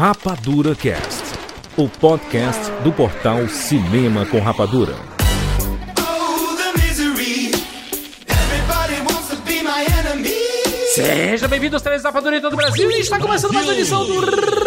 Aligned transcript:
Rapadura 0.00 0.74
Cast, 0.74 1.24
o 1.76 1.86
podcast 1.86 2.72
do 2.82 2.90
portal 2.90 3.46
Cinema 3.50 4.24
com 4.24 4.40
Rapadura. 4.40 4.94
Seja 10.94 11.46
bem-vindo 11.46 11.76
aos 11.76 11.82
três 11.82 12.02
Rapadura 12.02 12.40
do 12.40 12.56
Brasil 12.56 12.90
e 12.90 13.00
está 13.00 13.20
começando 13.20 13.52
mais 13.52 13.66
uma 13.66 13.74
edição 13.74 14.06
do 14.06 14.20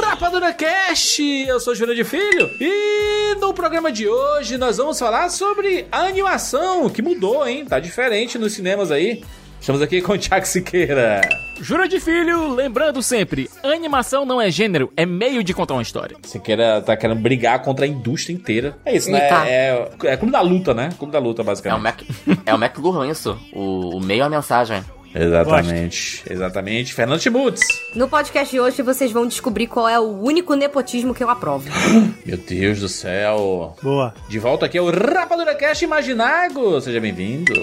Rapadura 0.04 0.54
Cast. 0.54 1.24
Eu 1.24 1.60
sou 1.60 1.74
Júlio 1.74 1.96
de 1.96 2.04
Filho 2.04 2.52
e 2.62 3.36
no 3.42 3.56
programa 3.56 3.92
de 3.92 4.08
hoje 4.08 4.56
nós 4.60 4.78
vamos 4.78 5.00
falar 5.00 5.30
sobre 5.30 5.88
a 5.92 6.02
animação 6.02 6.88
que 6.92 7.02
mudou, 7.02 7.48
hein? 7.48 7.66
Tá 7.66 7.80
diferente 7.80 8.38
nos 8.38 8.54
cinemas 8.54 8.92
aí. 8.92 9.24
Estamos 9.64 9.82
aqui 9.82 10.02
com 10.02 10.12
o 10.12 10.18
Thiago 10.18 10.46
Siqueira. 10.46 11.22
Jura 11.62 11.88
de 11.88 11.98
filho, 11.98 12.54
lembrando 12.54 13.02
sempre, 13.02 13.50
animação 13.64 14.26
não 14.26 14.42
é 14.42 14.52
gênero, 14.52 14.92
é 14.98 15.06
meio 15.06 15.42
de 15.42 15.54
contar 15.54 15.76
uma 15.76 15.82
história. 15.82 16.18
Siqueira 16.24 16.82
tá 16.82 16.98
querendo 16.98 17.22
brigar 17.22 17.62
contra 17.62 17.86
a 17.86 17.88
indústria 17.88 18.34
inteira. 18.34 18.78
É 18.84 18.94
isso, 18.94 19.10
né? 19.10 19.24
Eita. 19.24 19.48
É, 19.48 19.90
é, 20.04 20.08
é 20.08 20.18
clube 20.18 20.34
da 20.34 20.42
luta, 20.42 20.74
né? 20.74 20.90
Clube 20.98 21.14
da 21.14 21.20
luta, 21.20 21.42
É 21.42 21.44
o 21.44 21.46
basicamente. 21.46 21.82
Mac, 21.82 22.02
é 22.46 22.54
o 22.54 22.58
McLuhan 22.58 23.08
isso. 23.08 23.40
O, 23.54 23.96
o 23.96 24.02
meio 24.02 24.24
é 24.24 24.26
a 24.26 24.30
mensagem. 24.30 24.84
Exatamente, 25.14 26.24
exatamente. 26.30 26.94
Fernando 26.94 27.20
Schmutz. 27.22 27.62
No 27.96 28.08
podcast 28.08 28.52
de 28.52 28.60
hoje 28.60 28.82
vocês 28.82 29.12
vão 29.12 29.28
descobrir 29.28 29.68
qual 29.68 29.88
é 29.88 30.00
o 30.00 30.04
único 30.20 30.56
nepotismo 30.56 31.14
que 31.14 31.24
eu 31.24 31.30
aprovo. 31.30 31.70
Meu 32.26 32.38
Deus 32.38 32.80
do 32.80 32.90
céu. 32.90 33.76
Boa. 33.82 34.14
De 34.28 34.40
volta 34.40 34.66
aqui 34.66 34.78
é 34.78 34.82
o 34.82 34.90
Rapadura 34.90 35.54
Cast 35.56 35.84
Imaginago. 35.86 36.82
Seja 36.82 37.00
bem-vindo. 37.00 37.54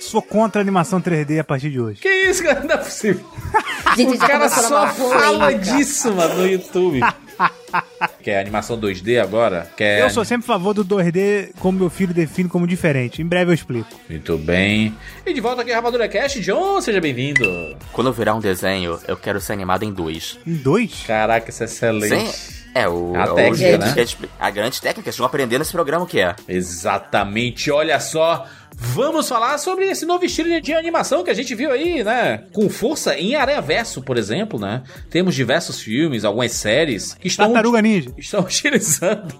Sou 0.00 0.22
contra 0.22 0.60
a 0.60 0.62
animação 0.62 1.00
3D 1.00 1.40
a 1.40 1.44
partir 1.44 1.70
de 1.70 1.80
hoje. 1.80 2.00
Que 2.00 2.08
isso, 2.08 2.42
cara? 2.42 2.60
Não 2.60 2.74
é 2.74 2.78
possível. 2.78 3.24
Gente, 3.96 4.16
O 4.16 4.18
cara 4.18 4.48
só 4.48 4.86
fala 4.88 5.52
disso, 5.52 6.12
mano, 6.12 6.34
no 6.36 6.46
YouTube. 6.46 7.00
Quer 8.22 8.40
animação 8.40 8.78
2D 8.78 9.20
agora? 9.22 9.70
Quer... 9.76 10.00
Eu 10.00 10.10
sou 10.10 10.24
sempre 10.24 10.44
a 10.44 10.48
favor 10.48 10.72
do 10.74 10.84
2D, 10.84 11.50
como 11.60 11.78
meu 11.78 11.90
filho 11.90 12.12
define 12.14 12.48
como 12.48 12.66
diferente. 12.66 13.22
Em 13.22 13.26
breve 13.26 13.50
eu 13.50 13.54
explico. 13.54 13.88
Muito 14.08 14.36
bem. 14.38 14.94
E 15.24 15.32
de 15.32 15.40
volta 15.40 15.62
aqui 15.62 15.70
ao 15.70 15.76
Rapadura 15.76 16.08
Cast, 16.08 16.40
John, 16.40 16.80
seja 16.80 17.00
bem-vindo. 17.00 17.76
Quando 17.92 18.12
virar 18.12 18.34
um 18.34 18.40
desenho, 18.40 18.98
eu 19.06 19.16
quero 19.16 19.40
ser 19.40 19.52
animado 19.52 19.82
em 19.84 19.92
dois. 19.92 20.38
Em 20.46 20.54
dois? 20.54 21.04
Caraca, 21.06 21.50
isso 21.50 21.62
é 21.62 21.66
excelente. 21.66 22.08
Sem- 22.08 22.56
É, 22.74 22.86
o, 22.88 23.14
A 23.16 23.32
o- 23.32 23.34
técnica, 23.34 23.76
o- 23.76 23.78
né? 23.78 24.28
A 24.38 24.50
grande 24.50 24.80
técnica, 24.80 25.04
vocês 25.10 25.16
vão 25.16 25.26
aprender 25.26 25.58
nesse 25.58 25.72
programa 25.72 26.04
o 26.04 26.06
que 26.06 26.20
é. 26.20 26.34
Exatamente, 26.46 27.70
olha 27.70 27.98
só. 28.00 28.46
Vamos 28.78 29.26
falar 29.28 29.56
sobre 29.58 29.86
esse 29.86 30.04
novo 30.04 30.24
estilo 30.24 30.60
de 30.60 30.74
animação 30.74 31.24
que 31.24 31.30
a 31.30 31.34
gente 31.34 31.54
viu 31.54 31.72
aí, 31.72 32.04
né? 32.04 32.44
Com 32.52 32.68
força 32.68 33.18
em 33.18 33.34
Aranha 33.34 33.60
Verso, 33.62 34.02
por 34.02 34.18
exemplo, 34.18 34.58
né? 34.58 34.82
Temos 35.08 35.34
diversos 35.34 35.80
filmes, 35.80 36.24
algumas 36.24 36.52
séries 36.52 37.14
que 37.14 37.28
estão 37.28 37.46
Tartaruga 37.46 37.80
Ninja. 37.80 38.12
estão 38.18 38.40
utilizando 38.44 39.34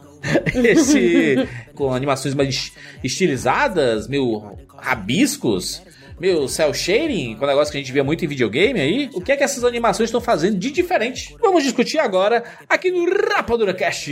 esse 0.55 1.47
com 1.75 1.93
animações 1.93 2.35
mais 2.35 2.73
estilizadas, 3.05 4.09
meio 4.09 4.57
rabiscos, 4.79 5.83
meio 6.19 6.49
cel 6.49 6.73
shading, 6.73 7.37
com 7.37 7.45
o 7.45 7.49
negócio 7.49 7.71
que 7.71 7.79
a 7.79 7.81
gente 7.81 7.93
vê 7.93 8.03
muito 8.03 8.25
em 8.25 8.29
videogame 8.29 8.81
aí. 8.81 9.11
O 9.15 9.21
que 9.21 9.33
é 9.33 9.37
que 9.37 9.45
essas 9.45 9.65
animações 9.65 10.09
estão 10.09 10.21
fazendo 10.21 10.59
de 10.59 10.71
diferente? 10.71 11.37
Vamos 11.41 11.63
discutir 11.63 11.99
agora 11.99 12.43
aqui 12.69 12.91
no 12.91 13.07
Rapadura 13.35 13.75
Cast. 13.75 14.11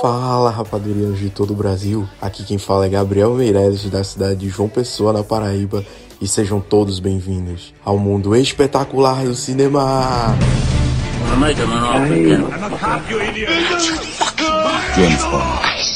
Fala 0.00 0.50
rapadurianos 0.50 1.18
de 1.18 1.30
todo 1.30 1.52
o 1.52 1.56
Brasil, 1.56 2.08
aqui 2.20 2.44
quem 2.44 2.58
fala 2.58 2.86
é 2.86 2.88
Gabriel 2.88 3.34
Meireles 3.34 3.88
da 3.88 4.04
cidade 4.04 4.40
de 4.40 4.48
João 4.48 4.68
Pessoa, 4.68 5.12
na 5.12 5.24
Paraíba, 5.24 5.84
e 6.20 6.28
sejam 6.28 6.60
todos 6.60 6.98
bem-vindos 6.98 7.72
ao 7.84 7.98
mundo 7.98 8.36
espetacular 8.36 9.24
do 9.24 9.34
cinema! 9.34 10.36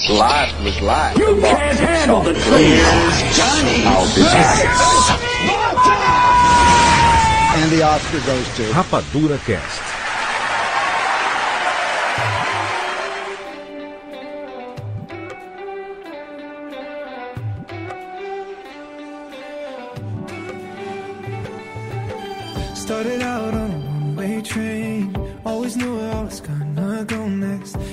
Life 0.08 0.62
was 0.62 0.80
life. 0.82 1.16
You 1.16 1.40
can't 1.40 1.78
handle 1.78 2.20
the 2.20 2.34
truth. 2.34 2.44
Johnny. 3.34 3.84
I'll 3.86 4.14
be 4.14 4.20
back. 4.20 4.60
And 7.56 7.70
the 7.72 7.82
Oscar 7.82 8.20
goes 8.26 8.56
to 8.56 8.62
Rapadura 8.74 9.38
Cast. 9.46 9.80
Started 22.76 23.22
out 23.22 23.54
on 23.54 23.70
a 23.70 23.78
one-way 23.78 24.42
train, 24.42 25.16
always 25.46 25.78
knew 25.78 25.96
where 25.96 26.14
I 26.14 26.24
was 26.24 26.40
going. 26.40 26.63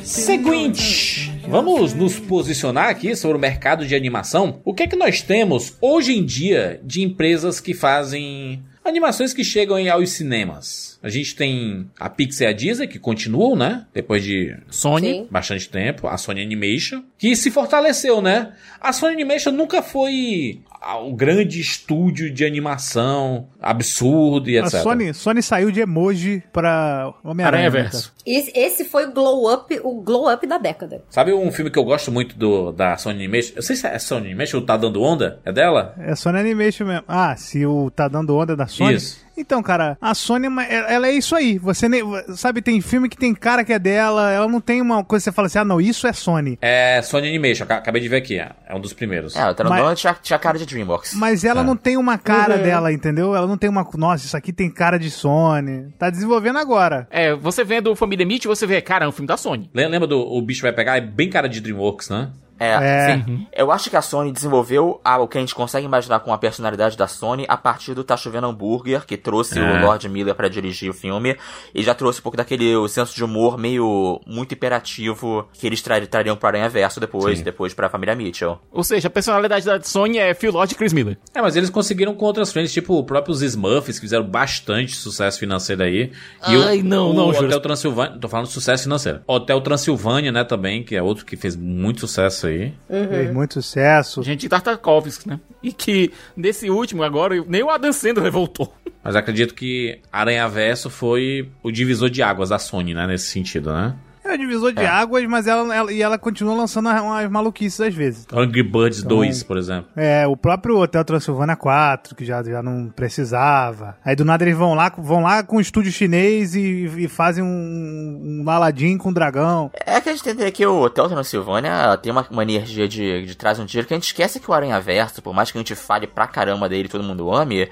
Seguinte, 0.04 1.32
vamos 1.48 1.94
nos 1.94 2.20
posicionar 2.20 2.90
aqui 2.90 3.16
sobre 3.16 3.38
o 3.38 3.40
mercado 3.40 3.86
de 3.86 3.96
animação. 3.96 4.62
O 4.64 4.74
que 4.74 4.84
é 4.84 4.88
que 4.88 4.96
nós 4.96 5.22
temos 5.22 5.78
hoje 5.82 6.18
em 6.18 6.26
dia 6.26 6.80
de 6.84 7.02
empresas 7.02 7.60
que 7.60 7.74
fazem 7.74 8.64
animações 8.84 9.34
que 9.34 9.44
chegam 9.44 9.78
aos 9.92 10.12
cinemas? 10.12 11.00
A 11.04 11.10
gente 11.10 11.36
tem 11.36 11.90
a 12.00 12.10
Pixar 12.10 12.48
e 12.48 12.52
a 12.52 12.54
Disney 12.54 12.88
que 12.88 13.00
continuam, 13.00 13.56
né? 13.56 13.86
Depois 13.94 14.24
de 14.24 14.56
Sony, 14.70 15.14
Sim. 15.14 15.28
bastante 15.30 15.70
tempo, 15.70 16.08
a 16.08 16.18
Sony 16.18 16.42
Animation, 16.42 17.04
que 17.18 17.36
se 17.36 17.50
fortaleceu, 17.50 18.22
né? 18.22 18.54
A 18.80 18.94
Sony 18.94 19.14
Animation 19.14 19.52
nunca 19.52 19.82
foi 19.82 20.62
o 20.84 21.14
grande 21.14 21.60
estúdio 21.62 22.32
de 22.34 22.44
animação 22.44 23.48
absurdo 23.62 24.50
e 24.50 24.58
A 24.58 24.62
etc. 24.64 24.82
Sony, 24.82 25.14
Sony 25.14 25.42
saiu 25.44 25.72
de 25.72 25.80
emoji 25.82 26.44
pra 26.52 27.14
Homem-Aranha. 27.24 27.68
Aranha 27.68 27.84
né, 27.84 27.90
Verso. 27.90 28.14
Esse, 28.26 28.52
esse 28.58 28.86
foi 28.86 29.06
o 29.08 29.12
glow 29.12 29.52
up, 29.54 29.80
o 29.84 30.02
glow 30.02 30.32
up 30.32 30.46
da 30.48 30.58
década. 30.58 31.04
Sabe 31.10 31.34
um 31.34 31.52
filme 31.52 31.70
que 31.72 31.78
eu 31.80 31.84
gosto 31.84 32.12
muito 32.12 32.36
do, 32.38 32.72
da 32.72 32.98
Sony 32.98 33.16
Animation? 33.26 33.54
Eu 33.56 33.62
sei 33.62 33.76
se 33.76 33.88
é 33.88 33.98
Sony 34.00 34.28
Animation 34.28 34.58
ou 34.58 34.66
Tá 34.66 34.78
Dando 34.78 35.02
Onda? 35.02 35.40
É 35.46 35.52
dela? 35.52 35.94
É 36.00 36.16
Sony 36.16 36.40
Animation 36.40 36.86
mesmo. 36.86 37.04
Ah, 37.08 37.36
se 37.36 37.66
o 37.66 37.90
tá 37.92 38.08
dando 38.08 38.36
onda 38.36 38.56
da 38.56 38.68
Sony. 38.68 38.96
Isso. 38.96 39.22
Então, 39.38 39.64
cara, 39.64 39.98
a 40.00 40.14
Sony, 40.14 40.46
é 40.46 40.50
uma- 40.50 40.64
ela 40.66 41.08
é 41.08 41.12
isso 41.14 41.36
aí. 41.36 41.58
Você 41.58 41.90
nem, 41.90 42.04
sabe, 42.36 42.62
tem 42.62 42.80
filme 42.82 43.10
que 43.10 43.18
tem 43.18 43.34
cara 43.34 43.64
que 43.64 43.74
é 43.74 43.80
dela, 43.80 44.30
ela 44.32 44.48
não 44.48 44.62
tem 44.62 44.82
uma 44.82 45.04
coisa 45.04 45.24
que 45.24 45.32
você 45.32 45.36
fala 45.36 45.48
assim, 45.48 45.58
ah, 45.58 45.66
não, 45.66 45.82
isso 45.82 46.06
é 46.06 46.14
Sony. 46.14 46.60
É 46.62 47.02
Sony 47.02 47.28
Animation, 47.30 47.64
aca- 47.64 47.78
acabei 47.78 48.02
de 48.02 48.08
ver 48.10 48.18
aqui. 48.18 48.38
É 48.40 48.52
é 48.68 48.76
um 48.76 48.80
dos 48.80 48.94
primeiros. 48.94 49.36
É, 49.36 49.50
o 49.50 49.54
Tarantino 49.56 49.84
Mas- 49.86 50.00
tinha, 50.00 50.16
tinha 50.22 50.38
cara 50.40 50.58
de 50.60 50.66
Dreamworks. 50.72 51.14
Mas 51.14 51.44
ela 51.44 51.62
É. 51.62 51.64
não 51.64 51.76
tem 51.76 51.98
uma 51.98 52.18
cara 52.18 52.58
dela, 52.58 52.92
entendeu? 52.92 53.36
Ela 53.36 53.48
não 53.48 53.58
tem 53.58 53.70
uma. 53.70 53.88
Nossa, 53.96 54.26
isso 54.26 54.36
aqui 54.38 54.52
tem 54.54 54.70
cara 54.70 54.98
de 54.98 55.10
Sony. 55.12 55.92
Tá 55.98 56.10
desenvolvendo 56.10 56.58
agora. 56.60 57.08
É, 57.12 57.36
você 57.36 57.64
vendo 57.64 57.96
Família 57.96 58.26
Mitch, 58.26 58.46
você 58.46 58.66
vê, 58.66 58.82
cara, 58.82 59.06
é 59.06 59.08
um 59.08 59.12
filme 59.12 59.28
da 59.28 59.38
Sony. 59.38 59.70
Le- 59.74 59.88
Lembra 59.88 60.08
do 60.08 60.20
O 60.20 60.42
Bicho 60.42 60.62
Vai 60.62 60.74
Pegar? 60.74 60.98
É 60.98 61.02
bem 61.02 61.30
cara 61.30 61.48
de 61.48 61.60
DreamWorks, 61.62 62.10
né? 62.10 62.30
É, 62.64 63.12
É. 63.12 63.16
sim. 63.26 63.48
Eu 63.52 63.72
acho 63.72 63.90
que 63.90 63.96
a 63.96 64.02
Sony 64.02 64.32
desenvolveu 64.32 65.02
a- 65.04 65.18
o 65.18 65.28
que 65.28 65.38
a 65.38 65.42
gente 65.42 65.56
consegue 65.56 65.86
imaginar 65.86 66.20
com 66.20 66.32
a 66.32 66.38
personalidade 66.38 66.96
da 66.96 67.08
Sony 67.08 67.46
a 67.48 67.58
partir 67.58 67.94
do 67.96 68.04
Tá 68.04 68.16
Chovendo 68.16 68.46
Hambúrguer, 68.48 69.06
que 69.06 69.18
trouxe 69.18 69.58
É. 69.58 69.62
o 69.62 69.82
Lord 69.86 70.08
Miller 70.08 70.36
pra 70.36 70.48
dirigir 70.48 70.90
o 70.90 70.94
filme, 70.94 71.36
e 71.74 71.82
já 71.82 71.96
trouxe 71.96 72.20
um 72.20 72.24
pouco 72.24 72.38
daquele 72.38 72.76
o 72.76 72.88
senso 72.88 73.16
de 73.16 73.24
humor 73.24 73.58
meio 73.58 74.22
muito 74.28 74.54
imperativo 74.54 75.48
que 75.54 75.66
eles 75.66 75.82
tra 75.82 76.00
trariam 76.06 76.36
pro 76.36 76.48
Aranha 76.48 76.70
Verso 76.70 77.00
depois, 77.00 77.40
Sim. 77.40 77.44
depois 77.44 77.74
pra 77.74 77.90
família 77.90 78.16
Mitchell. 78.16 78.60
Ou 78.72 78.84
seja, 78.84 79.08
a 79.08 79.12
personalidade 79.12 79.66
da 79.66 79.82
Sony 79.82 80.18
é 80.18 80.34
Phil 80.34 80.52
Lord 80.52 80.74
e 80.74 80.78
Chris 80.78 80.94
Miller. 80.94 81.18
É, 81.34 81.42
mas 81.42 81.56
eles 81.56 81.70
conseguiram 81.70 82.14
com 82.14 82.26
outras 82.26 82.52
frentes, 82.52 82.72
tipo 82.72 82.94
o 82.96 83.04
próprios 83.04 83.42
Smurfs, 83.42 83.96
que 83.98 84.02
fizeram 84.06 84.26
bastante 84.26 84.96
sucesso 84.96 85.40
financeiro 85.40 85.84
aí. 85.84 86.12
E 86.48 86.58
o- 86.58 86.64
Ai, 86.68 86.82
não, 86.84 87.12
o 87.12 87.14
não, 87.14 87.30
Hotel 87.30 87.42
juro. 87.50 87.60
Transilvânia, 87.62 88.18
tô 88.20 88.28
falando 88.28 88.48
de 88.48 88.54
sucesso 88.54 88.84
financeiro. 88.84 89.22
Hotel 89.28 89.62
Transilvânia, 89.62 90.32
né, 90.32 90.44
também, 90.44 90.84
que 90.84 90.96
é 90.96 91.02
outro 91.02 91.26
que 91.26 91.36
fez 91.38 91.56
muito 91.56 92.02
sucesso 92.02 92.48
aí. 92.48 92.51
Fez 92.88 93.34
muito 93.34 93.54
sucesso. 93.56 94.24
Gente 94.24 94.42
de 94.42 94.50
Tartakovsky, 94.50 95.30
né? 95.30 95.40
E 95.62 95.72
que, 95.72 96.12
nesse 96.36 96.70
último 96.70 97.04
agora, 97.04 97.44
nem 97.48 97.64
o 97.64 97.70
Adam 97.70 97.94
Sandler 97.94 98.32
voltou. 98.32 98.74
Mas 99.04 99.16
acredito 99.16 99.54
que 99.54 100.00
Aranha 100.12 100.48
Verso 100.48 100.90
foi 100.90 101.50
o 101.64 101.72
divisor 101.72 102.10
de 102.10 102.22
águas 102.22 102.50
da 102.50 102.60
Sony, 102.60 102.94
né, 102.94 103.08
nesse 103.08 103.28
sentido, 103.28 103.74
né? 103.74 103.96
É 104.34 104.38
divisor 104.38 104.72
de 104.74 104.86
águas, 104.86 105.26
mas 105.26 105.46
ela, 105.48 105.76
ela- 105.76 105.92
e 105.92 106.02
ela 106.02 106.18
continua 106.18 106.56
lançando 106.56 106.90
umas 106.90 107.30
maluquices 107.30 107.82
às 107.82 107.94
vezes. 107.94 108.26
Angry 108.34 108.64
Birds 108.64 109.00
Então- 109.00 109.18
2, 109.18 109.44
por 109.44 109.58
exemplo. 109.58 109.90
É, 109.96 110.26
o 110.28 110.38
próprio 110.38 110.78
Hotel 110.80 111.04
Transilvânia 111.04 111.56
4, 111.56 112.16
que 112.16 112.24
já, 112.26 112.42
já 112.44 112.64
não 112.64 112.90
precisava. 112.90 113.98
Aí 114.04 114.16
do 114.16 114.26
nada 114.26 114.44
eles 114.44 114.58
vão 114.58 114.74
lá, 114.74 114.92
vão 114.98 115.22
lá 115.22 115.44
com 115.44 115.58
o 115.58 115.62
estúdio 115.62 115.92
chinês 115.92 116.56
e, 116.56 116.86
e 116.98 117.08
fazem 117.08 117.44
um, 117.44 118.42
um 118.46 118.50
Aladdin 118.50 118.98
com 118.98 119.12
dragão. 119.14 119.72
É 119.86 120.00
que 120.02 120.10
a 120.10 120.12
gente 120.14 120.24
tem 120.24 120.34
que 120.34 120.40
entender 120.42 120.52
que 120.52 120.66
o 120.66 120.82
Hotel 120.82 121.08
Transilvânia 121.10 121.98
tem 122.02 122.12
uma, 122.12 122.26
uma 122.30 122.44
energia 122.44 122.88
de, 122.88 123.26
de 123.26 123.36
trás 123.36 123.60
um 123.60 123.66
dinheiro 123.66 123.88
que 123.88 123.94
a 123.94 123.98
gente 123.98 124.06
esquece 124.08 124.40
que 124.40 124.50
o 124.50 124.54
Aranha 124.54 124.80
Verso, 124.80 125.22
por 125.22 125.34
mais 125.34 125.52
que 125.52 125.58
a 125.58 125.62
gente 125.62 125.76
fale 125.76 126.08
pra 126.08 126.28
caramba 126.28 126.68
dele 126.70 126.86
e 126.86 126.90
todo 126.90 127.04
mundo 127.04 127.34
ame, 127.34 127.70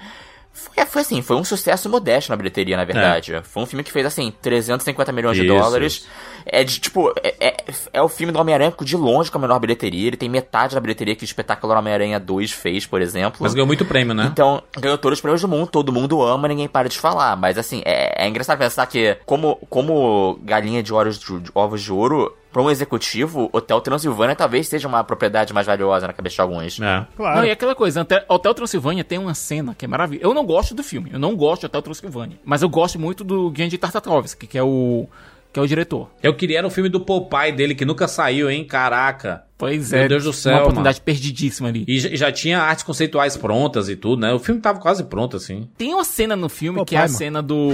foi, 0.52 0.86
foi 0.86 1.02
assim, 1.04 1.22
foi 1.22 1.36
um 1.38 1.44
sucesso 1.44 1.90
modesto 1.90 2.32
na 2.32 2.36
bilheteria, 2.36 2.76
na 2.76 2.84
verdade. 2.84 3.40
Foi 3.44 3.64
um 3.64 3.66
filme 3.66 3.84
que 3.84 3.92
fez 3.92 4.06
assim, 4.06 4.34
350 4.42 5.12
milhões 5.12 5.38
de 5.38 5.46
Isso, 5.46 5.54
dólares. 5.54 5.94
isso. 5.94 6.08
É 6.52 6.64
de, 6.64 6.80
tipo, 6.80 7.14
é, 7.24 7.36
é, 7.40 7.58
é 7.94 8.02
o 8.02 8.10
filme 8.10 8.34
do 8.34 8.40
Homem-Aranha 8.40 8.74
de 8.82 8.98
longe 8.98 9.32
com 9.32 9.38
a 9.38 9.42
menor 9.42 9.60
bilheteria. 9.60 10.08
Ele 10.08 10.18
tem 10.18 10.30
metade 10.30 10.76
da 10.76 10.82
bilheteria 10.82 11.16
que 11.16 11.24
o 11.24 11.26
espetáculo 11.26 11.74
Homem-Aranha 11.74 12.20
2 12.20 12.52
fez, 12.52 12.86
por 12.86 13.02
exemplo. 13.02 13.40
Mas 13.42 13.54
ganhou 13.54 13.68
muito 13.68 13.86
prêmio, 13.86 14.14
né? 14.14 14.30
Então, 14.32 14.62
ganhou 14.78 14.98
todos 14.98 15.18
os 15.18 15.22
prêmios 15.22 15.42
do 15.42 15.48
mundo, 15.48 15.68
todo 15.68 15.94
mundo 15.94 16.22
ama, 16.22 16.48
ninguém 16.48 16.68
para 16.68 16.90
de 16.90 16.98
falar. 16.98 17.36
Mas 17.36 17.58
assim, 17.58 17.82
é, 17.86 18.26
é 18.26 18.28
engraçado 18.28 18.58
pensar 18.58 18.86
que, 18.88 19.18
como, 19.26 19.56
como 19.70 20.40
galinha 20.44 20.84
de 20.84 20.94
ovos 20.94 21.20
de, 21.20 21.40
de 21.40 21.52
ovos 21.54 21.82
de 21.82 21.92
ouro, 21.92 22.36
para 22.52 22.62
um 22.62 22.70
executivo, 22.70 23.50
Hotel 23.54 23.80
Transilvânia 23.80 24.36
talvez 24.36 24.68
seja 24.68 24.88
uma 24.88 25.04
propriedade 25.04 25.54
mais 25.54 25.68
valiosa 25.68 26.08
na 26.08 26.14
cabeça 26.14 26.36
de 26.36 26.42
alguns. 26.42 26.80
É. 26.80 27.06
Claro. 27.16 27.38
Não, 27.38 27.46
e 27.46 27.52
aquela 27.52 27.76
coisa, 27.76 28.06
Hotel 28.28 28.54
Transilvânia 28.54 29.04
tem 29.04 29.20
uma 29.20 29.34
cena 29.36 29.76
que 29.76 29.86
é 29.86 29.88
maravilhosa. 29.88 30.26
Eu 30.26 30.34
não 30.34 30.46
gosto 30.46 30.74
do 30.74 30.84
filme, 30.84 31.12
eu 31.14 31.20
não 31.20 31.36
gosto 31.36 31.62
de 31.62 31.66
Hotel 31.68 31.82
Transilvânia. 31.82 32.40
Mas 32.44 32.62
eu 32.62 32.70
gosto 32.70 33.00
muito 33.00 33.24
do 33.24 33.54
Gendy 33.56 33.78
Tartakovsky, 33.78 34.48
que 34.48 34.58
é 34.58 34.64
o 34.64 35.08
que 35.52 35.60
é 35.60 35.64
o 35.64 35.68
diretor. 35.68 36.10
Eu 36.22 36.36
queria 36.36 36.60
era 36.60 36.68
o 36.68 36.72
filme 36.72 36.90
do 36.90 37.02
Popeye 37.02 37.52
dele, 37.52 37.76
que 37.76 37.86
nunca 37.86 38.08
saiu, 38.08 38.50
hein? 38.50 38.64
Caraca. 38.64 39.49
Pois 39.60 39.92
Meu 39.92 40.00
é, 40.02 40.08
Deus 40.08 40.24
do 40.24 40.32
céu, 40.32 40.54
uma 40.54 40.62
oportunidade 40.62 41.02
perdidíssima 41.02 41.68
ali. 41.68 41.84
E 41.86 42.00
já, 42.00 42.10
já 42.16 42.32
tinha 42.32 42.60
artes 42.62 42.82
conceituais 42.84 43.36
prontas 43.36 43.90
e 43.90 43.96
tudo, 43.98 44.22
né? 44.22 44.32
O 44.34 44.40
filme 44.40 44.62
tava 44.62 44.80
quase 44.80 45.04
pronto, 45.04 45.36
assim. 45.36 45.68
Tem 45.78 45.94
uma 45.94 46.06
cena 46.06 46.34
no 46.36 46.48
filme 46.48 46.80
Pô, 46.80 46.86
que 46.86 46.96
é 46.96 47.00
pai, 47.00 47.06
a 47.06 47.10
mano. 47.10 47.18
cena 47.18 47.42
do 47.44 47.70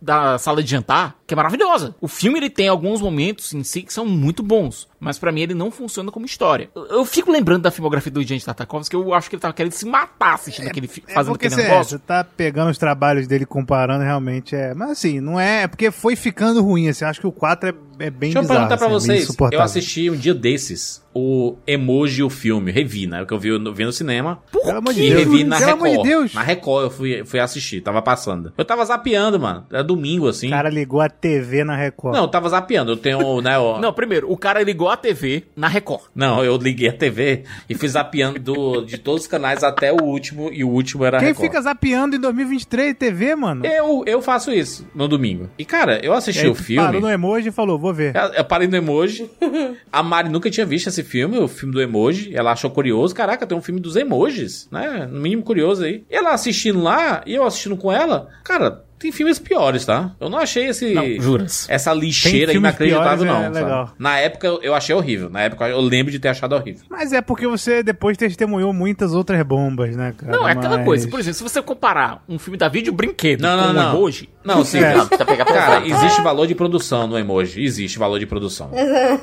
da 0.00 0.36
sala 0.36 0.62
de 0.62 0.70
jantar, 0.70 1.16
que 1.26 1.32
é 1.32 1.36
maravilhosa. 1.36 1.94
O 1.98 2.06
filme 2.06 2.38
ele 2.38 2.50
tem 2.50 2.68
alguns 2.68 3.00
momentos 3.00 3.54
em 3.54 3.62
si 3.64 3.80
que 3.82 3.92
são 3.92 4.04
muito 4.04 4.42
bons, 4.42 4.86
mas 5.00 5.18
pra 5.18 5.32
mim 5.32 5.40
ele 5.40 5.54
não 5.54 5.70
funciona 5.70 6.12
como 6.12 6.26
história. 6.26 6.68
Eu, 6.74 6.84
eu 6.88 7.04
fico 7.06 7.32
lembrando 7.32 7.62
da 7.62 7.70
filmografia 7.70 8.12
do 8.12 8.22
Gente 8.22 8.44
Tartakovsky, 8.44 8.90
que 8.90 8.96
eu 9.02 9.14
acho 9.14 9.30
que 9.30 9.36
ele 9.36 9.40
tava 9.40 9.54
querendo 9.54 9.72
se 9.72 9.86
matar 9.86 10.34
assistindo 10.34 10.68
aquele 10.68 10.86
fi- 10.88 11.02
É 11.08 11.14
fazendo 11.14 11.36
aquele 11.36 11.54
você, 11.54 11.62
negócio. 11.62 11.90
você 11.92 11.98
tá 11.98 12.22
pegando 12.22 12.70
os 12.70 12.76
trabalhos 12.76 13.26
dele 13.26 13.46
comparando, 13.46 14.04
realmente 14.04 14.54
é. 14.54 14.74
Mas 14.74 14.90
assim, 14.90 15.20
não 15.20 15.40
é. 15.40 15.62
É 15.62 15.66
porque 15.68 15.90
foi 15.90 16.14
ficando 16.16 16.62
ruim. 16.62 16.86
Assim, 16.88 17.06
acho 17.06 17.18
que 17.18 17.26
o 17.26 17.32
4 17.32 17.70
é, 17.70 17.74
é 18.00 18.10
bem 18.10 18.30
Deixa 18.30 18.38
eu 18.38 18.42
bizarro. 18.42 18.58
perguntar 18.68 18.76
pra 18.78 18.96
assim, 18.96 19.12
é 19.12 19.16
vocês. 19.24 19.36
Eu 19.52 19.60
assisti 19.62 20.10
um 20.10 20.16
dia 20.16 20.34
desses 20.34 21.04
o 21.12 21.56
Emoji, 21.66 22.22
o 22.22 22.30
filme. 22.30 22.70
Revi, 22.70 23.06
né? 23.06 23.24
Que 23.24 23.34
eu 23.34 23.38
vi, 23.38 23.50
no- 23.58 23.74
vi 23.74 23.84
no 23.84 23.92
cinema. 23.92 24.38
Pelo 24.52 24.78
amor 24.78 24.94
de 24.94 25.00
Deus. 25.00 25.14
revi 25.18 25.42
na 25.44 25.58
Pelo 25.58 25.82
Record. 25.82 26.28
de. 26.28 26.34
Na 26.36 26.42
Record 26.42 26.84
eu 26.84 26.90
fui, 26.90 27.24
fui 27.24 27.40
assistir, 27.40 27.80
tava 27.80 28.00
passando. 28.00 28.52
Eu 28.56 28.64
tava 28.64 28.84
zapeando, 28.84 29.38
mano. 29.40 29.66
Era 29.72 29.82
domingo, 29.82 30.28
assim. 30.28 30.46
O 30.46 30.50
cara 30.50 30.68
ligou 30.70 31.00
a 31.00 31.08
TV 31.08 31.64
na 31.64 31.74
Record. 31.76 32.14
Não, 32.14 32.22
eu 32.22 32.28
tava 32.28 32.48
zapeando. 32.48 32.92
Eu 32.92 32.96
tenho, 32.96 33.40
né, 33.40 33.58
ó... 33.58 33.80
Não, 33.80 33.92
primeiro, 33.92 34.30
o 34.30 34.36
cara 34.36 34.62
ligou 34.62 34.88
a 34.88 34.96
TV 34.96 35.44
na 35.56 35.66
Record. 35.66 36.02
Não, 36.14 36.44
eu 36.44 36.56
liguei 36.56 36.88
a 36.88 36.92
TV 36.92 37.42
e 37.68 37.74
fui 37.74 37.88
zapeando 37.88 38.38
do- 38.38 38.82
de 38.82 38.96
todos 38.96 39.22
os 39.22 39.26
canais 39.26 39.64
até 39.64 39.92
o 39.92 40.02
último, 40.04 40.48
e 40.52 40.62
o 40.62 40.68
último 40.68 41.04
era 41.04 41.18
Quem 41.18 41.28
Record. 41.28 41.46
fica 41.48 41.60
zapeando 41.60 42.14
em 42.16 42.20
2023 42.20 42.94
TV, 42.96 43.34
mano? 43.34 43.66
Eu, 43.66 44.04
eu 44.06 44.22
faço 44.22 44.52
isso 44.52 44.86
no 44.94 45.08
domingo. 45.08 45.48
E, 45.58 45.64
cara, 45.64 45.98
eu 46.04 46.12
E 46.12 46.16
assisti 46.16 46.44
aí 46.44 46.48
o 46.50 46.54
filme. 46.54 46.84
Parou 46.86 47.00
no 47.00 47.10
emoji 47.10 47.48
e 47.48 47.52
falou, 47.52 47.76
vou 47.78 47.89
ver. 47.92 48.14
Eu, 48.14 48.22
eu 48.34 48.44
parei 48.44 48.68
no 48.68 48.76
emoji. 48.76 49.30
A 49.92 50.02
Mari 50.02 50.28
nunca 50.28 50.50
tinha 50.50 50.66
visto 50.66 50.88
esse 50.88 51.02
filme, 51.02 51.38
o 51.38 51.48
filme 51.48 51.74
do 51.74 51.80
emoji. 51.80 52.34
Ela 52.34 52.52
achou 52.52 52.70
curioso. 52.70 53.14
Caraca, 53.14 53.46
tem 53.46 53.56
um 53.56 53.62
filme 53.62 53.80
dos 53.80 53.96
emojis, 53.96 54.68
né? 54.70 55.08
No 55.10 55.20
mínimo 55.20 55.42
curioso 55.42 55.84
aí. 55.84 56.04
E 56.10 56.14
ela 56.14 56.32
assistindo 56.32 56.80
lá, 56.80 57.22
e 57.26 57.34
eu 57.34 57.44
assistindo 57.44 57.76
com 57.76 57.92
ela. 57.92 58.28
Cara, 58.44 58.84
tem 59.00 59.10
filmes 59.10 59.38
piores, 59.38 59.86
tá? 59.86 60.12
Eu 60.20 60.28
não 60.28 60.38
achei 60.38 60.66
esse. 60.68 60.92
Não, 60.92 61.20
juras. 61.20 61.66
Essa 61.70 61.92
lixeira 61.94 62.48
Tem 62.52 62.56
inacreditável, 62.56 63.24
não. 63.24 63.42
é 63.44 63.48
legal. 63.48 63.94
Na 63.98 64.18
época 64.18 64.46
eu- 64.62 64.74
achei 64.74 64.94
horrível. 64.94 65.30
Na 65.30 65.40
época 65.40 65.66
eu 65.68 65.80
lembro 65.80 66.12
de 66.12 66.18
ter 66.18 66.28
achado 66.28 66.54
horrível. 66.54 66.82
Mas 66.90 67.10
é 67.12 67.22
porque 67.22 67.46
você 67.46 67.82
depois 67.82 68.16
testemunhou 68.18 68.72
muitas 68.74 69.14
outras 69.14 69.42
bombas, 69.42 69.96
né, 69.96 70.12
cara? 70.16 70.30
Não, 70.36 70.46
é 70.46 70.52
aquela 70.52 70.76
Mas- 70.76 70.84
coisa. 70.86 71.08
Por 71.08 71.18
exemplo, 71.18 71.38
se 71.38 71.42
você 71.42 71.62
comparar 71.62 72.22
um 72.28 72.38
filme 72.38 72.58
da 72.58 72.68
vídeo 72.68 72.92
brinquedo 72.92 73.40
Não, 73.40 73.56
com 73.58 73.64
não, 73.64 73.70
um 73.70 73.72
não. 73.72 73.96
emoji, 73.96 74.28
Não, 74.44 74.64
sim. 74.64 74.78
É. 74.78 74.94
Não, 74.94 75.06
Cara, 75.08 75.86
existe 75.86 76.20
valor 76.20 76.46
de 76.46 76.54
produção 76.54 77.06
no 77.06 77.18
emoji. 77.18 77.62
Existe 77.64 77.98
valor 77.98 78.18
de 78.18 78.26
produção. 78.26 78.70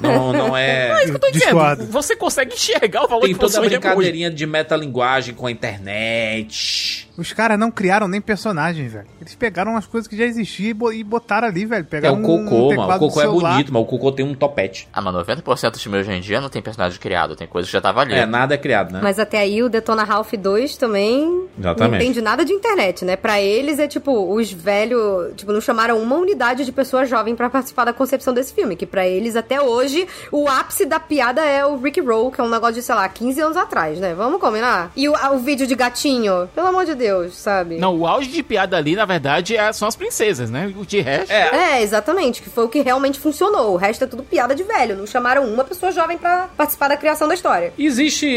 Não, 0.02 0.34
não 0.34 0.58
é. 0.58 1.04
eu 1.08 1.20
tô 1.20 1.30
dizendo, 1.32 1.60
você 1.92 2.16
consegue 2.16 2.54
enxergar 2.56 3.04
o 3.04 3.08
valor 3.08 3.22
Tem 3.22 3.34
de 3.34 3.40
toda 3.40 3.52
a 3.52 3.60
produção 3.62 3.64
de 3.64 3.70
brincadeirinha 3.70 4.32
de 4.32 4.46
metalinguagem 4.46 5.36
com 5.36 5.46
a 5.46 5.52
internet. 5.52 7.07
Os 7.18 7.34
caras 7.34 7.58
não 7.58 7.72
criaram 7.72 8.08
nem 8.08 8.22
personagem, 8.22 8.88
velho. 8.88 9.06
Eles 9.20 9.34
pegaram 9.36 9.76
as 9.76 9.88
coisas 9.88 10.08
que 10.08 10.16
já 10.16 10.24
existiam 10.26 10.70
e 10.70 10.74
bo- 10.74 10.92
botaram 11.04 11.48
ali, 11.48 11.66
velho. 11.66 11.82
É 11.82 11.84
Pegaram 11.84 12.20
o 12.20 12.24
cocô, 12.24 12.72
um 12.72 12.76
mano. 12.76 12.94
O 12.96 13.00
cocô 13.00 13.22
é 13.22 13.28
bonito, 13.28 13.74
mas 13.74 13.82
o 13.82 13.86
cocô 13.86 14.12
tem 14.12 14.26
um 14.26 14.36
topete. 14.36 14.88
Ah, 14.94 15.02
mas 15.02 15.14
90% 15.16 15.72
dos 15.72 15.82
filmes 15.82 16.02
hoje 16.02 16.12
em 16.18 16.22
dia 16.22 16.40
não 16.40 16.50
tem 16.50 16.62
personagem 16.62 17.00
criado, 17.00 17.36
tem 17.36 17.48
coisa 17.48 17.66
que 17.66 17.72
já 17.74 17.82
tava 17.82 18.02
ali. 18.02 18.14
É, 18.14 18.26
nada 18.26 18.54
é 18.54 18.58
criado, 18.58 18.92
né? 18.94 19.00
Mas 19.02 19.18
até 19.20 19.40
aí 19.40 19.64
o 19.64 19.70
Detona 19.70 20.04
Ralph 20.04 20.34
2 20.34 20.78
também 20.78 21.48
Exatamente. 21.58 21.92
não 21.92 21.98
entende 22.04 22.22
nada 22.22 22.46
de 22.46 22.54
internet, 22.54 23.04
né? 23.04 23.16
Pra 23.16 23.42
eles 23.42 23.80
é 23.80 23.88
tipo, 23.88 24.34
os 24.34 24.52
velhos, 24.52 25.34
tipo, 25.36 25.52
não 25.52 25.62
chamaram 25.62 26.00
uma 26.02 26.16
unidade 26.18 26.66
de 26.66 26.72
pessoa 26.72 27.06
jovem 27.06 27.36
pra 27.36 27.50
participar 27.50 27.86
da 27.86 27.94
concepção 27.94 28.34
desse 28.34 28.54
filme, 28.54 28.76
que 28.76 28.86
pra 28.86 29.08
eles 29.08 29.36
até 29.36 29.60
hoje 29.62 30.08
o 30.32 30.48
ápice 30.48 30.86
da 30.86 31.00
piada 31.00 31.42
é 31.44 31.66
o 31.66 31.78
Rick 31.78 32.00
Roll, 32.02 32.32
que 32.32 32.40
é 32.40 32.44
um 32.44 32.50
negócio 32.50 32.76
de, 32.76 32.82
sei 32.84 32.94
lá, 32.96 33.08
15 33.10 33.42
anos 33.42 33.58
atrás, 33.58 34.00
né? 34.00 34.14
Vamos 34.14 34.40
combinar? 34.40 34.92
E 34.96 35.10
o, 35.10 35.14
o 35.34 35.40
vídeo 35.40 35.66
de 35.66 35.74
gatinho, 35.76 36.48
pelo 36.54 36.68
amor 36.68 36.86
de 36.86 36.94
Deus, 36.94 37.07
sabe? 37.32 37.78
Não, 37.78 37.96
o 37.98 38.08
auge 38.08 38.30
de 38.30 38.42
piada 38.44 38.78
ali, 38.78 38.96
na 38.96 39.06
verdade, 39.06 39.56
é- 39.56 39.72
são 39.74 39.88
as 39.88 39.96
princesas, 39.96 40.50
né? 40.50 40.74
O 40.78 40.86
de 40.86 41.00
resto. 41.02 41.32
É, 41.32 41.78
É, 41.78 41.82
exatamente, 41.82 42.42
que 42.42 42.50
foi 42.50 42.66
o 42.66 42.70
que 42.70 42.82
realmente 42.82 43.20
funcionou. 43.20 43.74
O 43.74 43.78
resto 43.78 44.04
é 44.04 44.08
tudo 44.08 44.24
piada 44.24 44.54
de 44.56 44.64
velho. 44.64 44.96
Não 44.96 45.06
chamaram 45.08 45.46
uma 45.46 45.64
pessoa 45.64 45.92
jovem 45.92 46.18
pra 46.18 46.50
participar 46.56 46.88
da 46.90 46.98
criação 46.98 47.28
da 47.28 47.34
história. 47.34 47.74
existe. 47.78 48.28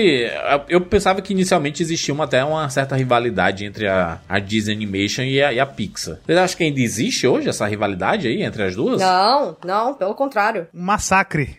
Eu 0.69 0.81
pensava 0.81 1.21
que 1.23 1.33
inicialmente 1.33 1.83
existia 1.83 2.13
uma, 2.15 2.25
até 2.25 2.43
uma 2.45 2.69
certa 2.71 2.97
rivalidade 2.97 3.65
entre 3.65 3.87
a, 3.89 4.19
a 4.29 4.39
Disney 4.39 4.75
Animation 4.75 5.23
e 5.23 5.43
a, 5.43 5.53
e 5.53 5.61
a 5.61 5.67
Pixar. 5.67 6.19
Vocês 6.25 6.39
acham 6.39 6.57
que 6.57 6.65
ainda 6.65 6.81
existe 6.81 7.27
hoje 7.27 7.49
essa 7.49 7.67
rivalidade 7.67 8.27
aí 8.29 8.43
entre 8.43 8.63
as 8.63 8.75
duas? 8.77 9.01
Não, 9.01 9.57
não, 9.65 9.95
pelo 9.95 10.15
contrário. 10.15 10.67
Um 10.75 10.83
massacre. 10.83 11.59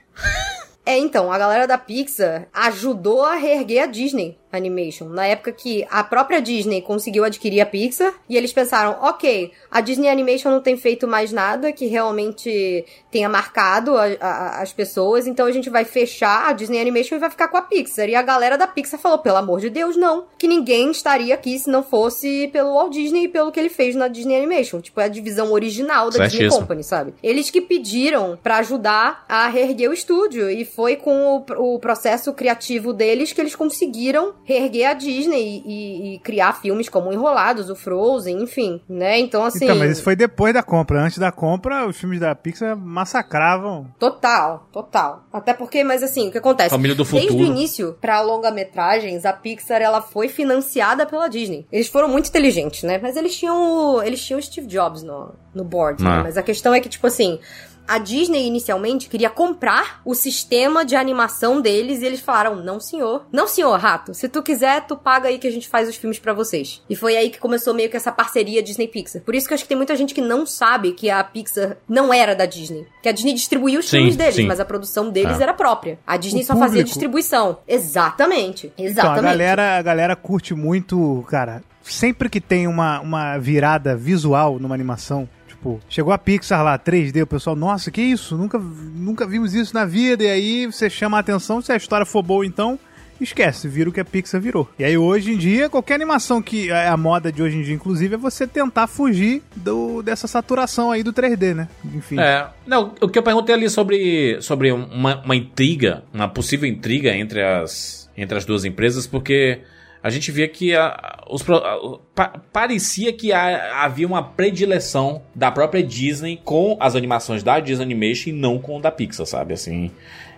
É, 0.86 0.98
então, 0.98 1.32
a 1.32 1.38
galera 1.38 1.68
da 1.68 1.78
Pixar 1.78 2.48
ajudou 2.54 3.24
a 3.24 3.36
reerguer 3.36 3.84
a 3.84 3.86
Disney 3.86 4.38
Animation. 4.52 5.08
Na 5.10 5.26
época 5.26 5.52
que 5.52 5.86
a 5.90 6.04
própria 6.04 6.42
Disney 6.42 6.82
conseguiu 6.82 7.24
adquirir 7.24 7.62
a 7.62 7.66
Pixar, 7.66 8.14
e 8.30 8.36
eles 8.38 8.52
pensaram, 8.54 8.98
ok, 9.02 9.52
a 9.70 9.82
Disney 9.82 10.10
Animation 10.10 10.52
não 10.52 10.62
tem 10.62 10.78
feito 10.78 11.08
mais 11.08 11.32
nada 11.32 11.72
que 11.72 11.86
realmente 11.88 12.86
tenha 13.12 13.28
marcado 13.30 13.98
a- 13.98 14.06
a- 14.20 14.62
as 14.62 14.72
pessoas, 14.74 15.28
então 15.28 15.46
a 15.46 15.52
gente 15.52 15.70
vai 15.70 15.86
fechar 15.86 16.50
a 16.50 16.54
Disney 16.54 16.80
Animation 16.80 17.16
e 17.16 17.20
vai 17.20 17.30
ficar 17.30 17.48
com 17.48 17.58
a 17.58 17.62
Pixar. 17.62 18.08
E 18.10 18.16
a 18.16 18.22
galera 18.22 18.58
da 18.58 18.68
Pixar 18.68 19.00
falou, 19.00 19.20
pelo 19.20 19.38
amor 19.38 19.60
de 19.60 19.70
Deus, 19.70 19.96
não. 19.96 20.26
Que 20.38 20.48
ninguém 20.48 20.92
estaria 20.92 21.34
aqui 21.34 21.58
se 21.58 21.70
não 21.70 21.84
fosse 21.84 22.50
pelo 22.52 22.74
Walt 22.74 22.92
Disney 22.94 23.26
e 23.26 23.28
pelo 23.28 23.52
que 23.52 23.60
ele 23.60 23.70
fez 23.70 23.96
na 23.96 24.08
Disney 24.08 24.36
Animation. 24.38 24.80
Tipo, 24.82 25.02
é 25.02 25.06
a 25.06 25.08
divisão 25.10 25.52
original 25.52 26.06
da 26.10 26.26
Disney 26.26 26.30
Certíssimo. 26.30 26.50
Company. 26.52 26.62
Company, 26.62 26.84
sabe? 26.84 27.14
Eles 27.24 27.50
que 27.50 27.60
pediram 27.62 28.38
pra 28.42 28.58
ajudar 28.58 29.26
a 29.28 29.48
reerguer 29.48 29.90
o 29.90 29.94
estúdio 29.94 30.50
e 30.50 30.64
foi 30.64 30.96
com 30.96 31.44
o, 31.58 31.74
o 31.76 31.80
processo 31.80 32.32
criativo 32.34 32.94
deles 32.94 33.34
que 33.34 33.42
eles 33.42 33.56
conseguiram 33.56 34.34
reerguer 34.44 34.90
a 34.90 34.94
Disney 34.94 35.62
e, 35.66 36.16
e 36.16 36.20
criar 36.20 36.54
filmes 36.54 36.90
como 36.90 37.12
Enrolados, 37.14 37.70
o 37.70 37.76
Frozen, 37.76 38.42
enfim, 38.42 38.82
né? 38.90 39.20
Então 39.20 39.44
assim, 39.46 39.66
Então, 39.66 39.78
mas 39.78 39.92
isso 39.92 40.04
foi 40.04 40.16
depois 40.16 40.54
da 40.54 40.64
compra. 40.64 41.00
Antes 41.02 41.18
da 41.20 41.32
compra, 41.32 41.88
os 41.88 41.98
filmes 41.98 42.20
da 42.20 42.34
Pixar 42.36 42.76
massacravam. 42.78 43.88
total, 44.00 44.68
total. 44.72 45.24
Até 45.32 45.54
porque, 45.54 45.84
mas 45.84 46.02
assim, 46.04 46.28
o 46.30 46.32
que 46.32 46.38
acontece? 46.38 46.70
Família 46.70 46.96
do 46.96 47.04
Desde 47.04 47.28
o 47.30 47.32
futuro. 47.32 47.44
início, 47.48 47.98
pra 48.02 48.22
longa-metragens, 48.22 49.26
a 49.26 49.34
Pixar 49.34 49.82
ela 49.82 50.02
foi 50.02 50.28
financiada 50.28 51.06
pela 51.06 51.28
Disney. 51.28 51.66
Eles 51.72 51.88
foram 51.88 52.08
muito 52.08 52.30
inteligentes, 52.30 52.84
né? 52.84 53.00
Mas 53.02 53.16
eles 53.16 53.36
tinham 53.38 53.96
o, 53.96 54.02
eles 54.04 54.24
tinham 54.24 54.40
o 54.40 54.44
Steve 54.44 54.68
Jobs 54.68 55.04
no, 55.04 55.34
no 55.54 55.64
board, 55.64 56.04
né? 56.04 56.10
Ah. 56.10 56.24
Mas 56.24 56.38
a 56.38 56.44
questão 56.44 56.74
é 56.74 56.80
que, 56.80 56.90
tipo 56.90 57.06
assim, 57.08 57.40
a 57.88 57.98
Disney 57.98 58.46
inicialmente 58.48 59.10
queria 59.10 59.30
comprar 59.30 60.02
o 60.06 60.14
sistema 60.16 60.86
de 60.86 60.96
animação 60.96 61.60
deles 61.62 62.02
e 62.02 62.06
eles 62.06 62.20
falaram: 62.20 62.56
"Não, 62.56 62.80
senhor. 62.80 63.26
Não, 63.32 63.48
senhor, 63.48 63.78
rato. 63.80 64.14
Se 64.14 64.30
tu 64.30 64.42
quiser, 64.42 64.86
tu 64.88 64.96
paga 64.96 65.28
aí 65.30 65.38
que 65.38 65.48
a 65.48 65.52
gente 65.52 65.68
faz 65.68 65.90
os 65.90 65.96
filmes 65.96 66.20
pra 66.20 66.34
vocês". 66.34 66.82
E 66.90 66.96
foi 66.96 67.18
aí 67.18 67.30
que 67.30 67.40
começou 67.40 67.74
meio 67.74 67.90
que 67.90 67.98
essa 67.98 68.12
parceria 68.12 68.64
Disney 68.64 68.88
Pixar. 68.88 69.22
Por 69.24 69.36
isso 69.36 69.48
que 69.48 69.54
eu 69.54 69.56
acho 69.56 69.64
que 69.64 69.70
tem 69.70 69.78
muita 69.78 69.96
gente 69.96 70.14
que 70.14 70.22
não 70.22 70.46
sabe 70.46 70.92
que 70.94 71.10
a 71.10 71.24
Pixar 71.24 71.78
não 71.88 72.14
era 72.14 72.34
da 72.36 72.46
Disney, 72.46 72.86
que 73.04 73.10
a 73.10 73.12
Disney 73.12 73.34
distribuía 73.34 73.80
os 73.80 73.86
Sim, 73.90 73.98
filmes 73.98 74.16
deles, 74.16 74.36
sim. 74.36 74.48
mas 74.48 74.60
a 74.60 74.66
produção 74.66 75.10
deles 75.10 75.40
É. 75.40 75.44
era 75.44 75.54
própria. 75.54 76.00
A 76.06 76.18
Disney 76.18 76.42
O 76.44 76.46
só 76.46 76.54
fazia 76.54 76.68
público- 76.68 76.88
distribuição. 76.90 77.58
Exatamente. 77.68 78.68
Então, 78.78 78.86
Exatamente. 78.86 79.20
a 79.20 79.22
galera, 79.30 79.78
a 79.78 79.82
galera 79.82 80.16
curte 80.16 80.54
muito, 80.54 81.24
cara. 81.30 81.62
Sempre 81.84 82.30
que 82.30 82.40
tem 82.40 82.68
uma, 82.68 83.00
uma 83.00 83.38
virada 83.38 83.96
visual 83.96 84.60
numa 84.60 84.76
animação, 84.76 85.28
tipo, 85.62 85.80
chegou 85.88 86.12
a 86.12 86.18
Pixar 86.18 86.64
lá, 86.64 86.78
3D, 86.78 87.22
o 87.22 87.28
pessoal, 87.28 87.56
nossa, 87.56 87.92
que 87.92 88.02
isso? 88.02 88.36
Nunca, 88.36 88.58
nunca 88.58 89.28
vimos 89.28 89.54
isso 89.54 89.74
na 89.74 89.86
vida. 89.86 90.24
E 90.24 90.30
aí 90.30 90.66
você 90.66 90.90
chama 90.90 91.18
a 91.18 91.20
atenção, 91.20 91.62
se 91.62 91.72
a 91.72 91.78
história 91.78 92.06
for 92.06 92.24
boa, 92.24 92.46
então. 92.46 92.80
Esquece, 93.20 93.68
vira 93.68 93.88
o 93.88 93.94
que 93.94 94.00
a 94.00 94.06
Pixar 94.06 94.42
virou. 94.42 94.68
E 94.80 94.84
aí, 94.84 94.98
hoje 94.98 95.32
em 95.32 95.38
dia, 95.38 95.70
qualquer 95.70 95.94
animação 95.94 96.42
que 96.42 96.72
é 96.72 96.88
a 96.88 96.98
moda 96.98 97.32
de 97.32 97.44
hoje 97.44 97.56
em 97.56 97.62
dia, 97.62 97.76
inclusive, 97.76 98.16
é 98.16 98.18
você 98.18 98.48
tentar 98.48 98.88
fugir 98.88 99.44
do, 99.56 100.02
dessa 100.02 100.28
saturação 100.28 100.90
aí 100.90 101.04
do 101.04 101.14
3D, 101.14 101.54
né? 101.54 101.70
Enfim. 101.94 102.20
É, 102.20 102.48
não, 102.66 102.96
o 103.00 103.08
que 103.08 103.20
eu 103.20 103.22
perguntei 103.22 103.54
ali 103.54 103.70
sobre, 103.70 104.42
sobre 104.42 104.72
uma, 104.72 105.22
uma 105.22 105.36
intriga, 105.36 106.04
uma 106.12 106.28
possível 106.28 106.68
intriga 106.68 107.16
entre 107.16 107.44
as, 107.44 108.10
entre 108.18 108.40
as 108.40 108.44
duas 108.44 108.66
empresas, 108.66 109.06
porque 109.06 109.62
a 110.04 110.10
gente 110.10 110.32
via 110.32 110.48
que 110.48 110.76
a- 110.76 111.20
os, 111.30 111.42
a- 111.50 111.98
pa- 112.16 112.42
parecia 112.52 113.14
que 113.14 113.32
a- 113.32 113.84
havia 113.84 114.08
uma 114.08 114.24
predileção 114.24 115.22
da 115.36 115.52
própria 115.52 115.84
Disney 115.84 116.40
com 116.44 116.78
as 116.80 116.96
animações 116.96 117.44
da 117.44 117.60
Disney 117.60 117.86
Animation 117.86 118.30
e 118.30 118.34
não 118.34 118.58
com 118.60 118.78
o 118.78 118.82
da 118.82 118.92
Pixar, 118.92 119.26
sabe? 119.26 119.54
Assim, 119.54 119.92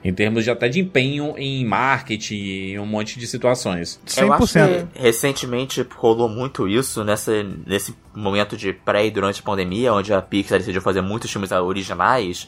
em 0.03 0.13
termos 0.13 0.43
de 0.43 0.51
até 0.51 0.67
de 0.67 0.81
empenho 0.81 1.33
em 1.37 1.63
marketing 1.65 2.35
e 2.35 2.79
um 2.79 2.85
monte 2.85 3.17
de 3.17 3.25
situações. 3.25 3.99
Eu 4.17 4.33
acho 4.33 4.43
100%. 4.43 4.87
que 4.93 5.01
recentemente 5.01 5.85
rolou 5.95 6.27
muito 6.27 6.67
isso 6.67 7.03
nessa, 7.05 7.31
nesse 7.65 7.95
momento 8.13 8.57
de 8.57 8.73
pré 8.73 9.05
e 9.05 9.11
durante 9.11 9.39
a 9.39 9.43
pandemia, 9.43 9.93
onde 9.93 10.13
a 10.13 10.21
Pixar 10.21 10.59
decidiu 10.59 10.81
fazer 10.81 11.01
muitos 11.01 11.31
filmes 11.31 11.51
originais. 11.51 12.47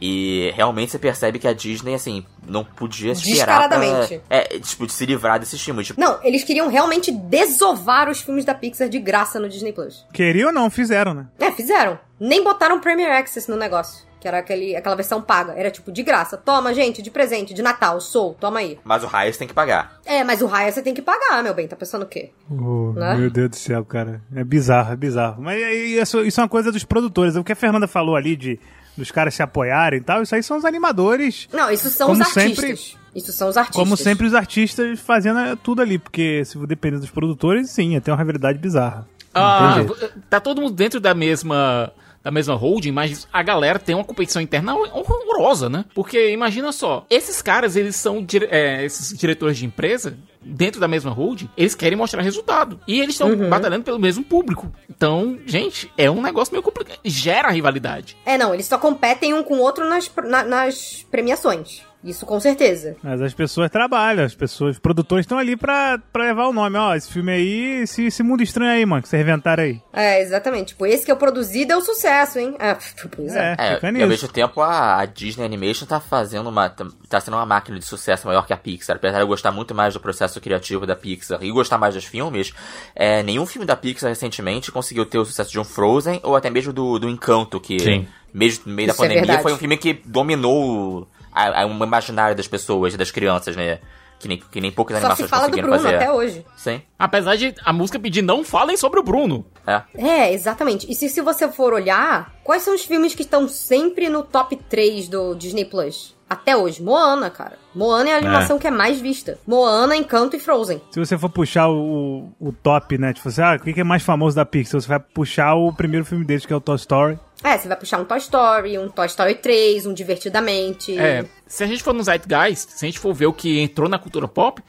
E 0.00 0.52
realmente 0.54 0.92
você 0.92 0.98
percebe 0.98 1.38
que 1.38 1.48
a 1.48 1.52
Disney, 1.52 1.94
assim, 1.94 2.24
não 2.46 2.64
podia 2.64 3.12
esperar 3.12 3.68
pra, 3.68 3.78
Descaradamente. 3.78 4.20
é, 4.28 4.58
tipo, 4.58 4.86
de 4.86 4.92
se 4.92 5.06
livrar 5.06 5.38
desses 5.40 5.60
filmes. 5.62 5.86
Tipo, 5.86 6.00
Não, 6.00 6.18
eles 6.22 6.44
queriam 6.44 6.68
realmente 6.68 7.10
desovar 7.10 8.08
os 8.08 8.20
filmes 8.20 8.44
da 8.44 8.54
Pixar 8.54 8.88
de 8.88 8.98
graça 8.98 9.38
no 9.40 9.48
Disney 9.48 9.72
Plus. 9.72 10.04
Queria 10.12 10.46
ou 10.48 10.52
não, 10.52 10.68
fizeram, 10.70 11.14
né? 11.14 11.26
É, 11.38 11.50
fizeram. 11.50 11.98
Nem 12.20 12.42
botaram 12.44 12.80
Premier 12.80 13.10
Access 13.12 13.50
no 13.50 13.56
negócio. 13.56 14.04
Que 14.18 14.26
era 14.26 14.38
aquele, 14.38 14.74
aquela 14.74 14.96
versão 14.96 15.20
paga. 15.20 15.52
Era 15.52 15.70
tipo, 15.70 15.92
de 15.92 16.02
graça. 16.02 16.36
Toma, 16.38 16.72
gente, 16.74 17.00
de 17.02 17.10
presente, 17.10 17.52
de 17.54 17.62
Natal, 17.62 18.00
sou, 18.00 18.34
toma 18.34 18.58
aí. 18.60 18.78
mas 18.82 19.04
o 19.04 19.06
Raios 19.06 19.36
tem 19.36 19.46
que 19.46 19.52
pagar. 19.54 20.00
É, 20.06 20.24
mas 20.24 20.40
o 20.40 20.46
Raya 20.46 20.72
você 20.72 20.82
tem 20.82 20.94
que 20.94 21.02
pagar, 21.02 21.42
meu 21.42 21.52
bem. 21.54 21.68
Tá 21.68 21.76
pensando 21.76 22.02
o 22.02 22.06
quê? 22.06 22.30
Oh, 22.50 22.92
Né? 22.96 23.14
Meu 23.14 23.30
Deus 23.30 23.50
do 23.50 23.56
céu, 23.56 23.84
cara. 23.84 24.22
É 24.34 24.42
bizarro, 24.42 24.92
é 24.92 24.96
bizarro. 24.96 25.42
Mas 25.42 25.60
é- 25.62 25.72
isso, 25.74 26.20
isso 26.24 26.40
é 26.40 26.42
uma 26.42 26.48
coisa 26.48 26.72
dos 26.72 26.82
produtores. 26.84 27.36
O 27.36 27.44
que 27.44 27.52
a 27.52 27.56
Fernanda 27.56 27.86
falou 27.86 28.16
ali 28.16 28.34
de 28.34 28.58
dos 28.96 29.10
caras 29.10 29.34
se 29.34 29.42
apoiarem 29.42 29.98
e 30.00 30.02
tal, 30.02 30.22
isso 30.22 30.34
aí 30.34 30.42
são 30.42 30.56
os 30.56 30.64
animadores. 30.64 31.48
Não, 31.52 31.70
isso 31.70 31.90
são 31.90 32.08
Como 32.08 32.20
os 32.22 32.26
artistas. 32.26 32.56
sempre- 32.80 33.06
Isso 33.14 33.32
são 33.32 33.48
os 33.48 33.56
artistas. 33.56 33.82
Como 33.82 33.96
sempre, 33.96 34.26
os 34.26 34.34
artistas 34.34 35.00
fazendo 35.00 35.38
é, 35.38 35.56
tudo 35.56 35.80
ali. 35.82 35.98
Porque 35.98 36.44
se 36.44 36.58
depender 36.66 36.98
dos 36.98 37.10
produtores, 37.10 37.70
sim, 37.70 37.96
é 37.96 38.00
ter 38.00 38.10
uma 38.10 38.16
rivalidade 38.18 38.58
bizarra. 38.58 39.06
Ah, 39.34 39.74
tem 39.76 39.86
jeito. 39.86 40.12
tá 40.30 40.40
todo 40.40 40.60
mundo 40.60 40.74
dentro 40.74 40.98
da 41.00 41.14
mesma 41.14 41.90
da 42.26 42.30
mesma 42.32 42.56
holding, 42.56 42.90
mas 42.90 43.28
a 43.32 43.40
galera 43.40 43.78
tem 43.78 43.94
uma 43.94 44.02
competição 44.02 44.42
interna 44.42 44.74
horrorosa, 44.74 45.68
né? 45.70 45.84
Porque 45.94 46.32
imagina 46.32 46.72
só, 46.72 47.06
esses 47.08 47.40
caras, 47.40 47.76
eles 47.76 47.94
são 47.94 48.20
dire- 48.20 48.48
é, 48.50 48.84
esses 48.84 49.16
diretores 49.16 49.56
de 49.56 49.64
empresa 49.64 50.18
dentro 50.42 50.80
da 50.80 50.88
mesma 50.88 51.12
holding, 51.12 51.48
eles 51.56 51.76
querem 51.76 51.96
mostrar 51.96 52.22
resultado. 52.22 52.80
E 52.86 52.98
eles 53.00 53.14
estão 53.14 53.28
batalhando 53.48 53.84
pelo 53.84 53.98
mesmo 54.00 54.24
público. 54.24 54.72
Então, 54.90 55.38
gente, 55.46 55.88
é 55.96 56.10
um 56.10 56.20
negócio 56.20 56.52
meio 56.52 56.64
complicado. 56.64 56.98
Gera 57.04 57.48
rivalidade. 57.50 58.16
É, 58.26 58.36
não, 58.36 58.52
eles 58.52 58.66
só 58.66 58.76
competem 58.76 59.32
um 59.32 59.44
com 59.44 59.54
o 59.58 59.60
outro 59.60 59.88
nas, 59.88 60.10
na- 60.24 60.42
nas 60.44 61.06
premiações. 61.08 61.82
Isso 62.04 62.24
com 62.24 62.38
certeza. 62.38 62.94
Mas 63.02 63.20
as 63.20 63.34
pessoas 63.34 63.68
trabalham, 63.70 64.24
as 64.24 64.34
pessoas, 64.34 64.76
os 64.76 64.78
produtores 64.78 65.24
estão 65.24 65.38
ali 65.38 65.56
pra, 65.56 65.98
pra 66.12 66.24
levar 66.24 66.46
o 66.46 66.52
nome. 66.52 66.78
Ó, 66.78 66.94
esse 66.94 67.10
filme 67.12 67.32
aí, 67.32 67.82
esse, 67.82 68.06
esse 68.06 68.22
mundo 68.22 68.42
estranho 68.44 68.70
aí, 68.70 68.86
mano, 68.86 69.02
que 69.02 69.08
vocês 69.08 69.20
inventaram 69.20 69.64
aí. 69.64 69.80
É, 69.92 70.20
exatamente. 70.22 70.68
Tipo, 70.68 70.86
esse 70.86 71.04
que 71.04 71.10
eu 71.10 71.16
produzi 71.16 71.64
deu 71.64 71.80
sucesso, 71.80 72.38
hein? 72.38 72.54
É, 72.60 72.76
pois 73.10 73.34
é. 73.34 73.56
É, 73.58 73.72
É, 73.72 73.74
fica 73.74 73.86
e 73.86 73.88
ao 73.88 73.92
nisso. 73.94 74.06
mesmo 74.08 74.28
tempo 74.28 74.60
a, 74.60 75.00
a 75.00 75.04
Disney 75.06 75.44
Animation 75.44 75.84
tá 75.86 75.98
fazendo 75.98 76.48
uma. 76.48 76.68
tá- 76.70 77.20
sendo 77.20 77.34
uma 77.34 77.46
máquina 77.46 77.76
de 77.78 77.84
sucesso 77.84 78.26
maior 78.28 78.46
que 78.46 78.52
a 78.52 78.56
Pixar. 78.56 78.96
Apesar 78.96 79.16
de 79.16 79.22
eu 79.24 79.28
gostar 79.28 79.50
muito 79.50 79.74
mais 79.74 79.94
do 79.94 79.98
processo 80.00 80.40
criativo 80.40 80.86
da 80.86 80.94
Pixar 80.94 81.42
e 81.42 81.50
gostar 81.50 81.76
mais 81.78 81.94
dos 81.94 82.04
filmes, 82.04 82.52
é, 82.94 83.22
nenhum 83.24 83.46
filme 83.46 83.66
da 83.66 83.74
Pixar 83.74 84.10
recentemente 84.10 84.70
conseguiu 84.70 85.04
ter 85.06 85.18
o 85.18 85.24
sucesso 85.24 85.50
de 85.50 85.58
um 85.58 85.64
Frozen 85.64 86.20
ou 86.22 86.36
até 86.36 86.50
mesmo 86.50 86.72
do, 86.72 86.98
do 87.00 87.08
Encanto, 87.08 87.58
que 87.58 87.80
Sim. 87.80 88.06
mesmo 88.32 88.64
no 88.66 88.74
meio 88.74 88.86
da 88.86 88.92
Isso 88.92 89.02
é 89.02 89.04
pandemia 89.06 89.22
verdade. 89.22 89.42
foi 89.42 89.52
um 89.52 89.58
filme 89.58 89.76
que 89.76 89.94
dominou 90.04 91.08
a, 91.36 91.62
a, 91.62 91.66
o 91.66 91.84
imaginário 91.84 92.34
das 92.36 92.48
pessoas, 92.48 92.96
das 92.96 93.10
crianças, 93.10 93.54
né? 93.54 93.78
Que 94.18 94.28
nem, 94.28 94.38
que 94.38 94.60
nem 94.62 94.72
poucas 94.72 94.96
Só 94.96 95.00
se 95.14 95.22
animações 95.22 95.30
fala 95.30 95.48
do 95.50 95.58
Bruno 95.58 95.76
fazer. 95.78 95.96
até 95.96 96.10
hoje. 96.10 96.46
Sim, 96.56 96.80
Apesar 96.98 97.36
de 97.36 97.54
a 97.62 97.70
música 97.70 97.98
pedir 97.98 98.22
não 98.22 98.42
falem 98.42 98.74
sobre 98.74 98.98
o 98.98 99.02
Bruno. 99.02 99.44
é. 99.66 99.82
É, 99.94 100.32
exatamente. 100.32 100.90
E 100.90 100.94
se, 100.94 101.10
se 101.10 101.20
você 101.20 101.46
for 101.52 101.74
olhar, 101.74 102.32
quais 102.42 102.62
são 102.62 102.74
os 102.74 102.82
filmes 102.82 103.14
que 103.14 103.20
estão 103.20 103.46
sempre 103.46 104.08
no 104.08 104.22
top 104.22 104.56
3 104.56 105.08
do 105.08 105.34
Disney 105.34 105.66
Plus? 105.66 106.16
Até 106.28 106.56
hoje. 106.56 106.82
Moana, 106.82 107.28
cara. 107.30 107.58
Moana 107.74 108.08
é 108.08 108.14
a 108.14 108.16
animação 108.16 108.58
que 108.58 108.66
é 108.66 108.70
mais 108.70 108.98
vista. 108.98 109.38
Moana, 109.46 109.94
Encanto 109.94 110.34
e 110.34 110.40
Frozen. 110.40 110.80
Se 110.90 110.98
você 110.98 111.16
for 111.18 111.28
puxar 111.28 111.68
o, 111.68 112.32
o 112.40 112.52
top, 112.52 112.96
né? 112.98 113.12
Tipo 113.12 113.28
assim, 113.28 113.42
ah, 113.42 113.56
o 113.60 113.62
que 113.62 113.74
que 113.74 113.80
é 113.80 113.84
mais 113.84 114.02
famoso 114.02 114.34
da 114.34 114.46
Pixar? 114.46 114.80
Você 114.80 114.88
vai 114.88 114.98
puxar 114.98 115.54
o 115.54 115.72
primeiro 115.74 116.04
filme 116.06 116.24
deles, 116.24 116.44
que 116.46 116.52
é 116.52 116.56
o 116.56 116.60
Toy 116.60 116.76
Story. 116.76 117.18
É, 117.42 117.58
você 117.58 117.68
vai 117.68 117.76
puxar 117.76 118.00
um 118.00 118.04
Toy 118.04 118.18
Story, 118.18 118.78
um 118.78 118.88
Toy 118.88 119.06
Story 119.06 119.34
3, 119.34 119.86
um 119.86 119.94
Divertidamente. 119.94 120.98
É, 120.98 121.24
se 121.46 121.62
a 121.62 121.66
gente 121.66 121.82
for 121.82 121.92
no 121.92 122.02
Zeitgeist, 122.02 122.72
se 122.72 122.84
a 122.84 122.88
gente 122.88 122.98
for 122.98 123.12
ver 123.12 123.26
o 123.26 123.32
que 123.32 123.60
entrou 123.60 123.88
na 123.88 123.98
cultura 123.98 124.26
pop, 124.26 124.62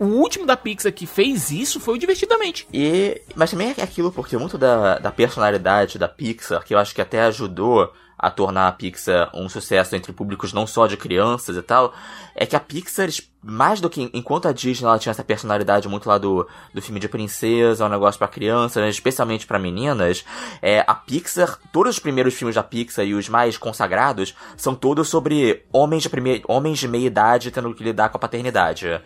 o 0.00 0.06
último 0.06 0.46
da 0.46 0.56
Pixar 0.56 0.92
que 0.92 1.06
fez 1.06 1.50
isso 1.50 1.78
foi 1.78 1.94
o 1.94 1.98
Divertidamente. 1.98 2.66
E, 2.72 3.20
mas 3.34 3.50
também 3.50 3.74
é 3.76 3.82
aquilo, 3.82 4.10
porque 4.10 4.36
muito 4.36 4.56
da, 4.56 4.98
da 4.98 5.10
personalidade 5.10 5.98
da 5.98 6.08
Pixar, 6.08 6.64
que 6.64 6.74
eu 6.74 6.78
acho 6.78 6.94
que 6.94 7.02
até 7.02 7.20
ajudou 7.22 7.92
a 8.18 8.30
tornar 8.30 8.68
a 8.68 8.72
Pixar 8.72 9.30
um 9.34 9.48
sucesso 9.48 9.94
entre 9.94 10.12
públicos 10.12 10.52
não 10.54 10.66
só 10.66 10.86
de 10.86 10.96
crianças 10.96 11.56
e 11.56 11.62
tal, 11.62 11.92
é 12.34 12.46
que 12.46 12.56
a 12.56 12.60
Pixar, 12.60 13.08
mais 13.42 13.80
do 13.80 13.88
que 13.88 14.10
enquanto 14.12 14.48
a 14.48 14.52
Disney 14.52 14.86
ela 14.88 14.98
tinha 14.98 15.10
essa 15.12 15.22
personalidade 15.22 15.86
muito 15.88 16.08
lá 16.08 16.18
do, 16.18 16.46
do 16.74 16.82
filme 16.82 16.98
de 16.98 17.08
princesa, 17.08 17.84
um 17.86 17.88
negócio 17.88 18.18
pra 18.18 18.26
crianças, 18.26 18.82
né, 18.82 18.88
especialmente 18.88 19.46
pra 19.46 19.58
meninas, 19.58 20.24
é, 20.60 20.84
a 20.86 20.94
Pixar, 20.94 21.58
todos 21.72 21.94
os 21.94 21.98
primeiros 22.00 22.34
filmes 22.34 22.56
da 22.56 22.62
Pixar 22.62 23.04
e 23.04 23.14
os 23.14 23.28
mais 23.28 23.56
consagrados 23.56 24.34
são 24.56 24.74
todos 24.74 25.08
sobre 25.08 25.64
homens 25.72 26.02
de, 26.02 26.08
primeir, 26.10 26.42
homens 26.48 26.78
de 26.78 26.88
meia 26.88 27.06
idade 27.06 27.50
tendo 27.52 27.72
que 27.72 27.84
lidar 27.84 28.08
com 28.08 28.16
a 28.16 28.20
paternidade. 28.20 29.00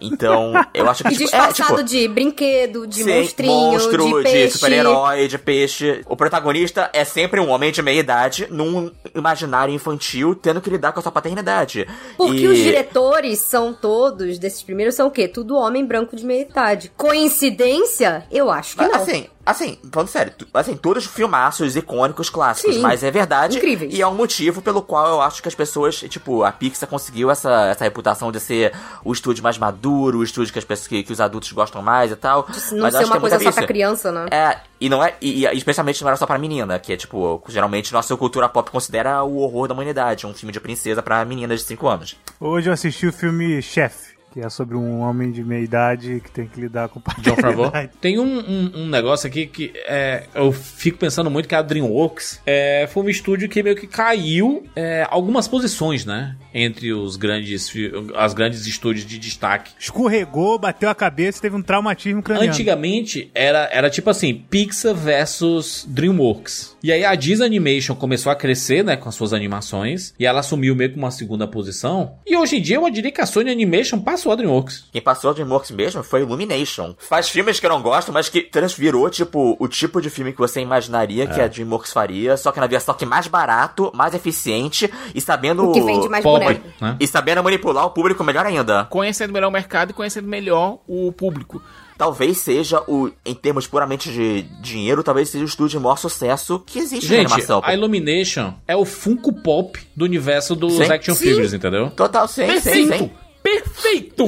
Então, 0.00 0.52
eu 0.74 0.88
acho 0.90 1.02
que 1.04 1.08
E 1.10 1.12
tipo, 1.12 1.24
disfarçado 1.24 1.74
é, 1.80 1.84
tipo, 1.84 1.84
de 1.84 2.08
brinquedo, 2.08 2.86
de 2.86 3.02
Sim, 3.02 3.18
monstrinho, 3.20 3.52
monstro, 3.52 4.06
de 4.18 4.22
peixe. 4.24 4.50
super-herói, 4.58 5.28
de 5.28 5.38
peixe. 5.38 6.02
O 6.06 6.16
protagonista 6.16 6.90
é 6.92 7.04
sempre 7.04 7.40
um 7.40 7.48
homem 7.50 7.70
de 7.72 7.80
meia 7.82 8.00
idade 8.00 8.46
num 8.50 8.90
imaginário 9.14 9.72
infantil 9.72 10.34
tendo 10.34 10.60
que 10.60 10.68
lidar 10.70 10.92
com 10.92 10.98
a 11.00 11.02
sua 11.02 11.12
paternidade. 11.12 11.86
Porque 12.16 12.40
E- 12.42 12.48
os 12.48 12.58
diretores 12.58 13.38
são 13.38 13.75
todos, 13.80 14.38
desses 14.38 14.62
primeiros, 14.62 14.94
são 14.94 15.08
o 15.08 15.10
quê? 15.10 15.28
Tudo 15.28 15.56
homem 15.56 15.84
branco 15.84 16.16
de 16.16 16.24
meia 16.24 16.42
idade. 16.42 16.92
Coincidência? 16.96 18.26
Eu 18.30 18.50
acho 18.50 18.76
que 18.76 18.86
não. 18.86 18.94
Assim, 18.94 19.26
assim, 19.46 19.78
falando 19.92 20.08
sério, 20.08 20.32
assim, 20.52 20.76
todos 20.76 21.06
filmaços 21.06 21.76
icônicos 21.76 22.28
clássicos, 22.28 22.74
Sim. 22.74 22.82
mas 22.82 23.04
é 23.04 23.10
verdade. 23.12 23.56
Incríveis. 23.56 23.94
E 23.94 24.02
é 24.02 24.06
um 24.06 24.14
motivo 24.14 24.60
pelo 24.60 24.82
qual 24.82 25.06
eu 25.08 25.22
acho 25.22 25.40
que 25.40 25.48
as 25.48 25.54
pessoas, 25.54 26.00
tipo, 26.00 26.42
a 26.42 26.50
Pixar 26.50 26.88
conseguiu 26.88 27.30
essa, 27.30 27.66
essa 27.66 27.84
reputação 27.84 28.32
de 28.32 28.40
ser 28.40 28.72
o 29.04 29.12
estúdio 29.12 29.44
mais 29.44 29.56
maduro, 29.56 30.18
o 30.18 30.24
estúdio 30.24 30.52
que, 30.52 30.58
as 30.58 30.64
pessoas, 30.64 30.88
que, 30.88 31.02
que 31.04 31.12
os 31.12 31.20
adultos 31.20 31.52
gostam 31.52 31.80
mais 31.80 32.10
e 32.10 32.16
tal. 32.16 32.42
De 32.42 32.74
não 32.74 32.82
mas 32.82 32.94
ser 32.94 33.04
uma 33.04 33.16
é 33.16 33.20
coisa 33.20 33.38
só 33.38 33.48
isso. 33.48 33.58
pra 33.58 33.66
criança, 33.66 34.10
né? 34.10 34.26
É, 34.30 34.58
e 34.80 34.88
não 34.88 35.02
é, 35.02 35.14
e, 35.20 35.46
e 35.46 35.56
especialmente 35.56 36.02
não 36.02 36.08
era 36.08 36.16
só 36.16 36.26
pra 36.26 36.38
menina, 36.38 36.78
que 36.78 36.92
é 36.92 36.96
tipo, 36.96 37.42
geralmente 37.48 37.92
nossa 37.92 38.16
cultura 38.16 38.48
pop 38.48 38.68
considera 38.70 39.22
o 39.22 39.38
horror 39.38 39.68
da 39.68 39.74
humanidade, 39.74 40.26
um 40.26 40.34
filme 40.34 40.52
de 40.52 40.58
princesa 40.58 41.02
pra 41.02 41.24
meninas 41.24 41.60
de 41.60 41.66
5 41.66 41.86
anos. 41.86 42.16
Hoje 42.40 42.68
eu 42.68 42.72
assisti 42.72 43.06
o 43.06 43.12
filme 43.12 43.62
Chef, 43.62 44.15
que 44.36 44.40
é 44.42 44.50
sobre 44.50 44.76
um 44.76 45.00
homem 45.00 45.32
de 45.32 45.42
meia 45.42 45.64
idade 45.64 46.20
que 46.22 46.30
tem 46.30 46.46
que 46.46 46.60
lidar 46.60 46.90
com 46.90 46.98
o 46.98 47.02
John 47.22 47.36
Favreau. 47.36 47.70
paternidade. 47.70 47.92
Tem 47.98 48.18
um, 48.18 48.38
um, 48.38 48.82
um 48.82 48.86
negócio 48.86 49.26
aqui 49.26 49.46
que 49.46 49.72
é, 49.86 50.24
eu 50.34 50.52
fico 50.52 50.98
pensando 50.98 51.30
muito 51.30 51.48
que 51.48 51.54
a 51.54 51.62
DreamWorks 51.62 52.42
é, 52.44 52.86
foi 52.92 53.04
um 53.04 53.08
estúdio 53.08 53.48
que 53.48 53.62
meio 53.62 53.74
que 53.74 53.86
caiu 53.86 54.66
é, 54.76 55.06
algumas 55.08 55.48
posições, 55.48 56.04
né? 56.04 56.36
Entre 56.52 56.92
os 56.92 57.16
grandes, 57.16 57.72
as 58.14 58.34
grandes 58.34 58.66
estúdios 58.66 59.06
de 59.06 59.18
destaque. 59.18 59.72
Escorregou, 59.78 60.58
bateu 60.58 60.90
a 60.90 60.94
cabeça 60.94 61.38
e 61.38 61.40
teve 61.40 61.56
um 61.56 61.62
traumatismo 61.62 62.22
craniano. 62.22 62.50
Antigamente 62.50 63.30
era, 63.34 63.70
era 63.72 63.88
tipo 63.88 64.10
assim, 64.10 64.34
Pixar 64.50 64.94
versus 64.94 65.86
DreamWorks. 65.88 66.75
E 66.86 66.92
aí 66.92 67.04
a 67.04 67.16
Disney 67.16 67.46
Animation 67.46 67.96
começou 67.96 68.30
a 68.30 68.36
crescer, 68.36 68.84
né, 68.84 68.96
com 68.96 69.08
as 69.08 69.14
suas 69.16 69.32
animações, 69.32 70.14
e 70.20 70.24
ela 70.24 70.38
assumiu 70.38 70.76
meio 70.76 70.92
que 70.92 70.96
uma 70.96 71.10
segunda 71.10 71.44
posição. 71.44 72.20
E 72.24 72.36
hoje 72.36 72.58
em 72.58 72.62
dia 72.62 72.76
eu 72.76 72.88
diria 72.88 73.10
que 73.10 73.20
a 73.20 73.26
Sony 73.26 73.50
Animation 73.50 73.98
passou 73.98 74.30
a 74.30 74.36
DreamWorks. 74.36 74.84
Quem 74.92 75.02
passou 75.02 75.30
a 75.30 75.32
DreamWorks 75.32 75.72
mesmo 75.72 76.04
foi 76.04 76.20
Illumination. 76.20 76.94
Faz 76.96 77.28
filmes 77.28 77.58
que 77.58 77.66
eu 77.66 77.70
não 77.70 77.82
gosto, 77.82 78.12
mas 78.12 78.28
que 78.28 78.40
transvirou, 78.40 79.10
tipo, 79.10 79.56
o 79.58 79.66
tipo 79.66 80.00
de 80.00 80.08
filme 80.08 80.32
que 80.32 80.38
você 80.38 80.60
imaginaria 80.60 81.26
que 81.26 81.40
a 81.40 81.48
DreamWorks 81.48 81.92
faria, 81.92 82.36
só 82.36 82.52
que 82.52 82.60
na 82.60 82.68
versão 82.68 82.94
que 82.94 83.04
mais 83.04 83.26
barato, 83.26 83.90
mais 83.92 84.14
eficiente 84.14 84.88
e 85.12 85.20
sabendo... 85.20 85.68
O 85.68 85.72
que 85.72 85.80
vende 85.80 86.08
mais 86.08 86.22
Pobre, 86.22 86.44
boneco. 86.44 86.68
né? 86.80 86.96
E 87.00 87.06
sabendo 87.08 87.42
manipular 87.42 87.84
o 87.84 87.90
público 87.90 88.22
melhor 88.22 88.46
ainda. 88.46 88.84
Conhecendo 88.84 89.32
melhor 89.32 89.48
o 89.48 89.52
mercado 89.52 89.90
e 89.90 89.92
conhecendo 89.92 90.28
melhor 90.28 90.78
o 90.86 91.10
público. 91.10 91.60
Talvez 91.98 92.38
seja 92.38 92.80
o, 92.86 93.10
em 93.24 93.34
termos 93.34 93.66
puramente 93.66 94.10
de 94.12 94.42
dinheiro, 94.60 95.02
talvez 95.02 95.30
seja 95.30 95.44
o 95.44 95.46
estúdio 95.48 95.78
de 95.78 95.82
maior 95.82 95.96
sucesso 95.96 96.62
que 96.66 96.78
existe 96.78 97.08
na 97.10 97.16
Gente, 97.16 97.32
animação. 97.32 97.60
a 97.64 97.72
Illumination 97.74 98.52
é 98.68 98.76
o 98.76 98.84
Funko 98.84 99.32
Pop 99.32 99.78
do 99.96 100.04
universo 100.04 100.54
dos 100.54 100.74
Sim. 100.74 100.92
action 100.92 101.14
Sim. 101.14 101.24
figures, 101.24 101.52
entendeu? 101.54 101.90
Total, 101.90 102.28
sim, 102.28 102.42
sim, 102.46 102.52
Perfeito! 102.52 102.98
sim. 102.98 103.10
Perfeito! 103.42 104.26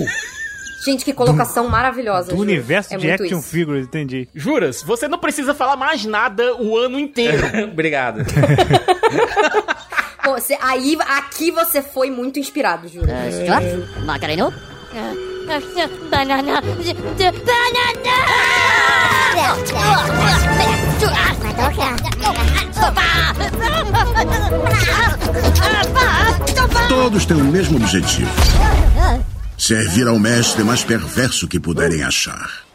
Gente, 0.86 1.04
que 1.04 1.12
colocação 1.12 1.68
maravilhosa. 1.68 2.26
Do 2.28 2.36
juro. 2.36 2.42
universo 2.42 2.94
É 2.94 2.96
de 2.96 3.10
action 3.10 3.38
isso. 3.40 3.48
figures, 3.48 3.84
entendi. 3.86 4.28
Juras, 4.34 4.82
você 4.82 5.06
não 5.08 5.18
precisa 5.18 5.52
falar 5.52 5.76
mais 5.76 6.04
nada 6.06 6.54
o 6.56 6.78
ano 6.78 6.98
inteiro. 6.98 7.46
Obrigado. 7.70 8.24
Pô, 10.24 10.32
você- 10.38 10.56
aí, 10.60 10.96
aqui 11.00 11.50
você 11.50 11.82
foi 11.82 12.10
muito 12.10 12.38
inspirado, 12.38 12.88
juro. 12.88 13.06
Uh, 13.06 13.32
Stuart? 13.32 14.04
Macareno? 14.06 14.48
Uh, 14.48 15.37
Banana. 15.48 15.88
Banana. 16.10 16.62
Todos 26.88 27.24
têm 27.24 27.36
o 27.36 27.44
mesmo 27.44 27.76
objetivo: 27.78 28.30
servir 29.56 30.06
ao 30.06 30.18
mestre 30.18 30.62
mais 30.62 30.84
perverso 30.84 31.48
que 31.48 31.58
puderem 31.58 32.02
achar. 32.02 32.68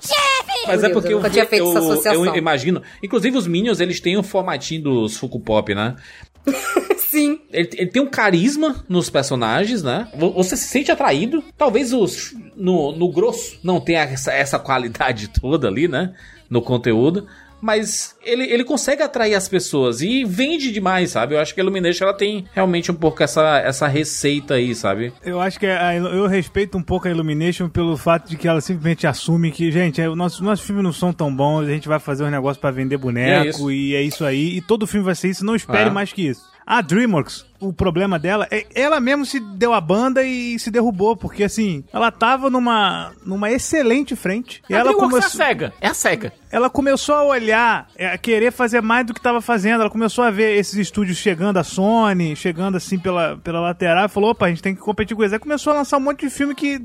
Mas 0.65 0.84
é 0.84 0.89
porque 0.89 1.10
eu 1.10 1.12
eu, 1.12 1.18
nunca 1.18 1.30
tinha 1.30 1.46
feito 1.46 1.65
eu, 1.65 1.70
essa 1.70 1.80
associação. 1.80 2.25
eu 2.25 2.36
imagino. 2.36 2.82
Inclusive, 3.01 3.38
os 3.38 3.48
Minions, 3.48 3.80
eles 3.80 4.00
têm 4.00 4.18
o 4.18 4.24
formatinho 4.24 4.84
dos 4.84 5.18
Funko 5.18 5.39
Pop, 5.39 5.75
né? 5.75 5.96
Sim. 6.97 7.39
Ele, 7.51 7.69
ele 7.73 7.89
tem 7.91 8.01
um 8.01 8.09
carisma 8.09 8.83
nos 8.89 9.09
personagens, 9.09 9.83
né? 9.83 10.07
Vo- 10.17 10.31
Você 10.33 10.57
se 10.57 10.67
sente 10.67 10.91
atraído. 10.91 11.43
Talvez 11.57 11.93
os 11.93 12.33
no, 12.55 12.91
no 12.91 13.12
grosso 13.12 13.59
não 13.63 13.79
tenha 13.79 14.01
essa, 14.01 14.31
essa 14.33 14.57
qualidade 14.59 15.27
toda 15.39 15.67
ali, 15.67 15.88
né? 15.88 16.13
No 16.50 16.62
conteúdo. 16.62 17.27
Mas 17.63 18.13
ele, 18.22 18.43
ele 18.43 18.65
consegue 18.65 19.01
atrair 19.01 19.36
as 19.36 19.48
pessoas 19.48 20.01
e 20.01 20.25
vende 20.25 20.70
demais, 20.70 21.12
sabe? 21.12 21.34
Eu 21.34 21.39
acho 21.39 21.53
que 21.55 21.62
a 21.62 21.63
Illumination 21.63 22.03
ela 22.03 22.13
tem 22.13 22.43
realmente 22.53 22.91
um 22.91 22.96
pouco 22.96 23.24
essa, 23.24 23.60
essa 23.60 23.88
receita 23.88 24.55
aí, 24.55 24.75
sabe? 24.75 25.13
Eu 25.24 25.39
acho 25.39 25.58
que 25.58 25.65
a- 25.65 25.96
eu 25.96 26.27
respeito 26.27 26.77
um 26.77 26.84
pouco 26.84 27.08
a 27.08 27.12
Illumination 27.12 27.70
pelo 27.70 27.96
fato 27.96 28.29
de 28.29 28.36
que 28.36 28.50
ela 28.50 28.60
simplesmente 28.60 29.08
assume 29.08 29.50
que, 29.50 29.72
gente, 29.72 30.01
é, 30.01 30.10
o 30.10 30.15
nosso, 30.15 30.43
nossos 30.43 30.65
filmes 30.65 30.84
não 30.84 30.91
são 30.91 31.13
tão 31.13 31.34
bons, 31.34 31.62
a 31.65 31.72
gente 31.72 31.88
vai 31.88 32.00
fazer 32.00 32.25
um 32.25 32.29
negócio 32.29 32.60
pra 32.60 32.70
vender 32.70 32.96
É 32.96 32.98
boneco 32.98 33.48
isso. 33.48 33.72
e 33.72 33.96
é 33.96 34.01
isso 34.01 34.25
aí. 34.25 34.58
E 34.58 34.62
todo 34.62 34.86
filme 34.86 35.05
vai 35.05 35.15
ser 35.15 35.29
isso, 35.29 35.46
não 35.46 35.55
espere 35.55 35.88
É. 35.88 35.89
mais 35.89 36.12
que 36.12 36.22
isso. 36.27 36.51
A 36.65 36.82
DreamWorks, 36.82 37.46
o 37.67 37.74
problema 37.74 38.17
dela 38.20 38.48
é 38.51 38.65
ela 38.75 39.00
mesmo 39.00 39.25
se 39.25 39.39
deu 39.39 39.74
a 39.74 39.82
banda 39.82 40.24
e 40.24 40.58
se 40.60 40.70
derrubou, 40.72 41.15
porque 41.15 41.43
assim, 41.43 41.84
ela 41.93 42.12
tava 42.12 42.50
numa, 42.50 43.12
numa 43.25 43.51
excelente 43.51 44.15
frente. 44.15 44.62
E 44.70 44.74
A 44.75 44.79
ela 44.79 44.93
começou, 44.93 45.41
é 45.41 45.43
a 45.43 45.48
SEGA. 45.48 45.74
É 45.82 45.88
a 45.88 45.93
SEGA. 45.93 46.34
ela 46.51 46.70
começou 46.70 47.15
a 47.15 47.24
olhar, 47.24 47.88
é, 47.96 48.08
a 48.08 48.17
querer 48.17 48.51
fazer 48.51 48.82
mais 48.82 49.05
do 49.05 49.13
que 49.13 49.20
estava 49.20 49.41
fazendo. 49.41 49.82
Ela 49.82 49.89
começou 49.89 50.24
a 50.24 50.32
ver 50.32 50.58
esses 50.58 50.75
estúdios 50.75 51.17
chegando, 51.17 51.58
a 51.58 51.63
Sony, 51.63 52.36
chegando 52.36 52.75
assim 52.77 52.98
pela, 53.00 53.38
pela 53.38 53.60
lateral, 53.60 54.05
e 54.05 54.10
falou: 54.10 54.32
opa, 54.32 54.46
a 54.46 54.50
gente 54.50 54.62
tem 54.62 54.75
que 54.75 54.82
competir 54.82 55.15
com 55.15 55.24
eles. 55.24 55.34
Aí 55.34 55.39
começou 55.39 55.72
a 55.74 55.77
lançar 55.77 55.98
um 55.98 56.01
monte 56.01 56.22
de 56.25 56.29
filme 56.29 56.53
que 56.55 56.79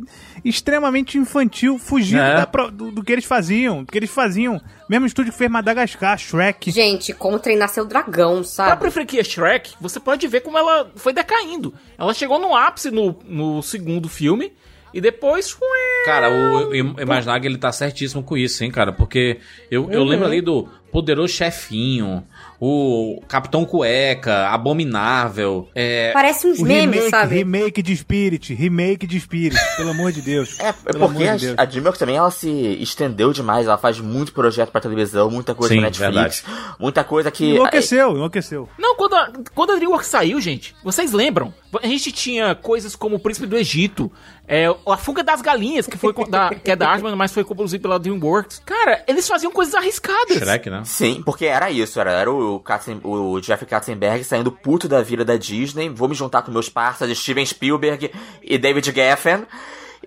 extremamente 0.45 1.19
infantil, 1.19 1.79
fugindo 1.79 2.21
É. 2.23 2.35
da 2.37 2.67
do, 2.71 2.91
do 2.91 3.03
que 3.03 3.13
eles 3.13 3.25
faziam. 3.25 3.85
Do 3.85 3.93
que 3.93 3.99
eles 3.99 4.11
faziam. 4.11 4.61
Mesmo 4.89 5.07
estúdio 5.07 5.33
que 5.33 5.39
fez 5.39 5.51
Madagascar, 5.51 6.17
Shrek. 6.19 6.71
Gente, 6.71 7.13
como 7.13 7.39
treinar 7.39 7.69
seu 7.69 7.85
dragão, 7.85 8.39
A 8.39 8.45
sabe? 8.45 8.69
própria 8.71 8.91
franquia 8.91 9.23
Shrek, 9.23 9.75
você 9.81 10.01
pode 10.01 10.27
ver 10.27 10.41
como 10.41 10.57
ela 10.57 10.68
foi 10.97 11.13
decaindo. 11.13 11.75
Ela 11.97 12.15
chegou 12.15 12.39
no 12.39 12.55
ápice 12.55 12.91
no, 12.91 13.19
no 13.25 13.63
segundo 13.63 14.09
filme 14.09 14.53
e 14.93 15.01
depois. 15.01 15.57
Cara, 16.05 16.31
o, 16.31 16.75
Imaginaga 16.75 17.47
ele 17.47 17.59
tá 17.59 17.71
certíssimo 17.73 18.23
com 18.23 18.37
isso, 18.37 18.65
hein, 18.65 18.71
cara? 18.71 18.93
Porque 18.93 19.39
eu, 19.71 19.91
eu 19.91 20.05
lembro 20.05 20.27
ali 20.27 20.41
do 20.41 20.69
Poderoso 20.91 21.33
Chefinho, 21.33 22.25
o 22.61 23.23
Capitão 23.29 23.65
Cueca, 23.65 24.49
Abominável. 24.49 25.69
É, 25.75 26.13
Parece 26.13 26.47
uns 26.47 26.59
O 26.59 26.65
memes, 26.65 26.97
remake, 26.97 27.11
sabe? 27.11 27.35
remake 27.37 27.83
de 27.83 27.97
Spirit, 27.97 28.55
remake 28.55 29.07
de 29.07 29.21
Spirit, 29.21 29.57
pelo 29.77 29.91
amor 29.91 30.13
de 30.13 30.21
Deus. 30.23 30.59
É, 30.59 30.69
é 30.69 30.73
Pelo 30.73 30.99
porque 30.99 31.23
amor 31.23 31.29
a, 31.35 31.37
de 31.37 31.47
Deus. 31.47 31.59
a 31.59 31.65
DreamWorks 31.65 31.99
também 31.99 32.17
ela 32.17 32.31
se 32.31 32.49
estendeu 32.81 33.33
demais, 33.33 33.67
ela 33.67 33.79
faz 33.79 34.01
muito 34.01 34.33
projeto 34.33 34.71
pra 34.71 34.81
televisão, 34.81 35.31
muita 35.31 35.55
coisa 35.55 35.75
Sim, 35.75 35.81
pra 35.81 35.91
Netflix, 35.91 36.45
muita 36.79 37.05
coisa 37.05 37.31
que... 37.31 37.55
Enlouqueceu, 37.55 38.11
enlouqueceu. 38.17 38.69
Não, 38.79 38.97
quando 38.97 39.15
a, 39.15 39.33
quando 39.55 39.73
a 39.73 39.77
DreamWorks 39.77 40.09
saiu, 40.09 40.41
gente, 40.41 40.75
vocês 40.83 41.13
lembram? 41.13 41.53
A 41.83 41.87
gente 41.87 42.11
tinha 42.11 42.55
coisas 42.55 42.97
como 42.97 43.17
o 43.17 43.21
Príncipe 43.21 43.47
do 43.47 43.57
Egito, 43.57 44.11
é, 44.49 44.67
a 44.87 44.97
Fuga 44.97 45.23
das 45.23 45.43
Galinhas, 45.43 45.87
que, 45.87 45.99
foi 45.99 46.15
da, 46.27 46.49
que 46.55 46.71
é 46.71 46.75
da 46.75 46.91
Asman, 46.91 47.15
mas 47.15 47.33
foi 47.33 47.45
produzido 47.45 47.83
pela 47.83 47.99
DreamWorks. 47.99 48.63
Cara, 48.65 49.05
eles 49.07 49.29
faziam 49.29 49.53
coisas 49.53 49.75
arriscadas. 49.75 50.39
Shrek, 50.39 50.71
né? 50.71 50.83
Sim, 50.87 51.23
porque 51.23 51.45
era 51.45 51.71
isso, 51.71 52.01
era, 52.01 52.11
era 52.11 52.33
o, 52.33 52.59
Katzen, 52.59 52.99
o 53.05 53.39
Jeff 53.41 53.67
Katzenberg 53.67 54.25
saindo 54.25 54.51
puto 54.51 54.89
da 54.89 55.03
vida 55.03 55.23
da 55.23 55.37
Disney, 55.37 55.91
vou 55.91 56.09
me 56.09 56.15
juntar 56.15 56.41
com 56.41 56.51
meus 56.51 56.71
parceiros 56.71 57.19
Steven 57.19 57.45
Spielberg 57.45 58.11
e 58.43 58.57
David 58.57 58.91
Geffen, 58.91 59.47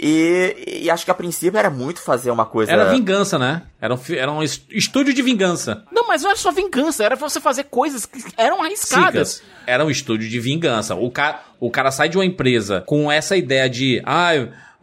e, 0.02 0.82
e 0.84 0.90
acho 0.90 1.06
que 1.06 1.12
a 1.12 1.14
princípio 1.14 1.58
era 1.58 1.70
muito 1.70 2.02
fazer 2.02 2.32
uma 2.32 2.46
coisa... 2.46 2.72
Era 2.72 2.92
vingança, 2.92 3.38
né? 3.38 3.62
Era 3.80 3.94
um, 3.94 4.00
era 4.10 4.32
um 4.32 4.42
est- 4.42 4.66
estúdio 4.72 5.14
de 5.14 5.22
vingança. 5.22 5.84
Não, 5.92 6.08
mas 6.08 6.24
não 6.24 6.32
era 6.32 6.40
só 6.40 6.52
vingança, 6.52 7.04
era 7.04 7.16
você 7.16 7.40
fazer 7.40 7.66
coisas 7.66 8.06
que 8.06 8.20
eram 8.36 8.62
arriscadas. 8.64 9.30
Sicas. 9.34 9.50
Era 9.68 9.86
um 9.86 9.92
estúdio 9.92 10.28
de 10.28 10.40
vingança. 10.40 10.96
O 10.96 11.12
cara, 11.12 11.42
o 11.60 11.70
cara 11.70 11.92
sai 11.92 12.10
de 12.10 12.18
uma 12.18 12.26
empresa 12.26 12.82
com 12.82 13.12
essa 13.12 13.38
ideia 13.38 13.70
de, 13.70 14.02
ah, 14.04 14.32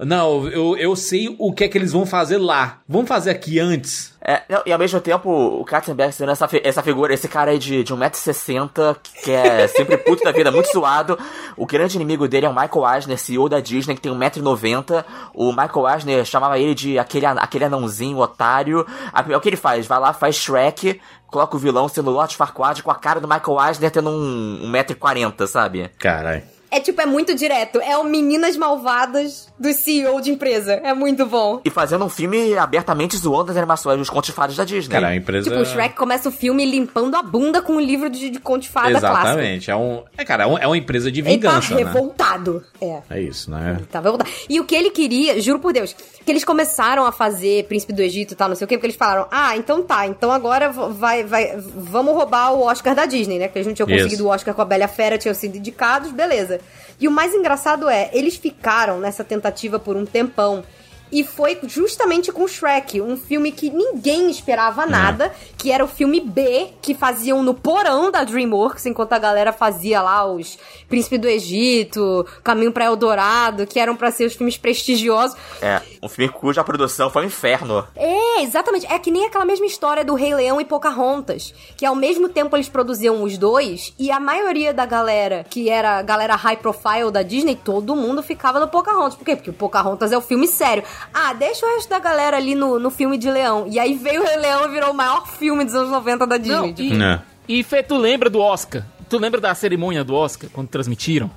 não, 0.01 0.47
eu, 0.49 0.77
eu 0.77 0.95
sei 0.95 1.35
o 1.39 1.53
que 1.53 1.65
é 1.65 1.69
que 1.69 1.77
eles 1.77 1.93
vão 1.93 2.07
fazer 2.07 2.39
lá. 2.39 2.79
Vamos 2.89 3.09
fazer 3.09 3.31
aqui 3.31 3.59
antes. 3.59 4.17
É, 4.21 4.43
não, 4.49 4.63
e 4.67 4.73
ao 4.73 4.79
mesmo 4.79 5.01
tempo, 5.01 5.31
o 5.31 5.65
Katzenberg 5.65 6.13
sendo 6.13 6.31
essa, 6.31 6.47
fi- 6.47 6.61
essa 6.63 6.83
figura, 6.83 7.15
esse 7.15 7.27
cara 7.29 7.51
aí 7.51 7.59
de, 7.59 7.83
de 7.83 7.95
1,60m, 7.95 8.97
que 9.25 9.31
é 9.31 9.67
sempre 9.69 9.97
puto 9.97 10.23
da 10.23 10.33
vida, 10.33 10.51
muito 10.51 10.71
suado. 10.71 11.19
O 11.57 11.65
grande 11.67 11.97
inimigo 11.97 12.29
dele 12.29 12.47
é 12.47 12.49
o 12.49 12.55
Michael 12.55 12.95
Eisner, 12.95 13.19
CEO 13.19 13.49
da 13.49 13.59
Disney, 13.61 13.95
que 13.95 14.01
tem 14.01 14.13
1,90m. 14.13 15.05
O 15.35 15.51
Michael 15.51 15.89
Eisner 15.95 16.25
chamava 16.25 16.59
ele 16.59 16.75
de 16.75 16.99
aquele, 16.99 17.27
aquele 17.27 17.65
anãozinho, 17.65 18.19
otário. 18.19 18.87
A- 19.13 19.37
o 19.37 19.41
que 19.41 19.49
ele 19.49 19.57
faz? 19.57 19.87
Vai 19.87 19.99
lá, 19.99 20.13
faz 20.13 20.37
Shrek, 20.37 21.01
coloca 21.27 21.57
o 21.57 21.59
vilão 21.59 21.89
sendo 21.89 22.11
Lord 22.11 22.37
Farquaad 22.37 22.83
com 22.83 22.91
a 22.91 22.95
cara 22.95 23.21
do 23.21 23.27
Michael 23.29 23.67
Eisner 23.69 23.91
tendo 23.91 24.11
um, 24.11 24.71
1,40m, 24.73 25.47
sabe? 25.47 25.91
Caralho. 25.99 26.43
É 26.71 26.81
tipo, 26.81 27.01
é 27.01 27.07
muito 27.07 27.35
direto. 27.35 27.81
É 27.81 27.97
o 27.97 28.05
Meninas 28.05 28.57
Malvadas 28.57 29.49
do 29.59 29.73
CEO 29.73 30.21
de 30.21 30.31
empresa. 30.31 30.75
É 30.85 30.93
muito 30.95 31.25
bom. 31.27 31.61
E 31.65 31.71
fazendo 31.71 32.05
um 32.05 32.09
filme 32.09 32.57
abertamente 32.57 33.17
zoando 33.17 33.51
as 33.51 33.57
animações 33.57 33.99
dos 33.99 34.11
contos 34.11 34.29
de 34.29 34.33
fadas 34.33 34.57
da 34.57 34.65
Disney. 34.65 34.93
Cara, 34.93 35.09
a 35.09 35.17
empresa... 35.17 35.49
Tipo, 35.51 35.63
o 35.63 35.65
Shrek 35.65 35.97
começa 35.97 36.29
o 36.29 36.33
filme 36.33 36.65
limpando 36.65 37.15
a 37.17 37.23
bunda 37.23 37.63
com 37.63 37.75
um 37.75 37.81
livro 37.81 38.09
de, 38.11 38.31
de 38.31 38.39
conto 38.39 38.63
de 38.63 38.69
fada 38.69 38.91
clássico. 39.01 39.17
Exatamente. 39.29 39.71
É, 39.71 39.77
um, 39.77 40.03
é, 40.17 40.25
cara, 40.25 40.45
é, 40.45 40.47
um- 40.47 40.59
é 40.59 40.67
uma 40.67 40.77
empresa 40.77 41.11
de 41.11 41.21
Ele 41.21 41.39
tá 41.39 41.49
vingança, 41.61 41.75
né? 41.75 41.83
revoltado. 41.85 42.65
É. 42.81 43.01
É 43.11 43.21
isso, 43.21 43.51
né? 43.51 43.77
Ele 43.79 43.87
tava 43.87 44.05
revoltado. 44.11 44.31
E 44.49 44.61
o 44.61 44.65
que 44.65 44.75
ele 44.75 44.91
queria, 44.91 45.41
juro 45.41 45.59
por 45.59 45.73
Deus, 45.73 45.95
que 46.25 46.31
eles 46.31 46.45
começaram 46.45 47.05
a 47.07 47.13
fazer 47.13 47.65
Príncipe 47.65 47.93
do 47.93 48.03
Egito 48.03 48.33
e 48.33 48.37
tal, 48.37 48.49
não 48.49 48.57
sei 48.57 48.65
o 48.65 48.69
quê, 48.69 48.77
porque 48.77 48.87
eles 48.87 48.97
falaram, 48.97 49.27
ah, 49.31 49.57
então 49.57 49.83
tá, 49.83 50.07
então 50.07 50.31
agora 50.31 50.71
vai, 50.71 51.25
vai, 51.25 51.57
vamos 51.57 52.15
roubar 52.15 52.53
o 52.53 52.63
Oscar 52.63 52.95
da 52.95 53.07
Disney, 53.07 53.39
né? 53.39 53.47
Porque 53.49 53.59
eles 53.59 53.67
não 53.67 53.75
tinham 53.75 53.89
Isso. 53.89 53.99
conseguido 54.05 54.27
o 54.27 54.31
Oscar 54.31 54.55
com 54.55 54.63
a 54.63 54.65
Bela 54.65 54.85
a 54.85 54.89
Fera, 54.89 55.19
tinham 55.19 55.35
sido 55.35 55.57
indicados, 55.57 56.11
beleza. 56.13 56.58
E 57.01 57.07
o 57.07 57.11
mais 57.11 57.35
engraçado 57.35 57.89
é, 57.89 58.11
eles 58.13 58.37
ficaram 58.37 58.99
nessa 58.99 59.23
tentativa 59.23 59.79
por 59.79 59.97
um 59.97 60.05
tempão. 60.05 60.65
E 61.11 61.25
foi 61.25 61.59
justamente 61.65 62.31
com 62.33 62.47
Shrek, 62.47 63.01
um 63.01 63.17
filme 63.17 63.53
que 63.53 63.71
ninguém 63.71 64.31
esperava 64.31 64.87
nada, 64.87 65.33
que 65.57 65.71
era 65.71 65.85
o 65.85 65.89
filme 65.89 66.21
B, 66.21 66.69
que 66.83 66.95
faziam 66.95 67.43
no 67.43 67.55
porão 67.55 68.11
da 68.11 68.25
DreamWorks, 68.25 68.87
enquanto 68.87 69.13
a 69.13 69.19
galera 69.19 69.53
fazia 69.53 70.01
lá 70.01 70.25
os 70.25 70.59
Príncipe 70.89 71.19
do 71.19 71.29
Egito, 71.29 72.27
Caminho 72.43 72.73
pra 72.73 72.87
Eldorado, 72.87 73.67
que 73.67 73.79
eram 73.79 73.95
pra 73.95 74.11
ser 74.11 74.25
os 74.25 74.35
filmes 74.35 74.57
prestigiosos. 74.57 75.37
É, 75.61 75.81
um 76.03 76.09
filme 76.09 76.33
cuja 76.33 76.65
produção 76.65 77.11
foi 77.11 77.25
um 77.25 77.27
inferno. 77.27 77.87
É, 77.95 78.43
exatamente. 78.43 78.87
É 78.87 78.99
que 78.99 79.11
nem 79.11 79.27
aquela 79.27 79.45
mesma 79.45 79.67
história 79.67 80.05
do 80.05 80.15
Rei 80.15 80.35
Leão 80.35 80.61
e 80.61 80.65
Pocahontas, 80.65 81.53
que 81.77 81.85
ao 81.85 81.95
mesmo 81.95 82.29
tempo 82.29 82.57
eles 82.57 82.69
produziam 82.69 83.23
os 83.23 83.37
dois, 83.37 83.93
e 83.99 84.11
a 84.11 84.19
maioria 84.19 84.73
da 84.73 84.87
galera, 84.87 85.45
que 85.49 85.69
era 85.69 85.99
a 85.99 86.03
galera 86.03 86.37
high 86.37 86.57
profile 86.57 87.11
da 87.11 87.23
Disney, 87.23 87.55
todo 87.55 87.95
mundo 87.95 88.23
ficava 88.23 88.59
no 88.59 88.69
Pocahontas. 88.69 89.15
Por 89.15 89.25
quê? 89.25 89.37
Porque 89.37 89.51
o 89.51 89.55
Pocahontas 89.55 90.13
é 90.13 90.17
o 90.17 90.23
filme 90.23 90.47
sério. 90.47 90.83
Ah, 91.13 91.33
deixa 91.33 91.65
o 91.67 91.75
resto 91.75 91.89
da 91.89 91.99
galera 91.99 92.37
ali 92.37 92.55
no, 92.55 92.79
no 92.79 92.91
filme 92.91 93.17
de 93.19 93.31
Leão. 93.31 93.67
E 93.69 93.79
aí 93.79 93.95
veio 93.95 94.23
o 94.23 94.25
Rei 94.25 94.37
Leão 94.37 94.65
e 94.67 94.69
virou 94.71 94.91
o 94.91 94.95
maior 94.95 95.27
filme 95.27 95.65
dos 95.65 95.75
anos 95.75 95.91
90 95.91 96.27
da 96.27 96.37
Disney. 96.37 96.75
Não, 96.97 96.99
e, 96.99 97.03
É. 97.03 97.21
e 97.49 97.63
Fê, 97.63 97.83
tu 97.83 97.97
lembra 97.97 98.29
do 98.31 98.41
Oscar? 98.41 98.85
Tu 99.09 99.19
lembra 99.19 99.41
da 99.41 99.55
cerimônia 99.55 100.05
do 100.05 100.15
Oscar, 100.15 100.51
quando 100.53 100.69
transmitiram? 100.69 101.31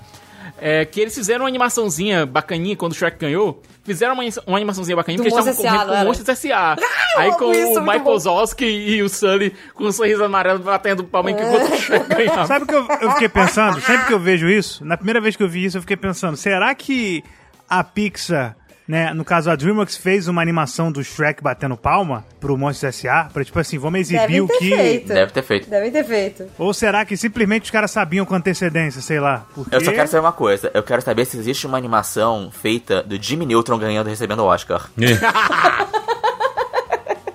É, 0.63 0.85
que 0.85 0.99
eles 1.01 1.15
fizeram 1.15 1.43
uma 1.45 1.47
animaçãozinha 1.47 2.23
bacaninha 2.23 2.75
quando 2.75 2.91
o 2.91 2.95
Shrek 2.95 3.17
ganhou. 3.17 3.63
Fizeram 3.83 4.13
uma, 4.13 4.23
uma 4.45 4.57
animaçãozinha 4.57 4.95
bacaninha 4.95 5.17
Do 5.17 5.23
porque 5.23 5.33
eles 5.33 5.57
estavam 5.57 5.71
correndo 5.71 5.89
com 5.89 5.97
não 5.97 6.05
Monstros 6.05 6.29
S.A. 6.29 6.75
Aí 7.17 7.29
amo 7.29 7.37
com 7.39 7.51
isso, 7.51 7.79
o 7.79 7.81
Michael. 7.81 8.19
Zosky 8.19 8.65
e 8.65 9.01
o 9.01 9.09
Sully 9.09 9.55
com 9.73 9.85
um 9.85 9.91
sorriso 9.91 10.23
amarelo 10.23 10.59
batendo 10.59 11.03
palma 11.03 11.31
enquanto 11.31 11.71
o 11.73 11.77
Shrek 11.77 12.07
ganhava. 12.09 12.45
Sabe 12.45 12.65
o 12.65 12.67
que 12.67 12.75
eu, 12.75 12.85
eu 13.01 13.11
fiquei 13.13 13.29
pensando? 13.29 13.81
Sempre 13.81 14.05
que 14.05 14.13
eu 14.13 14.19
vejo 14.19 14.47
isso, 14.47 14.85
na 14.85 14.95
primeira 14.97 15.19
vez 15.19 15.35
que 15.35 15.41
eu 15.41 15.49
vi 15.49 15.65
isso, 15.65 15.77
eu 15.77 15.81
fiquei 15.81 15.97
pensando, 15.97 16.37
será 16.37 16.75
que 16.75 17.23
a 17.67 17.83
Pixar, 17.83 18.55
né, 18.91 19.13
no 19.13 19.23
caso 19.23 19.49
a 19.49 19.55
DreamWorks, 19.55 19.95
fez 19.95 20.27
uma 20.27 20.41
animação 20.41 20.91
do 20.91 21.01
Shrek 21.01 21.41
batendo 21.41 21.77
palma 21.77 22.25
pro 22.41 22.57
Monstros 22.57 22.93
S.A.? 22.93 23.29
Pra 23.31 23.41
tipo 23.41 23.57
assim, 23.57 23.77
vamos 23.77 24.01
exibir 24.01 24.41
o 24.41 24.47
ter 24.47 24.57
que... 24.57 24.75
feito. 24.75 25.07
Deve 25.07 25.31
ter 25.31 25.41
feito. 25.43 25.69
Devem 25.69 25.89
ter 25.89 26.03
feito. 26.03 26.45
Ou 26.57 26.73
será 26.73 27.05
que 27.05 27.15
simplesmente 27.15 27.63
os 27.63 27.71
caras 27.71 27.89
sabiam 27.89 28.25
com 28.25 28.35
antecedência, 28.35 29.01
sei 29.01 29.21
lá? 29.21 29.45
Porque... 29.55 29.73
Eu 29.73 29.79
só 29.79 29.93
quero 29.93 30.09
saber 30.09 30.25
uma 30.25 30.33
coisa. 30.33 30.69
Eu 30.73 30.83
quero 30.83 31.01
saber 31.01 31.23
se 31.23 31.37
existe 31.37 31.65
uma 31.65 31.77
animação 31.77 32.51
feita 32.51 33.01
do 33.01 33.15
Jimmy 33.15 33.45
Neutron 33.45 33.77
ganhando 33.77 34.07
e 34.07 34.09
recebendo 34.09 34.41
o 34.41 34.45
Oscar. 34.47 34.89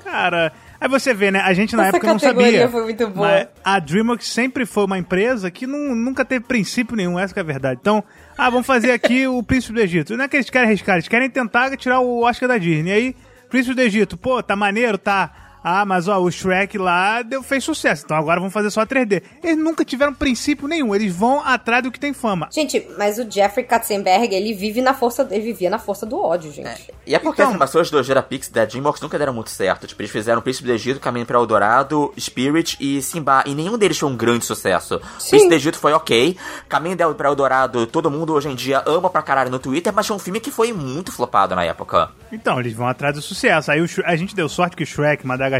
Cara, 0.04 0.52
Aí 0.80 0.88
você 0.88 1.14
vê, 1.14 1.30
né? 1.30 1.40
A 1.40 1.52
gente 1.54 1.74
na 1.74 1.86
Essa 1.86 1.96
época 1.96 2.12
não 2.12 2.18
sabia. 2.18 2.68
foi 2.68 2.82
muito 2.84 3.06
boa. 3.08 3.26
Mas 3.28 3.48
a 3.64 3.78
DreamWorks 3.78 4.28
sempre 4.28 4.66
foi 4.66 4.84
uma 4.84 4.98
empresa 4.98 5.50
que 5.50 5.66
não- 5.66 5.94
nunca 5.94 6.24
teve 6.24 6.44
princípio 6.44 6.96
nenhum, 6.96 7.18
essa 7.18 7.32
que 7.32 7.40
é 7.40 7.42
a 7.42 7.46
verdade. 7.46 7.78
Então, 7.80 8.04
ah, 8.36 8.50
vamos 8.50 8.66
fazer 8.66 8.92
aqui 8.92 9.26
o 9.28 9.42
Príncipe 9.42 9.72
do 9.74 9.80
Egito. 9.80 10.16
Não 10.16 10.24
é 10.24 10.28
que 10.28 10.36
eles 10.36 10.50
querem 10.50 10.68
arriscar, 10.68 10.96
eles 10.96 11.08
querem 11.08 11.30
tentar 11.30 11.74
tirar 11.76 12.00
o 12.00 12.22
Oscar 12.24 12.48
da 12.48 12.58
Disney. 12.58 12.92
aí, 12.92 13.16
Príncipe 13.48 13.74
do 13.74 13.80
Egito, 13.80 14.16
pô, 14.16 14.42
tá 14.42 14.56
maneiro, 14.56 14.98
tá. 14.98 15.30
Ah, 15.68 15.84
mas 15.84 16.06
ó, 16.06 16.20
o 16.20 16.30
Shrek 16.30 16.78
lá 16.78 17.22
deu, 17.22 17.42
fez 17.42 17.64
sucesso, 17.64 18.04
então 18.04 18.16
agora 18.16 18.38
vamos 18.38 18.54
fazer 18.54 18.70
só 18.70 18.86
3D. 18.86 19.20
Eles 19.42 19.58
nunca 19.58 19.84
tiveram 19.84 20.14
princípio 20.14 20.68
nenhum, 20.68 20.94
eles 20.94 21.12
vão 21.12 21.40
atrás 21.44 21.82
do 21.82 21.90
que 21.90 21.98
tem 21.98 22.12
fama. 22.12 22.48
Gente, 22.52 22.86
mas 22.96 23.18
o 23.18 23.28
Jeffrey 23.28 23.66
Katzenberg, 23.66 24.32
ele 24.32 24.54
vive 24.54 24.80
na 24.80 24.94
força, 24.94 25.26
ele 25.28 25.40
vivia 25.42 25.68
na 25.68 25.80
força 25.80 26.06
do 26.06 26.22
ódio, 26.22 26.52
gente. 26.52 26.94
E 27.04 27.16
é 27.16 27.18
porque 27.18 27.40
Então- 27.40 27.46
as 27.46 27.50
animações 27.50 27.90
do 27.90 28.00
Gerapix 28.00 28.48
da 28.48 28.64
DreamWorks 28.64 29.02
nunca 29.02 29.18
deram 29.18 29.32
muito 29.34 29.50
certo. 29.50 29.88
Tipo, 29.88 30.02
eles 30.02 30.12
fizeram 30.12 30.40
Príncipe 30.40 30.68
do 30.68 30.72
Egito, 30.72 31.00
Caminho 31.00 31.26
para 31.26 31.36
Eldorado, 31.36 32.14
Spirit 32.16 32.76
e 32.78 33.02
Simba. 33.02 33.42
E 33.44 33.52
nenhum 33.52 33.76
deles 33.76 33.98
foi 33.98 34.08
um 34.08 34.16
grande 34.16 34.44
sucesso. 34.44 35.00
Príncipe 35.28 35.48
do 35.48 35.54
Egito 35.56 35.78
foi 35.78 35.92
ok. 35.92 36.36
Caminho 36.68 36.96
para 37.16 37.28
Eldorado, 37.28 37.88
todo 37.88 38.08
mundo 38.08 38.32
hoje 38.34 38.48
em 38.48 38.54
dia 38.54 38.84
ama 38.86 39.10
pra 39.10 39.20
caralho 39.20 39.50
no 39.50 39.58
Twitter, 39.58 39.92
mas 39.92 40.06
foi 40.06 40.14
um 40.14 40.20
filme 40.20 40.38
que 40.38 40.52
foi 40.52 40.72
muito 40.72 41.10
flopado 41.10 41.56
na 41.56 41.64
época. 41.64 42.10
Então, 42.30 42.60
eles 42.60 42.72
vão 42.72 42.86
atrás 42.86 43.14
do 43.16 43.20
sucesso. 43.22 43.72
Aí 43.72 43.80
o 43.80 43.86
a 44.04 44.14
gente 44.14 44.34
deu 44.36 44.48
sorte 44.48 44.76
que 44.76 44.82
o 44.84 44.86
Shrek, 44.86 45.26
Madagascar, 45.26 45.55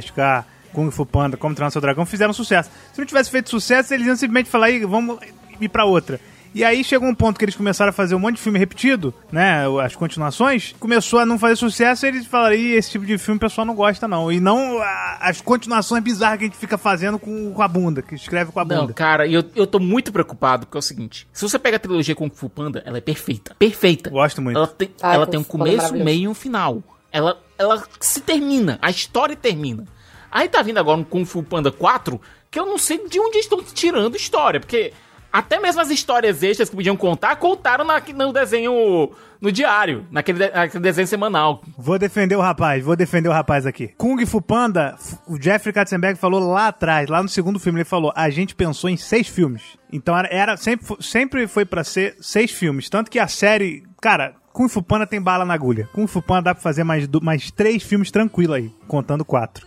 Kung 0.73 0.91
Fu 0.91 1.07
Panda, 1.07 1.37
Como 1.37 1.55
Treinar 1.55 1.71
Seu 1.71 1.81
Dragão 1.81 2.05
fizeram 2.05 2.33
sucesso. 2.33 2.71
Se 2.93 2.99
não 2.99 3.07
tivesse 3.07 3.31
feito 3.31 3.49
sucesso, 3.49 3.95
eles 3.95 4.07
iam 4.07 4.17
simplesmente 4.17 4.51
falar, 4.51 4.67
aí, 4.67 4.85
vamos 4.85 5.19
ir 5.61 5.69
pra 5.69 5.85
outra. 5.85 6.21
E 6.55 6.65
aí 6.65 6.83
chegou 6.83 7.07
um 7.07 7.15
ponto 7.15 7.39
que 7.39 7.45
eles 7.45 7.55
começaram 7.57 7.91
a 7.91 7.93
fazer 7.93 8.15
um 8.15 8.19
monte 8.19 8.37
de 8.37 8.41
filme 8.41 8.59
repetido, 8.59 9.13
né? 9.31 9.65
As 9.85 9.95
continuações. 9.95 10.75
Começou 10.81 11.19
a 11.19 11.27
não 11.27 11.39
fazer 11.39 11.57
sucesso 11.57 12.07
e 12.07 12.09
eles 12.09 12.27
falaram, 12.27 12.55
Ih, 12.57 12.73
esse 12.73 12.93
tipo 12.93 13.05
de 13.05 13.19
filme 13.19 13.37
o 13.37 13.41
pessoal 13.41 13.67
não 13.67 13.75
gosta, 13.75 14.09
não. 14.09 14.33
E 14.33 14.41
não 14.41 14.79
as 15.21 15.41
continuações 15.43 16.03
bizarras 16.03 16.39
que 16.39 16.45
a 16.45 16.47
gente 16.47 16.57
fica 16.57 16.79
fazendo 16.79 17.19
com, 17.19 17.53
com 17.53 17.63
a 17.63 17.69
bunda, 17.69 18.01
que 18.01 18.15
escreve 18.15 18.53
com 18.53 18.61
a 18.61 18.65
Não, 18.65 18.81
bunda. 18.83 18.95
cara, 18.95 19.27
eu, 19.27 19.45
eu 19.55 19.67
tô 19.67 19.79
muito 19.79 20.11
preocupado, 20.11 20.65
porque 20.65 20.79
é 20.79 20.81
o 20.81 20.83
seguinte: 20.83 21.29
se 21.31 21.43
você 21.47 21.59
pega 21.59 21.77
a 21.77 21.81
trilogia 21.81 22.15
Kung 22.15 22.31
Fu 22.35 22.49
Panda, 22.49 22.83
ela 22.87 22.97
é 22.97 23.03
perfeita. 23.03 23.55
Perfeita. 23.59 24.09
Gosto 24.09 24.41
muito. 24.41 24.57
Ela 24.57 24.67
tem, 24.67 24.91
Ah, 25.03 25.15
ela 25.15 25.27
tem 25.27 25.39
um 25.39 25.43
é 25.43 25.47
começo, 25.47 25.95
meio 25.95 26.23
e 26.23 26.29
um 26.29 26.35
final. 26.35 26.83
Ela, 27.13 27.37
ela 27.59 27.83
se 28.01 28.21
termina, 28.21 28.79
a 28.83 28.91
história 28.91 29.37
termina. 29.37 29.85
Aí 30.31 30.49
tá 30.49 30.61
vindo 30.63 30.79
agora 30.79 30.99
um 30.99 31.05
Kung 31.05 31.25
Fu 31.25 31.43
Panda 31.43 31.71
4, 31.71 32.21
que 32.51 32.59
eu 32.59 32.67
não 32.67 32.79
sei 32.79 33.09
de 33.09 33.19
onde 33.21 33.39
estão 33.39 33.63
tirando 33.63 34.17
história, 34.17 34.61
porque 34.61 34.93
até 35.33 35.59
mesmo 35.61 35.81
as 35.81 35.91
histórias 35.91 36.43
extras 36.43 36.69
que 36.71 36.77
podiam 36.77 36.97
contar, 36.97 37.37
contaram 37.37 37.85
na, 37.85 38.01
no 38.15 38.33
desenho, 38.33 39.11
no 39.41 39.53
diário, 39.53 40.07
naquele, 40.11 40.49
naquele 40.49 40.83
desenho 40.83 41.07
semanal. 41.07 41.63
Vou 41.77 41.99
defender 41.99 42.37
o 42.37 42.41
rapaz, 42.41 42.83
vou 42.83 42.97
defender 42.97 43.29
o 43.29 43.33
rapaz 43.33 43.67
aqui. 43.67 43.89
Kung 43.99 44.25
Fu 44.25 44.41
Panda, 44.41 44.97
o 45.27 45.41
Jeffrey 45.41 45.73
Katzenberg 45.75 46.19
falou 46.19 46.41
lá 46.53 46.69
atrás, 46.69 47.09
lá 47.11 47.23
no 47.23 47.29
segundo 47.29 47.59
filme, 47.59 47.79
ele 47.81 47.85
falou: 47.85 48.13
a 48.17 48.31
gente 48.31 48.55
pensou 48.55 48.89
em 48.89 48.97
seis 48.97 49.29
filmes. 49.29 49.63
Então 49.93 50.17
era, 50.17 50.29
era- 50.33 50.57
sempre, 50.57 50.97
sempre 51.01 51.47
foi 51.47 51.65
pra 51.67 51.85
ser 51.85 52.17
seis 52.21 52.51
filmes. 52.51 52.89
Tanto 52.89 53.11
que 53.11 53.19
a 53.19 53.29
série. 53.29 53.85
Cara, 54.01 54.35
Kung 54.57 54.71
Fu 54.71 54.83
Panda 54.83 55.07
tem 55.07 55.21
bala 55.21 55.45
na 55.45 55.53
agulha. 55.53 55.87
Kung 55.93 56.07
Fu 56.07 56.23
Panda 56.23 56.45
dá 56.45 56.55
pra 56.55 56.63
fazer 56.63 56.83
mais, 56.83 57.07
mais 57.21 57.51
três 57.51 57.83
filmes 57.83 58.11
tranquilo 58.11 58.55
aí, 58.55 58.73
contando 58.89 59.23
quatro. 59.23 59.67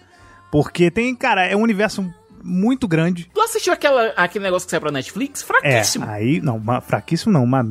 Porque 0.52 0.90
tem, 0.90 1.16
cara, 1.16 1.46
é 1.46 1.56
um 1.56 1.62
universo 1.62 2.04
muito 2.44 2.88
grande. 2.88 3.30
Tu 3.32 3.40
assistiu 3.40 3.72
aquela, 3.72 4.08
aquele 4.18 4.46
negócio 4.46 4.66
que 4.66 4.72
saiu 4.72 4.82
pra 4.82 4.92
Netflix? 4.92 5.44
É, 5.44 5.46
Fraquíssimo. 5.46 6.06
aí, 6.10 6.42
não, 6.42 6.58
uma, 6.58 6.82
fraquíssimo 6.82 7.32
não, 7.32 7.44
uma, 7.44 7.64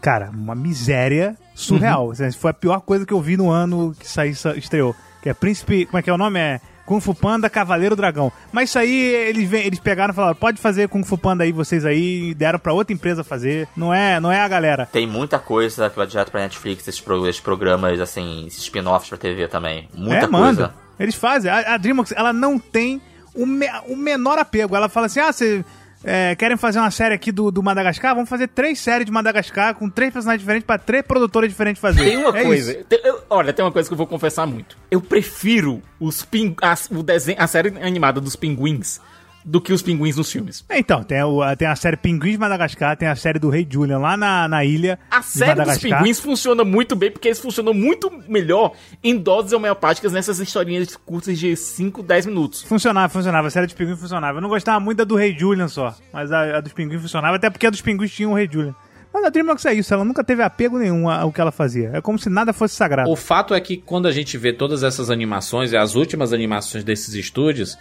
cara, 0.00 0.30
uma 0.30 0.54
miséria 0.54 1.36
surreal. 1.54 2.08
Uhum. 2.08 2.32
Foi 2.32 2.52
a 2.52 2.54
pior 2.54 2.80
coisa 2.80 3.04
que 3.04 3.12
eu 3.12 3.20
vi 3.20 3.36
no 3.36 3.50
ano 3.50 3.94
que 3.98 4.08
saiu, 4.08 4.32
estreou. 4.56 4.96
Que 5.22 5.28
é 5.28 5.34
Príncipe, 5.34 5.84
como 5.84 5.98
é 5.98 6.02
que 6.02 6.08
é 6.08 6.12
o 6.14 6.16
nome? 6.16 6.40
É 6.40 6.58
Kung 6.84 7.00
Fu 7.00 7.14
Panda 7.14 7.48
Cavaleiro 7.48 7.94
Dragão. 7.96 8.32
Mas 8.50 8.68
isso 8.70 8.78
aí, 8.78 8.92
eles, 8.96 9.52
eles 9.52 9.78
pegaram 9.78 10.12
e 10.12 10.16
falaram, 10.16 10.34
pode 10.34 10.60
fazer 10.60 10.88
Kung 10.88 11.02
Fu 11.04 11.16
Panda 11.16 11.44
aí, 11.44 11.52
vocês 11.52 11.84
aí, 11.84 12.30
e 12.30 12.34
deram 12.34 12.58
pra 12.58 12.72
outra 12.72 12.92
empresa 12.92 13.22
fazer. 13.24 13.68
Não 13.76 13.92
é, 13.94 14.18
não 14.20 14.30
é 14.32 14.40
a 14.40 14.48
galera. 14.48 14.86
Tem 14.92 15.06
muita 15.06 15.38
coisa 15.38 15.88
que 15.88 15.96
vai 15.96 16.06
direto 16.06 16.30
pra 16.30 16.40
Netflix, 16.40 16.86
esses, 16.88 17.00
pro- 17.00 17.26
esses 17.28 17.40
programas, 17.40 18.00
assim, 18.00 18.46
esses 18.46 18.62
spin-offs 18.62 19.08
pra 19.08 19.18
TV 19.18 19.46
também. 19.48 19.88
Muita 19.94 20.16
é, 20.16 20.20
coisa. 20.28 20.36
manda. 20.38 20.74
Eles 20.98 21.14
fazem. 21.14 21.50
A, 21.50 21.74
a 21.74 21.76
DreamWorks, 21.76 22.12
ela 22.16 22.32
não 22.32 22.58
tem 22.58 23.00
o, 23.34 23.46
me- 23.46 23.70
o 23.86 23.96
menor 23.96 24.38
apego. 24.38 24.76
Ela 24.76 24.88
fala 24.88 25.06
assim, 25.06 25.20
ah, 25.20 25.32
vocês 25.32 25.64
é, 26.04 26.34
querem 26.34 26.56
fazer 26.56 26.78
uma 26.78 26.90
série 26.90 27.14
aqui 27.14 27.30
do, 27.30 27.50
do 27.50 27.62
Madagascar? 27.62 28.14
Vamos 28.14 28.28
fazer 28.28 28.48
três 28.48 28.78
séries 28.80 29.06
de 29.06 29.12
Madagascar 29.12 29.74
com 29.74 29.88
três 29.88 30.12
personagens 30.12 30.40
diferentes 30.40 30.66
pra 30.66 30.78
três 30.78 31.04
produtoras 31.04 31.48
diferentes 31.48 31.80
fazer. 31.80 32.04
Tem 32.04 32.16
uma 32.16 32.36
É 32.36 32.42
coisa. 32.44 32.74
tem- 32.88 33.00
eu- 33.04 33.22
olha, 33.30 33.52
tem 33.52 33.64
uma 33.64 33.70
coisa 33.72 33.88
que 33.88 33.92
eu 33.92 33.98
vou 33.98 34.06
confessar 34.06 34.46
muito. 34.46 34.76
Eu 34.90 35.00
prefiro 35.00 35.80
os 36.00 36.24
ping, 36.24 36.54
a, 36.62 36.74
o 36.90 37.02
desenho, 37.02 37.38
a 37.40 37.46
série 37.46 37.68
animada 37.82 38.20
dos 38.20 38.34
pinguins 38.36 39.00
do 39.44 39.60
que 39.60 39.72
os 39.72 39.82
pinguins 39.82 40.16
nos 40.16 40.30
filmes. 40.30 40.64
É, 40.68 40.78
Então, 40.78 41.02
tem, 41.02 41.22
o- 41.22 41.42
a, 41.42 41.56
tem 41.56 41.66
a 41.68 41.74
série 41.76 41.96
Pinguins 41.96 42.32
de 42.32 42.38
Madagascar, 42.38 42.96
tem 42.96 43.08
a 43.08 43.16
série 43.16 43.38
do 43.38 43.48
Rei 43.50 43.66
Julian 43.68 43.98
lá 43.98 44.16
na, 44.16 44.46
na 44.48 44.64
ilha. 44.64 44.98
A 45.10 45.20
série 45.22 45.64
dos 45.64 45.78
pinguins 45.78 46.20
funciona 46.20 46.64
muito 46.64 46.94
bem 46.94 47.10
porque 47.10 47.28
eles 47.28 47.38
funcionam 47.40 47.74
muito 47.74 48.10
melhor 48.28 48.72
em 49.02 49.16
doses 49.16 49.52
homeopáticas 49.52 50.12
nessas 50.12 50.38
historinhas 50.38 50.94
curtas 50.96 51.38
de 51.38 51.56
5, 51.56 52.02
10 52.02 52.26
minutos. 52.26 52.62
Funcionava, 52.62 53.08
funcionava. 53.08 53.48
A 53.48 53.50
série 53.50 53.66
dos 53.66 53.74
pinguins 53.74 53.98
funcionava. 54.00 54.38
Eu 54.38 54.42
não 54.42 54.48
gostava 54.48 54.78
muito 54.80 54.98
da 54.98 55.04
do 55.04 55.16
Rei 55.16 55.36
Julian 55.38 55.68
só. 55.68 55.94
Mas 56.12 56.30
a, 56.30 56.58
a 56.58 56.60
dos 56.60 56.72
pinguins 56.72 57.00
funcionava, 57.00 57.36
até 57.36 57.50
porque 57.50 57.66
a 57.66 57.70
dos 57.70 57.80
pinguins 57.80 58.12
tinha 58.12 58.28
o 58.28 58.34
Rei 58.34 58.48
Julian. 58.50 58.74
Mas 59.14 59.24
a 59.24 59.28
DreamWorks 59.28 59.66
é 59.66 59.74
isso, 59.74 59.92
ela 59.92 60.06
nunca 60.06 60.24
teve 60.24 60.42
apego 60.42 60.78
nenhum 60.78 61.06
ao 61.10 61.30
que 61.30 61.38
ela 61.38 61.52
fazia. 61.52 61.90
É 61.92 62.00
como 62.00 62.18
se 62.18 62.30
nada 62.30 62.50
fosse 62.54 62.74
sagrado. 62.74 63.10
O 63.10 63.14
fato 63.16 63.52
é 63.52 63.60
que 63.60 63.76
quando 63.76 64.08
a 64.08 64.10
gente 64.10 64.38
vê 64.38 64.54
todas 64.54 64.82
essas 64.82 65.10
animações, 65.10 65.70
e 65.72 65.76
as 65.76 65.94
últimas 65.94 66.32
animações 66.32 66.82
desses 66.82 67.12
estúdios, 67.14 67.76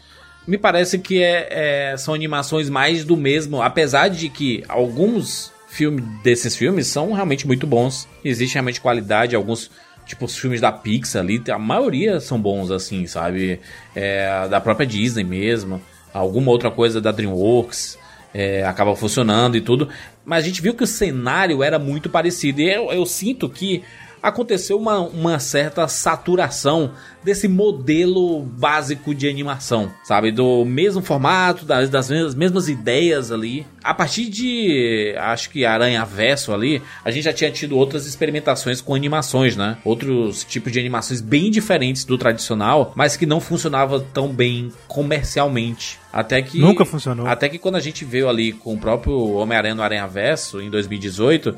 me 0.48 0.58
parece 0.58 0.98
que 1.00 1.22
é- 1.22 1.92
é- 1.92 1.98
são 1.98 2.14
animações 2.14 2.70
mais 2.70 3.04
do 3.04 3.16
mesmo, 3.16 3.62
apesar 3.62 4.08
de 4.10 4.30
que 4.30 4.64
alguns 4.68 5.52
filmes 5.68 6.04
desses 6.22 6.56
filmes 6.56 6.88
são 6.88 7.14
realmente 7.14 7.48
muito 7.48 7.66
bons. 7.66 8.08
Existe 8.24 8.56
realmente 8.56 8.82
qualidade, 8.82 9.36
alguns. 9.36 9.72
Tipo, 10.06 10.26
os 10.26 10.38
filmes 10.38 10.60
da 10.60 10.72
Pixar 10.72 11.22
ali, 11.22 11.42
a 11.50 11.58
maioria 11.60 12.20
são 12.20 12.42
bons, 12.42 12.72
assim, 12.72 13.06
sabe? 13.06 13.60
É, 13.96 14.48
da 14.50 14.60
própria 14.60 14.86
Disney 14.86 15.24
mesmo. 15.24 15.82
Alguma 16.14 16.52
outra 16.52 16.70
coisa 16.70 17.00
da 17.00 17.12
DreamWorks 17.12 17.98
é, 18.34 18.64
acaba 18.66 18.96
funcionando 18.96 19.56
e 19.56 19.62
tudo. 19.62 19.88
Mas 20.26 20.44
a 20.44 20.48
gente 20.48 20.62
viu 20.62 20.74
que 20.74 20.84
o 20.84 20.88
cenário 20.88 21.64
era 21.64 21.80
muito 21.80 22.10
parecido. 22.10 22.62
E 22.62 22.70
eu, 22.70 22.92
eu 22.92 23.06
sinto 23.06 23.48
que 23.48 23.84
aconteceu 24.22 24.78
uma, 24.78 25.00
uma 25.00 25.40
certa 25.40 25.88
saturação 25.88 26.92
desse 27.24 27.48
modelo 27.48 28.42
básico 28.42 29.14
de 29.14 29.28
animação, 29.28 29.92
sabe? 30.04 30.32
Do 30.32 30.66
mesmo 30.66 31.02
formato, 31.02 31.66
das, 31.66 31.90
das 31.90 32.10
mesmas, 32.10 32.36
mesmas 32.36 32.70
ideias 32.70 33.32
ali. 33.32 33.66
A 33.84 33.94
partir 33.94 34.30
de, 34.30 35.16
acho 35.18 35.50
que 35.50 35.66
Aranha 35.66 36.04
Verso 36.04 36.54
ali, 36.54 36.82
a 37.04 37.12
gente 37.12 37.24
já 37.24 37.34
tinha 37.34 37.52
tido 37.52 37.78
outras 37.78 38.08
experimentações 38.08 38.82
com 38.82 38.96
animações, 38.96 39.56
né? 39.56 39.78
Outros 39.84 40.44
tipos 40.44 40.72
de 40.72 40.80
animações 40.80 41.22
bem 41.22 41.52
diferentes 41.52 42.06
do 42.06 42.18
tradicional, 42.18 42.92
mas 42.96 43.16
que 43.16 43.26
não 43.26 43.40
funcionava 43.40 44.00
tão 44.00 44.30
bem 44.30 44.72
comercialmente. 44.88 46.00
Até 46.12 46.42
que. 46.42 46.60
Nunca 46.60 46.84
funcionou. 46.84 47.26
Até 47.28 47.48
que 47.48 47.58
quando 47.58 47.76
a 47.76 47.80
gente 47.80 48.04
veio 48.04 48.28
ali 48.28 48.52
com 48.52 48.74
o 48.74 48.78
próprio 48.78 49.34
Homem-Aranha 49.34 49.76
no 49.76 49.82
Aranha 49.82 50.08
Verso, 50.08 50.62
em 50.62 50.70
2018, 50.70 51.56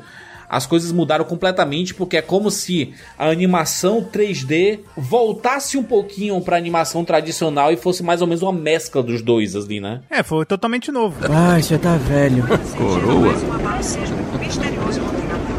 as 0.48 0.66
coisas 0.66 0.92
mudaram 0.92 1.24
completamente, 1.24 1.94
porque 1.94 2.16
é 2.16 2.22
como 2.22 2.50
se 2.50 2.94
a 3.18 3.28
animação 3.28 4.02
3D 4.02 4.80
voltasse 4.96 5.76
um 5.76 5.82
pouquinho 5.82 6.40
pra 6.40 6.56
animação 6.56 7.04
tradicional 7.04 7.72
e 7.72 7.76
fosse 7.76 8.02
mais 8.02 8.20
ou 8.20 8.26
menos 8.26 8.42
uma 8.42 8.52
mescla 8.52 9.02
dos 9.02 9.22
dois 9.22 9.56
ali, 9.56 9.80
né? 9.80 10.00
É, 10.10 10.22
foi 10.22 10.44
totalmente 10.44 10.90
novo. 10.90 11.16
Ai, 11.30 11.62
você 11.62 11.78
tá 11.78 11.96
velho. 11.96 12.44
Coroa. 12.76 13.34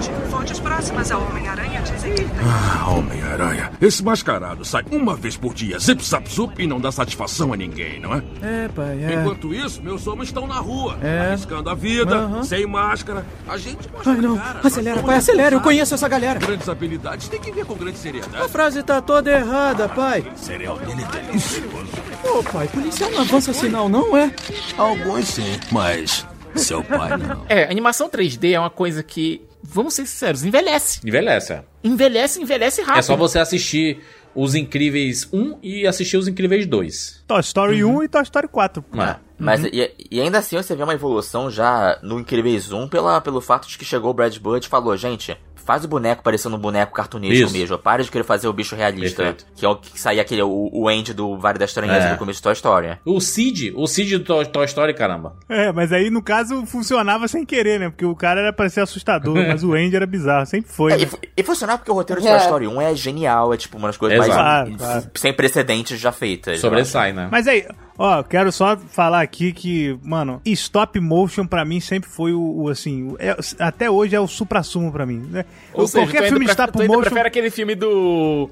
noite. 0.06 0.30
Fontes 0.30 0.60
próximas 0.60 1.12
ao 1.12 1.24
Homem-Aranha 1.28 1.82
dizem 1.82 2.14
que 2.14 2.22
ele 2.22 2.25
tá 2.25 2.25
Ah, 2.44 2.90
Homem-Aranha. 2.92 3.72
Esse 3.82 4.04
mascarado 4.04 4.64
sai 4.66 4.84
uma 4.92 5.16
vez 5.16 5.36
por 5.38 5.54
dia, 5.54 5.80
zip 5.80 6.04
zap 6.06 6.30
zup, 6.32 6.62
e 6.62 6.68
não 6.68 6.80
dá 6.80 6.92
satisfação 6.92 7.54
a 7.54 7.58
ninguém, 7.58 8.00
não 8.00 8.14
é? 8.14 8.24
É, 8.42 8.68
pai, 8.68 9.04
é. 9.04 9.14
Enquanto 9.16 9.54
isso, 9.54 9.82
meus 9.82 10.06
homens 10.06 10.30
estão 10.30 10.46
na 10.46 10.56
rua, 10.60 10.98
É. 11.02 11.28
arriscando 11.32 11.70
a 11.70 11.74
vida, 11.76 12.44
sem 12.44 12.66
máscara. 12.68 13.26
A 13.48 13.58
gente 13.58 13.90
mostra 13.92 14.12
Ai, 14.14 14.22
não. 14.22 14.36
a 14.36 14.40
cara. 14.40 14.60
Acelera, 14.64 15.04
pai, 15.04 15.16
acelera. 15.18 15.56
Eu 15.56 15.62
conheço 15.62 15.94
essa 15.96 16.08
galera. 16.08 16.40
Grandes 16.40 16.68
habilidades 16.70 17.28
tem 17.30 17.40
que 17.40 17.52
ver 17.52 17.66
com 17.66 17.76
grande 17.76 17.96
A 17.98 18.02
seriedade. 18.02 18.50
frase 18.50 18.84
tá 18.84 19.02
toda 19.02 19.32
errada, 19.32 19.88
pai. 19.90 20.26
Cereal 20.36 20.78
dele 20.78 21.04
é 21.04 21.22
delicioso. 21.26 21.88
Ô, 22.24 22.44
pai, 22.44 22.68
policial 22.68 23.10
não 23.12 23.22
avança 23.22 23.54
sinal, 23.54 23.88
não 23.90 24.16
é? 24.16 24.32
Alguns 24.78 25.28
sim, 25.30 25.60
mas 25.72 26.26
seu 26.56 26.84
pai 26.84 27.18
não. 27.18 27.44
É, 27.48 27.64
animação 27.72 28.10
3D 28.10 28.52
é 28.54 28.60
uma 28.60 28.70
coisa 28.70 29.02
que, 29.04 29.42
vamos 29.68 29.94
ser 29.94 30.06
sinceros, 30.06 30.44
envelhece. 30.44 31.00
Envelhece. 31.06 31.54
é. 31.54 31.64
Envelhece, 31.84 32.42
envelhece 32.42 32.82
rápido. 32.82 33.00
É 33.00 33.02
só 33.02 33.16
você 33.16 33.40
assistir 33.40 34.00
Os 34.34 34.56
Incríveis 34.56 35.28
1 35.32 35.60
e 35.62 35.88
assistir 35.88 36.18
Os 36.18 36.28
Incríveis 36.28 36.66
2. 36.66 37.24
Toy 37.28 37.40
Story 37.42 37.84
1 37.84 38.04
e 38.04 38.08
Toy 38.08 38.24
Story 38.24 38.48
4. 38.48 38.84
É. 38.98 39.16
Mas 39.38 39.64
e, 39.66 39.92
e 40.10 40.22
ainda 40.22 40.40
assim 40.40 40.56
você 40.56 40.76
vê 40.76 40.84
uma 40.84 40.94
evolução 40.94 41.50
já 41.52 42.00
no 42.02 42.20
Incríveis 42.20 42.72
1 42.72 42.88
pela, 42.88 43.20
pelo 43.20 43.42
fato 43.42 43.68
de 43.68 43.78
que 43.78 43.86
chegou 43.86 44.12
o 44.12 44.14
Brad 44.14 44.38
Bird 44.38 44.66
e 44.66 44.70
falou, 44.70 44.96
gente, 44.96 45.38
faz 45.66 45.84
o 45.84 45.88
boneco 45.88 46.24
parecendo 46.24 46.56
um 46.56 46.60
boneco 46.60 46.94
cartunesco 46.94 47.46
Isso. 47.46 47.54
mesmo. 47.54 47.78
Para 47.78 48.04
de 48.04 48.12
querer 48.12 48.24
fazer 48.24 48.48
o 48.48 48.54
bicho 48.54 48.76
realista. 48.76 49.24
Perfeito. 49.24 49.46
Que 49.56 49.66
é 49.66 49.70
o 49.70 49.76
que 49.76 50.00
saía 50.00 50.22
aquele, 50.22 50.42
o, 50.44 50.70
o 50.72 50.88
Andy 50.88 51.14
do 51.14 51.38
Vale 51.38 51.58
das 51.58 51.72
Estranhezas 51.72 52.06
É. 52.06 52.12
do 52.14 52.18
começo 52.18 52.38
de 52.40 52.44
Toy 52.44 52.54
Story. 52.54 52.98
O 53.04 53.20
Cid, 53.20 53.74
o 53.76 53.88
Cid 53.88 54.18
do 54.20 54.24
Toy, 54.24 54.46
Toy 54.46 54.66
Story, 54.66 54.94
caramba. 54.94 55.36
É, 55.50 55.72
mas 55.72 55.92
aí 55.92 56.10
no 56.10 56.22
caso 56.22 56.66
funcionava 56.66 57.28
sem 57.28 57.46
querer, 57.46 57.80
né? 57.80 57.90
Porque 57.90 58.06
o 58.06 58.16
cara 58.16 58.40
era 58.42 58.54
pra 58.54 58.70
ser 58.70 58.82
assustador, 58.82 59.36
mas 59.48 59.64
o 59.64 59.74
Andy 59.74 59.96
era 59.96 60.06
bizarro, 60.06 60.46
sempre 60.46 60.72
foi. 60.72 60.94
É, 60.94 60.98
né? 60.98 61.04
e, 61.24 61.42
e 61.42 61.44
funcionava 61.44 61.80
porque 61.80 61.92
o 61.92 61.96
roteiro 61.96 62.22
de 62.22 62.28
É. 62.28 62.32
Toy 62.32 62.40
Story 62.42 62.68
1 62.68 62.82
é 62.82 62.96
genial, 62.96 63.54
é 63.54 63.58
tipo 63.58 63.78
uma 63.78 63.88
das 63.88 63.98
coisas 63.98 64.18
Exato. 64.20 64.34
mais 64.40 64.46
Claro, 64.46 64.78
claro. 64.78 65.12
sem 65.16 65.34
precedentes 65.34 66.00
já 66.00 66.12
feitas. 66.12 66.60
Sobressai, 66.60 67.12
né? 67.14 67.28
Mas 67.32 67.48
aí, 67.48 67.66
ó, 67.98 68.22
quero 68.24 68.52
só 68.52 68.78
falar 68.78 69.22
aqui 69.22 69.52
que, 69.54 69.98
mano, 70.04 70.42
stop 70.46 71.00
motion 71.00 71.46
pra 71.46 71.64
mim 71.66 71.80
sempre 71.80 72.10
foi 72.10 72.34
o, 72.34 72.42
o, 72.64 72.70
assim, 72.70 73.04
o- 73.12 73.18
é- 73.20 73.36
até 73.60 73.90
hoje 73.90 74.16
é 74.16 74.20
o 74.20 74.28
supra-sumo 74.28 74.92
pra 74.92 75.06
mim. 75.06 75.20
Né? 75.30 75.46
Ou 75.74 75.84
Eu- 75.84 75.88
seja, 75.88 76.06
qualquer 76.06 76.30
filme 76.30 76.46
prefere- 76.46 76.70
stop 76.70 76.88
motion, 76.88 77.02
prefere 77.02 77.28
aquele 77.28 77.50
filme 77.50 77.76
do... 77.76 78.50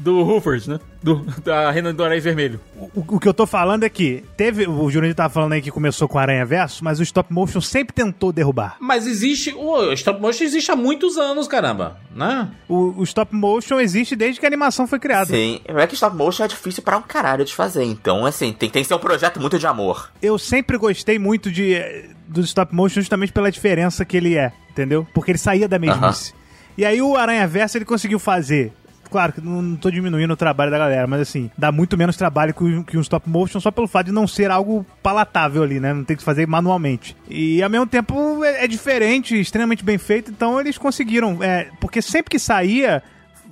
Do 0.00 0.18
Hoofers, 0.20 0.66
né? 0.66 0.80
Do, 1.02 1.16
da 1.44 1.70
Renan 1.70 1.94
do 1.94 2.02
Aranha 2.02 2.20
Vermelho. 2.20 2.60
o, 2.76 2.90
o 3.16 3.20
que 3.20 3.28
eu 3.28 3.34
tô 3.34 3.46
falando 3.46 3.84
é 3.84 3.88
que 3.88 4.24
teve, 4.36 4.66
o 4.66 4.90
Jurandir 4.90 5.14
tava 5.14 5.32
falando 5.32 5.52
aí 5.52 5.62
que 5.62 5.70
começou 5.70 6.08
com 6.08 6.18
Aranha 6.18 6.44
Verso, 6.44 6.82
mas 6.82 6.98
o 6.98 7.02
stop 7.02 7.32
motion 7.32 7.60
sempre 7.60 7.94
tentou 7.94 8.32
derrubar. 8.32 8.76
Mas 8.80 9.06
existe. 9.06 9.54
O 9.54 9.92
stop 9.92 10.20
motion 10.20 10.44
existe 10.44 10.70
há 10.70 10.76
muitos 10.76 11.16
anos, 11.16 11.46
caramba. 11.46 11.98
Né? 12.14 12.48
O, 12.68 13.00
o 13.00 13.02
stop 13.04 13.34
motion 13.34 13.78
existe 13.78 14.16
desde 14.16 14.40
que 14.40 14.46
a 14.46 14.48
animação 14.48 14.86
foi 14.86 14.98
criada. 14.98 15.26
Sim, 15.26 15.60
é 15.64 15.86
que 15.86 15.94
stop 15.94 16.16
motion 16.16 16.44
é 16.44 16.48
difícil 16.48 16.82
pra 16.82 16.96
um 16.96 17.02
caralho 17.02 17.44
de 17.44 17.54
fazer. 17.54 17.84
Então, 17.84 18.24
assim, 18.26 18.52
tem, 18.52 18.68
tem 18.68 18.82
que 18.82 18.88
ser 18.88 18.94
um 18.94 18.98
projeto 18.98 19.38
muito 19.38 19.58
de 19.58 19.66
amor. 19.66 20.10
Eu 20.22 20.38
sempre 20.38 20.76
gostei 20.78 21.18
muito 21.18 21.50
de 21.50 21.78
do 22.26 22.40
stop 22.42 22.74
motion 22.74 23.00
justamente 23.00 23.32
pela 23.32 23.50
diferença 23.50 24.04
que 24.04 24.16
ele 24.16 24.36
é, 24.36 24.52
entendeu? 24.70 25.06
Porque 25.12 25.32
ele 25.32 25.38
saía 25.38 25.68
da 25.68 25.78
mesmice. 25.78 26.32
E 26.78 26.84
aí 26.84 27.02
o 27.02 27.16
Aranha 27.16 27.46
Verso 27.46 27.76
ele 27.76 27.84
conseguiu 27.84 28.18
fazer. 28.18 28.72
Claro 29.10 29.32
que 29.32 29.40
não, 29.40 29.60
não 29.60 29.76
tô 29.76 29.90
diminuindo 29.90 30.32
o 30.32 30.36
trabalho 30.36 30.70
da 30.70 30.78
galera, 30.78 31.06
mas 31.06 31.20
assim, 31.20 31.50
dá 31.56 31.72
muito 31.72 31.96
menos 31.96 32.16
trabalho 32.16 32.54
que, 32.54 32.84
que 32.84 32.96
um 32.96 33.00
stop 33.00 33.28
motion 33.28 33.60
só 33.60 33.70
pelo 33.70 33.88
fato 33.88 34.06
de 34.06 34.12
não 34.12 34.26
ser 34.26 34.50
algo 34.50 34.86
palatável 35.02 35.62
ali, 35.62 35.80
né? 35.80 35.92
Não 35.92 36.04
tem 36.04 36.16
que 36.16 36.22
fazer 36.22 36.46
manualmente. 36.46 37.16
E 37.28 37.62
ao 37.62 37.70
mesmo 37.70 37.86
tempo 37.86 38.44
é, 38.44 38.64
é 38.64 38.68
diferente, 38.68 39.38
extremamente 39.38 39.84
bem 39.84 39.98
feito, 39.98 40.30
então 40.30 40.60
eles 40.60 40.78
conseguiram. 40.78 41.42
é, 41.42 41.68
porque 41.80 42.00
sempre 42.00 42.30
que 42.30 42.38
saía, 42.38 43.02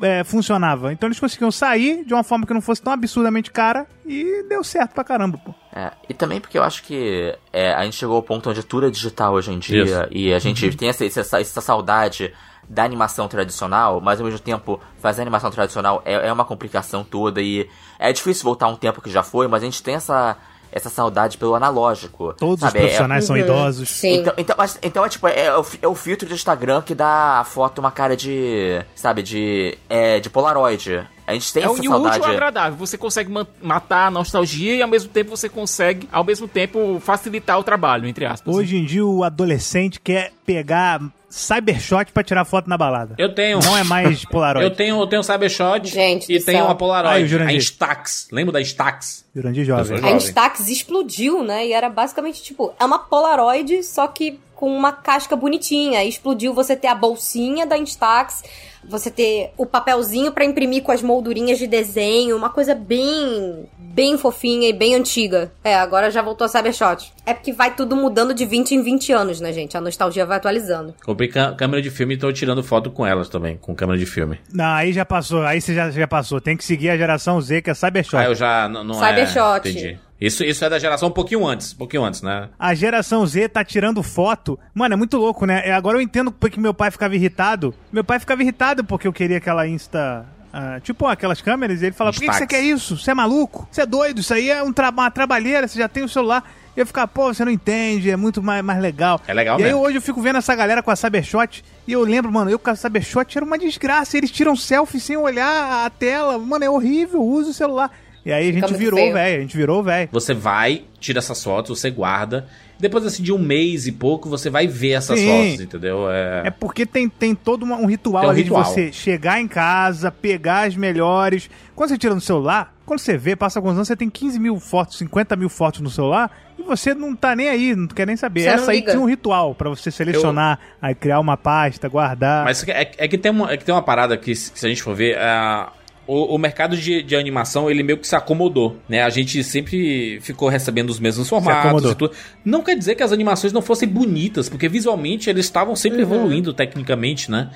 é, 0.01 0.25
funcionava. 0.25 0.93
Então 0.93 1.09
eles 1.09 1.19
conseguiam 1.19 1.51
sair 1.51 2.05
de 2.05 2.15
uma 2.15 2.23
forma 2.23 2.47
que 2.47 2.55
não 2.55 2.61
fosse 2.61 2.83
tão 2.83 2.93
absurdamente 2.93 3.51
cara 3.51 3.87
e 4.07 4.45
deu 4.49 4.63
certo 4.63 4.93
pra 4.93 5.05
caramba, 5.05 5.39
pô. 5.39 5.55
É, 5.75 5.93
e 6.09 6.15
também 6.15 6.41
porque 6.41 6.59
eu 6.59 6.63
acho 6.63 6.83
que 6.83 7.35
é, 7.53 7.73
a 7.73 7.85
gente 7.85 7.97
chegou 7.97 8.17
ao 8.17 8.23
ponto 8.23 8.51
onde 8.51 8.63
tudo 8.63 8.87
é 8.87 8.91
digital 8.91 9.35
hoje 9.35 9.53
em 9.53 9.59
dia 9.59 9.85
Isso. 9.85 10.09
e 10.11 10.33
a 10.33 10.39
gente 10.39 10.77
tem 10.77 10.89
essa, 10.89 11.05
essa, 11.05 11.41
essa 11.41 11.61
saudade 11.61 12.33
da 12.69 12.85
animação 12.85 13.27
tradicional, 13.29 14.01
mas 14.01 14.21
ao 14.21 14.25
mesmo 14.27 14.39
tempo 14.41 14.79
fazer 15.01 15.23
animação 15.23 15.51
tradicional 15.51 16.03
é, 16.05 16.29
é 16.29 16.33
uma 16.33 16.45
complicação 16.45 17.03
toda 17.03 17.41
e 17.41 17.69
é 17.99 18.13
difícil 18.13 18.45
voltar 18.45 18.67
a 18.67 18.69
um 18.69 18.77
tempo 18.77 19.01
que 19.01 19.11
já 19.11 19.23
foi, 19.23 19.49
mas 19.49 19.63
a 19.63 19.65
gente 19.65 19.83
tem 19.83 19.95
essa, 19.95 20.37
essa 20.71 20.91
saudade 20.91 21.39
pelo 21.39 21.55
analógico. 21.55 22.35
Todos 22.35 22.61
sabe? 22.61 22.73
os 22.73 22.75
É- 22.77 22.81
profissionais 22.81 23.25
são 23.25 23.37
Uhum. 23.37 23.43
idosos. 23.43 23.89
Sim. 23.89 24.19
Então, 24.19 24.35
então, 24.37 24.55
mas- 24.59 24.79
então 24.83 25.05
é 25.05 25.09
tipo, 25.09 25.27
é, 25.29 25.57
o, 25.57 25.65
fi- 25.65 25.79
é 25.81 25.89
o 25.89 25.95
filtro 25.95 26.29
do 26.29 26.35
Instagram 26.35 26.83
que 26.83 26.95
dá 26.95 27.41
a 27.41 27.45
foto 27.45 27.79
uma 27.79 27.91
cara 27.91 28.15
de, 28.17 28.85
sabe, 28.95 29.23
de, 29.23 29.79
é, 29.89 30.21
de 30.21 30.29
Polaroid. 30.29 31.09
A 31.29 31.35
gente 31.35 31.53
tem 31.53 31.63
É 31.63 31.69
o 31.69 31.73
essa 31.75 31.83
e 31.85 31.87
saudade. 31.89 32.25
é 32.25 32.29
agradável. 32.37 32.79
Você 32.79 32.97
consegue 32.97 33.31
matar 33.63 34.07
a 34.07 34.11
nostalgia 34.11 34.75
e 34.77 34.83
ao 34.83 34.89
mesmo 34.89 35.11
tempo 35.11 35.31
você 35.31 35.49
consegue, 35.49 36.09
ao 36.11 36.25
mesmo 36.25 36.49
tempo, 36.49 36.99
facilitar 37.01 37.59
o 37.59 37.63
trabalho, 37.63 38.09
entre 38.09 38.25
aspas. 38.25 38.55
Hoje 38.55 38.77
em 38.79 38.85
dia 38.85 39.05
o 39.05 39.23
adolescente 39.23 40.01
quer 40.01 40.33
pegar 40.47 41.01
cybershot 41.29 42.11
pra 42.13 42.23
tirar 42.23 42.45
foto 42.47 42.69
na 42.71 42.79
balada. 42.79 43.15
Eu 43.19 43.35
tenho. 43.35 43.61
Não 43.63 43.77
é 43.77 43.85
mais 43.85 44.25
Polaroid. 44.27 44.65
Eu 44.65 44.75
tenho, 44.75 44.99
eu 44.99 45.07
tenho 45.07 45.21
um 45.21 45.23
Cybershot 45.23 45.87
Gente 45.87 46.25
e 46.33 46.43
tenho 46.43 46.59
céu. 46.59 46.65
uma 46.65 46.71
Aí, 46.71 46.75
o 46.75 46.77
Polaroid. 46.79 47.27
Jurandir. 47.29 47.55
a 47.55 47.57
Instax. 47.59 48.29
Lembra 48.33 48.53
da 48.55 48.61
Instax? 48.63 49.27
Jurandir 49.35 49.65
jovem. 49.67 49.91
Eu 49.93 49.97
A 49.99 50.01
Jovem. 50.01 50.17
Instax 50.17 50.69
explodiu, 50.69 51.43
né? 51.45 51.67
E 51.67 51.73
era 51.75 51.91
basicamente 51.91 52.43
tipo, 52.43 52.73
é 52.81 52.85
uma 52.85 52.99
Polaroid, 52.99 53.83
só 53.83 54.07
que 54.07 54.41
com 54.55 54.75
uma 54.75 54.91
casca 54.93 55.37
bonitinha. 55.37 56.03
Explodiu 56.03 56.55
você 56.55 56.75
ter 56.75 56.89
a 56.89 56.95
bolsinha 56.95 57.67
da 57.67 57.77
Instax, 57.77 58.43
você 58.85 59.11
ter 59.11 59.53
o 59.57 59.67
papelzinho 59.67 60.33
pra 60.33 60.45
imprimir 60.45 60.83
com 60.83 60.93
as 60.93 61.03
moldurinhas 61.03 61.59
de 61.59 61.67
desenho, 61.67 62.37
uma 62.37 62.51
coisa 62.51 62.75
bem 62.75 63.67
bem 63.79 64.17
fofinha 64.17 64.69
e 64.69 64.73
bem 64.73 64.95
antiga. 64.95 65.51
É, 65.65 65.75
agora 65.75 66.11
já 66.11 66.23
voltou 66.23 66.45
a 66.45 66.49
Cybershot. 66.49 67.13
É 67.27 67.35
porque 67.35 67.53
vai 67.53 67.75
tudo 67.75 67.97
mudando 67.97 68.33
de 68.33 68.47
20 68.47 68.73
em 68.73 68.83
20 68.83 69.13
anos, 69.13 69.41
né, 69.41 69.53
gente? 69.53 69.77
A 69.77 69.81
nostalgia 69.81 70.25
vai 70.25 70.37
atualizando. 70.37 70.95
Comprei 71.05 71.29
câmera 71.29 71.83
de 71.83 71.91
filme 71.91 72.15
e 72.15 72.17
tô 72.17 72.33
tirando 72.33 72.63
foto 72.63 72.91
com 72.91 73.05
elas 73.05 73.29
também, 73.29 73.57
com 73.57 73.75
câmera 73.75 73.99
de 73.99 74.07
filme. 74.07 74.39
Não, 74.53 74.73
aí 74.73 74.93
já 74.93 75.05
passou. 75.05 75.43
Aí 75.43 75.61
você 75.61 75.75
já, 75.75 75.91
já 75.91 76.07
passou. 76.07 76.41
Tem 76.41 76.57
que 76.57 76.65
seguir 76.65 76.91
a 76.91 76.97
geração 76.97 77.41
Z, 77.41 77.61
que 77.63 77.71
é 77.71 77.75
cybershot. 77.75 78.17
Ah, 78.17 78.25
eu 78.27 78.35
já 78.35 78.69
não, 78.69 78.85
não 78.85 78.95
Cybershot. 78.95 79.67
é. 79.67 79.71
Entendi. 79.71 79.99
Isso, 80.21 80.43
isso 80.43 80.65
é 80.65 80.69
da 80.69 80.79
geração 80.79 81.09
um 81.09 81.13
pouquinho 81.13 81.47
antes, 81.47 81.73
um 81.73 81.77
pouquinho 81.77 82.03
antes, 82.05 82.23
né? 82.23 82.49
A 82.59 82.75
geração 82.75 83.25
Z 83.27 83.49
tá 83.51 83.65
tirando 83.65 84.03
foto. 84.03 84.59
Mano, 84.75 84.95
é 84.95 84.97
muito 84.97 85.17
louco, 85.17 85.47
né? 85.47 85.63
É, 85.65 85.73
Agora 85.73 85.97
eu 85.97 86.01
entendo 86.03 86.33
porque 86.33 86.59
meu 86.59 86.75
pai 86.75 86.91
ficava 86.91 87.15
irritado. 87.15 87.73
Meu 87.93 88.03
pai 88.03 88.19
ficava 88.19 88.43
irritado 88.43 88.83
porque 88.83 89.07
eu 89.07 89.13
queria 89.13 89.37
aquela 89.39 89.67
Insta. 89.69 90.27
ah, 90.53 90.81
tipo 90.83 91.07
aquelas 91.07 91.41
câmeras, 91.41 91.83
e 91.83 91.87
ele 91.87 91.93
falava: 91.95 92.15
Por 92.17 92.21
que, 92.21 92.29
que 92.29 92.35
você 92.35 92.47
quer 92.49 92.63
isso? 92.63 92.99
Você 92.99 93.13
é 93.13 93.15
maluco? 93.15 93.69
Você 93.71 93.83
é 93.83 93.87
doido? 93.87 94.21
Isso 94.21 94.35
aí 94.35 94.51
é 94.51 94.61
um 94.63 94.73
tra 94.73 94.91
uma 94.91 95.09
trabalheira, 95.11 95.69
você 95.69 95.79
já 95.79 95.89
tem 95.89 96.03
o 96.03 96.09
celular. 96.09 96.43
E 96.77 96.81
eu 96.81 96.87
ficava, 96.87 97.09
pô, 97.09 97.33
você 97.35 97.45
não 97.45 97.51
entende, 97.51 98.09
é 98.11 98.17
muito 98.17 98.41
mais, 98.43 98.63
mais 98.65 98.81
legal. 98.81 99.21
É 99.27 99.35
legal 99.35 99.59
E 99.59 99.63
aí 99.65 99.69
mesmo. 99.71 99.85
hoje 99.85 99.99
eu 99.99 100.03
fico 100.03 100.21
vendo 100.21 100.37
essa 100.39 100.55
galera 100.55 100.81
com 100.81 100.91
a 100.93 100.97
Cybershot 100.97 101.65
e 101.89 101.93
eu 101.93 102.03
lembro, 102.03 102.31
mano, 102.31 102.51
eu 102.51 102.59
com 102.59 102.71
a 102.71 102.77
Cybershot 102.77 103.37
era 103.37 103.45
uma 103.45 103.59
desgraça. 103.59 104.17
Eles 104.17 104.31
tiram 104.31 104.55
selfie 104.57 105.01
sem 105.01 105.17
olhar 105.17 105.85
a 105.87 105.91
tela. 105.91 106.39
Mano, 106.39 106.65
é 106.65 106.71
horrível, 106.71 107.21
usa 107.23 107.51
o 107.51 107.55
celular. 107.55 107.91
E 108.29 108.33
aí 108.33 108.51
a 108.51 108.53
Fica 108.53 108.69
gente 108.69 108.79
muito 108.79 108.95
virou, 108.95 109.13
velho. 109.15 109.39
A 109.39 109.41
gente 109.41 109.57
virou, 109.57 109.83
velho. 109.83 110.09
Você 110.13 110.35
vai, 110.35 110.83
tira 111.01 111.19
essas 111.19 111.43
fotos, 111.43 111.81
você 111.81 111.91
guarda. 111.91 112.47
Depois, 112.79 113.07
assim, 113.07 113.23
de 113.23 113.33
um 113.33 113.39
mês 113.39 113.87
e 113.87 113.93
pouco, 113.93 114.29
você 114.29 114.51
vai 114.51 114.67
ver 114.67 114.91
essas 114.91 115.19
Sim. 115.19 115.27
fotos, 115.27 115.61
entendeu? 115.65 116.11
É... 116.11 116.43
É 116.49 116.51
porque 116.51 116.85
tem, 116.85 117.09
tem 117.09 117.35
todo 117.35 117.65
um 117.65 117.87
ritual 117.87 118.21
Tem 118.21 118.29
um 118.29 118.33
ali 118.33 118.43
ritual. 118.43 118.65
de 118.65 118.69
você 118.69 118.93
chegar 118.93 119.41
em 119.41 119.49
casa, 119.49 120.13
pegar 120.13 120.69
as 120.69 120.77
melhores. 120.77 121.49
Quando 121.75 121.89
você 121.89 121.97
tira 121.97 122.15
no 122.15 122.21
celular, 122.21 122.75
quando 122.85 123.01
você 123.01 123.17
vê, 123.17 123.35
passa 123.35 123.59
alguns 123.59 123.73
anos, 123.73 123.89
você 123.89 123.97
tem 123.97 124.11
15 124.11 124.39
mil 124.39 124.61
fotos, 124.61 124.99
50 124.99 125.35
mil 125.35 125.49
fotos 125.49 125.81
no 125.81 125.89
celular 125.89 126.31
e 126.59 126.63
você 126.63 126.93
não 126.93 127.17
tá 127.17 127.35
nem 127.35 127.49
aí, 127.49 127.75
não 127.75 127.89
quer 127.89 128.07
nem 128.07 128.17
saber. 128.17 128.43
Você 128.43 128.49
Essa 128.49 128.71
aí 128.73 128.83
tinha 128.83 129.01
um 129.01 129.07
ritual 129.07 129.55
pra 129.55 129.71
você 129.71 129.91
selecionar, 129.91 130.59
aí 130.83 130.95
criar 130.95 131.19
uma 131.19 131.39
pasta, 131.39 131.89
guardar. 131.89 132.45
Mas 132.45 132.63
é, 132.69 132.91
é 132.99 133.09
que 133.09 133.17
tem 133.17 133.33
uma, 133.33 133.51
é 133.51 133.57
que 133.57 133.65
tem 133.65 133.75
uma 133.75 133.83
parada 133.83 134.19
que, 134.19 134.35
se 134.35 134.67
a 134.67 134.69
gente 134.69 134.83
for 134.83 134.95
ver, 134.95 135.17
ah, 135.19 135.73
o, 136.09 136.35
o 136.35 136.39
mercado 136.39 136.75
de, 136.75 137.03
de 137.03 137.15
animação, 137.15 137.71
ele 137.71 137.83
meio 137.83 137.99
que 137.99 138.09
se 138.09 138.17
acomodou, 138.17 138.79
né? 138.89 139.03
A 139.03 139.11
gente 139.11 139.45
sempre 139.45 140.19
ficou 140.23 140.49
recebendo 140.49 140.89
os 140.89 140.99
mesmos 140.99 141.29
formatos 141.29 141.93
e 141.93 141.95
tudo. 141.95 142.15
Não 142.43 142.63
quer 142.63 142.77
dizer 142.77 142.95
que 142.95 143.03
as 143.03 143.13
animações 143.13 143.53
não 143.53 143.61
fossem 143.61 143.87
bonitas, 143.87 144.49
porque 144.49 144.69
visualmente 144.71 145.29
eles 145.29 145.45
estavam 145.45 145.77
sempre 145.77 146.01
evoluindo 146.01 146.55
tecnicamente, 146.55 147.31
né? 147.31 147.51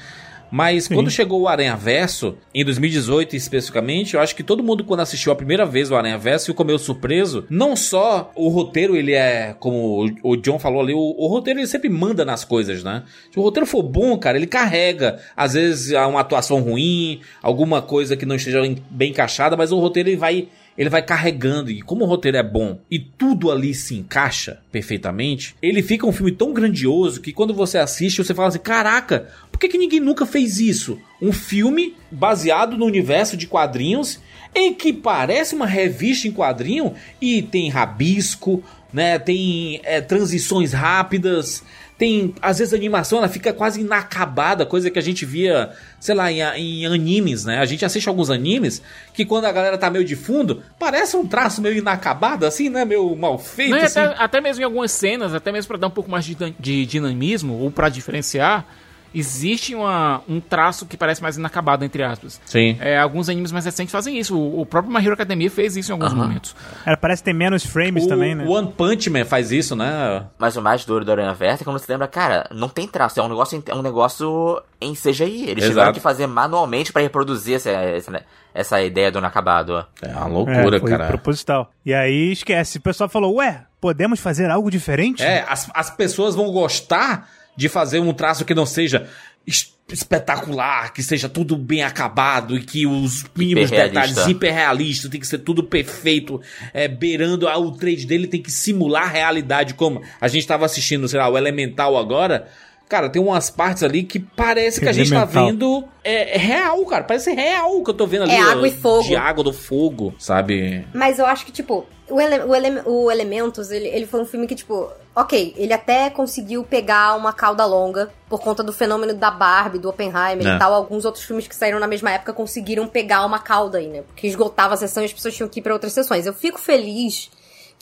Mas 0.52 0.86
quando 0.86 1.10
chegou 1.10 1.40
o 1.40 1.48
Aranha 1.48 1.74
Verso, 1.74 2.36
em 2.54 2.62
2018 2.62 3.34
especificamente, 3.34 4.12
eu 4.12 4.20
acho 4.20 4.36
que 4.36 4.42
todo 4.42 4.62
mundo 4.62 4.84
quando 4.84 5.00
assistiu 5.00 5.32
a 5.32 5.34
primeira 5.34 5.64
vez 5.64 5.90
o 5.90 5.96
Aranha 5.96 6.18
Verso 6.18 6.44
ficou 6.44 6.66
meio 6.66 6.78
surpreso. 6.78 7.46
Não 7.48 7.74
só 7.74 8.30
o 8.36 8.48
roteiro, 8.48 8.94
ele 8.94 9.14
é, 9.14 9.56
como 9.58 10.04
o 10.22 10.36
John 10.36 10.58
falou 10.58 10.82
ali, 10.82 10.92
o, 10.92 10.98
o 10.98 11.26
roteiro 11.26 11.58
ele 11.58 11.66
sempre 11.66 11.88
manda 11.88 12.22
nas 12.22 12.44
coisas, 12.44 12.84
né? 12.84 13.02
Se 13.32 13.38
o 13.38 13.42
roteiro 13.42 13.66
for 13.66 13.82
bom, 13.82 14.18
cara, 14.18 14.36
ele 14.36 14.46
carrega. 14.46 15.20
Às 15.34 15.54
vezes 15.54 15.94
há 15.94 16.06
uma 16.06 16.20
atuação 16.20 16.60
ruim, 16.60 17.20
alguma 17.42 17.80
coisa 17.80 18.14
que 18.14 18.26
não 18.26 18.36
esteja 18.36 18.60
bem 18.90 19.10
encaixada, 19.10 19.56
mas 19.56 19.72
o 19.72 19.78
roteiro 19.78 20.10
ele 20.10 20.18
vai 20.18 20.48
ele 20.76 20.88
vai 20.88 21.02
carregando. 21.02 21.70
E 21.70 21.82
como 21.82 22.04
o 22.04 22.08
roteiro 22.08 22.36
é 22.36 22.42
bom 22.42 22.78
e 22.90 22.98
tudo 22.98 23.50
ali 23.50 23.74
se 23.74 23.94
encaixa 23.94 24.60
perfeitamente, 24.70 25.54
ele 25.62 25.82
fica 25.82 26.06
um 26.06 26.12
filme 26.12 26.32
tão 26.32 26.52
grandioso 26.52 27.20
que 27.20 27.32
quando 27.32 27.54
você 27.54 27.78
assiste, 27.78 28.22
você 28.22 28.34
fala 28.34 28.48
assim: 28.48 28.58
caraca, 28.58 29.28
que, 29.62 29.68
que 29.68 29.78
ninguém 29.78 30.00
nunca 30.00 30.26
fez 30.26 30.58
isso? 30.58 30.98
Um 31.20 31.32
filme 31.32 31.94
baseado 32.10 32.76
no 32.76 32.84
universo 32.84 33.36
de 33.36 33.46
quadrinhos 33.46 34.18
em 34.54 34.74
que 34.74 34.92
parece 34.92 35.54
uma 35.54 35.66
revista 35.66 36.26
em 36.26 36.32
quadrinho 36.32 36.94
e 37.20 37.40
tem 37.42 37.70
rabisco, 37.70 38.62
né? 38.92 39.18
Tem 39.18 39.80
é, 39.84 40.00
transições 40.00 40.72
rápidas. 40.72 41.62
Tem, 41.96 42.34
às 42.42 42.58
vezes 42.58 42.74
a 42.74 42.76
animação 42.76 43.18
ela 43.18 43.28
fica 43.28 43.52
quase 43.52 43.80
inacabada, 43.80 44.66
coisa 44.66 44.90
que 44.90 44.98
a 44.98 45.02
gente 45.02 45.24
via, 45.24 45.70
sei 46.00 46.14
lá, 46.16 46.32
em, 46.32 46.40
em 46.40 46.86
animes, 46.86 47.44
né? 47.44 47.58
A 47.58 47.64
gente 47.64 47.84
assiste 47.84 48.08
alguns 48.08 48.28
animes 48.28 48.82
que 49.14 49.24
quando 49.24 49.44
a 49.44 49.52
galera 49.52 49.78
tá 49.78 49.88
meio 49.88 50.04
de 50.04 50.16
fundo, 50.16 50.62
parece 50.76 51.16
um 51.16 51.24
traço 51.24 51.62
meio 51.62 51.76
inacabado, 51.76 52.44
assim, 52.44 52.68
né? 52.68 52.84
Meio 52.84 53.14
mal 53.14 53.38
feito, 53.38 53.70
Não, 53.70 53.78
assim. 53.78 54.00
até, 54.00 54.24
até 54.24 54.40
mesmo 54.40 54.62
em 54.62 54.64
algumas 54.64 54.90
cenas, 54.90 55.32
até 55.32 55.52
mesmo 55.52 55.68
pra 55.68 55.78
dar 55.78 55.86
um 55.86 55.90
pouco 55.90 56.10
mais 56.10 56.24
de, 56.24 56.36
de 56.58 56.84
dinamismo 56.84 57.54
ou 57.60 57.70
pra 57.70 57.88
diferenciar, 57.88 58.66
existe 59.14 59.74
uma, 59.74 60.22
um 60.28 60.40
traço 60.40 60.86
que 60.86 60.96
parece 60.96 61.22
mais 61.22 61.36
inacabado, 61.36 61.84
entre 61.84 62.02
aspas. 62.02 62.40
Sim. 62.44 62.76
É, 62.80 62.98
alguns 62.98 63.28
animes 63.28 63.52
mais 63.52 63.64
recentes 63.64 63.92
fazem 63.92 64.18
isso. 64.18 64.36
O, 64.36 64.60
o 64.60 64.66
próprio 64.66 64.92
My 64.92 65.00
Hero 65.00 65.14
Academia 65.14 65.50
fez 65.50 65.76
isso 65.76 65.90
em 65.90 65.94
alguns 65.94 66.12
Aham. 66.12 66.22
momentos. 66.22 66.56
Ela 66.84 66.96
parece 66.96 67.22
ter 67.22 67.32
menos 67.32 67.64
frames 67.64 68.04
O 68.04 68.08
também, 68.08 68.34
né? 68.34 68.44
One 68.46 68.72
Punch 68.72 69.10
Man 69.10 69.24
faz 69.24 69.52
isso, 69.52 69.76
né? 69.76 70.24
Mas 70.38 70.56
o 70.56 70.62
mais 70.62 70.84
duro 70.84 71.04
da 71.04 71.12
Aranha 71.12 71.34
Versa 71.34 71.62
é 71.62 71.64
quando 71.64 71.78
você 71.78 71.90
lembra, 71.90 72.08
cara, 72.08 72.48
não 72.52 72.68
tem 72.68 72.86
traço, 72.88 73.20
é 73.20 73.22
um 73.22 73.28
negócio, 73.28 73.62
é 73.66 73.74
um 73.74 73.82
negócio 73.82 74.62
em 74.80 74.94
CGI. 74.94 75.42
Eles 75.42 75.64
Exato. 75.64 75.68
tiveram 75.68 75.92
que 75.92 76.00
fazer 76.00 76.26
manualmente 76.26 76.92
pra 76.92 77.02
reproduzir 77.02 77.56
essa, 77.56 77.70
essa, 77.70 78.22
essa 78.54 78.82
ideia 78.82 79.10
do 79.10 79.18
inacabado. 79.18 79.84
É 80.00 80.08
uma 80.08 80.26
loucura, 80.26 80.76
é, 80.76 80.80
foi 80.80 80.90
cara. 80.90 81.06
proposital. 81.08 81.70
E 81.84 81.92
aí 81.94 82.32
esquece. 82.32 82.78
O 82.78 82.80
pessoal 82.82 83.08
falou, 83.08 83.36
ué, 83.36 83.64
podemos 83.80 84.20
fazer 84.20 84.50
algo 84.50 84.70
diferente? 84.70 85.22
É, 85.22 85.44
as, 85.48 85.70
as 85.74 85.90
pessoas 85.90 86.34
vão 86.34 86.50
gostar 86.50 87.28
de 87.56 87.68
fazer 87.68 87.98
um 88.00 88.12
traço 88.12 88.44
que 88.44 88.54
não 88.54 88.66
seja 88.66 89.06
es- 89.46 89.72
espetacular, 89.92 90.92
que 90.92 91.02
seja 91.02 91.28
tudo 91.28 91.56
bem 91.56 91.82
acabado 91.82 92.56
e 92.56 92.62
que 92.62 92.86
os 92.86 93.24
mínimos 93.36 93.70
detalhes 93.88 94.16
hiperrealistas, 94.30 95.10
tem 95.10 95.20
que 95.20 95.26
ser 95.26 95.38
tudo 95.38 95.62
perfeito, 95.64 96.40
é, 96.72 96.88
beirando 96.88 97.46
o 97.46 97.72
3 97.72 98.04
dele 98.04 98.26
tem 98.26 98.40
que 98.42 98.50
simular 98.50 99.04
a 99.04 99.08
realidade, 99.08 99.74
como 99.74 100.00
a 100.20 100.28
gente 100.28 100.46
tava 100.46 100.64
assistindo, 100.64 101.08
sei 101.08 101.18
lá, 101.18 101.28
o 101.28 101.36
Elemental 101.36 101.96
agora. 101.96 102.48
Cara, 102.92 103.08
tem 103.08 103.22
umas 103.22 103.48
partes 103.48 103.82
ali 103.82 104.02
que 104.02 104.18
parece 104.18 104.78
que 104.78 104.86
a 104.86 104.92
gente 104.92 105.10
tá 105.10 105.24
vendo 105.24 105.82
é, 106.04 106.34
é 106.34 106.38
real, 106.38 106.84
cara. 106.84 107.02
Parece 107.02 107.32
real 107.32 107.78
o 107.78 107.82
que 107.82 107.88
eu 107.88 107.94
tô 107.94 108.06
vendo 108.06 108.24
ali. 108.24 108.34
É 108.34 108.44
ó, 108.44 108.50
água 108.50 108.68
e 108.68 108.70
fogo. 108.70 109.04
De 109.04 109.16
água 109.16 109.42
do 109.42 109.50
fogo, 109.50 110.14
sabe? 110.18 110.86
Mas 110.92 111.18
eu 111.18 111.24
acho 111.24 111.46
que, 111.46 111.50
tipo, 111.50 111.86
o, 112.06 112.20
ele, 112.20 112.40
o, 112.40 112.54
ele, 112.54 112.82
o 112.84 113.10
Elementos, 113.10 113.70
ele, 113.70 113.88
ele 113.88 114.04
foi 114.04 114.20
um 114.20 114.26
filme 114.26 114.46
que, 114.46 114.54
tipo, 114.54 114.90
ok, 115.16 115.54
ele 115.56 115.72
até 115.72 116.10
conseguiu 116.10 116.64
pegar 116.64 117.16
uma 117.16 117.32
cauda 117.32 117.64
longa 117.64 118.10
por 118.28 118.42
conta 118.42 118.62
do 118.62 118.74
fenômeno 118.74 119.14
da 119.14 119.30
Barbie, 119.30 119.78
do 119.78 119.88
Oppenheimer 119.88 120.46
É. 120.46 120.56
e 120.56 120.58
tal. 120.58 120.74
Alguns 120.74 121.06
outros 121.06 121.24
filmes 121.24 121.48
que 121.48 121.56
saíram 121.56 121.80
na 121.80 121.86
mesma 121.86 122.10
época 122.10 122.34
conseguiram 122.34 122.86
pegar 122.86 123.24
uma 123.24 123.38
cauda 123.38 123.78
aí, 123.78 123.86
né? 123.88 124.02
Porque 124.02 124.26
esgotava 124.26 124.74
a 124.74 124.76
sessão 124.76 125.02
e 125.02 125.06
as 125.06 125.14
pessoas 125.14 125.34
tinham 125.34 125.48
que 125.48 125.60
ir 125.60 125.62
pra 125.62 125.72
outras 125.72 125.94
sessões. 125.94 126.26
Eu 126.26 126.34
fico 126.34 126.60
feliz 126.60 127.30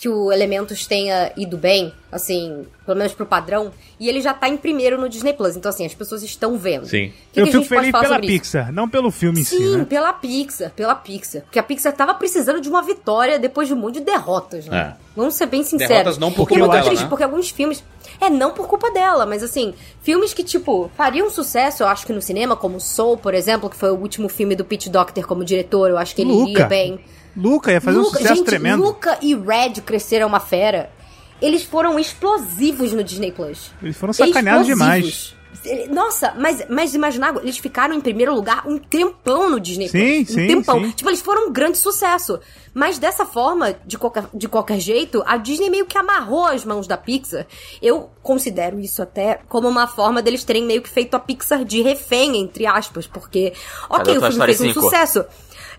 que 0.00 0.08
o 0.08 0.32
Elementos 0.32 0.86
tenha 0.86 1.30
ido 1.36 1.58
bem, 1.58 1.92
assim, 2.10 2.64
pelo 2.86 2.96
menos 2.96 3.12
pro 3.12 3.26
padrão, 3.26 3.70
e 3.98 4.08
ele 4.08 4.22
já 4.22 4.32
tá 4.32 4.48
em 4.48 4.56
primeiro 4.56 4.98
no 4.98 5.10
Disney 5.10 5.34
Plus. 5.34 5.58
Então, 5.58 5.68
assim, 5.68 5.84
as 5.84 5.92
pessoas 5.92 6.22
estão 6.22 6.56
vendo. 6.56 6.86
Sim. 6.86 7.08
O 7.08 7.32
que 7.34 7.40
eu 7.40 7.44
que 7.44 7.52
fico 7.52 7.64
feliz 7.66 7.92
pela 7.92 8.06
sobre 8.06 8.26
isso? 8.28 8.40
Pixar, 8.40 8.72
não 8.72 8.88
pelo 8.88 9.10
filme 9.10 9.42
em 9.42 9.44
si, 9.44 9.58
Sim, 9.58 9.76
né? 9.76 9.84
pela 9.84 10.10
Pixar, 10.14 10.70
pela 10.70 10.94
Pixar. 10.94 11.42
Porque 11.42 11.58
a 11.58 11.62
Pixar 11.62 11.92
tava 11.92 12.14
precisando 12.14 12.62
de 12.62 12.68
uma 12.70 12.80
vitória 12.80 13.38
depois 13.38 13.68
de 13.68 13.74
um 13.74 13.76
monte 13.76 13.98
de 13.98 14.06
derrotas, 14.06 14.64
né? 14.64 14.96
É. 14.96 15.00
Vamos 15.14 15.34
ser 15.34 15.44
bem 15.44 15.62
sinceros. 15.62 15.88
Derrotas 15.88 16.16
não 16.16 16.32
por 16.32 16.46
Porque 16.46 16.54
é 16.54 16.58
culpa 16.60 16.72
muito 16.72 16.82
dela, 16.82 16.88
triste, 16.88 17.02
né? 17.02 17.08
porque 17.10 17.24
alguns 17.24 17.50
filmes... 17.50 17.84
É, 18.22 18.30
não 18.30 18.52
por 18.52 18.66
culpa 18.66 18.90
dela, 18.90 19.26
mas 19.26 19.42
assim, 19.42 19.74
filmes 20.00 20.32
que, 20.32 20.42
tipo, 20.42 20.90
fariam 20.96 21.28
sucesso, 21.28 21.82
eu 21.82 21.86
acho 21.88 22.06
que 22.06 22.12
no 22.14 22.22
cinema, 22.22 22.56
como 22.56 22.80
Soul, 22.80 23.18
por 23.18 23.34
exemplo, 23.34 23.68
que 23.68 23.76
foi 23.76 23.90
o 23.90 23.96
último 23.96 24.30
filme 24.30 24.56
do 24.56 24.64
Pete 24.64 24.88
Docter 24.88 25.26
como 25.26 25.44
diretor, 25.44 25.90
eu 25.90 25.98
acho 25.98 26.14
que 26.14 26.22
ele 26.22 26.32
Luca. 26.32 26.50
iria 26.50 26.66
bem. 26.66 27.00
Luca 27.36 27.72
ia 27.72 27.80
fazer 27.80 27.98
um 27.98 28.02
Luca- 28.02 28.18
sucesso 28.18 28.34
gente, 28.36 28.46
tremendo. 28.46 28.82
Luca 28.82 29.18
e 29.22 29.34
Red 29.34 29.80
cresceram 29.84 30.26
uma 30.26 30.40
fera. 30.40 30.90
Eles 31.40 31.62
foram 31.62 31.98
explosivos 31.98 32.92
no 32.92 33.02
Disney 33.02 33.32
Plus. 33.32 33.70
Eles 33.82 33.96
foram 33.96 34.12
sacaneados 34.12 34.66
demais. 34.66 35.34
Ele- 35.64 35.88
Nossa, 35.88 36.32
mas, 36.38 36.64
mas 36.70 36.94
imaginar, 36.94 37.34
eles 37.42 37.58
ficaram 37.58 37.92
em 37.94 38.00
primeiro 38.00 38.32
lugar 38.34 38.62
um 38.66 38.78
tempão 38.78 39.50
no 39.50 39.58
Disney 39.58 39.88
Sim, 39.88 40.24
Plus. 40.24 40.34
sim, 40.34 40.44
um 40.44 40.46
tempão. 40.46 40.84
sim. 40.84 40.90
Tipo, 40.92 41.10
eles 41.10 41.20
foram 41.20 41.48
um 41.48 41.52
grande 41.52 41.76
sucesso. 41.76 42.38
Mas 42.72 42.98
dessa 42.98 43.26
forma, 43.26 43.74
de 43.84 43.98
qualquer, 43.98 44.24
de 44.32 44.48
qualquer 44.48 44.78
jeito, 44.78 45.22
a 45.26 45.36
Disney 45.36 45.68
meio 45.68 45.86
que 45.86 45.98
amarrou 45.98 46.44
as 46.46 46.64
mãos 46.64 46.86
da 46.86 46.96
Pixar. 46.96 47.46
Eu 47.82 48.08
considero 48.22 48.78
isso 48.78 49.02
até 49.02 49.40
como 49.48 49.68
uma 49.68 49.86
forma 49.88 50.22
deles 50.22 50.44
terem 50.44 50.64
meio 50.64 50.80
que 50.82 50.88
feito 50.88 51.14
a 51.14 51.18
Pixar 51.18 51.64
de 51.64 51.82
refém, 51.82 52.36
entre 52.40 52.64
aspas. 52.66 53.06
Porque, 53.06 53.52
ok, 53.88 54.14
Cadê 54.14 54.18
o 54.18 54.30
filme 54.30 54.46
fez 54.46 54.60
um 54.60 54.68
5? 54.68 54.80
sucesso. 54.82 55.24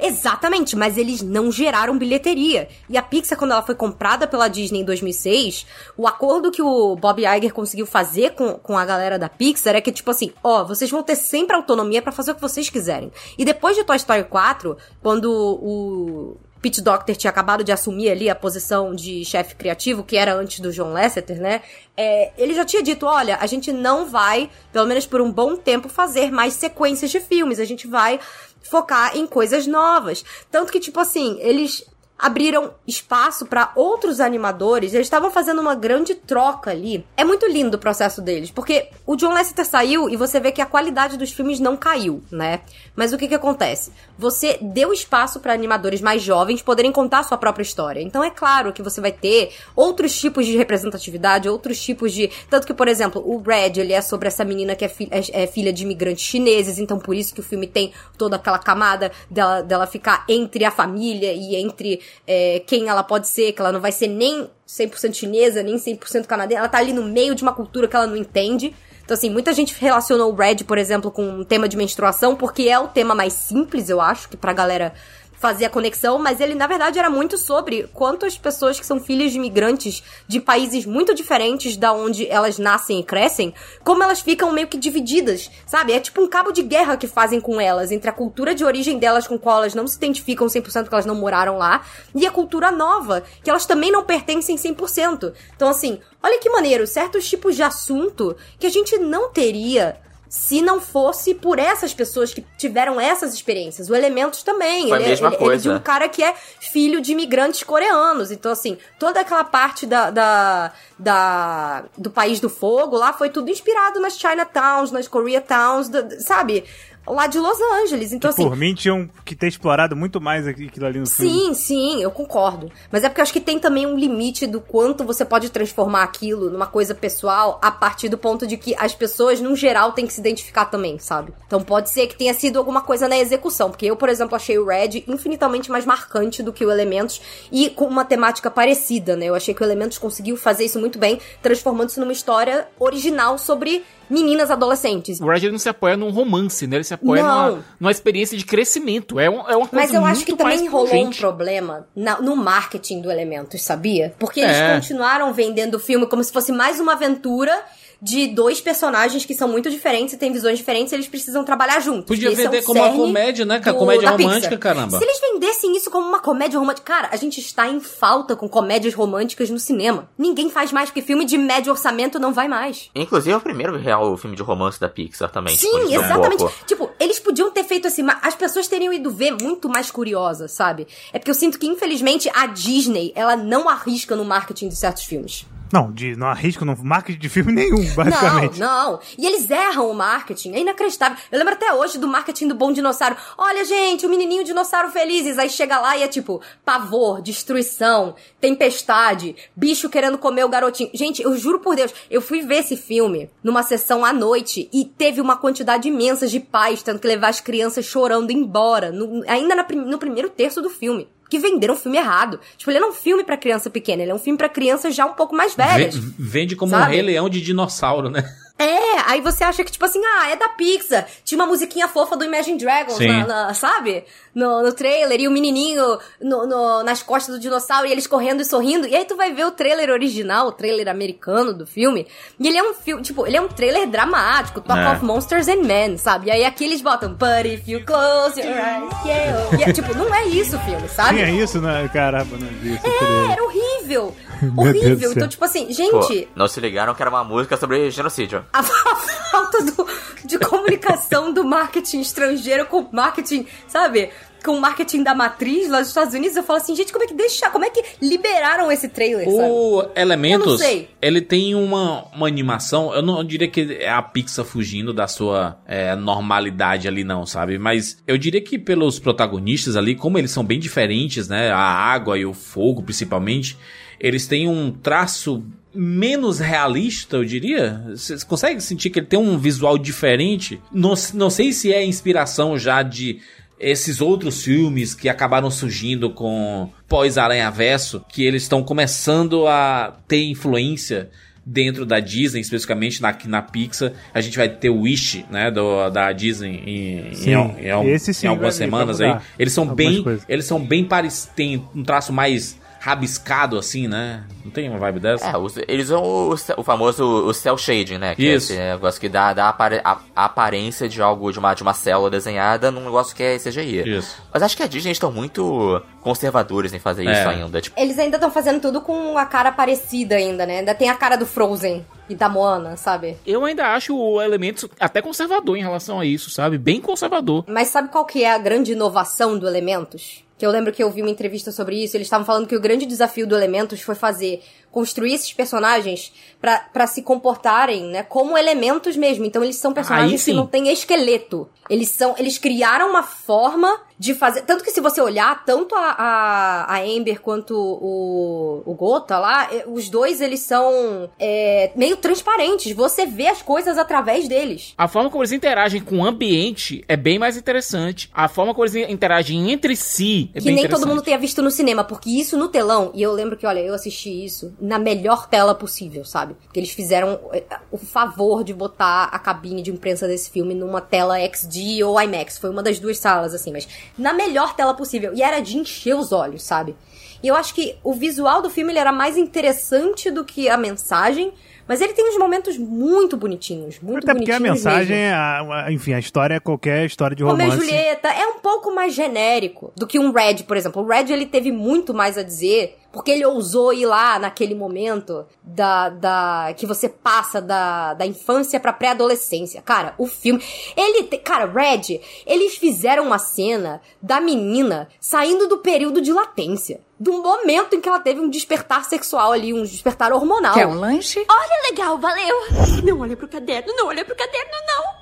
Exatamente, 0.01 0.75
mas 0.75 0.97
eles 0.97 1.21
não 1.21 1.51
geraram 1.51 1.97
bilheteria. 1.97 2.67
E 2.89 2.97
a 2.97 3.03
Pixar, 3.03 3.37
quando 3.37 3.51
ela 3.51 3.61
foi 3.61 3.75
comprada 3.75 4.25
pela 4.25 4.47
Disney 4.47 4.79
em 4.79 4.83
2006, 4.83 5.67
o 5.95 6.07
acordo 6.07 6.51
que 6.51 6.61
o 6.61 6.95
Bob 6.95 7.21
Iger 7.21 7.53
conseguiu 7.53 7.85
fazer 7.85 8.31
com, 8.31 8.53
com 8.55 8.75
a 8.77 8.83
galera 8.83 9.19
da 9.19 9.29
Pixar 9.29 9.75
é 9.75 9.81
que, 9.81 9.91
tipo 9.91 10.09
assim, 10.09 10.33
ó, 10.43 10.63
vocês 10.63 10.89
vão 10.89 11.03
ter 11.03 11.15
sempre 11.15 11.55
autonomia 11.55 12.01
pra 12.01 12.11
fazer 12.11 12.31
o 12.31 12.35
que 12.35 12.41
vocês 12.41 12.67
quiserem. 12.67 13.11
E 13.37 13.45
depois 13.45 13.77
de 13.77 13.83
Toy 13.83 13.95
Story 13.95 14.23
4, 14.23 14.75
quando 15.01 15.31
o 15.31 16.37
Pete 16.61 16.81
Docter 16.81 17.15
tinha 17.15 17.31
acabado 17.31 17.63
de 17.63 17.71
assumir 17.71 18.11
ali 18.11 18.29
a 18.29 18.35
posição 18.35 18.93
de 18.93 19.25
chefe 19.25 19.55
criativo, 19.55 20.03
que 20.03 20.15
era 20.15 20.33
antes 20.33 20.59
do 20.59 20.71
John 20.71 20.93
Lasseter, 20.93 21.41
né? 21.41 21.61
É, 21.97 22.31
ele 22.37 22.53
já 22.53 22.63
tinha 22.63 22.83
dito, 22.83 23.05
olha, 23.05 23.37
a 23.41 23.47
gente 23.47 23.71
não 23.71 24.05
vai, 24.05 24.49
pelo 24.71 24.85
menos 24.85 25.07
por 25.07 25.21
um 25.21 25.31
bom 25.31 25.55
tempo, 25.55 25.89
fazer 25.89 26.31
mais 26.31 26.53
sequências 26.53 27.09
de 27.09 27.19
filmes. 27.19 27.59
A 27.59 27.65
gente 27.65 27.87
vai 27.87 28.19
focar 28.61 29.17
em 29.17 29.27
coisas 29.27 29.67
novas. 29.67 30.23
Tanto 30.49 30.71
que, 30.71 30.79
tipo 30.79 30.99
assim, 30.99 31.37
eles 31.41 31.83
abriram 32.21 32.71
espaço 32.87 33.45
pra 33.47 33.71
outros 33.75 34.19
animadores, 34.19 34.93
eles 34.93 35.07
estavam 35.07 35.31
fazendo 35.31 35.59
uma 35.59 35.73
grande 35.73 36.13
troca 36.13 36.69
ali. 36.69 37.05
É 37.17 37.23
muito 37.23 37.47
lindo 37.47 37.75
o 37.77 37.79
processo 37.79 38.21
deles, 38.21 38.51
porque 38.51 38.89
o 39.07 39.15
John 39.15 39.33
Lasseter 39.33 39.65
saiu 39.65 40.07
e 40.09 40.15
você 40.15 40.39
vê 40.39 40.51
que 40.51 40.61
a 40.61 40.65
qualidade 40.65 41.17
dos 41.17 41.31
filmes 41.31 41.59
não 41.59 41.75
caiu, 41.75 42.21
né? 42.31 42.61
Mas 42.95 43.11
o 43.11 43.17
que 43.17 43.27
que 43.27 43.33
acontece? 43.35 43.91
Você 44.17 44.59
deu 44.61 44.93
espaço 44.93 45.39
pra 45.39 45.53
animadores 45.53 45.99
mais 45.99 46.21
jovens 46.21 46.61
poderem 46.61 46.91
contar 46.91 47.23
sua 47.23 47.37
própria 47.37 47.63
história. 47.63 48.01
Então 48.01 48.23
é 48.23 48.29
claro 48.29 48.71
que 48.71 48.83
você 48.83 49.01
vai 49.01 49.11
ter 49.11 49.51
outros 49.75 50.17
tipos 50.19 50.45
de 50.45 50.55
representatividade, 50.55 51.49
outros 51.49 51.81
tipos 51.81 52.11
de, 52.13 52.29
tanto 52.49 52.67
que, 52.67 52.73
por 52.73 52.87
exemplo, 52.87 53.21
o 53.25 53.41
Red, 53.41 53.79
ele 53.79 53.93
é 53.93 54.01
sobre 54.01 54.27
essa 54.27 54.45
menina 54.45 54.75
que 54.75 54.85
é, 54.85 54.87
fi- 54.87 55.09
é- 55.09 55.43
é 55.43 55.47
filha 55.47 55.73
de 55.73 55.83
imigrantes 55.83 56.23
chineses, 56.23 56.77
então 56.77 56.99
por 56.99 57.15
isso 57.15 57.33
que 57.33 57.39
o 57.39 57.43
filme 57.43 57.65
tem 57.65 57.91
toda 58.17 58.35
aquela 58.35 58.59
camada 58.59 59.11
dela, 59.29 59.61
dela 59.61 59.87
ficar 59.87 60.23
entre 60.29 60.63
a 60.65 60.69
família 60.71 61.33
e 61.33 61.55
entre 61.55 61.99
é, 62.27 62.61
quem 62.65 62.87
ela 62.87 63.03
pode 63.03 63.27
ser, 63.27 63.51
que 63.51 63.61
ela 63.61 63.71
não 63.71 63.81
vai 63.81 63.91
ser 63.91 64.07
nem 64.07 64.49
100% 64.67 65.13
chinesa, 65.13 65.63
nem 65.63 65.75
100% 65.75 66.25
canadense, 66.25 66.57
ela 66.59 66.69
tá 66.69 66.77
ali 66.77 66.93
no 66.93 67.03
meio 67.03 67.35
de 67.35 67.43
uma 67.43 67.53
cultura 67.53 67.87
que 67.87 67.95
ela 67.95 68.07
não 68.07 68.15
entende. 68.15 68.73
Então, 69.03 69.15
assim, 69.15 69.29
muita 69.29 69.51
gente 69.53 69.75
relacionou 69.77 70.31
o 70.31 70.35
Red, 70.35 70.63
por 70.65 70.77
exemplo, 70.77 71.11
com 71.11 71.39
o 71.39 71.45
tema 71.45 71.67
de 71.67 71.75
menstruação, 71.75 72.35
porque 72.35 72.63
é 72.69 72.79
o 72.79 72.87
tema 72.87 73.13
mais 73.13 73.33
simples, 73.33 73.89
eu 73.89 73.99
acho, 73.99 74.29
que 74.29 74.37
pra 74.37 74.53
galera 74.53 74.93
fazer 75.41 75.65
a 75.65 75.69
conexão, 75.71 76.19
mas 76.19 76.39
ele, 76.39 76.53
na 76.53 76.67
verdade, 76.67 76.99
era 76.99 77.09
muito 77.09 77.35
sobre 77.35 77.89
quantas 77.91 78.37
pessoas 78.37 78.79
que 78.79 78.85
são 78.85 78.99
filhas 78.99 79.31
de 79.31 79.39
imigrantes 79.39 80.03
de 80.27 80.39
países 80.39 80.85
muito 80.85 81.15
diferentes 81.15 81.75
da 81.75 81.91
onde 81.91 82.27
elas 82.27 82.59
nascem 82.59 82.99
e 82.99 83.03
crescem, 83.03 83.51
como 83.83 84.03
elas 84.03 84.21
ficam 84.21 84.51
meio 84.51 84.67
que 84.67 84.77
divididas, 84.77 85.49
sabe? 85.65 85.93
É 85.93 85.99
tipo 85.99 86.21
um 86.21 86.27
cabo 86.27 86.51
de 86.51 86.61
guerra 86.61 86.95
que 86.95 87.07
fazem 87.07 87.41
com 87.41 87.59
elas, 87.59 87.91
entre 87.91 88.07
a 88.07 88.13
cultura 88.13 88.53
de 88.53 88.63
origem 88.63 88.99
delas 88.99 89.27
com 89.27 89.39
qual 89.39 89.57
elas 89.57 89.73
não 89.73 89.87
se 89.87 89.97
identificam 89.97 90.45
100% 90.45 90.87
que 90.87 90.93
elas 90.93 91.07
não 91.07 91.15
moraram 91.15 91.57
lá, 91.57 91.83
e 92.13 92.27
a 92.27 92.31
cultura 92.31 92.69
nova, 92.69 93.23
que 93.43 93.49
elas 93.49 93.65
também 93.65 93.91
não 93.91 94.03
pertencem 94.03 94.55
100%. 94.55 95.33
Então, 95.55 95.69
assim, 95.69 95.99
olha 96.21 96.37
que 96.37 96.51
maneiro, 96.51 96.85
certos 96.85 97.27
tipos 97.27 97.55
de 97.55 97.63
assunto 97.63 98.37
que 98.59 98.67
a 98.67 98.71
gente 98.71 98.95
não 98.99 99.31
teria 99.31 99.99
se 100.33 100.61
não 100.61 100.79
fosse 100.79 101.33
por 101.35 101.59
essas 101.59 101.93
pessoas 101.93 102.33
que 102.33 102.41
tiveram 102.57 103.01
essas 103.01 103.33
experiências. 103.33 103.89
O 103.89 103.93
Elementos 103.95 104.43
também. 104.43 104.87
Foi 104.87 104.93
a 104.93 104.95
ele, 104.95 105.03
é- 105.03 105.09
mesma 105.09 105.27
ele, 105.27 105.35
ele 105.35 105.43
é 105.43 105.57
de 105.57 105.63
coisa. 105.67 105.73
um 105.75 105.79
cara 105.81 106.07
que 106.07 106.23
é 106.23 106.33
filho 106.71 107.01
de 107.01 107.11
imigrantes 107.11 107.63
coreanos. 107.63 108.31
Então, 108.31 108.49
assim, 108.49 108.77
toda 108.97 109.19
aquela 109.19 109.43
parte 109.43 109.85
da, 109.85 110.09
da, 110.09 110.71
da- 110.97 111.83
do 111.97 112.09
País 112.09 112.39
do 112.39 112.47
Fogo 112.49 112.95
lá 112.95 113.11
foi 113.11 113.29
tudo 113.29 113.51
inspirado 113.51 113.99
nas 113.99 114.17
Chinatowns, 114.17 114.89
nas 114.89 115.05
Koreatowns, 115.05 115.89
sabe? 116.19 116.63
Lá 117.07 117.27
de 117.27 117.39
Los 117.39 117.57
Angeles. 117.83 118.13
Então, 118.13 118.29
assim, 118.29 118.43
Por 118.43 118.55
mim, 118.55 118.73
tinham 118.75 119.09
que 119.25 119.35
ter 119.35 119.47
explorado 119.47 119.95
muito 119.95 120.21
mais 120.21 120.47
aqui- 120.47 120.67
aquilo 120.67 120.85
ali 120.85 120.99
no 120.99 121.07
filme. 121.07 121.31
Sim, 121.31 121.53
sim, 121.53 122.01
eu 122.03 122.11
concordo. 122.11 122.71
Mas 122.91 123.03
é 123.03 123.09
porque 123.09 123.19
eu 123.19 123.23
acho 123.23 123.33
que 123.33 123.41
tem 123.41 123.57
também 123.59 123.85
um 123.85 123.97
limite 123.97 124.45
do 124.45 124.61
quanto 124.61 125.03
você 125.03 125.25
pode 125.25 125.49
transformar 125.49 126.03
aquilo 126.03 126.49
numa 126.49 126.67
coisa 126.67 126.93
pessoal 126.93 127.59
a 127.61 127.71
partir 127.71 128.07
do 128.07 128.17
ponto 128.17 128.45
de 128.45 128.55
que 128.55 128.75
as 128.77 128.93
pessoas, 128.93 129.41
no 129.41 129.55
geral, 129.55 129.93
têm 129.93 130.05
que 130.05 130.13
se 130.13 130.19
identificar 130.21 130.65
também, 130.65 130.99
sabe? 130.99 131.33
Então 131.47 131.61
pode 131.61 131.89
ser 131.89 132.07
que 132.07 132.15
tenha 132.15 132.33
sido 132.33 132.57
alguma 132.59 132.81
coisa 132.81 133.07
na 133.07 133.17
execução. 133.17 133.69
Porque 133.71 133.85
eu, 133.87 133.95
por 133.95 134.07
exemplo, 134.07 134.35
achei 134.35 134.57
o 134.59 134.65
Red 134.67 135.03
infinitamente 135.07 135.71
mais 135.71 135.85
marcante 135.85 136.43
do 136.43 136.53
que 136.53 136.63
o 136.65 136.71
Elementos 136.71 137.19
e 137.51 137.69
com 137.69 137.85
uma 137.85 138.05
temática 138.05 138.49
parecida, 138.51 139.15
né? 139.15 139.25
Eu 139.25 139.35
achei 139.35 139.53
que 139.53 139.61
o 139.61 139.65
Elementos 139.65 139.97
conseguiu 139.97 140.37
fazer 140.37 140.65
isso 140.65 140.79
muito 140.79 140.99
bem, 140.99 141.19
transformando 141.41 141.89
isso 141.89 141.99
numa 141.99 142.11
história 142.13 142.67
original 142.79 143.37
sobre 143.37 143.83
meninas 144.11 144.51
adolescentes. 144.51 145.19
O 145.21 145.25
ele 145.45 145.51
não 145.53 145.59
se 145.59 145.69
apoia 145.69 145.95
num 145.97 146.11
romance, 146.11 146.67
né? 146.67 146.77
Ele 146.77 146.83
se 146.83 146.93
apoia 146.93 147.23
numa, 147.23 147.63
numa 147.79 147.91
experiência 147.91 148.37
de 148.37 148.45
crescimento. 148.45 149.19
É, 149.19 149.29
um- 149.29 149.39
é 149.49 149.55
uma 149.55 149.67
coisa 149.67 149.75
Mas 149.75 149.93
eu 149.93 150.05
acho 150.05 150.25
que 150.25 150.35
também 150.35 150.67
rolou 150.67 150.93
um 150.93 151.09
problema 151.11 151.87
na- 151.95 152.19
no 152.21 152.35
marketing 152.35 153.01
do 153.01 153.09
Elementos, 153.09 153.61
sabia? 153.61 154.13
Porque 154.19 154.41
eles 154.41 154.55
É. 154.57 154.75
continuaram 154.75 155.33
vendendo 155.33 155.75
o 155.75 155.79
filme 155.79 156.05
como 156.05 156.23
se 156.23 156.31
fosse 156.31 156.51
mais 156.51 156.79
uma 156.79 156.93
aventura 156.93 157.57
de 158.01 158.27
dois 158.27 158.59
personagens 158.59 159.25
que 159.25 159.35
são 159.35 159.47
muito 159.47 159.69
diferentes 159.69 160.13
e 160.13 160.17
têm 160.17 160.31
visões 160.31 160.57
diferentes 160.57 160.91
eles 160.91 161.07
precisam 161.07 161.43
trabalhar 161.43 161.79
juntos. 161.79 162.05
Podia 162.05 162.31
é 162.31 162.35
vender 162.35 162.59
o 162.59 162.63
como 162.63 162.79
uma 162.81 162.91
comédia, 162.93 163.45
né, 163.45 163.59
cara? 163.59 163.73
do- 163.73 163.79
Comédia 163.79 164.09
romântica, 164.09 164.39
Pixar. 164.41 164.59
caramba. 164.59 164.97
Se 164.97 165.03
eles 165.03 165.19
vendessem 165.19 165.77
isso 165.77 165.91
como 165.91 166.07
uma 166.07 166.19
comédia 166.19 166.57
romântica... 166.59 166.85
Cara, 166.85 167.09
a 167.11 167.15
gente 167.15 167.39
está 167.39 167.67
em 167.67 167.79
falta 167.79 168.35
com 168.35 168.49
comédias 168.49 168.93
românticas 168.93 169.49
no 169.49 169.59
cinema. 169.59 170.09
Ninguém 170.17 170.49
faz 170.49 170.71
mais, 170.71 170.89
porque 170.89 171.01
filme 171.01 171.25
de 171.25 171.37
médio 171.37 171.71
orçamento 171.71 172.17
não 172.19 172.33
vai 172.33 172.47
mais. 172.47 172.89
Inclusive 172.95 173.31
é 173.33 173.37
o 173.37 173.41
primeiro 173.41 173.77
real 173.77 174.17
filme 174.17 174.35
de 174.35 174.41
romance 174.41 174.79
da 174.79 174.89
Pixar 174.89 175.29
também. 175.31 175.55
Sim, 175.55 175.71
um 175.71 175.91
exatamente. 175.91 176.43
Tipo, 176.65 176.89
eles 176.99 177.19
podiam 177.19 177.51
ter 177.51 177.63
feito 177.63 177.87
assim, 177.87 178.01
mas 178.01 178.17
as 178.23 178.33
pessoas 178.35 178.67
teriam 178.67 178.91
ido 178.91 179.11
ver 179.11 179.31
muito 179.39 179.69
mais 179.69 179.91
curiosas, 179.91 180.51
sabe? 180.51 180.87
É 181.13 181.19
porque 181.19 181.29
eu 181.31 181.35
sinto 181.35 181.59
que, 181.59 181.67
infelizmente, 181.67 182.29
a 182.33 182.47
Disney, 182.47 183.11
ela 183.15 183.35
não 183.35 183.69
arrisca 183.69 184.15
no 184.15 184.25
marketing 184.25 184.69
de 184.69 184.75
certos 184.75 185.03
filmes. 185.03 185.45
Não, 185.71 185.91
de, 185.91 186.15
não 186.15 186.27
arrisco 186.27 186.65
no 186.65 186.75
marketing 186.83 187.19
de 187.19 187.29
filme 187.29 187.51
nenhum, 187.53 187.83
basicamente. 187.93 188.59
Não, 188.59 188.91
não. 188.93 188.99
E 189.17 189.25
eles 189.25 189.49
erram 189.49 189.89
o 189.89 189.93
marketing. 189.93 190.53
É 190.53 190.59
inacreditável. 190.59 191.17
Eu 191.31 191.37
lembro 191.39 191.53
até 191.53 191.73
hoje 191.73 191.97
do 191.97 192.07
marketing 192.07 192.47
do 192.47 192.55
Bom 192.55 192.71
Dinossauro. 192.71 193.15
Olha, 193.37 193.63
gente, 193.65 194.05
o 194.05 194.09
menininho 194.09 194.43
dinossauro 194.43 194.89
felizes. 194.89 195.37
Aí 195.37 195.49
chega 195.49 195.79
lá 195.79 195.95
e 195.97 196.03
é 196.03 196.07
tipo, 196.07 196.41
pavor, 196.65 197.21
destruição, 197.21 198.15
tempestade, 198.39 199.35
bicho 199.55 199.89
querendo 199.89 200.17
comer 200.17 200.43
o 200.45 200.49
garotinho. 200.49 200.89
Gente, 200.93 201.21
eu 201.23 201.35
juro 201.37 201.59
por 201.59 201.75
Deus, 201.75 201.93
eu 202.09 202.21
fui 202.21 202.41
ver 202.41 202.59
esse 202.59 202.75
filme 202.77 203.29
numa 203.43 203.63
sessão 203.63 204.05
à 204.05 204.13
noite 204.13 204.69
e 204.73 204.85
teve 204.85 205.19
uma 205.21 205.35
quantidade 205.37 205.87
imensa 205.87 206.27
de 206.27 206.39
pais 206.39 206.83
tendo 206.83 206.99
que 206.99 207.07
levar 207.07 207.29
as 207.29 207.39
crianças 207.41 207.85
chorando 207.85 208.31
embora. 208.31 208.91
no- 208.91 209.23
ainda 209.27 209.55
na 209.55 209.65
no 209.71 209.97
primeiro 209.97 210.29
terço 210.29 210.61
do 210.61 210.69
filme. 210.69 211.07
Que 211.31 211.39
venderam 211.39 211.73
o 211.73 211.77
filme 211.77 211.97
errado. 211.97 212.39
Tipo, 212.57 212.69
ele 212.71 212.79
não 212.81 212.89
é 212.89 212.91
um 212.91 212.93
filme 212.93 213.23
pra 213.23 213.37
criança 213.37 213.69
pequena, 213.69 214.01
ele 214.03 214.11
é 214.11 214.13
um 214.13 214.19
filme 214.19 214.37
pra 214.37 214.49
crianças 214.49 214.93
já 214.93 215.05
um 215.05 215.13
pouco 215.13 215.33
mais 215.35 215.55
velhas. 215.55 215.95
Ve- 215.95 216.13
Vende 216.19 216.55
como 216.57 216.75
um 216.75 216.77
Sabe? 216.79 216.91
rei 216.91 217.01
leão 217.01 217.29
de 217.29 217.39
dinossauro, 217.41 218.09
né? 218.09 218.21
É, 218.63 219.01
aí 219.05 219.21
você 219.21 219.43
acha 219.43 219.63
que, 219.63 219.71
tipo 219.71 219.83
assim, 219.85 220.01
ah, 220.17 220.29
é 220.29 220.35
da 220.35 220.49
Pixar. 220.49 221.07
Tinha 221.23 221.39
uma 221.39 221.47
musiquinha 221.47 221.87
fofa 221.87 222.15
do 222.15 222.23
Imagine 222.25 222.57
Dragons, 222.57 222.99
na- 222.99 223.25
na- 223.27 223.53
sabe? 223.53 224.03
No, 224.33 224.61
no 224.63 224.71
trailer, 224.71 225.19
e 225.19 225.27
o 225.27 225.31
menininho 225.31 225.97
no- 226.21 226.45
no- 226.47 226.83
nas 226.83 227.03
costas 227.03 227.35
do 227.35 227.41
dinossauro, 227.41 227.85
e 227.87 227.91
eles 227.91 228.07
correndo 228.07 228.41
e 228.41 228.45
sorrindo. 228.45 228.87
E 228.87 228.95
aí 228.95 229.03
tu 229.05 229.15
vai 229.15 229.33
ver 229.33 229.45
o 229.45 229.51
trailer 229.51 229.89
original, 229.89 230.47
o 230.47 230.51
trailer 230.51 230.87
americano 230.87 231.53
do 231.53 231.65
filme. 231.67 232.07
E 232.39 232.47
ele 232.47 232.57
é 232.57 232.63
um 232.63 232.73
filme, 232.73 233.01
tipo, 233.03 233.27
ele 233.27 233.35
é 233.37 233.41
um 233.41 233.47
trailer 233.49 233.87
dramático, 233.89 234.61
Talk 234.61 234.79
É. 234.79 234.91
of 234.91 235.03
Monsters 235.03 235.47
and 235.47 235.63
Men, 235.63 235.97
sabe? 235.97 236.27
E 236.27 236.31
aí 236.31 236.45
aqui 236.45 236.63
eles 236.65 236.81
botam, 236.81 237.09
but 237.13 237.45
if 237.45 237.67
you 237.67 237.83
close 237.85 238.39
your 238.39 238.49
eyes, 238.55 239.05
yeah. 239.05 239.57
E 239.59 239.63
é, 239.63 239.73
tipo, 239.73 239.93
não 239.97 240.13
é 240.13 240.25
isso 240.27 240.55
o 240.55 240.59
filme, 240.61 240.87
sabe? 240.87 241.15
Tinha 241.17 241.29
isso, 241.43 241.59
né? 241.59 241.89
Caramba, 241.91 242.37
não 242.37 242.47
vi 242.47 242.75
isso. 242.75 242.85
É, 242.87 243.31
era 243.33 243.43
horrível. 243.43 244.15
Horrível. 244.57 245.11
Então, 245.11 245.27
tipo 245.27 245.43
assim, 245.45 245.65
Pô, 245.67 245.73
gente, 245.73 246.27
não 246.35 246.47
se 246.47 246.59
ligaram 246.59 246.93
que 246.93 247.01
era 247.01 247.09
uma 247.09 247.23
música 247.23 247.57
sobre 247.57 247.89
genocídio. 247.91 248.45
a 248.53 248.63
falta 248.63 249.63
do- 249.63 249.87
de 250.25 250.37
comunicação 250.39 251.33
do 251.33 251.43
marketing 251.43 251.99
estrangeiro 252.01 252.65
com 252.65 252.87
marketing, 252.91 253.45
sabe? 253.67 254.09
Com 254.43 254.53
o 254.53 254.61
marketing 254.61 255.03
da 255.03 255.13
matriz 255.13 255.69
lá 255.69 255.79
dos 255.79 255.89
Estados 255.89 256.15
Unidos, 256.15 256.35
eu 256.35 256.41
falo 256.43 256.57
assim, 256.59 256.75
gente, 256.75 256.91
como 256.91 257.03
é 257.03 257.07
que 257.07 257.13
deixar, 257.13 257.51
como 257.51 257.63
é 257.63 257.69
que 257.69 257.83
liberaram 258.01 258.71
esse 258.71 258.87
trailer, 258.87 259.25
sabe? 259.25 259.37
O 259.51 259.81
Eu 259.81 259.87
não 259.87 259.91
Elementos, 259.95 260.59
sei. 260.59 260.89
ele 260.99 261.21
tem 261.21 261.53
uma, 261.53 262.05
uma 262.05 262.27
animação, 262.27 262.91
eu 262.93 263.03
não 263.03 263.23
diria 263.23 263.47
que 263.47 263.77
é 263.79 263.89
a 263.91 264.01
Pixar 264.01 264.43
fugindo 264.43 264.93
da 264.93 265.07
sua 265.07 265.59
é, 265.67 265.95
normalidade 265.95 266.87
ali 266.87 267.03
não, 267.03 267.23
sabe? 267.25 267.59
Mas 267.59 268.01
eu 268.07 268.17
diria 268.17 268.41
que 268.41 268.57
pelos 268.57 268.97
protagonistas 268.97 269.75
ali, 269.75 269.93
como 269.95 270.17
eles 270.17 270.31
são 270.31 270.43
bem 270.43 270.59
diferentes, 270.59 271.27
né? 271.27 271.51
A 271.51 271.59
água 271.59 272.17
e 272.17 272.25
o 272.25 272.33
fogo, 272.33 272.81
principalmente, 272.81 273.55
eles 274.01 274.25
têm 274.25 274.49
um 274.49 274.71
traço 274.71 275.43
menos 275.73 276.39
realista, 276.39 277.17
eu 277.17 277.23
diria. 277.23 277.83
Você 277.89 278.17
consegue 278.25 278.59
sentir 278.59 278.89
que 278.89 278.99
ele 278.99 279.05
tem 279.05 279.19
um 279.19 279.37
visual 279.37 279.77
diferente? 279.77 280.59
Não, 280.71 280.95
não 281.13 281.29
sei 281.29 281.53
se 281.53 281.71
é 281.71 281.85
inspiração 281.85 282.57
já 282.57 282.81
de 282.81 283.19
esses 283.59 284.01
outros 284.01 284.43
filmes 284.43 284.95
que 284.95 285.07
acabaram 285.07 285.51
surgindo 285.51 286.09
com 286.09 286.69
pós-Aranha 286.89 287.49
Verso, 287.51 288.03
que 288.09 288.25
eles 288.25 288.41
estão 288.41 288.63
começando 288.63 289.47
a 289.47 289.95
ter 290.07 290.23
influência 290.23 291.11
dentro 291.45 291.85
da 291.85 291.99
Disney, 291.99 292.41
especificamente 292.41 293.01
na, 293.01 293.15
na 293.27 293.41
Pixar. 293.43 293.93
A 294.13 294.19
gente 294.19 294.35
vai 294.35 294.49
ter 294.49 294.71
o 294.71 294.81
Wish, 294.81 295.25
né, 295.29 295.51
do, 295.51 295.89
da 295.91 296.11
Disney 296.11 296.63
em, 296.65 297.13
Sim, 297.13 297.33
em, 297.33 297.69
em, 297.69 297.97
em 298.23 298.27
algumas 298.27 298.55
semanas 298.55 298.99
aí. 298.99 299.15
Eles 299.37 299.53
são 299.53 299.67
bem, 299.67 300.03
coisas. 300.03 300.25
eles 300.27 300.45
são 300.45 300.59
bem 300.59 300.83
parecidos, 300.83 301.33
tem 301.35 301.63
um 301.75 301.83
traço 301.83 302.11
mais 302.11 302.59
rabiscado 302.83 303.59
assim, 303.59 303.87
né? 303.87 304.23
Não 304.43 304.49
tem 304.51 304.67
uma 304.67 304.79
vibe 304.79 304.99
dessa? 304.99 305.27
É, 305.29 305.37
os- 305.37 305.55
eles 305.67 305.85
usam 305.91 306.03
o, 306.03 306.33
o 306.57 306.63
famoso 306.63 307.03
o 307.05 307.31
cel 307.31 307.55
shading, 307.55 307.99
né? 307.99 308.15
Que 308.15 308.23
Isso. 308.23 308.51
é 308.53 308.55
esse 308.55 308.63
negócio 308.73 308.99
que 308.99 309.07
dá, 309.07 309.33
dá 309.33 309.49
a- 309.49 309.97
a 310.15 310.25
aparência 310.25 310.89
de 310.89 310.99
algo, 310.99 311.31
de 311.31 311.37
uma, 311.37 311.53
de 311.53 311.61
uma 311.61 311.73
célula 311.75 312.09
desenhada 312.09 312.71
num 312.71 312.83
negócio 312.83 313.15
que 313.15 313.21
é 313.21 313.37
CGI. 313.37 313.97
Isso. 313.97 314.19
Mas 314.33 314.41
acho 314.41 314.57
que 314.57 314.63
a 314.63 314.67
Disney 314.67 314.91
estão 314.91 315.11
muito 315.11 315.79
conservadores 316.01 316.73
em 316.73 316.79
fazer 316.79 317.05
É. 317.07 317.11
isso 317.11 317.29
ainda. 317.29 317.61
Tipo, 317.61 317.79
Eles 317.79 317.99
ainda 317.99 318.17
estão 318.17 318.31
fazendo 318.31 318.59
tudo 318.59 318.81
com 318.81 319.15
a 319.15 319.25
cara 319.27 319.51
parecida 319.51 320.15
ainda, 320.15 320.45
né? 320.47 320.59
Ainda 320.59 320.73
tem 320.73 320.89
a 320.89 320.95
cara 320.95 321.15
do 321.15 321.25
Frozen 321.27 321.85
e 322.09 322.15
da 322.15 322.27
Moana, 322.27 322.75
sabe? 322.77 323.15
Eu 323.27 323.45
ainda 323.45 323.67
acho 323.75 323.95
o 323.95 324.19
Elementos 324.19 324.67
até 324.79 325.03
conservador 325.03 325.55
em 325.55 325.61
relação 325.61 325.99
a 325.99 326.05
isso, 326.05 326.31
sabe? 326.31 326.57
Bem 326.57 326.81
conservador. 326.81 327.45
Mas 327.47 327.67
sabe 327.67 327.89
qual 327.89 328.05
que 328.05 328.23
é 328.23 328.31
a 328.33 328.39
grande 328.39 328.71
inovação 328.71 329.37
do 329.37 329.47
Elementos? 329.47 330.23
Que 330.41 330.45
eu 330.47 330.49
lembro 330.49 330.73
que 330.73 330.81
eu 330.81 330.89
vi 330.89 331.03
uma 331.03 331.11
entrevista 331.11 331.51
sobre 331.51 331.83
isso, 331.83 331.95
eles 331.95 332.07
estavam 332.07 332.25
falando 332.25 332.47
que 332.47 332.55
o 332.55 332.59
grande 332.59 332.87
desafio 332.87 333.27
do 333.27 333.35
Elementos 333.35 333.79
foi 333.81 333.93
fazer 333.93 334.41
construir 334.71 335.13
esses 335.13 335.33
personagens 335.33 336.11
pra 336.39 336.59
pra 336.59 336.87
se 336.87 337.01
comportarem, 337.01 337.83
né, 337.85 338.03
como 338.03 338.37
elementos 338.37 338.95
mesmo. 338.95 339.25
Então 339.25 339.43
eles 339.43 339.57
são 339.57 339.73
personagens 339.73 340.23
que 340.23 340.33
não 340.33 340.47
têm 340.47 340.69
esqueleto. 340.69 341.49
Eles 341.69 341.89
são, 341.89 342.15
eles 342.17 342.37
criaram 342.37 342.89
uma 342.89 343.03
forma 343.03 343.79
de 343.97 344.15
fazer, 344.15 344.41
tanto 344.41 344.63
que 344.63 344.71
se 344.71 344.81
você 344.81 344.99
olhar 344.99 345.45
tanto 345.45 345.75
a, 345.75 345.91
a, 345.91 346.75
a 346.75 346.81
Amber 346.81 347.21
quanto 347.21 347.55
o, 347.55 348.63
o 348.65 348.73
Gota 348.73 349.19
lá, 349.19 349.47
eh, 349.53 349.63
os 349.67 349.89
dois 349.89 350.19
eles 350.21 350.39
são 350.39 351.07
é, 351.19 351.71
meio 351.75 351.95
transparentes. 351.95 352.71
Você 352.73 353.05
vê 353.05 353.27
as 353.27 353.43
coisas 353.43 353.77
através 353.77 354.27
deles. 354.27 354.73
A 354.75 354.87
forma 354.87 355.09
como 355.09 355.21
eles 355.21 355.31
interagem 355.31 355.81
com 355.81 355.99
o 355.99 356.05
ambiente 356.05 356.83
é 356.87 356.97
bem 356.97 357.19
mais 357.19 357.37
interessante. 357.37 358.09
A 358.11 358.27
forma 358.27 358.55
como 358.55 358.65
eles 358.65 358.89
interagem 358.89 359.51
entre 359.51 359.75
si 359.75 360.31
é 360.33 360.39
que 360.39 360.45
bem 360.45 360.55
nem 360.55 360.67
todo 360.67 360.87
mundo 360.87 361.03
tenha 361.03 361.19
visto 361.19 361.43
no 361.43 361.51
cinema, 361.51 361.83
porque 361.83 362.09
isso 362.09 362.35
no 362.37 362.47
telão, 362.47 362.91
e 362.95 363.03
eu 363.03 363.13
lembro 363.13 363.37
que, 363.37 363.45
olha, 363.45 363.59
eu 363.59 363.75
assisti 363.75 364.25
isso 364.25 364.51
na 364.61 364.77
melhor 364.77 365.27
tela 365.27 365.55
possível, 365.55 366.05
sabe? 366.05 366.35
Porque 366.43 366.59
eles 366.59 366.69
fizeram 366.71 367.19
eh, 367.33 367.43
o 367.71 367.77
favor 367.79 368.43
de 368.43 368.53
botar 368.53 369.05
a 369.05 369.17
cabine 369.17 369.61
de 369.63 369.71
imprensa 369.71 370.07
desse 370.07 370.29
filme 370.29 370.53
numa 370.53 370.79
tela 370.79 371.17
XD 371.19 371.83
ou 371.83 371.99
IMAX. 371.99 372.37
Foi 372.37 372.51
uma 372.51 372.61
das 372.61 372.77
duas 372.79 372.99
salas, 372.99 373.33
assim, 373.33 373.51
mas 373.51 373.67
na 373.97 374.13
melhor 374.13 374.55
tela 374.55 374.75
possível. 374.75 375.13
E 375.15 375.23
era 375.23 375.39
de 375.39 375.57
encher 375.57 375.95
os 375.95 376.11
olhos, 376.11 376.43
sabe? 376.43 376.75
E 377.23 377.27
eu 377.27 377.35
acho 377.35 377.53
que 377.55 377.75
o 377.83 377.93
visual 377.93 378.41
do 378.41 378.49
filme 378.51 378.75
era 378.77 378.91
mais 378.91 379.17
interessante 379.17 380.09
do 380.11 380.23
que 380.23 380.47
a 380.49 380.57
mensagem, 380.57 381.31
mas 381.67 381.79
ele 381.81 381.93
tem 381.93 382.09
uns 382.09 382.17
momentos 382.17 382.57
muito 382.57 383.15
bonitinhos, 383.15 383.79
muito 383.79 384.03
Até 384.03 384.13
porque 384.17 384.31
a 384.31 384.39
bonitinhos 384.39 384.63
mensagem, 384.63 384.97
é 384.97 385.11
a- 385.13 385.65
a- 385.67 385.71
enfim, 385.71 385.93
a 385.93 385.99
história 385.99 386.35
é 386.35 386.39
qualquer 386.39 386.85
história 386.85 387.15
de 387.15 387.23
Romeu 387.23 387.47
e 387.47 387.49
romance. 387.49 387.65
Julieta 387.67 388.09
é 388.09 388.25
um 388.27 388.39
pouco 388.39 388.73
mais 388.73 388.93
genérico 388.93 389.71
do 389.75 389.85
que 389.87 389.99
um 389.99 390.11
Red, 390.11 390.43
por 390.47 390.57
exemplo. 390.57 390.81
O 390.83 390.85
Red 390.87 391.11
ele 391.11 391.25
teve 391.25 391.51
muito 391.51 391.93
mais 391.93 392.17
a 392.17 392.23
dizer 392.23 392.77
porque 392.91 393.11
ele 393.11 393.25
ousou 393.25 393.71
ir 393.73 393.85
lá 393.85 394.19
naquele 394.19 394.53
momento 394.53 395.25
da, 395.41 395.89
da 395.89 396.53
que 396.57 396.65
você 396.65 396.89
passa 396.89 397.41
da, 397.41 397.93
da 397.93 398.05
infância 398.05 398.59
pra 398.59 398.73
pré-adolescência. 398.73 399.61
Cara, 399.61 399.93
o 399.97 400.05
filme, 400.07 400.43
ele, 400.75 401.03
te- 401.03 401.17
cara, 401.17 401.45
Red, 401.45 402.01
eles 402.25 402.57
fizeram 402.57 403.05
uma 403.05 403.17
cena 403.19 403.81
da 404.01 404.19
menina 404.19 404.89
saindo 404.99 405.47
do 405.47 405.59
período 405.59 406.01
de 406.01 406.11
latência. 406.11 406.81
Do 406.99 407.13
momento 407.13 407.75
em 407.75 407.81
que 407.81 407.89
ela 407.89 407.99
teve 407.99 408.19
um 408.19 408.29
despertar 408.29 408.83
sexual 408.85 409.31
ali, 409.31 409.53
um 409.53 409.63
despertar 409.63 410.11
hormonal. 410.13 410.53
Quer 410.53 410.67
um 410.67 410.73
lanche? 410.79 411.25
Olha, 411.27 411.69
legal, 411.71 411.97
valeu. 411.97 412.35
Não 412.83 412.99
olha 412.99 413.17
pro 413.17 413.27
caderno, 413.27 413.73
não 413.75 413.87
olha 413.87 414.05
pro 414.05 414.15
caderno, 414.15 414.51
não. 414.67 415.01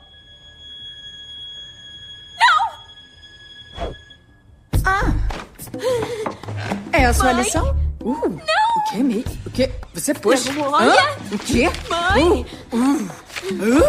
É 6.91 7.05
a 7.05 7.13
sua 7.13 7.33
Mãe? 7.33 7.43
lição? 7.43 7.75
Uh, 8.01 8.29
não! 8.29 8.29
O 8.29 8.91
que, 8.91 9.03
May? 9.03 9.25
O 9.45 9.49
que? 9.49 9.69
Você 9.93 10.13
pôs? 10.13 10.45
Olha! 10.57 11.01
Hã? 11.01 11.17
O 11.31 11.37
quê? 11.39 11.69
Mãe! 11.89 12.45
Uh, 12.71 12.77
uh, 12.77 13.09
uh, 13.43 13.79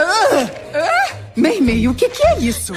uh, 0.00 0.44
uh. 0.44 1.20
May, 1.36 1.60
May, 1.60 1.88
o 1.88 1.94
que, 1.94 2.08
que 2.08 2.26
é 2.26 2.38
isso? 2.38 2.72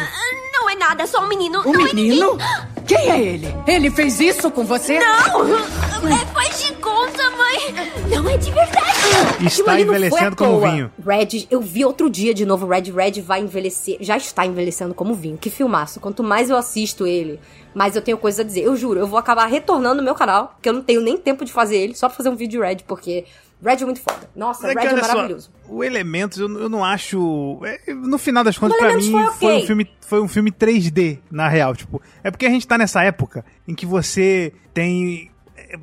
Não 0.53 0.69
é 0.69 0.75
nada, 0.75 1.03
é 1.03 1.07
só 1.07 1.23
um 1.23 1.27
menino. 1.27 1.61
Um 1.65 1.73
não 1.73 1.87
é 1.87 1.93
menino? 1.93 2.31
ninguém. 2.31 2.73
Quem 2.85 3.09
é 3.09 3.21
ele? 3.21 3.55
Ele 3.65 3.89
fez 3.89 4.19
isso 4.19 4.51
com 4.51 4.65
você? 4.65 4.99
Não! 4.99 5.55
É, 5.55 6.25
faz 6.33 6.63
de 6.63 6.73
conta, 6.75 7.23
Mamãe, 7.31 7.91
não 8.09 8.29
é 8.29 8.37
de 8.37 8.51
verdade. 8.51 9.45
Está 9.45 9.79
envelhecendo 9.79 10.35
como 10.35 10.59
vinho. 10.59 10.91
Red, 11.05 11.47
eu 11.49 11.61
vi 11.61 11.85
outro 11.85 12.09
dia 12.09 12.33
de 12.33 12.45
novo, 12.45 12.67
Red 12.67 12.91
Red 12.91 13.21
vai 13.21 13.41
envelhecer, 13.41 13.97
já 14.01 14.17
está 14.17 14.45
envelhecendo 14.45 14.93
como 14.93 15.13
vinho. 15.13 15.37
Que 15.37 15.49
filmaço. 15.49 15.99
Quanto 15.99 16.23
mais 16.23 16.49
eu 16.49 16.57
assisto 16.57 17.07
ele, 17.07 17.39
mais 17.73 17.95
eu 17.95 18.01
tenho 18.01 18.17
coisa 18.17 18.41
a 18.41 18.45
dizer. 18.45 18.61
Eu 18.61 18.75
juro, 18.75 18.99
eu 18.99 19.07
vou 19.07 19.17
acabar 19.17 19.45
retornando 19.45 19.95
no 19.95 20.03
meu 20.03 20.15
canal, 20.15 20.53
porque 20.55 20.69
eu 20.69 20.73
não 20.73 20.81
tenho 20.81 21.01
nem 21.01 21.17
tempo 21.17 21.45
de 21.45 21.51
fazer 21.51 21.77
ele, 21.77 21.95
só 21.95 22.07
pra 22.07 22.17
fazer 22.17 22.29
um 22.29 22.35
vídeo 22.35 22.59
de 22.61 22.67
Red, 22.67 22.77
porque 22.87 23.25
Red 23.63 23.77
é 23.81 23.85
muito 23.85 24.01
foda. 24.01 24.29
Nossa, 24.35 24.67
é 24.67 24.73
Red 24.73 24.87
é 24.87 24.93
olha 24.93 25.03
só, 25.03 25.13
maravilhoso. 25.15 25.51
o 25.69 25.83
Elementos 25.83 26.37
eu, 26.39 26.59
eu 26.59 26.69
não 26.69 26.83
acho. 26.83 27.59
é, 27.63 27.93
no 27.93 28.17
final 28.17 28.43
das 28.43 28.57
contas, 28.57 28.77
Elementos 28.77 29.07
mim, 29.07 29.13
foi 29.13 29.25
foi, 29.33 29.47
ok. 29.53 29.63
um 29.63 29.67
filme, 29.67 29.89
foi 30.01 30.21
um 30.21 30.27
filme 30.27 30.51
3D, 30.51 31.19
na 31.31 31.47
real. 31.47 31.75
Tipo, 31.75 32.01
é 32.23 32.29
porque 32.29 32.45
a 32.45 32.49
gente 32.49 32.67
tá 32.67 32.77
nessa 32.77 33.03
época 33.03 33.45
em 33.67 33.73
que 33.73 33.85
você 33.85 34.53
tem. 34.73 35.31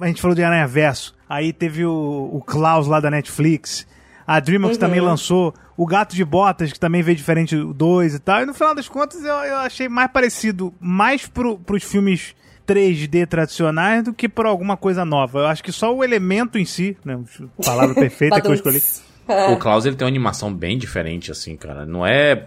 A 0.00 0.06
gente 0.06 0.20
falou 0.20 0.34
de 0.34 0.42
Aranha 0.44 0.66
Verso. 0.66 1.14
Aí 1.28 1.52
teve 1.52 1.84
o, 1.84 2.30
o 2.32 2.42
Klaus 2.42 2.86
lá 2.86 3.00
da 3.00 3.10
Netflix. 3.10 3.86
A 4.26 4.38
DreamWorks 4.38 4.76
Uhum. 4.76 4.80
também 4.80 5.00
lançou 5.00 5.52
o 5.76 5.86
Gato 5.86 6.14
de 6.14 6.24
Botas, 6.24 6.72
que 6.72 6.78
também 6.78 7.02
veio 7.02 7.16
diferente 7.16 7.56
do 7.56 7.72
2 7.72 8.14
e 8.14 8.18
tal. 8.18 8.42
E 8.42 8.46
no 8.46 8.54
final 8.54 8.74
das 8.74 8.88
contas, 8.88 9.24
eu, 9.24 9.34
eu 9.34 9.56
achei 9.56 9.88
mais 9.88 10.10
parecido 10.12 10.72
mais 10.78 11.26
pro, 11.26 11.58
pros 11.58 11.82
filmes 11.82 12.34
3D 12.74 13.26
tradicionais 13.26 14.04
do 14.04 14.12
que 14.12 14.28
por 14.28 14.46
alguma 14.46 14.76
coisa 14.76 15.04
nova. 15.04 15.40
Eu 15.40 15.46
acho 15.46 15.62
que 15.64 15.72
só 15.72 15.94
o 15.94 16.04
elemento 16.04 16.56
em 16.58 16.64
si, 16.64 16.96
né? 17.04 17.18
a 17.58 17.64
Palavra 17.64 17.94
perfeita 17.94 18.40
que 18.40 18.46
eu 18.46 18.54
escolhi. 18.54 18.82
O 19.52 19.56
Klaus 19.58 19.86
ele 19.86 19.94
tem 19.96 20.04
uma 20.04 20.10
animação 20.10 20.52
bem 20.52 20.76
diferente, 20.76 21.30
assim, 21.30 21.56
cara. 21.56 21.86
Não 21.86 22.04
é, 22.06 22.44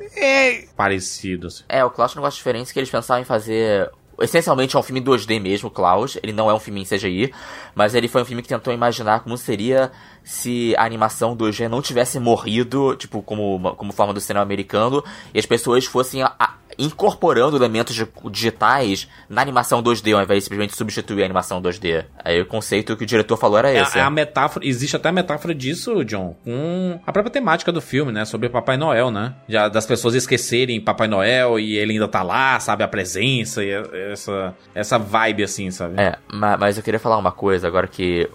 parecido. 0.75 1.47
Assim. 1.47 1.63
É, 1.69 1.83
o 1.83 1.89
Klaus 1.89 2.11
tem 2.11 2.19
um 2.19 2.21
negócio 2.23 2.37
diferente 2.37 2.73
que 2.73 2.79
eles 2.79 2.89
pensavam 2.89 3.21
em 3.21 3.25
fazer. 3.25 3.89
Essencialmente 4.21 4.75
é 4.75 4.79
um 4.79 4.83
filme 4.83 5.01
2D 5.01 5.41
mesmo, 5.41 5.71
Klaus. 5.71 6.17
Ele 6.21 6.31
não 6.33 6.49
é 6.49 6.53
um 6.53 6.59
filme 6.59 6.81
em 6.81 6.85
CGI, 6.85 7.33
mas 7.73 7.95
ele 7.95 8.07
foi 8.07 8.21
um 8.21 8.25
filme 8.25 8.41
que 8.43 8.47
tentou 8.49 8.71
imaginar 8.73 9.21
como 9.21 9.35
seria 9.37 9.91
se 10.23 10.75
a 10.77 10.83
animação 10.85 11.35
2D 11.35 11.67
não 11.67 11.81
tivesse 11.81 12.19
morrido, 12.19 12.95
tipo, 12.95 13.21
como, 13.23 13.75
como 13.75 13.91
forma 13.91 14.13
do 14.13 14.21
cinema 14.21 14.43
americano, 14.43 15.03
e 15.33 15.39
as 15.39 15.45
pessoas 15.45 15.85
fossem 15.85 16.21
a- 16.21 16.31
a- 16.39 16.53
incorporando 16.77 17.55
elementos 17.57 17.95
digitais 18.31 19.07
na 19.29 19.41
animação 19.41 19.81
2D, 19.81 20.15
ao 20.15 20.21
invés 20.23 20.39
de 20.39 20.43
simplesmente 20.45 20.75
substituir 20.75 21.21
a 21.21 21.25
animação 21.25 21.61
2D. 21.61 22.05
Aí 22.23 22.41
o 22.41 22.45
conceito 22.45 22.95
que 22.97 23.03
o 23.03 23.05
diretor 23.07 23.37
falou 23.37 23.57
era 23.57 23.71
É, 23.71 23.81
esse. 23.81 23.97
é 23.97 24.01
a 24.01 24.09
metáfora, 24.09 24.65
existe 24.65 24.95
até 24.95 25.09
a 25.09 25.11
metáfora 25.11 25.53
disso, 25.53 26.03
John, 26.05 26.35
com 26.43 26.99
a 27.05 27.11
própria 27.11 27.31
temática 27.31 27.71
do 27.71 27.81
filme, 27.81 28.11
né? 28.11 28.25
Sobre 28.25 28.49
Papai 28.49 28.77
Noel, 28.77 29.11
né? 29.11 29.33
Já 29.47 29.67
das 29.69 29.85
pessoas 29.85 30.15
esquecerem 30.15 30.79
Papai 30.81 31.07
Noel 31.07 31.59
e 31.59 31.75
ele 31.77 31.93
ainda 31.93 32.07
tá 32.07 32.21
lá, 32.23 32.59
sabe? 32.59 32.83
A 32.83 32.87
presença 32.87 33.63
e 33.63 33.69
essa, 34.11 34.53
essa 34.73 34.97
vibe, 34.97 35.43
assim, 35.43 35.71
sabe? 35.71 35.95
É, 36.01 36.17
ma- 36.31 36.57
mas 36.57 36.77
eu 36.77 36.83
queria 36.83 36.99
falar 36.99 37.17
uma 37.17 37.31
coisa 37.31 37.67
agora 37.67 37.87
que 37.87 38.29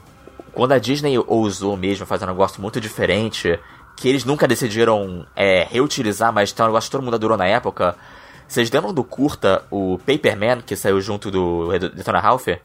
quando 0.52 0.72
a 0.72 0.78
Disney 0.78 1.16
ousou 1.26 1.76
mesmo 1.76 2.04
fazer 2.06 2.24
um 2.24 2.28
negócio 2.28 2.60
muito 2.60 2.80
diferente, 2.80 3.58
que 3.96 4.08
eles 4.08 4.24
nunca 4.24 4.46
decidiram 4.48 5.26
é, 5.36 5.66
reutilizar, 5.70 6.32
mas 6.32 6.52
tem 6.52 6.64
um 6.64 6.68
negócio 6.68 6.88
que 6.88 6.92
todo 6.92 7.02
mundo 7.04 7.14
adorou 7.14 7.36
na 7.36 7.46
época. 7.46 7.96
Vocês 8.48 8.70
lembram 8.70 8.94
do 8.94 9.04
curta, 9.04 9.62
o 9.70 9.98
Paperman, 9.98 10.62
que 10.62 10.74
saiu 10.74 11.00
junto 11.00 11.30
do 11.30 11.68
Detona 11.78 12.18
Ralph? 12.18 12.48
E, 12.48 12.58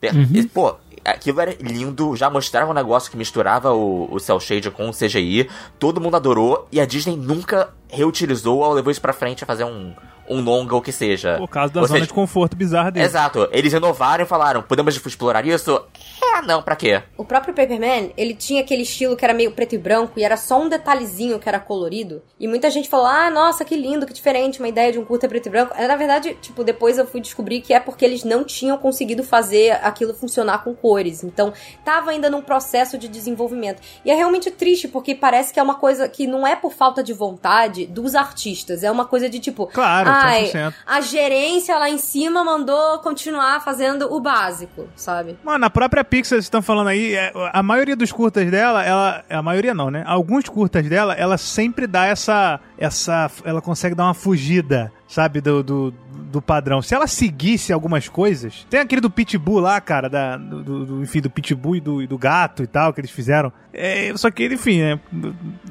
Pô, 0.47 0.75
aquilo 1.03 1.41
era 1.41 1.55
lindo, 1.59 2.15
já 2.15 2.29
mostrava 2.29 2.71
um 2.71 2.73
negócio 2.73 3.11
que 3.11 3.17
misturava 3.17 3.73
o, 3.73 4.07
o 4.11 4.19
Cell 4.19 4.39
Shade 4.39 4.71
com 4.71 4.89
o 4.89 4.93
CGI, 4.93 5.49
todo 5.77 5.99
mundo 5.99 6.15
adorou, 6.15 6.67
e 6.71 6.79
a 6.79 6.86
Disney 6.86 7.17
nunca 7.17 7.69
reutilizou 7.89 8.59
ou 8.59 8.73
levou 8.73 8.91
isso 8.91 9.01
pra 9.01 9.11
frente 9.11 9.43
a 9.43 9.47
fazer 9.47 9.65
um, 9.65 9.93
um 10.30 10.41
longa 10.41 10.76
ou 10.76 10.82
que 10.82 10.91
seja. 10.91 11.38
Por 11.38 11.49
causa 11.49 11.74
da 11.74 11.82
Ou 11.82 11.88
zona 11.88 11.99
seja, 11.99 12.07
de 12.07 12.13
conforto 12.13 12.55
bizarra 12.55 12.91
dele. 12.91 13.05
Exato. 13.05 13.47
Eles 13.51 13.71
renovaram 13.74 14.24
e 14.24 14.28
falaram, 14.28 14.61
podemos 14.61 14.95
explorar 14.95 15.45
isso? 15.45 15.82
É, 16.21 16.41
não, 16.41 16.61
pra 16.61 16.76
quê? 16.76 17.03
O 17.17 17.26
próprio 17.26 17.53
Paperman, 17.53 18.11
ele 18.17 18.34
tinha 18.34 18.61
aquele 18.61 18.84
estilo 18.84 19.15
que 19.15 19.24
era 19.24 19.34
meio 19.34 19.51
preto 19.51 19.76
e 19.76 19.78
branco 19.78 20.19
e 20.19 20.24
era 20.24 20.38
só 20.38 20.61
um 20.61 20.69
detalhezinho 20.69 21.39
que 21.39 21.47
era 21.49 21.59
colorido. 21.59 22.21
E 22.39 22.47
muita 22.47 22.69
gente 22.69 22.89
falou: 22.89 23.05
ah, 23.05 23.30
nossa, 23.30 23.65
que 23.65 23.76
lindo, 23.76 24.05
que 24.05 24.13
diferente, 24.13 24.59
uma 24.59 24.67
ideia 24.67 24.91
de 24.91 24.99
um 24.99 25.05
curta 25.05 25.28
preto 25.28 25.47
e 25.47 25.49
branco. 25.49 25.76
Na 25.78 25.95
verdade, 25.95 26.36
tipo, 26.41 26.63
depois 26.63 26.97
eu 26.97 27.05
fui 27.05 27.21
descobrir 27.21 27.61
que 27.61 27.74
é 27.74 27.80
porque 27.80 28.03
eles 28.03 28.24
não 28.24 28.43
tinham 28.43 28.78
conseguido 28.78 29.24
fazer 29.24 29.71
aquilo 29.84 30.13
funcionar 30.13 30.63
com 30.63 30.74
cores. 30.74 31.24
Então, 31.24 31.53
tava 31.84 32.11
ainda 32.11 32.30
num 32.30 32.41
processo 32.41 32.97
de 32.97 33.07
desenvolvimento. 33.07 33.82
E 34.03 34.11
é 34.11 34.15
realmente 34.15 34.49
triste, 34.49 34.88
porque 34.88 35.13
parece 35.15 35.53
que 35.53 35.59
é 35.59 35.63
uma 35.63 35.76
coisa 35.76 36.07
que 36.07 36.26
não 36.26 36.45
é 36.45 36.55
por 36.55 36.74
falta 36.74 37.03
de 37.03 37.13
vontade 37.13 37.86
dos 37.86 38.15
artistas. 38.15 38.84
É 38.84 38.91
uma 38.91 39.05
coisa 39.05 39.30
de 39.30 39.39
tipo, 39.39 39.67
Claro, 39.67 40.09
ai, 40.14 40.45
100%. 40.45 40.74
a 40.86 41.01
gerência 41.01 41.78
lá 41.78 41.89
em 41.89 41.97
cima 41.97 42.43
mandou 42.43 42.99
continuar 42.99 43.61
fazendo 43.64 44.14
o 44.14 44.20
básico, 44.20 44.88
sabe? 44.95 45.38
Mano, 45.43 45.66
a 45.66 45.70
própria 45.70 46.03
Pixar, 46.03 46.36
vocês 46.36 46.45
estão 46.45 46.61
falando 46.61 46.88
aí, 46.88 47.14
é, 47.16 47.32
a 47.51 47.64
maioria 47.64 47.95
dos 47.95 48.11
curtas 48.11 48.49
dela, 48.49 48.84
ela. 48.84 49.24
A 49.30 49.41
maioria 49.41 49.74
não, 49.74 49.89
né? 49.89 50.03
Alguns 50.05 50.47
curtas 50.47 50.88
dela, 50.88 51.14
ela 51.14 51.38
sempre 51.38 51.88
dá 51.88 52.05
essa. 52.05 52.59
essa 52.78 53.30
ela 53.43 53.61
consegue 53.61 53.95
dar 53.95 54.05
uma 54.05 54.14
fugida, 54.14 54.91
sabe? 55.07 55.41
Do, 55.41 55.61
do, 55.63 55.93
do 56.31 56.41
padrão. 56.41 56.81
Se 56.81 56.95
ela 56.95 57.07
seguisse 57.07 57.71
algumas 57.71 58.07
coisas. 58.09 58.65
Tem 58.69 58.79
aquele 58.79 59.01
do 59.01 59.09
Pitbull 59.09 59.59
lá, 59.59 59.79
cara, 59.79 60.09
da, 60.09 60.37
do, 60.37 60.63
do- 60.63 60.85
do- 60.85 61.01
enfim, 61.03 61.21
do 61.21 61.29
Pitbull 61.29 61.75
e 61.75 61.79
do, 61.81 62.01
e 62.01 62.07
do 62.07 62.17
gato 62.17 62.63
e 62.63 62.67
tal, 62.67 62.93
que 62.93 62.99
eles 63.01 63.11
fizeram. 63.11 63.51
É, 63.73 64.11
só 64.17 64.29
que, 64.31 64.45
enfim, 64.45 64.81
né? 64.81 64.99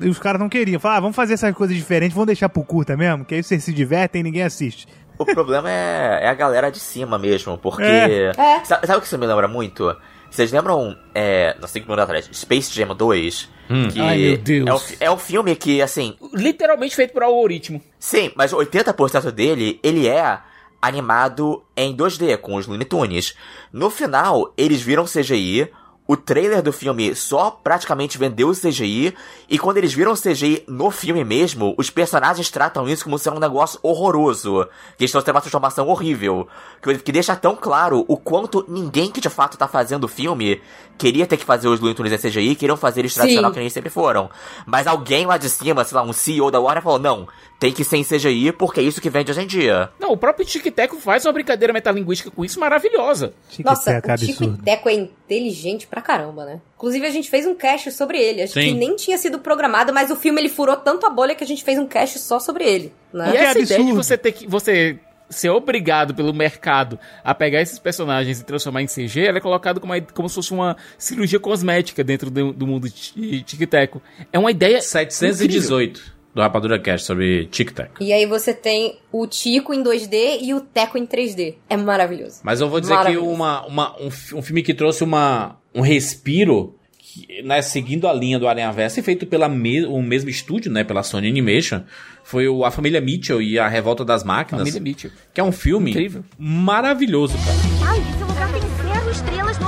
Os 0.09 0.19
caras 0.19 0.41
não 0.41 0.49
queriam. 0.49 0.79
Falaram, 0.81 0.99
ah, 0.99 1.01
vamos 1.03 1.17
fazer 1.17 1.35
essas 1.35 1.55
coisas 1.55 1.77
diferentes, 1.77 2.15
vamos 2.15 2.27
deixar 2.27 2.49
pro 2.49 2.63
curta 2.65 2.97
mesmo, 2.97 3.25
que 3.25 3.35
aí 3.35 3.43
vocês 3.43 3.63
se 3.65 3.73
divertem 3.73 4.21
e 4.21 4.23
ninguém 4.25 4.43
assiste. 4.43 4.87
O 5.19 5.25
problema 5.27 5.71
é, 5.71 6.21
é 6.25 6.29
a 6.29 6.35
galera 6.35 6.71
de 6.71 6.81
cima 6.81 7.19
mesmo, 7.19 7.57
porque. 7.59 7.83
É. 7.83 8.33
É. 8.37 8.65
Sabe, 8.65 8.87
sabe 8.87 8.99
o 8.99 9.01
que 9.01 9.07
isso 9.07 9.19
me 9.19 9.27
lembra 9.27 9.47
muito? 9.47 9.95
Vocês 10.33 10.51
lembram, 10.51 10.97
é, 11.15 11.55
não 11.61 11.69
sei 11.69 11.83
que 11.83 11.87
minutos 11.87 12.05
atrás, 12.05 12.29
Space 12.33 12.73
Jam 12.75 12.95
2? 12.95 13.49
Hum. 13.71 13.89
Que 13.89 14.01
Ai, 14.01 14.19
meu 14.19 14.37
Deus. 14.39 14.67
É 14.69 14.73
um, 14.75 14.79
fi- 14.79 14.97
é 15.01 15.11
um 15.11 15.19
filme 15.19 15.55
que, 15.55 15.83
assim, 15.83 16.17
Literalmente 16.33 16.97
feito 16.97 17.13
por 17.13 17.23
algoritmo. 17.23 17.81
Sim, 17.99 18.33
mas 18.35 18.53
80% 18.53 19.31
dele, 19.31 19.79
ele 19.83 20.09
é 20.09 20.39
animado 20.81 21.63
em 21.77 21.97
2D, 21.97 22.37
com 22.39 22.57
os 22.57 22.67
Looney 22.67 22.85
Tunes. 22.87 23.35
No 23.73 23.89
final, 23.91 24.53
eles 24.57 24.83
viram 24.83 25.05
CGI, 25.05 25.69
o 26.07 26.17
trailer 26.17 26.63
do 26.63 26.73
filme 26.73 27.15
só 27.15 27.51
praticamente 27.51 28.19
vendeu 28.19 28.49
o 28.49 28.55
CGI, 28.55 29.15
e 29.49 29.59
quando 29.59 29.79
eles 29.79 29.95
viram 29.95 30.13
o 30.13 30.17
CGI 30.17 30.65
no 30.67 30.91
filme 30.91 31.25
mesmo, 31.25 31.75
os 31.79 31.91
personagens 31.91 32.51
tratam 32.51 32.89
isso 32.89 33.05
como 33.05 33.19
sendo 33.19 33.37
um 33.37 33.41
negócio 33.41 33.79
horroroso. 33.83 34.67
Que 34.99 35.05
estão 35.05 35.23
tendo 35.23 35.37
uma 35.37 35.41
transformação 35.41 35.89
horrível. 35.89 36.49
Que, 36.83 36.99
que 36.99 37.13
deixa 37.13 37.37
tão 37.37 37.55
claro 37.55 38.05
o 38.09 38.17
quanto 38.17 38.65
ninguém 38.69 39.11
que 39.11 39.21
de 39.21 39.29
fato 39.29 39.57
tá 39.57 39.69
fazendo 39.69 40.05
o 40.05 40.09
filme 40.09 40.61
queria 40.99 41.27
ter 41.27 41.37
que 41.37 41.45
fazer 41.45 41.69
os 41.69 41.81
Looney 41.81 41.95
Tunes 41.95 42.13
em 42.13 42.31
CGI, 42.31 42.55
queriam 42.55 42.77
fazer 42.77 43.01
eles 43.01 43.15
tradicional 43.15 43.51
Sim. 43.51 43.55
que 43.55 43.61
eles 43.61 43.73
sempre 43.73 43.91
foram. 43.91 44.31
Mas 44.65 44.87
alguém 44.87 45.27
lá 45.27 45.37
de 45.37 45.49
cima, 45.49 45.85
sei 45.85 45.97
lá, 45.97 46.03
um 46.03 46.13
CEO 46.13 46.51
da 46.51 46.61
Warner 46.61 46.83
falou, 46.83 46.99
não, 46.99 47.27
tem 47.59 47.73
que 47.73 47.85
ser 47.85 47.97
em 47.97 48.05
CGI 48.05 48.53
porque 48.53 48.81
é 48.81 48.83
isso 48.83 49.01
que 49.01 49.11
vende 49.11 49.31
hoje 49.31 49.41
em 49.41 49.47
dia. 49.47 49.91
Não, 49.99 50.13
o 50.13 50.17
próprio 50.17 50.47
Tic 50.47 50.65
Teco 50.73 50.97
faz 50.99 51.25
uma 51.25 51.33
brincadeira 51.33 51.73
metalinguística 51.73 52.31
com 52.31 52.45
isso 52.45 52.61
maravilhosa. 52.61 53.35
Nossa, 53.65 53.95
Tic-tac, 53.95 54.23
o 54.23 54.27
Tico 54.27 54.45
absurdo. 54.45 54.63
Teco 54.63 54.89
é 54.89 55.09
inteligente 55.33 55.87
pra 55.87 56.03
caramba, 56.03 56.45
né? 56.45 56.61
Inclusive, 56.77 57.07
a 57.07 57.11
gente 57.11 57.31
fez 57.31 57.47
um 57.47 57.55
cast 57.55 57.91
sobre 57.93 58.19
ele. 58.19 58.43
Acho 58.43 58.55
Sim. 58.55 58.61
que 58.61 58.75
nem 58.75 58.95
tinha 58.95 59.17
sido 59.17 59.39
programado, 59.39 59.93
mas 59.93 60.11
o 60.11 60.17
filme 60.17 60.41
ele 60.41 60.49
furou 60.49 60.77
tanto 60.77 61.07
a 61.07 61.11
bolha 61.11 61.35
que 61.35 61.43
a 61.43 61.47
gente 61.47 61.65
fez 61.65 61.79
um 61.79 61.87
cast 61.87 62.19
só 62.19 62.39
sobre 62.39 62.65
ele, 62.65 62.93
né? 63.13 63.33
E 63.33 63.37
essa 63.37 63.55
que 63.55 63.65
ideia 63.65 63.67
de 63.67 63.75
absurdo. 63.75 63.95
você 63.95 64.19
ter 64.19 64.33
que. 64.33 64.47
Você 64.47 64.99
ser 65.31 65.49
obrigado 65.49 66.15
pelo 66.15 66.35
mercado 66.35 66.99
a 67.25 67.35
pegar 67.35 67.63
esses 67.63 67.79
personagens 67.79 68.41
e 68.41 68.45
transformar 68.45 68.83
em 68.83 68.87
CG, 68.87 69.27
ela 69.27 69.39
é 69.39 69.41
colocada 69.41 69.81
como, 69.81 69.95
como 70.13 70.29
se 70.29 70.35
fosse 70.35 70.53
uma 70.53 70.77
cirurgia 70.99 71.41
cosmética 71.41 72.05
dentro 72.05 72.31
do, 72.31 72.53
do 72.53 72.67
mundo 72.67 72.87
de 72.91 73.43
Tic 73.43 73.67
Teco. 73.67 74.03
É 74.31 74.39
uma 74.39 74.51
ideia. 74.51 74.83
718 74.83 76.22
do 76.35 76.41
Rapadura 76.41 76.79
Cast 76.79 77.07
sobre 77.07 77.47
Tic 77.47 77.73
Tac. 77.73 77.91
E 78.01 78.13
aí 78.13 78.25
você 78.27 78.55
tem 78.55 78.99
o 79.11 79.27
Tico 79.27 79.75
em 79.75 79.83
2D 79.83 80.39
e 80.41 80.55
o 80.55 80.61
Teco 80.61 80.97
em 80.97 81.07
3D. 81.07 81.57
É 81.69 81.77
maravilhoso. 81.77 82.41
Mas 82.43 82.61
eu 82.61 82.69
vou 82.69 82.81
dizer 82.81 82.99
que 83.05 83.17
uma, 83.17 83.67
uma, 83.67 83.97
um, 84.01 84.07
um 84.07 84.43
filme 84.43 84.63
que 84.63 84.73
trouxe 84.73 85.05
uma, 85.05 85.57
um 85.75 85.83
respiro, 85.83 86.75
que, 86.99 87.43
né, 87.43 87.61
seguindo 87.61 88.09
a 88.09 88.13
linha 88.13 88.39
do 88.39 88.49
Aranha 88.49 88.73
Versa, 88.73 89.01
e 89.01 89.03
feito 89.03 89.27
pela 89.27 89.49
me, 89.49 89.85
o 89.85 90.01
mesmo 90.01 90.31
estúdio, 90.31 90.73
né, 90.73 90.85
pela 90.85 91.03
Sony 91.03 91.29
Animation, 91.29 91.83
foi 92.25 92.49
o 92.49 92.65
A 92.65 92.71
Família 92.71 93.01
Mitchell 93.01 93.43
e 93.43 93.59
a 93.59 93.69
Revolta 93.69 94.05
das 94.05 94.25
Máquinas. 94.25 94.63
Família 94.63 94.81
Mitchell. 94.81 95.11
Que 95.35 95.41
é 95.41 95.45
um 95.45 95.53
filme 95.53 95.91
Incrível. 95.91 96.25
maravilhoso, 96.39 97.35
cara. 97.45 97.91
Ai, 97.91 97.99
esse 98.01 98.25
lugar 98.25 98.51
tem 98.53 98.63
zero 98.63 99.11
estrelas 99.11 99.59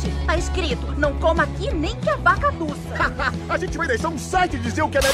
site. 0.00 0.26
Tá 0.26 0.36
escrito, 0.36 0.94
não 0.96 1.12
coma 1.14 1.42
aqui 1.44 1.72
nem 1.72 1.94
que 1.96 2.08
a 2.08 2.16
vaca 2.16 2.50
duça. 2.52 2.74
A 3.48 3.58
gente 3.58 3.76
vai 3.76 3.86
deixar 3.86 4.08
um 4.08 4.18
site 4.18 4.58
dizer 4.58 4.82
o 4.82 4.88
que 4.88 4.98
ela 4.98 5.08
é. 5.08 5.12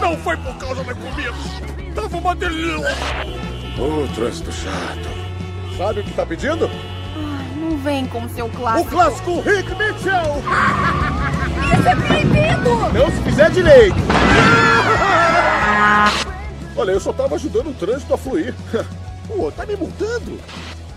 Não 0.00 0.16
foi 0.18 0.36
por 0.36 0.54
causa 0.56 0.84
da 0.84 0.94
comida. 0.94 1.34
Tava 1.94 2.16
uma 2.18 2.34
delícia. 2.34 2.94
Ô, 3.78 4.06
trânsito 4.14 4.52
chato. 4.52 5.08
Sabe 5.76 6.00
o 6.00 6.04
que 6.04 6.12
tá 6.12 6.24
pedindo? 6.24 6.70
Não 7.56 7.76
vem 7.78 8.06
com 8.06 8.28
seu 8.28 8.46
O 8.46 8.50
clássico. 8.50 8.90
clássico 8.90 9.40
Rick 9.40 9.70
Mitchell. 9.70 10.42
Isso 11.78 11.88
é 11.88 11.96
proibido! 11.96 12.76
Não 12.92 13.10
se 13.10 13.22
fizer 13.22 13.50
direito. 13.50 13.96
Olha, 16.76 16.92
eu 16.92 17.00
só 17.00 17.12
tava 17.12 17.34
ajudando 17.34 17.68
o 17.68 17.74
trânsito 17.74 18.14
a 18.14 18.18
fluir. 18.18 18.54
Pô, 19.26 19.50
tá 19.50 19.66
me 19.66 19.76
multando? 19.76 20.38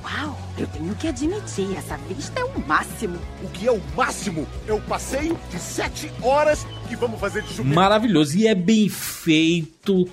Uau, 0.03 0.38
Eu 0.57 0.67
tenho 0.67 0.95
que 0.95 1.07
admitir, 1.07 1.75
essa 1.77 1.97
vista 1.97 2.39
é 2.39 2.43
o 2.43 2.59
máximo. 2.67 3.17
O 3.43 3.49
que 3.49 3.67
é 3.67 3.71
o 3.71 3.82
máximo? 3.95 4.47
É 4.67 4.73
o 4.73 4.82
passeio 4.82 5.38
de 5.51 5.59
sete 5.59 6.11
horas 6.21 6.65
que 6.88 6.95
vamos 6.95 7.19
fazer 7.19 7.41
de 7.43 7.49
chuveiro. 7.49 7.75
Maravilhoso. 7.75 8.38
E 8.38 8.47
é 8.47 8.55
bem 8.55 8.89
feito. 8.89 10.09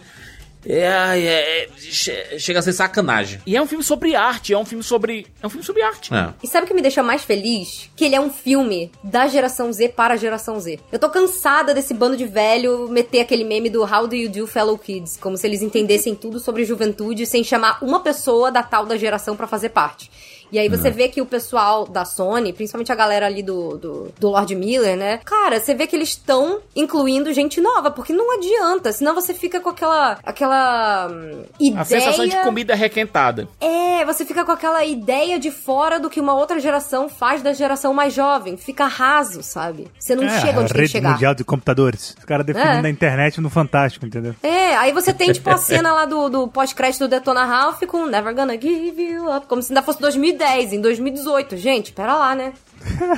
É, 0.68 0.80
é, 0.80 1.62
é, 1.64 1.68
che- 1.78 2.38
chega 2.38 2.58
a 2.58 2.62
ser 2.62 2.72
sacanagem. 2.72 3.40
E 3.46 3.56
é 3.56 3.62
um 3.62 3.66
filme 3.66 3.84
sobre 3.84 4.14
arte, 4.16 4.52
é 4.52 4.58
um 4.58 4.64
filme 4.64 4.82
sobre. 4.82 5.26
É 5.42 5.46
um 5.46 5.50
filme 5.50 5.64
sobre 5.64 5.82
arte. 5.82 6.12
É. 6.12 6.34
E 6.42 6.46
sabe 6.48 6.64
o 6.64 6.68
que 6.68 6.74
me 6.74 6.82
deixa 6.82 7.02
mais 7.02 7.22
feliz? 7.24 7.88
Que 7.94 8.04
ele 8.04 8.14
é 8.16 8.20
um 8.20 8.30
filme 8.30 8.90
da 9.02 9.28
geração 9.28 9.72
Z 9.72 9.90
para 9.90 10.14
a 10.14 10.16
geração 10.16 10.58
Z. 10.58 10.80
Eu 10.90 10.98
tô 10.98 11.08
cansada 11.08 11.72
desse 11.72 11.94
bando 11.94 12.16
de 12.16 12.26
velho 12.26 12.88
meter 12.88 13.20
aquele 13.20 13.44
meme 13.44 13.70
do 13.70 13.82
How 13.84 14.06
do 14.08 14.14
you 14.16 14.28
do, 14.28 14.46
fellow 14.46 14.76
kids? 14.76 15.16
Como 15.16 15.36
se 15.36 15.46
eles 15.46 15.62
entendessem 15.62 16.14
tudo 16.14 16.40
sobre 16.40 16.64
juventude 16.64 17.24
sem 17.26 17.44
chamar 17.44 17.78
uma 17.82 18.00
pessoa 18.00 18.50
da 18.50 18.62
tal 18.62 18.84
da 18.86 18.96
geração 18.96 19.36
pra 19.36 19.46
fazer 19.46 19.68
parte. 19.68 20.10
E 20.52 20.58
aí 20.58 20.68
você 20.68 20.90
vê 20.90 21.08
que 21.08 21.20
o 21.20 21.26
pessoal 21.26 21.86
da 21.86 22.04
Sony, 22.04 22.52
principalmente 22.52 22.92
a 22.92 22.94
galera 22.94 23.26
ali 23.26 23.42
do, 23.42 23.76
do, 23.76 24.12
do 24.18 24.28
Lord 24.28 24.54
Miller, 24.54 24.96
né? 24.96 25.18
Cara, 25.24 25.60
você 25.60 25.74
vê 25.74 25.86
que 25.86 25.96
eles 25.96 26.10
estão 26.10 26.60
incluindo 26.74 27.32
gente 27.32 27.60
nova, 27.60 27.90
porque 27.90 28.12
não 28.12 28.36
adianta, 28.36 28.92
senão 28.92 29.14
você 29.14 29.34
fica 29.34 29.60
com 29.60 29.70
aquela, 29.70 30.18
aquela 30.24 31.08
hum, 31.10 31.44
ideia... 31.58 31.80
A 31.80 31.84
sensação 31.84 32.26
de 32.26 32.36
comida 32.42 32.74
requentada. 32.74 33.48
É, 33.60 34.04
você 34.04 34.24
fica 34.24 34.44
com 34.44 34.52
aquela 34.52 34.84
ideia 34.84 35.38
de 35.38 35.50
fora 35.50 35.98
do 35.98 36.08
que 36.08 36.20
uma 36.20 36.34
outra 36.34 36.60
geração 36.60 37.08
faz 37.08 37.42
da 37.42 37.52
geração 37.52 37.92
mais 37.92 38.14
jovem. 38.14 38.56
Fica 38.56 38.86
raso, 38.86 39.42
sabe? 39.42 39.88
Você 39.98 40.14
não 40.14 40.24
é, 40.24 40.40
chega 40.40 40.58
a 40.58 40.62
onde 40.62 40.72
tem 40.72 40.82
que 40.82 40.88
chegar. 40.88 41.12
mundial 41.12 41.34
de 41.34 41.44
computadores. 41.44 42.14
Os 42.18 42.24
caras 42.24 42.46
definindo 42.46 42.78
É. 42.78 42.82
na 42.82 42.90
internet 42.90 43.40
no 43.40 43.50
Fantástico, 43.50 44.06
entendeu? 44.06 44.34
É, 44.42 44.76
aí 44.76 44.92
você 44.92 45.12
tem, 45.12 45.32
tipo, 45.32 45.48
a 45.50 45.56
cena 45.58 45.92
lá 45.92 46.04
do, 46.04 46.28
do 46.28 46.48
pós-crédito 46.48 47.00
do 47.00 47.08
Detona 47.08 47.44
Ralph 47.44 47.82
com 47.86 48.06
Never 48.06 48.34
Gonna 48.34 48.54
Give 48.60 49.02
You 49.02 49.34
Up. 49.34 49.46
Como 49.46 49.62
se 49.62 49.72
ainda 49.72 49.82
fosse 49.82 50.00
2010, 50.36 50.72
em 50.74 50.80
2018. 50.80 51.56
Gente, 51.56 51.92
pera 51.92 52.16
lá, 52.16 52.34
né? 52.34 52.52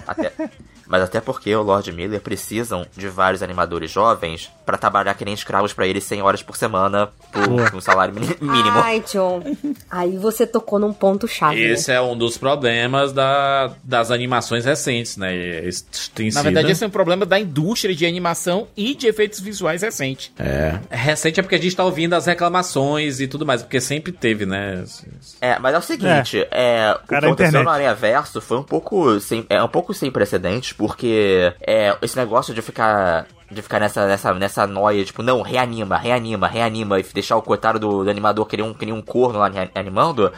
Até- 0.06 0.32
mas 0.88 1.02
até 1.02 1.20
porque 1.20 1.54
o 1.54 1.62
Lord 1.62 1.90
Miller 1.92 2.20
precisam 2.20 2.86
de 2.96 3.08
vários 3.08 3.42
animadores 3.42 3.90
jovens 3.90 4.50
pra 4.64 4.76
trabalhar 4.78 5.14
que 5.14 5.24
nem 5.24 5.34
escravos 5.34 5.72
pra 5.72 5.86
eles 5.86 6.04
100 6.04 6.22
horas 6.22 6.42
por 6.42 6.56
semana 6.56 7.10
por 7.32 7.74
um 7.74 7.80
salário 7.80 8.14
mínimo. 8.14 8.78
Ai, 8.80 9.02
John. 9.12 9.42
Aí 9.90 10.16
você 10.16 10.46
tocou 10.46 10.78
num 10.78 10.92
ponto-chave. 10.92 11.56
né? 11.56 11.72
Esse 11.72 11.92
é 11.92 12.00
um 12.00 12.16
dos 12.16 12.36
problemas 12.38 13.12
da, 13.12 13.70
das 13.84 14.10
animações 14.10 14.64
recentes, 14.64 15.16
né? 15.16 15.34
Esse 15.64 15.84
tem 16.14 16.26
Na 16.26 16.32
sido- 16.32 16.42
verdade, 16.44 16.72
esse 16.72 16.82
é 16.84 16.86
um 16.86 16.90
problema 16.90 17.24
da 17.26 17.38
indústria 17.38 17.94
de 17.94 18.06
animação 18.06 18.68
e 18.76 18.94
de 18.94 19.06
efeitos 19.06 19.40
visuais 19.40 19.82
recente. 19.82 20.32
É. 20.38 20.78
Recente 20.90 21.40
é 21.40 21.42
porque 21.42 21.54
a 21.54 21.60
gente 21.60 21.74
tá 21.76 21.84
ouvindo 21.84 22.14
as 22.14 22.26
reclamações 22.26 23.20
e 23.20 23.26
tudo 23.28 23.44
mais, 23.46 23.62
porque 23.62 23.80
sempre 23.80 24.12
teve, 24.12 24.46
né? 24.46 24.84
É, 25.40 25.58
mas 25.58 25.74
é 25.74 25.78
o 25.78 25.82
seguinte, 25.82 26.46
é, 26.50 26.96
o 27.04 27.06
que 27.06 27.14
aconteceu 27.14 27.46
internet. 27.48 27.64
no 27.64 27.70
Aranha 27.70 27.94
Verso 27.94 28.40
foi 28.40 28.58
um 28.58 28.62
pouco 28.62 29.18
sem, 29.20 29.44
é 29.48 29.62
um 29.62 29.68
pouco 29.68 29.92
sem 29.94 30.10
precedentes, 30.10 30.72
porque 30.78 31.52
é, 31.60 31.94
esse 32.00 32.16
negócio 32.16 32.54
de 32.54 32.62
ficar 32.62 33.26
de 33.50 33.62
ficar 33.62 33.80
nessa, 33.80 34.06
nessa, 34.06 34.34
nessa 34.34 34.66
noia, 34.66 35.02
tipo, 35.04 35.22
não, 35.22 35.40
reanima, 35.40 35.96
reanima, 35.96 36.46
reanima, 36.46 37.00
e 37.00 37.02
deixar 37.02 37.36
o 37.36 37.42
coitado 37.42 37.78
do, 37.78 38.04
do 38.04 38.10
animador 38.10 38.46
querer 38.46 38.62
um, 38.62 38.74
querer 38.74 38.92
um 38.92 39.00
corno 39.00 39.38
lá 39.38 39.50
animando, 39.74 40.30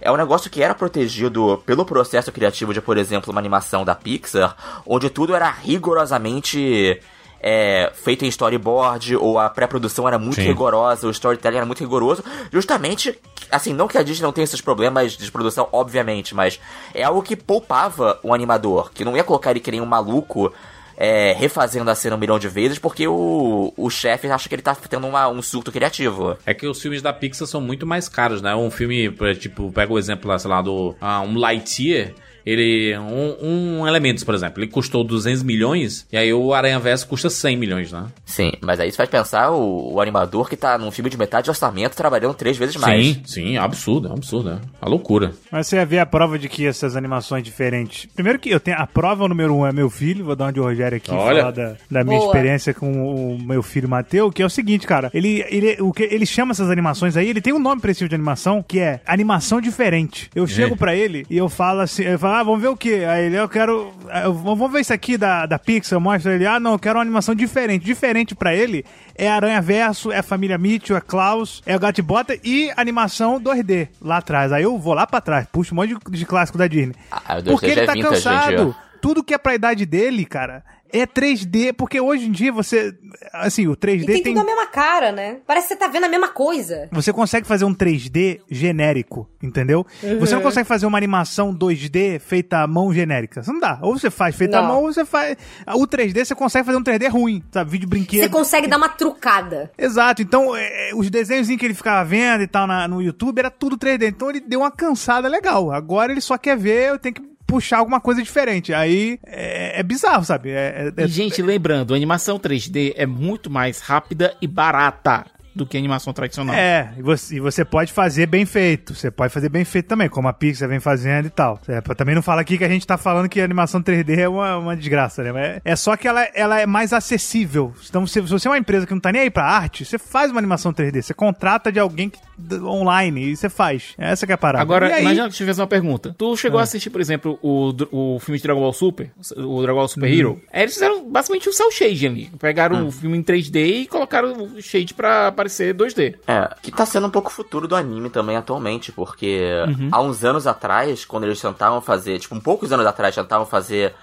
é 0.00 0.10
um 0.10 0.16
negócio 0.16 0.50
que 0.50 0.60
era 0.60 0.74
protegido 0.74 1.62
pelo 1.64 1.84
processo 1.84 2.32
criativo 2.32 2.74
de, 2.74 2.80
por 2.80 2.98
exemplo, 2.98 3.30
uma 3.30 3.40
animação 3.40 3.84
da 3.84 3.94
Pixar, 3.94 4.56
onde 4.84 5.08
tudo 5.08 5.32
era 5.32 5.48
rigorosamente 5.48 7.00
é, 7.48 7.92
feito 7.94 8.24
em 8.24 8.28
storyboard, 8.28 9.14
ou 9.16 9.38
a 9.38 9.48
pré-produção 9.48 10.08
era 10.08 10.18
muito 10.18 10.34
Sim. 10.34 10.42
rigorosa, 10.48 11.06
o 11.06 11.10
storytelling 11.12 11.58
era 11.58 11.66
muito 11.66 11.78
rigoroso, 11.78 12.24
justamente, 12.52 13.16
assim, 13.52 13.72
não 13.72 13.86
que 13.86 13.96
a 13.96 14.02
Disney 14.02 14.24
não 14.24 14.32
tenha 14.32 14.42
esses 14.42 14.60
problemas 14.60 15.12
de 15.16 15.30
produção, 15.30 15.68
obviamente, 15.70 16.34
mas 16.34 16.58
é 16.92 17.04
algo 17.04 17.22
que 17.22 17.36
poupava 17.36 18.18
o 18.24 18.34
animador, 18.34 18.90
que 18.92 19.04
não 19.04 19.16
ia 19.16 19.22
colocar 19.22 19.52
ele 19.52 19.60
que 19.60 19.70
nem 19.70 19.80
um 19.80 19.86
maluco, 19.86 20.52
é, 20.96 21.34
refazendo 21.34 21.88
a 21.90 21.94
cena 21.94 22.16
um 22.16 22.18
milhão 22.18 22.38
de 22.38 22.48
vezes, 22.48 22.78
porque 22.80 23.06
o, 23.06 23.72
o 23.76 23.90
chefe 23.90 24.26
acha 24.28 24.48
que 24.48 24.54
ele 24.54 24.62
tá 24.62 24.74
tendo 24.74 25.06
uma- 25.06 25.28
um 25.28 25.40
surto 25.42 25.70
criativo. 25.70 26.36
É 26.44 26.52
que 26.54 26.66
os 26.66 26.80
filmes 26.80 27.00
da 27.02 27.12
Pixar 27.12 27.46
são 27.46 27.60
muito 27.60 27.86
mais 27.86 28.08
caros, 28.08 28.40
né? 28.42 28.56
Um 28.56 28.70
filme, 28.70 29.10
por- 29.10 29.36
tipo, 29.36 29.70
pega 29.70 29.92
o 29.92 29.98
exemplo 29.98 30.26
lá, 30.28 30.38
sei 30.38 30.50
lá, 30.50 30.62
do 30.62 30.96
ah, 31.00 31.20
um 31.20 31.36
Lightyear. 31.38 32.12
Ele. 32.46 32.96
Um, 32.96 33.80
um 33.80 33.86
Elementos, 33.86 34.24
por 34.24 34.34
exemplo, 34.34 34.62
ele 34.62 34.70
custou 34.70 35.02
200 35.02 35.42
milhões 35.42 36.06
e 36.12 36.16
aí 36.16 36.32
o 36.32 36.54
Aranha 36.54 36.78
Verso 36.78 37.06
custa 37.08 37.28
100 37.28 37.56
milhões, 37.56 37.92
né? 37.92 38.06
Sim, 38.24 38.52
mas 38.60 38.80
aí 38.80 38.90
você 38.90 38.96
faz 38.96 39.08
pensar 39.08 39.50
o, 39.50 39.94
o 39.94 40.00
animador 40.00 40.48
que 40.48 40.56
tá 40.56 40.78
num 40.78 40.90
filme 40.90 41.10
de 41.10 41.16
metade 41.16 41.44
de 41.44 41.50
orçamento 41.50 41.96
trabalhando 41.96 42.34
três 42.34 42.56
vezes 42.56 42.76
mais. 42.76 43.06
Sim, 43.06 43.22
sim, 43.24 43.56
absurdo, 43.56 44.08
é 44.08 44.10
um 44.10 44.14
absurdo, 44.14 44.50
é 44.50 44.58
uma 44.80 44.90
loucura. 44.90 45.32
Mas 45.50 45.66
você 45.66 45.76
ia 45.76 45.86
ver 45.86 45.98
a 45.98 46.06
prova 46.06 46.38
de 46.38 46.48
que 46.48 46.66
essas 46.66 46.96
animações 46.96 47.42
diferentes. 47.42 48.06
Primeiro 48.14 48.38
que 48.38 48.50
eu 48.50 48.60
tenho. 48.60 48.76
A 48.76 48.86
prova 48.86 49.26
número 49.26 49.54
um 49.54 49.66
é 49.66 49.72
meu 49.72 49.88
filho, 49.90 50.24
vou 50.24 50.36
dar 50.36 50.46
uma 50.46 50.52
de 50.52 50.60
Rogério 50.60 50.96
aqui 50.96 51.10
Olha. 51.10 51.40
falar 51.40 51.50
da, 51.52 51.76
da 51.90 52.04
minha 52.04 52.18
Boa. 52.18 52.28
experiência 52.28 52.74
com 52.74 53.34
o 53.34 53.38
meu 53.40 53.62
filho 53.62 53.88
Mateu, 53.88 54.30
que 54.30 54.42
é 54.42 54.46
o 54.46 54.50
seguinte, 54.50 54.86
cara. 54.86 55.10
Ele, 55.12 55.44
ele, 55.48 55.76
o 55.80 55.92
que, 55.92 56.02
ele 56.04 56.26
chama 56.26 56.52
essas 56.52 56.70
animações 56.70 57.16
aí, 57.16 57.28
ele 57.28 57.40
tem 57.40 57.52
um 57.52 57.58
nome 57.58 57.80
pra 57.80 57.90
esse 57.90 57.98
tipo 57.98 58.08
de 58.08 58.14
animação, 58.14 58.62
que 58.62 58.78
é 58.78 59.00
animação 59.06 59.60
diferente. 59.60 60.30
Eu 60.34 60.46
chego 60.46 60.76
pra 60.76 60.94
ele 60.94 61.26
e 61.30 61.36
eu 61.36 61.48
falo 61.48 61.80
assim, 61.80 62.04
eu 62.04 62.18
falo, 62.18 62.35
ah, 62.40 62.42
vamos 62.42 62.60
ver 62.60 62.68
o 62.68 62.76
quê? 62.76 63.04
Aí 63.08 63.26
ele, 63.26 63.36
eu 63.36 63.48
quero. 63.48 63.92
eu- 64.24 64.32
vamos 64.34 64.70
ver 64.72 64.80
isso 64.80 64.92
aqui 64.92 65.16
da, 65.16 65.46
da 65.46 65.58
Pixar, 65.58 65.96
eu 65.96 66.00
mostro 66.00 66.30
ele, 66.30 66.46
ah, 66.46 66.58
não, 66.60 66.72
eu 66.72 66.78
quero 66.78 66.96
uma 66.98 67.02
animação 67.02 67.34
diferente. 67.34 67.84
Diferente 67.84 68.34
pra 68.34 68.54
ele 68.54 68.84
é 69.14 69.28
Aranha 69.28 69.60
Verso, 69.60 70.10
é 70.12 70.22
Família 70.22 70.58
Mitchell, 70.58 70.96
é 70.96 71.00
Klaus, 71.00 71.62
é 71.66 71.74
o 71.74 71.80
Gato 71.80 71.98
e 71.98 72.02
Bota 72.02 72.38
e 72.44 72.70
animação 72.76 73.40
2D 73.40 73.88
lá 74.00 74.18
atrás. 74.18 74.52
Aí 74.52 74.62
eu 74.62 74.78
vou 74.78 74.94
lá 74.94 75.06
pra 75.06 75.20
trás, 75.20 75.46
puxo 75.50 75.74
um 75.74 75.76
monte 75.76 75.94
de, 75.94 76.18
de 76.18 76.26
clássico 76.26 76.58
da 76.58 76.66
Disney. 76.66 76.94
Ah, 77.10 77.36
o 77.38 77.42
2D 77.42 77.50
Porque 77.50 77.66
ele 77.66 77.80
é 77.80 77.86
tá 77.86 77.96
em 77.96 78.02
cansado. 78.02 78.56
dia. 78.64 78.74
Tudo 79.00 79.22
que 79.22 79.34
é 79.34 79.38
pra 79.38 79.54
idade 79.54 79.84
dele, 79.86 80.24
cara, 80.24 80.64
é 80.92 81.06
3D, 81.06 81.72
porque 81.72 82.00
hoje 82.00 82.26
em 82.26 82.32
dia 82.32 82.52
você. 82.52 82.94
Assim, 83.32 83.66
o 83.66 83.76
3D 83.76 84.02
E 84.02 84.06
tem, 84.06 84.22
tem. 84.22 84.34
tudo 84.34 84.40
a 84.42 84.44
mesma 84.44 84.66
cara, 84.66 85.12
né? 85.12 85.38
Parece 85.46 85.68
que 85.68 85.74
você 85.74 85.80
tá 85.80 85.88
vendo 85.88 86.04
a 86.04 86.08
mesma 86.08 86.28
coisa. 86.28 86.88
Você 86.92 87.12
consegue 87.12 87.46
fazer 87.46 87.64
um 87.64 87.74
3D 87.74 88.40
genérico, 88.50 89.28
entendeu? 89.42 89.86
Uhum. 90.02 90.18
Você 90.20 90.34
não 90.34 90.42
consegue 90.42 90.66
fazer 90.68 90.86
uma 90.86 90.98
animação 90.98 91.54
2D 91.54 92.18
feita 92.20 92.58
à 92.58 92.66
mão 92.66 92.92
genérica. 92.92 93.40
Isso 93.40 93.52
não 93.52 93.60
dá. 93.60 93.78
Ou 93.82 93.98
você 93.98 94.10
faz 94.10 94.34
feita 94.34 94.58
à 94.58 94.62
Não. 94.62 94.68
mão, 94.68 94.82
ou 94.84 94.92
você 94.92 95.04
faz. 95.04 95.36
O 95.74 95.86
3D 95.86 96.24
você 96.24 96.34
consegue 96.34 96.66
fazer 96.66 96.78
um 96.78 96.82
3D 96.82 97.08
ruim, 97.08 97.42
sabe? 97.52 97.70
Vídeo 97.70 97.88
brinquedo. 97.88 98.22
Você 98.22 98.28
consegue 98.28 98.66
dar 98.66 98.76
uma 98.76 98.88
trucada. 98.88 99.70
Exato, 99.78 100.22
então 100.22 100.54
é, 100.56 100.90
os 100.94 101.08
desenhos 101.10 101.46
que 101.48 101.64
ele 101.64 101.74
ficava 101.74 102.04
vendo 102.04 102.42
e 102.42 102.46
tal 102.46 102.66
na- 102.66 102.86
no 102.88 103.00
YouTube 103.02 103.38
era 103.38 103.50
tudo 103.50 103.76
3D. 103.78 104.08
Então 104.08 104.30
ele 104.30 104.40
deu 104.40 104.60
uma 104.60 104.70
cansada 104.70 105.28
legal. 105.28 105.70
Agora 105.72 106.12
ele 106.12 106.20
só 106.20 106.36
quer 106.36 106.56
ver, 106.56 106.90
eu 106.90 106.98
tenho 106.98 107.14
que 107.14 107.35
puxar 107.46 107.78
alguma 107.78 108.00
coisa 108.00 108.22
diferente. 108.22 108.72
Aí 108.74 109.18
é, 109.26 109.80
é 109.80 109.82
bizarro, 109.82 110.24
sabe? 110.24 110.50
É, 110.50 110.92
é- 110.96 111.04
E, 111.04 111.08
gente, 111.08 111.40
lembrando, 111.42 111.94
a 111.94 111.96
animação 111.96 112.38
3D 112.38 112.92
é 112.96 113.06
muito 113.06 113.48
mais 113.50 113.80
rápida 113.80 114.34
e 114.40 114.46
barata 114.46 115.24
do 115.56 115.66
que 115.66 115.76
animação 115.76 116.12
tradicional. 116.12 116.54
É, 116.54 116.92
e 116.98 117.02
você, 117.02 117.36
e 117.36 117.40
você 117.40 117.64
pode 117.64 117.92
fazer 117.92 118.26
bem 118.26 118.44
feito. 118.44 118.94
Você 118.94 119.10
pode 119.10 119.32
fazer 119.32 119.48
bem 119.48 119.64
feito 119.64 119.86
também, 119.86 120.08
como 120.08 120.28
a 120.28 120.32
Pixar 120.32 120.68
vem 120.68 120.78
fazendo 120.80 121.26
e 121.26 121.30
tal. 121.30 121.58
É, 121.66 121.80
pra 121.80 121.94
também 121.94 122.14
não 122.14 122.22
falar 122.22 122.42
aqui 122.42 122.58
que 122.58 122.64
a 122.64 122.68
gente 122.68 122.86
tá 122.86 122.96
falando 122.98 123.28
que 123.28 123.40
a 123.40 123.44
animação 123.44 123.82
3D 123.82 124.18
é 124.18 124.28
uma, 124.28 124.58
uma 124.58 124.76
desgraça, 124.76 125.22
né? 125.22 125.32
Mas 125.32 125.60
é 125.64 125.74
só 125.74 125.96
que 125.96 126.06
ela, 126.06 126.22
ela 126.34 126.60
é 126.60 126.66
mais 126.66 126.92
acessível. 126.92 127.72
Então, 127.88 128.06
se, 128.06 128.14
se 128.14 128.20
você 128.20 128.46
é 128.48 128.50
uma 128.50 128.58
empresa 128.58 128.86
que 128.86 128.92
não 128.92 129.00
tá 129.00 129.10
nem 129.10 129.22
aí 129.22 129.30
pra 129.30 129.44
arte, 129.44 129.84
você 129.84 129.98
faz 129.98 130.30
uma 130.30 130.38
animação 130.38 130.72
3D. 130.72 131.02
Você 131.02 131.14
contrata 131.14 131.72
de 131.72 131.80
alguém 131.80 132.10
que- 132.10 132.18
online 132.62 133.30
e 133.32 133.36
você 133.36 133.48
faz. 133.48 133.94
Essa 133.96 134.26
que 134.26 134.32
é 134.32 134.34
a 134.34 134.38
parada. 134.38 134.62
Agora, 134.62 135.00
imagina 135.00 135.28
que 135.30 135.42
eu 135.42 135.46
fizer 135.46 135.62
uma 135.62 135.66
pergunta. 135.66 136.14
Tu 136.18 136.36
chegou 136.36 136.58
Ah. 136.58 136.62
a 136.62 136.64
assistir, 136.64 136.90
por 136.90 137.00
exemplo, 137.00 137.38
o, 137.42 137.72
o 137.90 138.18
filme 138.20 138.36
de 138.38 138.42
Dragon 138.42 138.60
Ball 138.60 138.72
Super, 138.72 139.10
o 139.36 139.62
Dragon 139.62 139.78
Ball 139.78 139.88
Super 139.88 140.12
Hero? 140.12 140.40
Aí 140.52 140.62
eles 140.62 140.74
fizeram 140.74 141.08
basicamente 141.10 141.48
um 141.48 141.52
cel 141.52 141.70
shade 141.70 142.06
ali. 142.06 142.30
Pegaram 142.38 142.86
o 142.86 142.92
filme 142.92 143.16
em 143.16 143.22
3D 143.22 143.82
e 143.82 143.86
colocaram 143.86 144.32
o 144.34 144.60
shade 144.60 144.92
pra 144.92 145.32
aparecer 145.46 145.74
2D. 145.74 146.16
É, 146.26 146.48
que 146.62 146.70
tá 146.70 146.84
sendo 146.84 147.06
um 147.06 147.10
pouco 147.10 147.28
o 147.28 147.32
futuro 147.32 147.66
do 147.66 147.74
anime 147.76 148.10
também 148.10 148.36
atualmente, 148.36 148.92
porque 148.92 149.40
Uhum. 149.66 149.88
há 149.92 150.00
uns 150.02 150.24
anos 150.24 150.46
atrás, 150.46 151.04
quando 151.04 151.24
eles 151.24 151.40
tentavam 151.40 151.80
fazer, 151.80 152.18
tipo, 152.18 152.34
um 152.34 152.40
poucos 152.40 152.72
anos 152.72 152.86
atrás, 152.86 153.14
tentavam 153.14 153.46
fazer 153.46 153.94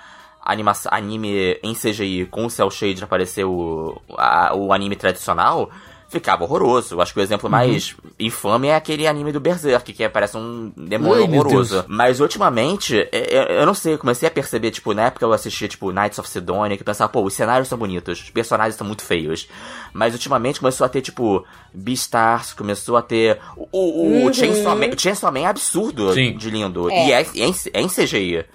animação, 0.43 0.91
anime 0.93 1.57
em 1.63 1.73
CGI 1.73 2.25
com 2.25 2.45
o 2.45 2.49
cel 2.49 2.69
shade 2.69 3.03
aparecer 3.03 3.45
o, 3.45 4.01
a- 4.17 4.53
o 4.55 4.73
anime 4.73 4.95
tradicional, 4.95 5.69
ficava 6.13 6.43
horroroso. 6.43 6.95
Eu 6.95 7.01
Acho 7.01 7.13
que 7.13 7.19
o 7.19 7.21
exemplo 7.23 7.49
mais 7.49 7.95
infame 8.19 8.69
é 8.69 8.75
aquele 8.75 9.05
anime 9.05 9.31
do 9.31 9.39
Berserk, 9.39 9.91
que 9.91 10.07
parece 10.07 10.37
um 10.37 10.71
demônio 10.77 11.25
Ai, 11.25 11.29
horroroso. 11.29 11.83
Mas 11.87 12.19
ultimamente, 12.21 12.97
é- 12.97 13.09
é- 13.11 13.61
eu 13.61 13.65
não 13.65 13.73
sei, 13.73 13.95
eu 13.95 13.97
comecei 13.97 14.27
a 14.27 14.31
perceber, 14.31 14.71
tipo, 14.71 14.93
na 14.93 15.07
época 15.07 15.25
eu 15.25 15.33
assistia, 15.33 15.67
tipo, 15.67 15.91
Knights 15.91 16.17
of 16.19 16.29
Sidonia, 16.29 16.77
que 16.77 16.81
eu 16.83 16.85
pensava, 16.85 17.11
pô, 17.11 17.21
os 17.23 17.33
cenários 17.33 17.67
são 17.67 17.77
bonitos, 17.77 18.21
os 18.21 18.29
personagens 18.29 18.75
são 18.75 18.87
muito 18.87 19.03
feios. 19.03 19.47
Mas 19.91 20.13
ultimamente 20.13 20.59
começou 20.59 20.85
a 20.85 20.89
ter, 20.89 21.01
tipo, 21.01 21.45
Beastars, 21.73 22.53
começou 22.53 22.95
a 22.95 23.01
ter. 23.01 23.39
O, 23.57 23.67
o, 23.71 24.23
o 24.23 24.25
Uhum. 24.25 24.33
Chainsaw, 24.33 24.75
Man, 24.75 24.87
o 24.95 24.99
Chainsaw 24.99 25.31
Man 25.31 25.39
é 25.41 25.45
absurdo 25.47 26.13
Sim. 26.13 26.37
de 26.37 26.49
lindo. 26.49 26.89
É. 26.89 27.07
E 27.07 27.11
é, 27.11 27.21
é 27.21 27.25
em, 27.47 27.55
é 27.73 27.81
em 27.81 27.87
CGI. 27.89 28.45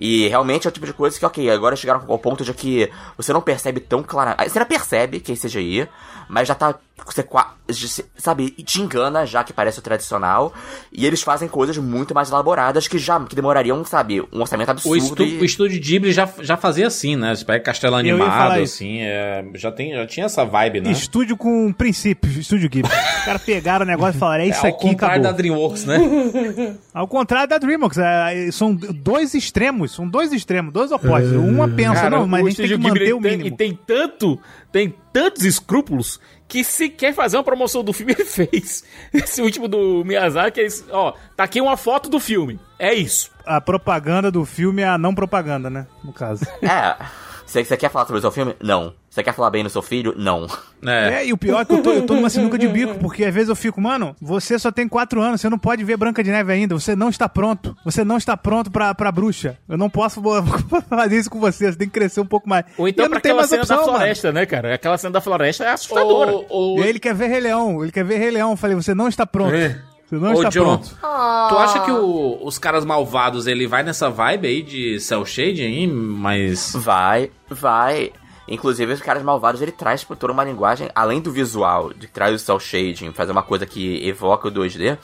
E 0.00 0.28
realmente 0.28 0.64
é 0.66 0.70
o 0.70 0.72
tipo 0.72 0.86
de 0.86 0.92
coisa 0.92 1.18
que, 1.18 1.26
ok, 1.26 1.50
agora 1.50 1.74
chegaram 1.74 2.04
ao 2.06 2.18
ponto 2.20 2.44
de 2.44 2.54
que 2.54 2.88
você 3.16 3.32
não 3.32 3.40
percebe 3.40 3.80
tão 3.80 4.00
claramente. 4.00 4.48
Você 4.50 4.58
não 4.60 4.66
percebe 4.66 5.18
que 5.18 5.32
é 5.32 5.34
CGI, 5.34 5.88
mas 6.28 6.46
já 6.46 6.54
tá 6.54 6.76
você, 7.06 8.04
sabe, 8.16 8.50
te 8.50 8.80
engana 8.80 9.24
já 9.26 9.42
que 9.44 9.52
parece 9.52 9.78
o 9.78 9.82
tradicional. 9.82 10.52
E 10.92 11.06
eles 11.06 11.22
fazem 11.22 11.48
coisas 11.48 11.76
muito 11.78 12.14
mais 12.14 12.30
elaboradas 12.30 12.86
que 12.88 12.98
já 12.98 13.18
que 13.24 13.34
demorariam, 13.36 13.84
sabe, 13.84 14.20
um 14.32 14.40
orçamento 14.40 14.68
O, 14.68 14.72
absurdo. 14.72 14.96
estu, 14.98 15.22
e- 15.22 15.38
o 15.40 15.44
estúdio 15.44 15.80
Ghibli 15.80 16.12
já, 16.12 16.28
já 16.40 16.56
fazia 16.56 16.86
assim, 16.86 17.16
né? 17.16 17.34
Você 17.34 17.44
pega 17.44 17.62
Castelo 17.64 17.96
Animado, 17.96 18.60
assim, 18.60 18.98
é, 19.00 19.44
já, 19.54 19.70
tem, 19.72 19.92
já 19.94 20.06
tinha 20.06 20.26
essa 20.26 20.44
vibe, 20.44 20.80
né? 20.80 20.90
Estúdio 20.90 21.36
com 21.36 21.72
princípios, 21.72 22.36
estúdio 22.36 22.68
Ghibli. 22.68 22.90
Os 22.90 23.24
caras 23.24 23.42
pegaram 23.42 23.84
o 23.84 23.88
negócio 23.88 24.16
e 24.16 24.20
falaram, 24.20 24.44
é 24.44 24.48
isso 24.48 24.66
ao 24.66 24.72
aqui, 24.72 24.80
contrário 24.88 25.14
acabou. 25.20 25.30
da 25.32 25.36
DreamWorks, 25.36 25.84
né? 25.84 25.98
Ao 26.94 27.06
contrário 27.06 27.48
da 27.48 27.58
DreamWorks, 27.58 27.98
é, 27.98 28.50
são 28.50 28.74
dois 28.74 29.32
extremos, 29.34 29.92
são 29.92 30.08
dois 30.08 30.32
extremos, 30.32 30.72
dois 30.72 30.90
opostos. 30.90 31.32
Uma 31.32 31.68
pensa, 31.68 31.94
Cara, 31.94 32.10
não, 32.10 32.26
mas 32.26 32.42
o 32.42 32.46
a 32.46 32.50
gente 32.50 32.56
tem 32.56 32.68
que 32.68 32.76
manter 32.78 33.14
o 33.14 33.20
tem- 33.20 33.30
mínimo. 33.32 33.46
E 33.46 33.50
tem 33.56 33.78
tanto, 33.86 34.38
tem 34.72 34.94
tantos 35.12 35.44
escrúpulos 35.44 36.18
que 36.48 36.64
se 36.64 36.88
quer 36.88 37.12
fazer 37.14 37.36
uma 37.36 37.44
promoção 37.44 37.84
do 37.84 37.92
filme, 37.92 38.12
ele 38.12 38.24
fez. 38.26 38.82
Esse 39.12 39.42
último 39.42 39.68
do 39.68 40.02
Miyazaki, 40.04 40.60
é 40.60 40.66
isso, 40.66 40.86
ó, 40.90 41.12
tá 41.36 41.44
aqui 41.44 41.60
uma 41.60 41.76
foto 41.76 42.08
do 42.08 42.18
filme. 42.18 42.58
É 42.78 42.94
isso. 42.94 43.30
A 43.44 43.60
propaganda 43.60 44.30
do 44.30 44.44
filme 44.44 44.82
é 44.82 44.88
a 44.88 44.98
não 44.98 45.14
propaganda, 45.14 45.68
né? 45.68 45.86
No 46.02 46.12
caso. 46.12 46.46
É. 46.62 46.96
Você, 47.44 47.64
você 47.64 47.76
quer 47.76 47.90
falar 47.90 48.04
sobre 48.06 48.18
o 48.18 48.20
seu 48.20 48.30
filme? 48.30 48.54
Não. 48.62 48.94
Você 49.18 49.24
quer 49.24 49.32
falar 49.34 49.50
bem 49.50 49.64
do 49.64 49.68
seu 49.70 49.82
filho? 49.82 50.14
Não. 50.16 50.46
É, 50.86 51.26
e 51.26 51.32
o 51.32 51.36
pior 51.36 51.60
é 51.62 51.64
que 51.64 51.72
eu 51.72 51.82
tô, 51.82 51.90
eu 51.90 52.06
tô 52.06 52.14
numa 52.14 52.30
sinuca 52.30 52.56
de 52.56 52.68
bico, 52.68 52.94
porque 53.00 53.24
às 53.24 53.34
vezes 53.34 53.48
eu 53.48 53.56
fico, 53.56 53.80
mano, 53.80 54.14
você 54.20 54.56
só 54.60 54.70
tem 54.70 54.86
quatro 54.86 55.20
anos, 55.20 55.40
você 55.40 55.48
não 55.48 55.58
pode 55.58 55.82
ver 55.82 55.96
Branca 55.96 56.22
de 56.22 56.30
Neve 56.30 56.52
ainda, 56.52 56.78
você 56.78 56.94
não 56.94 57.08
está 57.08 57.28
pronto. 57.28 57.76
Você 57.84 58.04
não 58.04 58.16
está 58.16 58.36
pronto 58.36 58.70
pra, 58.70 58.94
pra 58.94 59.10
bruxa. 59.10 59.58
Eu 59.68 59.76
não 59.76 59.90
posso 59.90 60.22
fazer 60.88 61.18
isso 61.18 61.28
com 61.28 61.40
você, 61.40 61.72
você 61.72 61.76
tem 61.78 61.88
que 61.88 61.94
crescer 61.94 62.20
um 62.20 62.26
pouco 62.26 62.48
mais. 62.48 62.64
Ou 62.78 62.86
então 62.86 63.06
eu 63.06 63.08
pra 63.10 63.16
não 63.16 63.22
tenho 63.22 63.34
aquela 63.34 63.40
mais 63.40 63.50
cena 63.50 63.64
da 63.64 63.74
opção, 63.74 63.86
mano. 63.86 63.98
floresta, 63.98 64.32
né, 64.32 64.46
cara? 64.46 64.74
Aquela 64.74 64.96
cena 64.96 65.12
da 65.14 65.20
floresta 65.20 65.64
é 65.64 65.68
assustadora. 65.72 66.32
E 66.78 66.82
aí 66.84 66.88
ele 66.88 67.00
quer 67.00 67.12
ver 67.14 67.26
Rei 67.26 67.40
Leão, 67.40 67.82
ele 67.82 67.90
quer 67.90 68.04
ver 68.04 68.18
Rei 68.18 68.30
Leão. 68.30 68.52
Eu 68.52 68.56
falei, 68.56 68.76
você 68.76 68.94
não 68.94 69.08
está 69.08 69.26
pronto. 69.26 69.50
Você 69.50 70.14
não 70.14 70.30
Ô, 70.30 70.34
está 70.34 70.48
John, 70.48 70.62
pronto. 70.62 70.96
Tu 71.00 71.56
acha 71.58 71.80
que 71.80 71.90
o- 71.90 72.38
os 72.42 72.56
caras 72.56 72.84
malvados, 72.84 73.46
ele 73.48 73.66
vai 73.66 73.82
nessa 73.82 74.08
vibe 74.08 74.46
aí 74.48 74.62
de 74.62 74.98
cel 75.00 75.26
shading 75.26 75.64
aí, 75.66 75.86
mas... 75.86 76.72
Vai, 76.76 77.30
vai. 77.50 78.12
Inclusive, 78.48 78.92
os 78.92 79.00
caras 79.00 79.22
malvados, 79.22 79.60
ele 79.62 79.72
traz 79.72 80.02
por 80.04 80.16
toda 80.16 80.32
uma 80.32 80.44
linguagem, 80.44 80.88
além 80.94 81.20
do 81.20 81.30
visual, 81.30 81.92
de 81.92 82.06
que 82.06 82.12
traz 82.12 82.34
o 82.34 82.38
cel 82.38 82.58
shading, 82.58 83.12
fazer 83.12 83.32
uma 83.32 83.42
coisa 83.42 83.66
que 83.66 84.06
evoca 84.08 84.48
o 84.48 84.50
2D, 84.50 84.96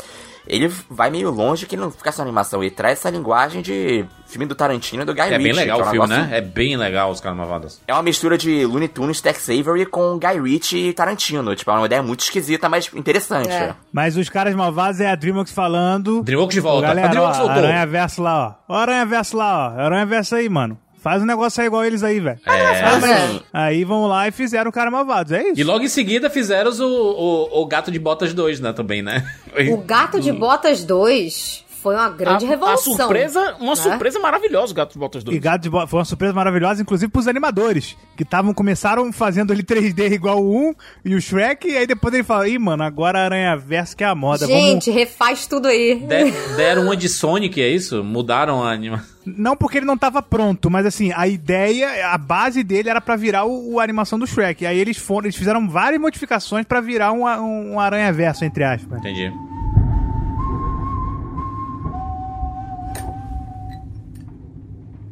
ele 0.46 0.68
vai 0.90 1.08
meio 1.10 1.30
longe 1.30 1.64
que 1.64 1.74
não 1.74 1.90
fica 1.90 2.12
só 2.12 2.20
animação, 2.20 2.62
ele 2.62 2.70
traz 2.70 2.98
essa 2.98 3.08
linguagem 3.08 3.62
de 3.62 4.04
filme 4.26 4.44
do 4.44 4.54
Tarantino 4.54 5.02
e 5.02 5.06
do 5.06 5.14
Guy 5.14 5.22
É 5.22 5.28
bem 5.38 5.46
Ritchie, 5.46 5.52
legal 5.60 5.78
o 5.78 5.82
um 5.82 5.84
filme, 5.90 6.06
negócio- 6.08 6.30
né? 6.30 6.36
É 6.36 6.40
bem 6.42 6.76
legal 6.76 7.10
os 7.10 7.18
caras 7.20 7.38
malvados. 7.38 7.80
É 7.88 7.94
uma 7.94 8.02
mistura 8.02 8.36
de 8.36 8.66
Looney 8.66 8.88
Tunes, 8.88 9.22
Tex 9.22 9.48
Avery 9.48 9.86
com 9.86 10.18
Guy 10.18 10.40
Ritchie 10.42 10.88
e 10.88 10.92
Tarantino. 10.92 11.56
Tipo, 11.56 11.70
é 11.70 11.74
uma 11.74 11.86
ideia 11.86 12.02
muito 12.02 12.20
esquisita, 12.20 12.68
mas 12.68 12.92
interessante. 12.94 13.48
É. 13.48 13.74
Mas 13.90 14.18
os 14.18 14.28
caras 14.28 14.54
malvados 14.54 15.00
é 15.00 15.10
a 15.10 15.14
DreamWorks 15.14 15.52
falando. 15.54 16.22
DreamWorks 16.22 16.54
de 16.54 16.60
volta. 16.60 16.88
Galera, 16.88 17.06
A 17.06 17.10
DreamWorks 17.10 17.40
ó, 17.40 17.46
voltou. 17.46 17.64
Aranha 17.64 17.86
Verso 17.86 18.22
lá, 18.22 18.58
ó. 18.68 18.74
Ó, 18.74 18.76
Aranha 18.76 19.06
Verso 19.06 19.36
lá, 19.38 19.74
ó. 19.74 19.80
Aranha 19.80 20.04
Verso 20.04 20.34
aí, 20.34 20.48
mano. 20.50 20.78
Faz 21.04 21.22
um 21.22 21.26
negócio 21.26 21.60
aí 21.60 21.66
igual 21.66 21.84
eles 21.84 22.02
aí, 22.02 22.18
velho. 22.18 22.40
É. 22.46 22.80
Assim. 22.82 23.40
Aí 23.52 23.84
vão 23.84 24.06
lá 24.06 24.26
e 24.26 24.32
fizeram 24.32 24.70
o 24.70 24.72
cara 24.72 24.90
malvados, 24.90 25.32
é 25.32 25.48
isso. 25.48 25.60
E 25.60 25.62
logo 25.62 25.84
em 25.84 25.88
seguida 25.88 26.30
fizeram 26.30 26.70
o, 26.70 26.82
o, 26.82 27.60
o 27.60 27.66
Gato 27.66 27.90
de 27.90 27.98
Botas 27.98 28.32
2, 28.32 28.60
né, 28.60 28.72
também, 28.72 29.02
né? 29.02 29.22
O 29.70 29.76
Gato 29.76 30.18
de 30.18 30.32
Botas 30.32 30.82
2 30.82 31.63
foi 31.84 31.94
uma 31.94 32.08
grande 32.08 32.46
a, 32.46 32.48
revolução. 32.48 32.94
A 32.94 32.96
surpresa, 32.96 33.56
uma 33.60 33.74
né? 33.74 33.76
surpresa 33.76 34.18
maravilhosa, 34.18 34.72
o 34.72 34.74
Gato 34.74 34.94
de 34.94 34.98
Botas 34.98 35.22
2. 35.22 35.36
E 35.36 35.38
Gato 35.38 35.60
de 35.60 35.68
Bo... 35.68 35.86
foi 35.86 35.98
uma 35.98 36.04
surpresa 36.06 36.32
maravilhosa, 36.32 36.80
inclusive 36.80 37.12
pros 37.12 37.28
animadores, 37.28 37.94
que 38.16 38.22
estavam 38.22 38.54
começaram 38.54 39.12
fazendo 39.12 39.52
ele 39.52 39.62
3D 39.62 40.12
igual 40.12 40.42
o 40.42 40.70
1 40.70 40.74
e 41.04 41.14
o 41.14 41.20
Shrek, 41.20 41.68
e 41.68 41.76
aí 41.76 41.86
depois 41.86 42.14
ele 42.14 42.24
fala, 42.24 42.48
ih, 42.48 42.58
mano, 42.58 42.82
agora 42.82 43.22
Aranha 43.22 43.54
Verso 43.54 43.94
que 43.94 44.02
é 44.02 44.06
a 44.06 44.14
moda, 44.14 44.46
Gente, 44.46 44.90
refaz 44.90 45.46
tudo 45.46 45.68
aí. 45.68 45.96
De- 45.96 46.56
deram 46.56 46.84
uma 46.84 46.96
de 46.96 47.06
Sonic, 47.06 47.60
é 47.60 47.68
isso? 47.68 48.02
Mudaram 48.02 48.64
a 48.64 48.72
animação. 48.72 49.12
Não 49.26 49.54
porque 49.54 49.76
ele 49.78 49.86
não 49.86 49.96
tava 49.96 50.22
pronto, 50.22 50.70
mas 50.70 50.86
assim, 50.86 51.12
a 51.14 51.28
ideia, 51.28 52.08
a 52.08 52.18
base 52.18 52.64
dele 52.64 52.88
era 52.88 53.00
pra 53.00 53.14
virar 53.14 53.44
o, 53.44 53.74
o 53.74 53.80
animação 53.80 54.18
do 54.18 54.26
Shrek. 54.26 54.64
Aí 54.64 54.78
eles 54.78 54.96
foram, 54.96 55.26
eles 55.26 55.36
fizeram 55.36 55.68
várias 55.68 56.00
modificações 56.00 56.64
pra 56.64 56.80
virar 56.80 57.12
um, 57.12 57.26
um, 57.26 57.72
um 57.74 57.80
aranha 57.80 58.10
verso, 58.12 58.44
entre 58.44 58.64
aspas. 58.64 58.98
Entendi. 58.98 59.30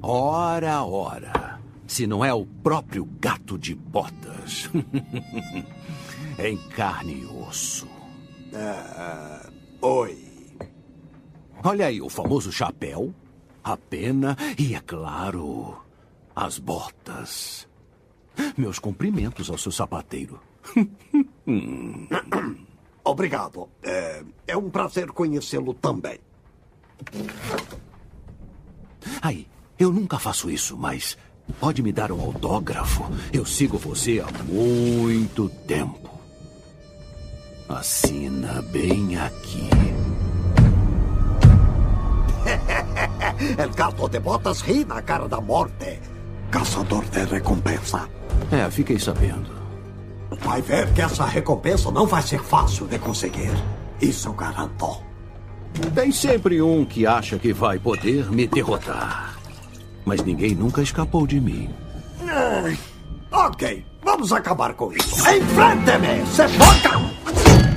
Ora, 0.02 0.82
ora. 0.84 1.60
Se 1.86 2.06
não 2.06 2.24
é 2.24 2.34
o 2.34 2.44
próprio 2.44 3.04
gato 3.20 3.56
de 3.56 3.74
botas. 3.74 4.68
em 6.38 6.56
carne 6.70 7.22
e 7.22 7.26
osso. 7.26 7.86
Ah, 8.52 9.48
oi. 9.80 10.18
Olha 11.62 11.86
aí 11.86 12.02
o 12.02 12.08
famoso 12.08 12.50
chapéu, 12.50 13.14
a 13.62 13.76
pena 13.76 14.36
e, 14.58 14.74
é 14.74 14.80
claro, 14.80 15.80
as 16.34 16.58
botas. 16.58 17.68
Meus 18.56 18.80
cumprimentos 18.80 19.48
ao 19.50 19.58
seu 19.58 19.70
sapateiro. 19.70 20.40
Obrigado. 23.04 23.68
É, 23.82 24.24
é 24.48 24.56
um 24.56 24.68
prazer 24.70 25.12
conhecê-lo 25.12 25.74
também. 25.74 26.18
Aí, 29.20 29.46
eu 29.82 29.92
nunca 29.92 30.18
faço 30.18 30.48
isso, 30.48 30.76
mas 30.76 31.16
pode 31.60 31.82
me 31.82 31.92
dar 31.92 32.12
um 32.12 32.20
autógrafo? 32.20 33.04
Eu 33.32 33.44
sigo 33.44 33.76
você 33.76 34.20
há 34.20 34.44
muito 34.44 35.48
tempo. 35.66 36.10
Assina 37.68 38.62
bem 38.62 39.16
aqui. 39.16 39.68
El 43.58 43.70
gato 43.70 44.08
de 44.08 44.20
botas 44.20 44.60
ri 44.60 44.84
na 44.84 45.02
cara 45.02 45.28
da 45.28 45.40
morte. 45.40 45.98
Caçador 46.50 47.04
de 47.06 47.24
recompensa. 47.24 48.08
É, 48.50 48.70
fiquei 48.70 48.98
sabendo. 48.98 49.50
Vai 50.30 50.62
ver 50.62 50.92
que 50.92 51.02
essa 51.02 51.24
recompensa 51.24 51.90
não 51.90 52.06
vai 52.06 52.22
ser 52.22 52.42
fácil 52.42 52.86
de 52.86 52.98
conseguir. 52.98 53.52
Isso 54.00 54.28
eu 54.28 54.34
garanto. 54.34 55.02
Tem 55.94 56.12
sempre 56.12 56.60
um 56.60 56.84
que 56.84 57.06
acha 57.06 57.38
que 57.38 57.52
vai 57.52 57.78
poder 57.78 58.30
me 58.30 58.46
derrotar. 58.46 59.41
Mas 60.04 60.22
ninguém 60.22 60.54
nunca 60.54 60.82
escapou 60.82 61.26
de 61.26 61.40
mim. 61.40 61.68
Ok, 63.30 63.84
vamos 64.02 64.32
acabar 64.32 64.74
com 64.74 64.92
isso. 64.92 65.16
Enfrente-me, 65.20 66.26
se 66.26 66.48
foca! 66.48 67.00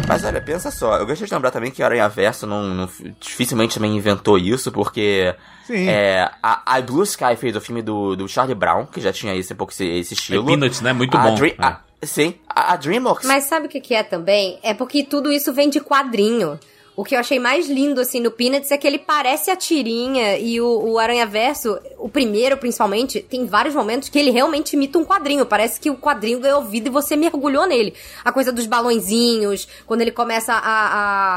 Mas 0.07 0.23
olha, 0.23 0.39
pensa 0.39 0.69
só, 0.69 0.97
eu 0.97 1.05
gostaria 1.05 1.27
de 1.27 1.33
lembrar 1.33 1.49
também 1.49 1.71
que 1.71 1.81
Aranha 1.81 2.07
Verso 2.07 2.45
não, 2.45 2.63
não- 2.63 2.89
dificilmente 3.19 3.73
também 3.75 3.95
inventou 3.97 4.37
isso, 4.37 4.71
porque 4.71 5.33
Sim. 5.65 5.87
é, 5.89 6.29
a, 6.43 6.75
a 6.75 6.81
Blue 6.81 7.01
Sky 7.03 7.35
fez 7.35 7.55
o 7.55 7.61
filme 7.61 7.81
do, 7.81 8.15
do 8.15 8.27
Charlie 8.27 8.53
Brown, 8.53 8.85
que 8.85 9.01
já 9.01 9.11
tinha 9.11 9.33
esse, 9.35 9.53
um 9.53 9.55
pouco 9.55 9.73
esse, 9.73 9.83
esse 9.85 10.13
estilo. 10.13 10.45
Peanuts, 10.45 10.81
né? 10.81 10.93
Muito 10.93 11.17
A 11.17 11.21
bom. 11.23 11.33
Dre- 11.35 11.55
É. 11.57 11.65
a- 11.65 11.79
sim, 12.03 12.35
a, 12.47 12.73
a 12.73 12.75
DreamWorks 12.75 13.27
Mas 13.27 13.45
sabe 13.45 13.65
o 13.65 13.69
que, 13.69 13.79
que 13.81 13.95
é 13.95 14.03
também? 14.03 14.59
É 14.61 14.75
porque 14.75 15.03
tudo 15.03 15.31
isso 15.31 15.51
vem 15.51 15.69
de 15.71 15.79
quadrinho. 15.79 16.59
O 16.95 17.03
que 17.03 17.13
eu 17.13 17.19
achei 17.19 17.39
mais 17.39 17.69
lindo, 17.69 17.99
assim, 17.99 18.21
no 18.21 18.31
Peanuts 18.31 18.71
é 18.71 18.77
que 18.77 18.87
ele 18.87 18.97
parece 18.97 19.51
a 19.51 19.55
tirinha 19.55 20.37
e 20.37 20.61
o, 20.61 20.91
o 20.91 20.97
Aranha 20.97 21.25
Verso, 21.25 21.77
o 21.97 22.07
primeiro 22.07 22.55
principalmente, 22.55 23.19
tem 23.21 23.45
vários 23.45 23.75
momentos 23.75 24.07
que 24.07 24.17
ele 24.17 24.31
realmente 24.31 24.73
imita 24.73 24.97
um 24.97 25.03
quadrinho. 25.03 25.45
Parece 25.45 25.77
que 25.77 25.89
o 25.89 25.97
quadrinho 25.97 26.39
ganhou 26.39 26.63
vida 26.63 26.87
e 26.87 26.91
você 26.91 27.17
mergulhou 27.17 27.67
nele. 27.67 27.93
A 28.23 28.31
coisa 28.31 28.49
dos 28.49 28.65
balõezinhos, 28.65 29.67
quando 29.85 30.01
ele 30.01 30.11
começa 30.11 30.53
a, 30.53 30.59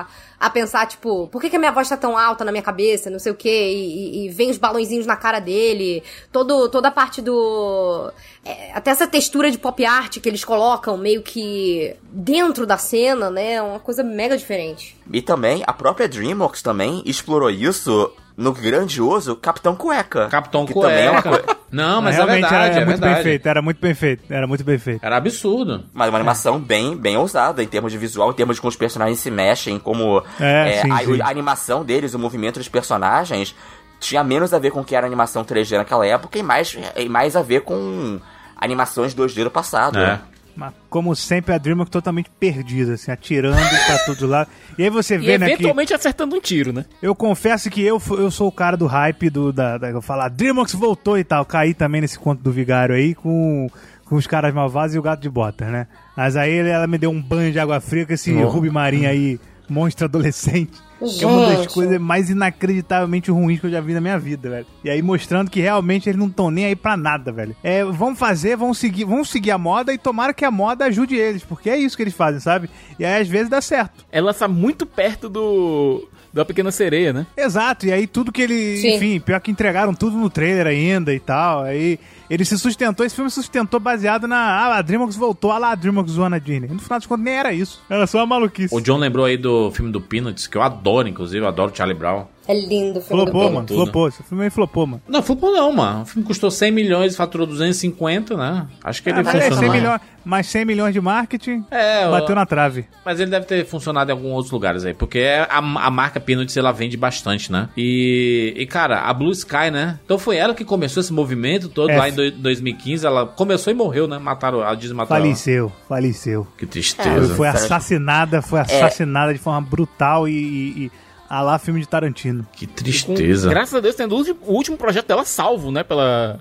a, 0.03 0.07
a 0.41 0.49
pensar, 0.49 0.87
tipo, 0.87 1.27
por 1.29 1.41
que, 1.41 1.51
que 1.51 1.57
a 1.57 1.59
minha 1.59 1.73
voz 1.73 1.89
tá 1.89 1.97
tão 1.97 2.17
alta 2.17 2.45
na 2.45 2.53
minha 2.53 2.63
cabeça, 2.63 3.11
não 3.11 3.19
sei 3.19 3.33
o 3.33 3.35
quê, 3.35 3.73
e, 3.73 4.25
e- 4.25 4.27
e 4.27 4.29
vem 4.29 4.51
os 4.51 4.59
balõezinhos 4.59 5.05
na 5.07 5.17
cara 5.17 5.41
dele. 5.41 6.03
Todo, 6.31 6.69
toda 6.69 6.89
a 6.89 6.91
parte 6.93 7.21
do. 7.21 8.13
é, 8.45 8.73
até 8.73 8.91
essa 8.93 9.07
textura 9.07 9.51
de 9.51 9.59
pop 9.59 9.85
art 9.85 10.19
que 10.21 10.29
eles 10.29 10.45
colocam 10.45 10.97
meio 10.97 11.23
que 11.23 11.97
dentro 12.03 12.67
da 12.67 12.79
cena, 12.79 13.31
né? 13.31 13.55
É 13.55 13.63
uma 13.63 13.81
coisa 13.81 14.03
mega 14.05 14.37
diferente. 14.37 14.97
E 15.13 15.21
também, 15.21 15.63
a 15.67 15.73
própria 15.73 16.09
DreamWorks 16.09 16.63
também 16.63 17.03
explorou 17.05 17.51
isso 17.51 18.13
no 18.37 18.53
grandioso 18.53 19.35
Capitão 19.35 19.75
Cueca. 19.75 20.29
Capitão 20.29 20.65
que 20.65 20.73
também 20.73 21.07
é 21.07 21.11
uma 21.11 21.23
Cueca. 21.23 21.58
Não, 21.71 22.01
mas 22.01 22.15
é 22.15 22.19
Realmente 22.19 22.41
verdade, 22.43 22.65
era, 22.65 22.67
é 22.67 22.85
muito 22.87 23.01
verdade. 23.01 23.15
bem 23.15 23.23
feito, 23.23 23.47
era 23.47 23.63
muito 23.63 23.81
bem 23.81 23.95
feito, 23.95 24.23
era 24.33 24.47
muito 24.47 24.65
bem 24.65 24.79
feito. 24.79 25.05
Era 25.05 25.17
absurdo. 25.17 25.85
Mas 25.93 26.09
uma 26.09 26.17
animação 26.19 26.59
bem, 26.59 26.97
bem 26.97 27.17
ousada 27.17 27.63
em 27.63 27.67
termos 27.67 27.93
de 27.93 27.99
visual, 27.99 28.31
em 28.31 28.35
termos 28.35 28.57
de 28.57 28.61
como 28.63 28.71
os 28.71 28.77
personagens 28.77 29.19
se 29.19 29.31
mexem, 29.31 29.79
como 29.79 30.23
É, 30.41 30.79
é, 30.79 30.83
sim, 30.83 30.91
a, 30.91 30.99
sim. 30.99 31.21
a 31.21 31.29
animação 31.29 31.85
deles, 31.85 32.15
o 32.15 32.19
movimento 32.19 32.59
dos 32.59 32.69
personagens, 32.69 33.55
tinha 34.01 34.25
menos 34.25 34.55
a 34.55 34.59
ver 34.59 34.71
com 34.71 34.81
o 34.81 34.85
que 34.85 34.95
era 34.97 35.07
animação 35.07 35.45
3D 35.45 35.77
naquela 35.77 36.07
época 36.07 36.39
e 36.39 36.43
mais, 36.43 36.77
e 36.97 37.09
mais 37.09 37.37
a 37.37 37.43
ver 37.43 37.61
com 37.63 38.19
animações 38.57 39.15
2D 39.15 39.45
do 39.45 39.51
passado. 39.51 39.99
É. 39.99 40.21
Mas, 40.59 40.75
como 40.91 41.15
sempre, 41.15 41.55
a 41.55 41.59
DreamWorks 41.59 41.93
totalmente 41.93 42.29
perdida, 42.41 42.95
assim, 42.95 43.13
atirando 43.13 43.57
pra 43.87 43.99
todos 44.07 44.23
lados. 44.29 44.53
E 44.77 44.83
aí 44.83 44.91
você 44.91 45.15
E 45.15 45.19
vê, 45.19 45.39
né, 45.39 45.47
que... 45.47 45.53
eventualmente 45.53 45.95
acertando 45.95 46.35
um 46.35 46.41
tiro, 46.41 46.73
né? 46.73 46.85
Eu 47.01 47.15
confesso 47.15 47.71
que 47.71 47.81
eu, 47.81 48.03
eu 48.19 48.29
sou 48.29 48.49
o 48.49 48.53
cara 48.53 48.77
do 48.77 48.87
hype 48.87 49.31
do, 49.31 49.53
da, 49.53 49.79
da 49.79 49.89
eu 49.89 50.03
falar, 50.03 50.29
DreamWorks 50.29 50.75
voltou 50.75 51.17
e 51.17 51.23
tal. 51.23 51.45
Caí 51.47 51.75
também 51.75 52.01
nesse 52.01 52.19
conto 52.19 52.43
do 52.43 52.51
Vigário 52.51 52.93
aí 52.93 53.15
com, 53.15 53.69
com 54.05 54.17
os 54.17 54.27
caras 54.27 54.53
malvados 54.53 54.97
e 54.97 54.99
o 54.99 55.03
gato 55.03 55.21
de 55.21 55.31
botas, 55.31 55.69
né? 55.69 55.87
Mas 56.17 56.35
aí 56.35 56.57
ela 56.57 56.89
me 56.89 56.99
deu 56.99 57.11
um 57.13 57.23
banho 57.23 57.53
de 57.53 57.61
água 57.61 57.81
fria 57.81 58.05
com 58.05 58.13
esse 58.13 58.33
Oh. 58.35 58.49
Ruby 58.49 58.69
Marinho 58.69 59.09
aí, 59.09 59.39
monstro 59.69 60.07
adolescente. 60.07 60.73
Que 60.99 61.25
é 61.25 61.27
uma 61.27 61.47
das 61.47 61.61
Gente. 61.61 61.75
coisas 61.75 62.01
mais 62.01 62.29
inacreditavelmente 62.29 63.31
ruins 63.31 63.61
que 63.61 63.67
eu 63.67 63.71
já 63.71 63.81
vi 63.81 63.95
na 63.95 64.01
minha 64.01 64.19
vida, 64.19 64.51
velho. 64.51 64.67
E 64.83 64.91
aí 64.91 65.01
mostrando 65.01 65.51
que 65.51 65.61
realmente 65.61 66.09
eles 66.09 66.19
não 66.19 66.27
estão 66.27 66.51
nem 66.51 66.67
aí 66.67 66.75
pra 66.77 66.97
nada, 66.97 67.31
velho. 67.31 67.55
É, 67.63 67.85
vão 67.85 68.17
fazer, 68.17 68.57
vão 68.57 68.75
seguir, 68.75 69.05
vão 69.05 69.25
seguir 69.25 69.53
a 69.53 69.59
moda 69.59 69.93
e 69.93 69.99
tomara 69.99 70.35
que 70.35 70.45
a 70.45 70.51
moda 70.51 70.87
ajude 70.87 71.15
eles, 71.15 71.45
porque 71.45 71.71
é 71.71 71.77
isso 71.77 71.97
que 71.97 72.03
eles 72.03 72.15
fazem, 72.15 72.41
sabe? 72.41 72.69
E 72.99 73.05
aí 73.05 73.23
às 73.23 73.29
vezes 73.29 73.49
dá 73.49 73.61
certo. 73.61 74.05
Ela 74.11 74.35
tá 74.35 74.49
muito 74.49 74.85
perto 74.85 75.29
do. 75.29 76.09
Da 76.33 76.45
Pequena 76.45 76.71
Sereia, 76.71 77.13
né? 77.13 77.27
Exato, 77.37 77.87
e 77.87 77.93
aí 77.93 78.07
tudo 78.07 78.33
que 78.33 78.43
ele. 78.43 78.77
Sim. 78.79 78.97
Enfim, 78.97 79.21
pior 79.21 79.41
que 79.41 79.51
entregaram 79.51 79.95
tudo 79.95 80.17
no 80.17 80.31
trailer 80.31 80.67
ainda 80.67 81.13
e 81.15 81.21
tal. 81.21 81.63
Aí 81.63 81.99
ele 82.29 82.45
se 82.45 82.59
sustentou, 82.59 83.05
esse 83.05 83.15
filme 83.15 83.31
se 83.31 83.37
sustentou 83.37 83.81
baseado 83.81 84.27
na. 84.27 84.37
Ah, 84.37 84.77
a 84.79 84.83
Dreamworks 84.83 85.17
voltou, 85.17 85.51
ah 85.51 85.59
lá, 85.59 85.71
a 85.73 85.75
Dreamworks 85.75 86.13
zoando 86.13 86.37
a 86.37 86.39
Disney. 86.39 86.69
No 86.69 86.79
final 86.79 86.99
das 86.99 87.07
contas, 87.07 87.25
nem 87.25 87.35
era 87.35 87.53
isso. 87.53 87.83
Era 87.89 88.07
só 88.07 88.19
uma 88.19 88.27
maluquice. 88.27 88.75
O 88.75 88.81
John 88.81 88.99
lembrou 88.99 89.25
aí 89.25 89.37
do 89.37 89.71
filme 89.71 89.91
do 89.91 90.01
Peanuts, 90.01 90.47
que 90.47 90.57
eu 90.57 90.63
adoro, 90.63 91.09
inclusive, 91.09 91.45
eu 91.45 91.49
adoro 91.49 91.73
Charlie 91.75 91.97
Brown. 91.97 92.27
É 92.49 92.55
lindo 92.55 92.99
o 92.99 93.03
filme 93.03 93.25
do 93.27 93.31
Flopou, 93.31 93.33
Peanuts. 93.33 93.55
mano, 93.55 93.67
tudo. 93.67 93.83
flopou. 93.85 94.09
Esse 94.09 94.23
filme 94.23 94.45
aí 94.45 94.51
flopou, 94.51 94.87
mano. 94.87 95.03
Não, 95.07 95.23
flopou 95.23 95.53
não, 95.53 95.71
mano. 95.71 96.03
O 96.03 96.07
filme 96.07 96.27
custou 96.27 96.51
100 96.51 96.73
milhões 96.73 97.13
e 97.13 97.17
faturou 97.17 97.47
250, 97.47 98.37
né? 98.37 98.67
Acho 98.83 99.03
que 99.03 99.11
ele 99.11 99.21
Ah, 99.21 99.23
mas, 99.23 99.35
é, 99.35 99.41
funcionou. 99.51 99.71
100 99.73 99.81
milhões, 99.81 100.01
mas 100.25 100.47
100 100.47 100.65
milhões 100.65 100.95
de 100.95 101.01
marketing 101.01 101.63
É, 101.71 102.09
bateu 102.11 102.31
eu- 102.31 102.35
na 102.37 102.47
trave. 102.47 102.87
Mas 103.05 103.21
ele 103.21 103.31
deve 103.31 103.45
ter 103.45 103.67
funcionado 103.67 104.11
em 104.11 104.15
alguns 104.15 104.33
outros 104.33 104.51
lugares 104.51 104.85
aí, 104.87 104.95
porque 104.95 105.21
a, 105.49 105.59
a 105.59 105.91
marca 105.91 106.19
Peanuts 106.19 106.57
ela 106.57 106.73
vende 106.73 106.97
bastante, 106.97 107.53
né? 107.53 107.69
E, 107.77 108.55
e, 108.57 108.67
cara, 108.67 109.03
a 109.03 109.13
Blue 109.13 109.31
Sky, 109.33 109.71
né? 109.71 109.99
Então 110.05 110.19
foi 110.19 110.37
ela 110.39 110.55
que 110.55 110.65
começou 110.65 111.03
esse 111.03 111.13
movimento 111.13 111.69
todo 111.69 111.91
É. 111.91 111.99
lá 111.99 112.09
em 112.09 112.13
do- 112.13 112.31
2015. 112.33 113.07
Ela 113.07 113.27
começou 113.27 113.71
e 113.71 113.77
morreu, 113.77 114.09
né? 114.09 114.19
Mataram, 114.19 114.63
a 114.63 114.75
Disney 114.75 114.97
matou 114.97 115.15
ela. 115.17 115.25
Faleceu, 115.27 115.71
faleceu. 115.87 116.47
Que 116.57 116.65
tristeza. 116.65 117.35
foi 117.35 117.47
assassinada, 117.49 118.41
foi 118.41 118.61
assassinada 118.61 119.35
de 119.35 119.39
forma 119.39 119.61
brutal 119.61 120.27
e. 120.27 120.33
e, 120.33 120.85
e 120.87 120.91
a 121.29 121.41
lá 121.43 121.59
filme 121.59 121.81
de 121.81 121.89
Tarantino. 121.89 122.47
Que 122.53 122.67
Com- 122.67 122.73
tristeza. 122.75 123.49
graças 123.49 123.75
a 123.75 123.81
Deus, 123.81 123.95
tendo 123.95 124.15
o 124.17 124.53
último, 124.53 124.77
projeto 124.77 125.07
dela 125.07 125.25
salvo, 125.25 125.71
né? 125.71 125.83
Pela. 125.83 126.41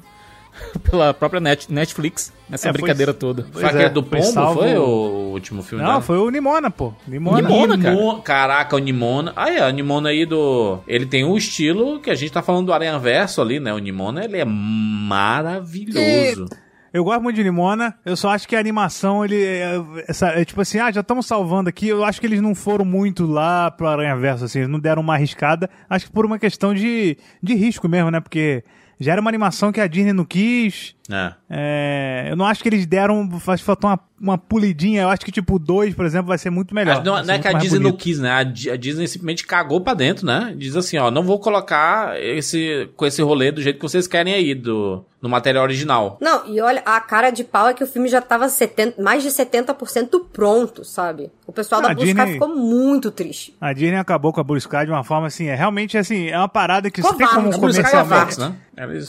pela 0.90 1.14
própria 1.14 1.40
Net- 1.40 1.72
Netflix, 1.72 2.34
nessa 2.50 2.70
É, 2.70 2.72
foi- 2.72 2.82
brincadeira 2.82 3.14
toda. 3.14 3.44
Foi 3.44 3.52
Pois 3.52 3.66
aquele 3.66 3.84
é, 3.84 3.90
do 3.90 4.02
foi 4.02 4.20
Pombo, 4.20 4.32
salvo- 4.34 4.60
foi 4.62 4.76
o 4.76 5.30
último 5.32 5.62
filme 5.62 5.84
Não, 5.84 5.92
dela? 5.92 6.02
foi 6.02 6.18
o 6.18 6.32
Nimona, 6.32 6.72
pô. 6.72 6.94
Nimona. 7.08 7.42
Nimona, 7.48 7.78
cara. 7.78 7.96
Caraca, 8.24 8.76
o 8.76 8.80
Nimona. 8.80 9.34
Ah, 9.36 9.52
é, 9.54 9.68
o 9.68 9.70
Nimona 9.70 10.10
aí 10.10 10.26
do. 10.26 10.80
Ele 10.88 11.06
tem 11.06 11.24
um 11.24 11.38
estilo 11.38 12.00
que 12.00 12.10
a 12.10 12.16
gente 12.16 12.32
tá 12.32 12.42
falando 12.42 12.66
do 12.66 12.74
Aranha 12.74 12.98
Verso 12.98 13.40
ali, 13.40 13.60
né? 13.60 13.72
O 13.72 13.78
Nimona, 13.78 14.26
ele 14.26 14.38
é 14.38 14.46
maravilhoso. 14.46 16.48
Eu 16.94 17.04
gosto 17.04 17.22
muito 17.22 17.36
de 17.36 17.44
Nimona, 17.44 17.96
eu 18.06 18.16
só 18.16 18.30
acho 18.30 18.48
que 18.48 18.56
a 18.56 18.60
animação, 18.60 19.24
ele. 19.24 19.44
É, 19.44 19.76
essa- 20.08 20.30
é 20.30 20.46
tipo 20.46 20.62
assim, 20.62 20.80
ah, 20.80 20.92
já 20.92 21.02
estamos 21.02 21.26
salvando 21.26 21.70
aqui. 21.70 21.88
Eu 21.90 22.04
acho 22.04 22.20
que 22.20 22.26
eles 22.26 22.42
não 22.42 22.56
foram 22.56 22.86
muito 22.86 23.26
lá 23.26 23.70
pro 23.70 23.88
Aranha 23.88 24.16
Verso, 24.16 24.46
assim, 24.46 24.60
eles 24.60 24.70
não 24.72 24.80
deram 24.80 25.02
uma 25.02 25.14
arriscada. 25.16 25.70
Acho 25.90 26.06
que 26.06 26.12
por 26.12 26.26
uma 26.26 26.40
questão 26.40 26.74
de, 26.74 27.18
de 27.44 27.54
risco 27.56 27.88
mesmo, 27.90 28.10
né? 28.10 28.20
Porque 28.20 28.64
já 29.00 29.12
era 29.14 29.22
uma 29.22 29.30
animação 29.30 29.72
que 29.72 29.80
a 29.82 29.88
Disney 29.88 30.14
não 30.14 30.26
quis. 30.26 30.96
É. 31.10 31.34
É, 31.50 32.28
eu 32.30 32.36
não 32.36 32.46
acho 32.46 32.62
que 32.62 32.68
eles 32.70 32.86
deram. 32.86 33.30
Acho 33.48 33.62
que 33.62 33.66
faltou 33.66 33.90
uma, 33.90 34.00
uma 34.20 34.38
polidinha. 34.38 35.04
Eu 35.04 35.10
acho 35.10 35.24
que, 35.24 35.32
tipo, 35.32 35.56
o 35.56 35.60
2, 35.60 35.94
por 35.96 36.06
exemplo, 36.06 36.28
vai 36.28 36.38
ser 36.38 36.50
muito 36.50 36.76
melhor. 36.76 37.02
Não, 37.04 37.14
vai 37.14 37.24
não 37.24 37.34
é 37.34 37.40
que 37.40 37.48
a 37.48 37.54
Disney 37.54 37.80
não 37.80 37.92
bonito. 37.92 38.02
quis, 38.04 38.20
né? 38.20 38.30
A, 38.32 38.40
a 38.40 38.44
Disney 38.76 39.08
simplesmente 39.08 39.46
cagou 39.48 39.80
pra 39.80 39.94
dentro, 39.94 40.26
né? 40.26 40.54
Diz 40.58 40.76
assim, 40.76 40.98
ó, 40.98 41.10
não 41.10 41.24
vou 41.24 41.40
colocar 41.40 42.20
esse, 42.22 42.90
com 42.98 43.06
esse 43.06 43.22
rolê 43.22 43.52
do 43.52 43.62
jeito 43.62 43.78
que 43.80 43.84
vocês 43.88 44.06
querem 44.06 44.34
aí, 44.34 44.54
do, 44.54 45.06
no 45.22 45.30
material 45.30 45.64
original. 45.64 46.18
Não, 46.20 46.46
e 46.46 46.60
olha, 46.60 46.82
a 46.86 47.00
cara 47.00 47.30
de 47.30 47.46
pau 47.46 47.70
é 47.70 47.74
que 47.74 47.84
o 47.84 47.88
filme 47.88 48.10
já 48.10 48.20
tava 48.22 48.50
70, 48.50 49.02
mais 49.02 49.24
de 49.24 49.30
70% 49.30 50.10
pronto, 50.34 50.84
sabe? 50.84 51.32
O 51.46 51.54
pessoal 51.54 51.80
Ah, 51.80 51.86
da 51.86 51.92
a 51.92 51.96
Blue 51.96 52.04
Sky 52.04 52.16
Disney- 52.18 52.34
ficou 52.34 52.50
muito 52.54 53.12
triste. 53.12 53.56
A 53.62 53.72
Disney 53.72 53.96
acabou 53.96 54.34
com 54.34 54.42
a 54.42 54.44
Blue 54.44 54.58
Sky 54.58 54.84
de 54.86 54.92
uma 54.92 55.06
forma 55.06 55.28
assim, 55.28 55.48
é 55.48 55.56
realmente 55.56 55.98
assim, 55.98 56.28
é 56.28 56.38
uma 56.38 56.50
parada 56.50 56.92
que 56.92 57.02
você 57.02 57.08
tem 57.16 57.28
Covarde. 57.28 57.36
como 57.36 57.48
A 57.48 57.56
é 57.56 57.60
comercialmente. 57.60 58.20
Fox, 58.20 58.38
né? 58.38 58.54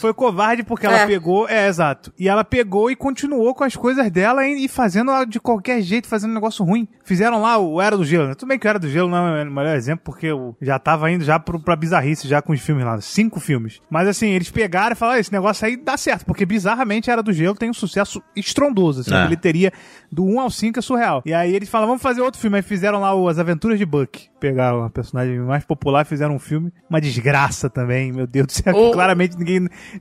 Foi 0.01 0.13
covarde 0.13 0.63
porque 0.63 0.85
ela 0.85 0.99
É. 0.99 1.05
pegou, 1.07 1.47
é 1.47 1.67
exato. 1.67 2.11
E 2.17 2.27
ela 2.27 2.43
pegou 2.43 2.89
e 2.89 2.95
continuou 2.95 3.53
com 3.53 3.63
as 3.63 3.75
coisas 3.75 4.09
dela 4.11 4.45
e, 4.47 4.65
e 4.65 4.67
fazendo 4.67 5.11
ela 5.11 5.25
de 5.25 5.39
qualquer 5.39 5.81
jeito, 5.81 6.07
fazendo 6.07 6.31
um 6.31 6.33
negócio 6.35 6.65
ruim. 6.65 6.87
Fizeram 7.03 7.41
lá 7.41 7.57
o 7.57 7.81
Era 7.81 7.95
do 7.95 8.03
Gelo. 8.03 8.27
né? 8.27 8.35
Tudo 8.35 8.49
bem 8.49 8.57
que 8.57 8.67
o 8.67 8.69
Era 8.69 8.79
do 8.79 8.89
Gelo 8.89 9.09
não 9.09 9.35
é 9.35 9.43
o 9.43 9.51
melhor 9.51 9.75
exemplo, 9.75 10.01
porque 10.05 10.27
eu 10.27 10.55
já 10.61 10.79
tava 10.79 11.09
indo 11.11 11.23
já 11.23 11.39
pro, 11.39 11.59
pra 11.59 11.75
bizarrice 11.75 12.27
já 12.27 12.41
com 12.41 12.51
os 12.53 12.59
filmes 12.61 12.83
lá. 12.85 12.99
Cinco 13.01 13.39
filmes. 13.39 13.79
Mas 13.89 14.07
assim, 14.07 14.27
eles 14.29 14.49
pegaram 14.49 14.93
e 14.93 14.95
falaram: 14.95 15.17
"Ah, 15.17 15.19
esse 15.19 15.31
negócio 15.31 15.65
aí 15.65 15.77
dá 15.77 15.95
certo, 15.97 16.25
porque 16.25 16.45
bizarramente 16.45 17.09
Era 17.11 17.21
do 17.21 17.31
Gelo 17.33 17.55
tem 17.55 17.69
um 17.69 17.73
sucesso 17.73 18.21
estrondoso. 18.35 19.01
Assim, 19.01 19.13
É. 19.13 19.17
A 19.17 19.23
bilheteria 19.23 19.71
do 20.11 20.23
1 20.25 20.39
ao 20.39 20.49
5 20.49 20.79
é 20.79 20.81
surreal. 20.81 21.21
E 21.25 21.33
aí 21.33 21.53
eles 21.55 21.69
falaram: 21.69 21.89
vamos 21.89 22.01
fazer 22.03 22.21
outro 22.21 22.39
filme. 22.39 22.57
Aí 22.57 22.63
fizeram 22.63 22.99
lá 23.01 23.13
o 23.13 23.27
As 23.27 23.37
Aventuras 23.37 23.77
de 23.77 23.85
Buck. 23.85 24.27
Pegaram 24.39 24.83
a 24.83 24.89
personagem 24.89 25.37
mais 25.39 25.63
popular 25.65 26.01
e 26.03 26.05
fizeram 26.05 26.33
um 26.35 26.39
filme. 26.39 26.71
Uma 26.89 26.99
desgraça 27.01 27.69
também, 27.69 28.11
meu 28.11 28.25
Deus 28.25 28.47
do 28.47 28.53
céu. 28.53 28.73
Ô. 28.75 28.91
Claramente 28.99 29.37
ninguém. 29.37 29.58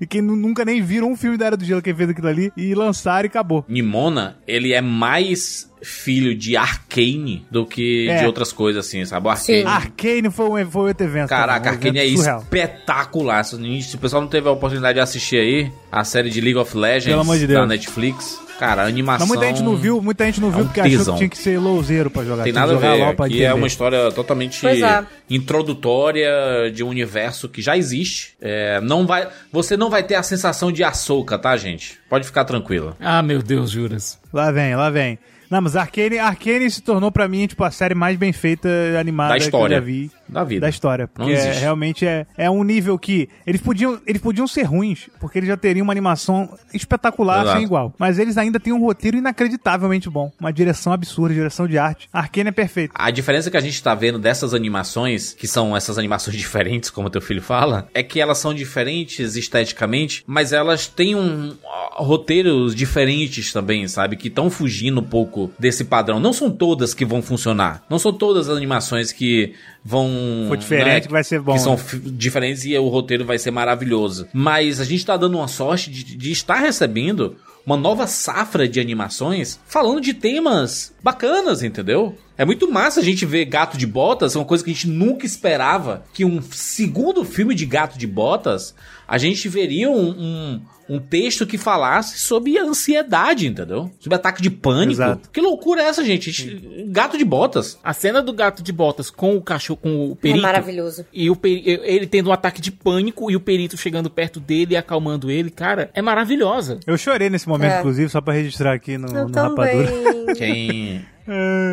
Quem 0.08 0.20
nu- 0.20 0.36
nunca 0.36 0.64
nem 0.64 0.80
viram 0.82 1.10
um 1.12 1.16
filme 1.16 1.36
da 1.36 1.46
Era 1.46 1.56
do 1.56 1.64
Gelo 1.64 1.82
que 1.82 1.94
fez 1.94 2.10
aquilo 2.10 2.28
ali. 2.28 2.52
E 2.56 2.74
lançaram 2.74 3.24
e 3.24 3.28
acabou. 3.28 3.64
Nimona, 3.68 4.36
ele 4.46 4.72
é 4.72 4.80
mais 4.80 5.68
filho 5.80 6.34
de 6.34 6.56
Arcane 6.56 7.46
do 7.50 7.64
que 7.64 8.08
É. 8.08 8.18
de 8.18 8.26
outras 8.26 8.52
coisas, 8.52 8.84
assim, 8.86 9.04
sabe? 9.04 9.26
O 9.26 9.30
Arcane. 9.30 9.64
Arcane 9.64 10.30
foi 10.30 10.64
um, 10.64 10.70
foi 10.70 10.88
outro 10.88 11.06
evento. 11.06 11.28
Caraca, 11.28 11.70
um 11.70 11.72
Arcane 11.74 11.98
é 11.98 12.04
evento 12.04 12.18
surreal. 12.18 12.40
espetacular. 12.40 13.44
Se 13.44 13.56
o 13.94 13.98
pessoal 13.98 14.22
não 14.22 14.28
teve 14.28 14.48
a 14.48 14.52
oportunidade 14.52 14.94
de 14.94 15.00
assistir 15.00 15.36
aí, 15.38 15.72
a 15.90 16.02
série 16.04 16.30
de 16.30 16.40
League 16.40 16.58
of 16.58 16.76
Legends 16.76 17.06
Pelo 17.06 17.20
amor 17.20 17.38
de 17.38 17.46
da 17.46 17.54
Deus. 17.54 17.68
Netflix, 17.68 18.40
cara, 18.58 18.82
a 18.82 18.86
animação... 18.86 19.26
Mas 19.26 19.36
muita 19.36 19.46
gente 19.46 19.62
não 19.62 19.76
viu, 19.76 20.02
muita 20.02 20.24
gente 20.26 20.40
não 20.40 20.48
é 20.48 20.52
viu 20.52 20.60
um 20.60 20.64
porque 20.66 20.80
achou 20.80 20.98
tesão. 20.98 21.14
que 21.14 21.18
tinha 21.18 21.28
que 21.30 21.38
ser 21.38 21.58
louzeiro 21.58 22.10
pra 22.10 22.24
jogar. 22.24 22.42
Tem 22.44 22.52
que 22.52 22.58
nada 22.58 22.72
a 22.72 22.74
jogar 22.74 22.94
ver. 22.94 23.04
LOL 23.04 23.14
pra 23.14 23.26
Aqui 23.26 23.44
é 23.44 23.54
uma 23.54 23.66
história 23.66 24.10
totalmente 24.12 24.66
é. 24.66 25.04
introdutória 25.30 26.70
de 26.72 26.82
um 26.84 26.88
universo 26.88 27.48
que 27.48 27.60
já 27.62 27.76
existe. 27.76 28.34
É, 28.40 28.80
não 28.80 29.06
vai, 29.06 29.28
você 29.52 29.76
não 29.76 29.90
vai 29.90 30.02
ter 30.02 30.14
a 30.14 30.22
sensação 30.22 30.70
de 30.72 30.82
Ahsoka, 30.84 31.38
tá, 31.38 31.56
gente? 31.56 31.98
Pode 32.08 32.26
ficar 32.26 32.44
tranquila. 32.44 32.96
Ah, 33.00 33.22
meu 33.22 33.42
Deus, 33.42 33.70
juras. 33.70 34.18
Lá 34.32 34.50
vem, 34.50 34.74
lá 34.76 34.90
vem. 34.90 35.18
Não, 35.50 35.62
mas 35.62 35.76
Arcane, 35.76 36.18
Arcane 36.18 36.70
se 36.70 36.82
tornou 36.82 37.10
pra 37.10 37.26
mim, 37.26 37.46
tipo, 37.46 37.64
a 37.64 37.70
série 37.70 37.94
mais 37.94 38.18
bem 38.18 38.32
feita 38.32 38.68
animada 39.00 39.30
Da 39.30 39.38
história. 39.38 39.68
que 39.68 39.72
eu 39.74 39.78
já 39.80 39.84
vi. 39.84 40.10
Da 40.28 40.44
vida. 40.44 40.62
Da 40.62 40.68
história. 40.68 41.08
Porque 41.08 41.32
é- 41.32 41.52
realmente 41.52 42.06
é, 42.06 42.26
é 42.36 42.50
um 42.50 42.62
nível 42.62 42.98
que. 42.98 43.28
Eles 43.46 43.60
podiam, 43.60 44.00
eles 44.06 44.20
podiam 44.20 44.46
ser 44.46 44.62
ruins, 44.62 45.08
porque 45.20 45.38
eles 45.38 45.48
já 45.48 45.56
teriam 45.56 45.84
uma 45.84 45.92
animação 45.92 46.48
espetacular, 46.72 47.42
Exato. 47.42 47.56
sem 47.56 47.64
igual. 47.64 47.94
Mas 47.98 48.18
eles 48.18 48.36
ainda 48.36 48.60
têm 48.60 48.72
um 48.72 48.80
roteiro 48.84 49.16
inacreditavelmente 49.16 50.08
bom. 50.10 50.30
Uma 50.38 50.52
direção 50.52 50.92
absurda, 50.92 51.34
direção 51.34 51.66
de 51.66 51.78
arte. 51.78 52.08
Arcane 52.12 52.48
é 52.48 52.52
perfeito. 52.52 52.92
A 52.94 53.10
diferença 53.10 53.50
que 53.50 53.56
a 53.56 53.60
gente 53.60 53.82
tá 53.82 53.94
vendo 53.94 54.18
dessas 54.18 54.54
animações, 54.54 55.32
que 55.32 55.46
são 55.46 55.76
essas 55.76 55.98
animações 55.98 56.36
diferentes, 56.36 56.90
como 56.90 57.10
teu 57.10 57.20
filho 57.20 57.42
fala, 57.42 57.88
é 57.94 58.02
que 58.02 58.20
elas 58.20 58.38
são 58.38 58.52
diferentes 58.52 59.36
esteticamente, 59.36 60.22
mas 60.26 60.52
elas 60.52 60.86
têm 60.86 61.14
um 61.14 61.56
roteiros 61.94 62.74
diferentes 62.74 63.52
também, 63.52 63.86
sabe? 63.88 64.16
Que 64.16 64.28
estão 64.28 64.50
fugindo 64.50 65.00
um 65.00 65.04
pouco 65.04 65.50
desse 65.58 65.84
padrão. 65.84 66.20
Não 66.20 66.32
são 66.32 66.50
todas 66.50 66.94
que 66.94 67.04
vão 67.04 67.20
funcionar. 67.22 67.82
Não 67.88 67.98
são 67.98 68.12
todas 68.12 68.48
as 68.48 68.56
animações 68.56 69.12
que 69.12 69.54
vão. 69.88 70.08
For 70.48 70.56
diferente 70.56 71.06
que 71.06 71.12
vai 71.12 71.24
ser 71.24 71.40
bom, 71.40 71.54
Que 71.54 71.58
são 71.60 71.72
né? 71.72 71.78
fi- 71.78 71.98
diferentes 71.98 72.64
e 72.64 72.76
o 72.76 72.88
roteiro 72.88 73.24
vai 73.24 73.38
ser 73.38 73.50
maravilhoso. 73.50 74.28
Mas 74.32 74.80
a 74.80 74.84
gente 74.84 75.04
tá 75.06 75.16
dando 75.16 75.38
uma 75.38 75.48
sorte 75.48 75.90
de, 75.90 76.04
de 76.16 76.30
estar 76.30 76.56
recebendo 76.56 77.36
uma 77.64 77.76
nova 77.76 78.06
safra 78.06 78.66
de 78.68 78.80
animações 78.80 79.60
falando 79.66 80.00
de 80.00 80.14
temas 80.14 80.94
bacanas, 81.02 81.62
entendeu? 81.62 82.16
É 82.36 82.44
muito 82.44 82.70
massa 82.70 83.00
a 83.00 83.02
gente 83.04 83.26
ver 83.26 83.44
Gato 83.46 83.76
de 83.76 83.86
Botas, 83.86 84.36
uma 84.36 84.44
coisa 84.44 84.62
que 84.64 84.70
a 84.70 84.72
gente 84.72 84.88
nunca 84.88 85.26
esperava. 85.26 86.04
Que 86.14 86.24
um 86.24 86.40
segundo 86.42 87.24
filme 87.24 87.54
de 87.54 87.66
Gato 87.66 87.98
de 87.98 88.06
Botas, 88.06 88.74
a 89.06 89.18
gente 89.18 89.48
veria 89.48 89.90
um, 89.90 90.08
um, 90.10 90.62
um 90.88 90.98
texto 90.98 91.46
que 91.46 91.58
falasse 91.58 92.18
sobre 92.18 92.56
ansiedade, 92.58 93.46
entendeu? 93.46 93.90
Sobre 94.00 94.16
ataque 94.16 94.40
de 94.40 94.50
pânico. 94.50 94.92
Exato. 94.92 95.28
Que 95.30 95.40
loucura 95.40 95.82
é 95.82 95.86
essa, 95.86 96.04
gente? 96.04 96.86
Gato 96.88 97.18
de 97.18 97.24
Botas. 97.24 97.78
A 97.84 97.92
cena 97.92 98.22
do 98.22 98.32
gato 98.32 98.62
de 98.62 98.72
botas 98.72 99.10
com 99.10 99.36
o 99.36 99.42
cachorro, 99.42 99.78
com 99.82 100.10
o 100.12 100.16
perito. 100.16 100.38
É 100.40 100.42
maravilhoso. 100.42 101.04
E 101.12 101.28
o 101.30 101.36
peri- 101.36 101.62
ele 101.66 102.06
tendo 102.06 102.30
um 102.30 102.32
ataque 102.32 102.60
de 102.60 102.70
pânico 102.72 103.30
e 103.30 103.36
o 103.36 103.40
perito 103.40 103.76
chegando 103.76 104.08
perto 104.08 104.40
dele 104.40 104.74
e 104.74 104.76
acalmando 104.76 105.30
ele, 105.30 105.50
cara, 105.50 105.90
é 105.94 106.00
maravilhosa. 106.00 106.80
Eu 106.86 106.96
chorei 106.96 107.28
nesse 107.28 107.48
momento, 107.48 107.72
É. 107.72 107.78
inclusive, 107.80 108.08
só 108.08 108.20
pra 108.20 108.32
registrar 108.34 108.72
aqui 108.72 108.96
no, 108.96 109.08
Eu 109.08 109.28
no 109.28 109.34
Rapadura. 109.34 109.86
também. 109.86 110.34
Quem. 110.36 111.04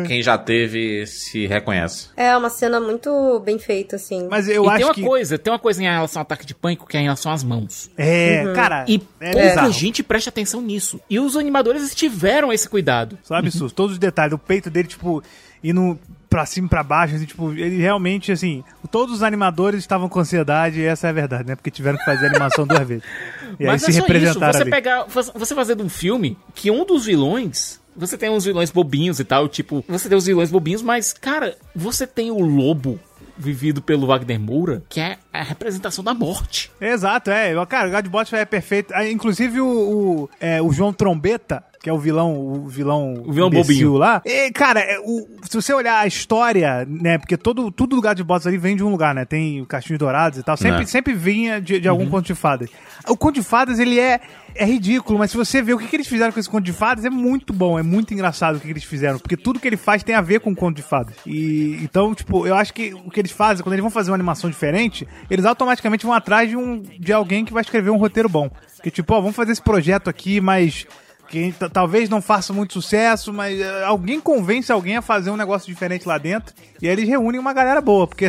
Quem 0.06 0.22
já 0.22 0.36
teve 0.38 1.06
se 1.06 1.46
reconhece. 1.46 2.08
É 2.16 2.36
uma 2.36 2.50
cena 2.50 2.78
muito 2.80 3.40
bem 3.44 3.58
feita, 3.58 3.96
assim. 3.96 4.28
Mas 4.30 4.48
eu 4.48 4.64
e 4.64 4.68
acho 4.68 4.76
tem 4.76 4.84
uma 4.86 4.94
que. 4.94 5.02
coisa, 5.02 5.38
tem 5.38 5.52
uma 5.52 5.58
coisa 5.58 5.82
em 5.82 5.86
relação 5.86 6.20
ao 6.20 6.22
ataque 6.22 6.44
de 6.46 6.54
pânico 6.54 6.86
que 6.86 6.96
é 6.96 7.00
em 7.00 7.04
relação 7.04 7.32
às 7.32 7.42
mãos. 7.42 7.90
É, 7.96 8.44
Uhum. 8.46 8.54
cara. 8.54 8.84
E 8.88 9.00
é 9.20 9.32
pouca 9.32 9.48
bizarro. 9.48 9.72
gente 9.72 10.02
presta 10.02 10.30
atenção 10.30 10.60
nisso. 10.60 11.00
E 11.08 11.18
os 11.18 11.36
animadores 11.36 11.94
tiveram 11.94 12.52
esse 12.52 12.68
cuidado. 12.68 13.18
Só 13.22 13.34
absurdo. 13.34 13.72
Todos 13.72 13.92
os 13.92 13.98
detalhes. 13.98 14.32
O 14.34 14.38
peito 14.38 14.68
dele, 14.70 14.88
tipo, 14.88 15.22
indo 15.62 15.98
pra 16.28 16.44
cima 16.44 16.66
e 16.66 16.70
pra 16.70 16.82
baixo, 16.82 17.14
assim, 17.14 17.24
tipo, 17.24 17.52
ele 17.52 17.78
realmente, 17.78 18.30
assim, 18.32 18.62
todos 18.90 19.14
os 19.14 19.22
animadores 19.22 19.80
estavam 19.80 20.08
com 20.08 20.20
ansiedade, 20.20 20.80
e 20.80 20.84
essa 20.84 21.06
é 21.06 21.10
a 21.10 21.12
verdade, 21.12 21.48
né? 21.48 21.54
Porque 21.56 21.70
tiveram 21.70 21.96
que 21.96 22.04
fazer 22.04 22.26
a 22.26 22.28
animação 22.28 22.66
duas 22.66 22.86
vezes. 22.86 23.04
E 23.58 23.62
aí 23.64 23.66
Mas 23.68 23.82
se 23.82 23.88
não 23.90 23.90
é 23.90 23.92
só 23.92 23.98
isso, 23.98 24.00
representaram 24.12 24.52
você 24.52 24.62
ali. 24.62 24.70
pegar, 24.70 25.04
você 25.04 25.54
fazer 25.54 25.76
de 25.76 25.82
um 25.82 25.88
filme 25.88 26.36
que 26.54 26.70
um 26.70 26.84
dos 26.84 27.06
vilões, 27.06 27.80
você 27.96 28.16
tem 28.18 28.30
uns 28.30 28.44
vilões 28.44 28.70
bobinhos 28.70 29.18
e 29.20 29.24
tal, 29.24 29.48
tipo, 29.48 29.84
você 29.88 30.08
tem 30.08 30.18
os 30.18 30.26
vilões 30.26 30.50
bobinhos, 30.50 30.82
mas, 30.82 31.12
cara, 31.12 31.56
você 31.74 32.06
tem 32.06 32.30
o 32.30 32.40
lobo 32.40 33.00
vivido 33.36 33.82
pelo 33.82 34.06
Wagner 34.06 34.40
Moura, 34.40 34.82
que 34.88 35.00
é 35.00 35.18
a 35.32 35.42
representação 35.42 36.02
da 36.02 36.14
morte. 36.14 36.70
Exato, 36.80 37.30
é. 37.30 37.52
Cara, 37.66 37.88
o 37.88 37.92
Godbot 37.92 38.34
é 38.34 38.44
perfeito. 38.44 38.92
Ah, 38.94 39.08
Inclusive 39.08 39.60
o, 39.60 39.66
o, 39.66 40.30
é, 40.40 40.60
o 40.62 40.72
João 40.72 40.92
Trombeta, 40.92 41.62
que 41.86 41.90
é 41.90 41.92
o 41.92 41.98
vilão, 42.00 42.34
o 42.36 42.66
vilão, 42.66 43.22
O 43.24 43.32
vilão 43.32 43.48
bobinho. 43.48 43.92
lá. 43.94 44.20
É, 44.24 44.50
cara, 44.50 44.80
é, 44.80 44.98
o- 44.98 45.24
se 45.48 45.54
você 45.54 45.72
olhar 45.72 46.00
a 46.00 46.06
história, 46.08 46.84
né? 46.84 47.16
Porque 47.16 47.36
todo, 47.36 47.70
tudo 47.70 47.94
do 47.94 48.02
Gato 48.02 48.16
de 48.16 48.24
Botas 48.24 48.44
ali 48.44 48.58
vem 48.58 48.74
de 48.74 48.82
um 48.82 48.88
lugar, 48.90 49.14
né? 49.14 49.24
Tem 49.24 49.60
o 49.60 49.66
Castinhos 49.66 50.00
Dourados 50.00 50.36
e 50.40 50.42
tal. 50.42 50.56
Sempre, 50.56 50.82
É. 50.82 50.86
sempre 50.86 51.14
vinha 51.14 51.60
de, 51.60 51.78
de 51.78 51.86
algum 51.88 52.10
conto 52.10 52.26
de 52.26 52.34
fadas. 52.34 52.68
O 53.08 53.16
conto 53.16 53.36
de 53.36 53.42
fadas, 53.44 53.78
ele 53.78 54.00
é, 54.00 54.18
é 54.56 54.64
ridículo, 54.64 55.16
mas 55.16 55.30
se 55.30 55.36
você 55.36 55.62
ver 55.62 55.74
o 55.74 55.78
que, 55.78 55.86
que 55.86 55.94
eles 55.94 56.08
fizeram 56.08 56.32
com 56.32 56.40
esse 56.40 56.50
conto 56.50 56.64
de 56.64 56.72
fadas, 56.72 57.04
é 57.04 57.10
muito 57.10 57.52
bom, 57.52 57.78
é 57.78 57.84
muito 57.84 58.12
engraçado 58.12 58.56
o 58.56 58.58
que, 58.58 58.66
que 58.66 58.72
eles 58.72 58.82
fizeram. 58.82 59.20
Porque 59.20 59.36
tudo 59.36 59.60
que 59.60 59.68
ele 59.68 59.76
faz 59.76 60.02
tem 60.02 60.16
a 60.16 60.20
ver 60.20 60.40
com 60.40 60.50
o 60.50 60.56
conto 60.56 60.74
de 60.74 60.82
fadas. 60.82 61.14
E 61.24 61.78
então, 61.84 62.12
tipo, 62.16 62.48
eu 62.48 62.56
acho 62.56 62.74
que 62.74 62.92
o 62.94 63.08
que 63.12 63.20
eles 63.20 63.30
fazem, 63.30 63.62
quando 63.62 63.74
eles 63.74 63.82
vão 63.82 63.90
fazer 63.92 64.10
uma 64.10 64.16
animação 64.16 64.50
diferente, 64.50 65.06
eles 65.30 65.44
automaticamente 65.44 66.04
vão 66.04 66.12
atrás 66.12 66.50
de, 66.50 66.56
um, 66.56 66.82
de 66.82 67.12
alguém 67.12 67.44
que 67.44 67.52
vai 67.52 67.62
escrever 67.62 67.90
um 67.90 67.96
roteiro 67.96 68.28
bom. 68.28 68.50
Que 68.82 68.90
tipo, 68.90 69.14
ó, 69.14 69.20
vamos 69.20 69.36
fazer 69.36 69.52
esse 69.52 69.62
projeto 69.62 70.10
aqui, 70.10 70.40
mas 70.40 70.84
que 71.28 71.54
talvez 71.72 72.08
não 72.08 72.22
faça 72.22 72.52
muito 72.52 72.72
sucesso, 72.72 73.32
mas 73.32 73.60
eh, 73.60 73.84
alguém 73.84 74.20
convence 74.20 74.70
alguém 74.70 74.96
a 74.96 75.02
fazer 75.02 75.30
um 75.30 75.36
negócio 75.36 75.66
diferente 75.72 76.06
lá 76.06 76.18
dentro. 76.18 76.54
E 76.80 76.86
aí 76.86 76.92
eles 76.92 77.08
reúnem 77.08 77.40
uma 77.40 77.52
galera 77.52 77.80
boa, 77.80 78.06
porque 78.06 78.28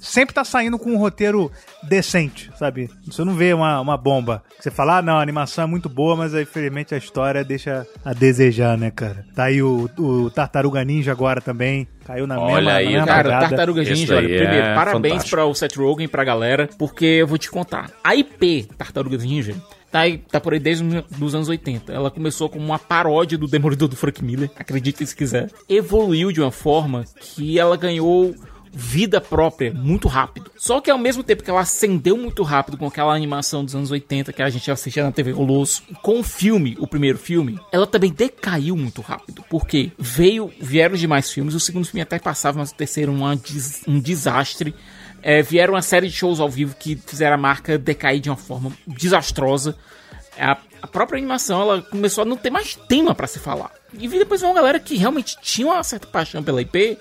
sempre 0.00 0.34
tá 0.34 0.44
saindo 0.44 0.78
com 0.78 0.90
um 0.90 0.96
roteiro 0.96 1.50
decente, 1.82 2.50
sabe? 2.58 2.90
Você 3.06 3.22
não 3.24 3.34
vê 3.34 3.52
uma, 3.52 3.80
uma 3.80 3.96
bomba. 3.96 4.42
Você 4.58 4.70
fala, 4.70 4.98
ah, 4.98 5.02
não, 5.02 5.18
a 5.18 5.22
animação 5.22 5.64
é 5.64 5.66
muito 5.66 5.88
boa, 5.88 6.16
mas 6.16 6.34
aí, 6.34 6.42
infelizmente 6.42 6.94
a 6.94 6.98
história 6.98 7.44
deixa 7.44 7.86
a 8.04 8.12
desejar, 8.12 8.76
né, 8.76 8.90
cara? 8.90 9.24
Tá 9.34 9.44
aí 9.44 9.62
o, 9.62 9.88
o 9.98 10.30
Tartaruga 10.30 10.82
Ninja 10.84 11.12
agora 11.12 11.40
também. 11.40 11.86
Caiu 12.04 12.26
na 12.26 12.38
Olha 12.40 12.54
mesma, 12.54 12.72
aí, 12.72 12.84
na 12.84 12.90
mesma 12.90 13.06
Cara, 13.06 13.22
pegada. 13.22 13.48
Tartaruga 13.48 13.82
Ninja, 13.82 14.16
olha, 14.16 14.28
primeiro, 14.28 14.66
é 14.66 14.74
parabéns 14.74 15.12
fantástico. 15.12 15.36
para 15.36 15.46
o 15.46 15.54
Seth 15.54 15.76
Rogen 15.76 16.04
e 16.04 16.08
pra 16.08 16.24
galera, 16.24 16.68
porque 16.78 17.04
eu 17.04 17.26
vou 17.26 17.38
te 17.38 17.50
contar. 17.50 17.90
A 18.02 18.16
IP 18.16 18.68
Tartaruga 18.76 19.16
Ninja 19.18 19.54
tá, 19.90 20.00
aí, 20.00 20.18
tá 20.18 20.40
por 20.40 20.52
aí 20.52 20.58
desde 20.60 20.84
os 21.20 21.34
anos 21.34 21.48
80. 21.48 21.92
Ela 21.92 22.10
começou 22.10 22.48
como 22.48 22.64
uma 22.64 22.78
paródia 22.78 23.36
do 23.38 23.46
Demolidor 23.46 23.88
do 23.88 23.96
Frank 23.96 24.22
Miller, 24.24 24.50
acreditem 24.56 25.06
se 25.06 25.14
quiser. 25.16 25.50
Evoluiu 25.68 26.32
de 26.32 26.40
uma 26.40 26.50
forma 26.52 27.04
que 27.20 27.58
ela 27.58 27.76
ganhou 27.76 28.34
vida 28.72 29.20
própria 29.20 29.74
muito 29.74 30.06
rápido. 30.06 30.48
Só 30.56 30.80
que 30.80 30.88
ao 30.88 30.96
mesmo 30.96 31.24
tempo 31.24 31.42
que 31.42 31.50
ela 31.50 31.60
acendeu 31.60 32.16
muito 32.16 32.44
rápido 32.44 32.76
com 32.76 32.86
aquela 32.86 33.12
animação 33.12 33.64
dos 33.64 33.74
anos 33.74 33.90
80 33.90 34.32
que 34.32 34.40
a 34.40 34.48
gente 34.48 34.70
assistia 34.70 35.02
na 35.02 35.10
TV 35.10 35.32
Colosso, 35.32 35.82
com 36.02 36.20
o 36.20 36.22
filme, 36.22 36.76
o 36.78 36.86
primeiro 36.86 37.18
filme, 37.18 37.58
ela 37.72 37.84
também 37.84 38.12
decaiu 38.12 38.76
muito 38.76 39.00
rápido. 39.02 39.44
Porque 39.50 39.90
veio, 39.98 40.52
vieram 40.60 40.94
demais 40.94 41.32
filmes, 41.32 41.54
o 41.56 41.58
segundo 41.58 41.84
filme 41.84 42.00
até 42.00 42.20
passava, 42.20 42.60
mas 42.60 42.70
o 42.70 42.74
terceiro 42.76 43.12
des- 43.42 43.82
um 43.88 43.98
desastre. 43.98 44.72
É, 45.22 45.42
vieram 45.42 45.74
uma 45.74 45.82
série 45.82 46.08
de 46.08 46.14
shows 46.14 46.40
ao 46.40 46.48
vivo 46.48 46.74
que 46.78 46.96
fizeram 46.96 47.34
a 47.34 47.38
marca 47.38 47.78
decair 47.78 48.20
de 48.20 48.30
uma 48.30 48.36
forma 48.36 48.72
desastrosa. 48.86 49.76
A, 50.38 50.56
a 50.82 50.86
própria 50.86 51.18
animação 51.18 51.60
ela 51.60 51.82
começou 51.82 52.22
a 52.22 52.24
não 52.24 52.36
ter 52.36 52.50
mais 52.50 52.74
tema 52.88 53.14
pra 53.14 53.26
se 53.26 53.38
falar. 53.38 53.70
E 53.92 54.08
vi 54.08 54.18
depois 54.18 54.42
uma 54.42 54.54
galera 54.54 54.78
que 54.80 54.96
realmente 54.96 55.36
tinha 55.42 55.66
uma 55.66 55.82
certa 55.82 56.06
paixão 56.06 56.42
pela 56.42 56.62
IP 56.62 56.98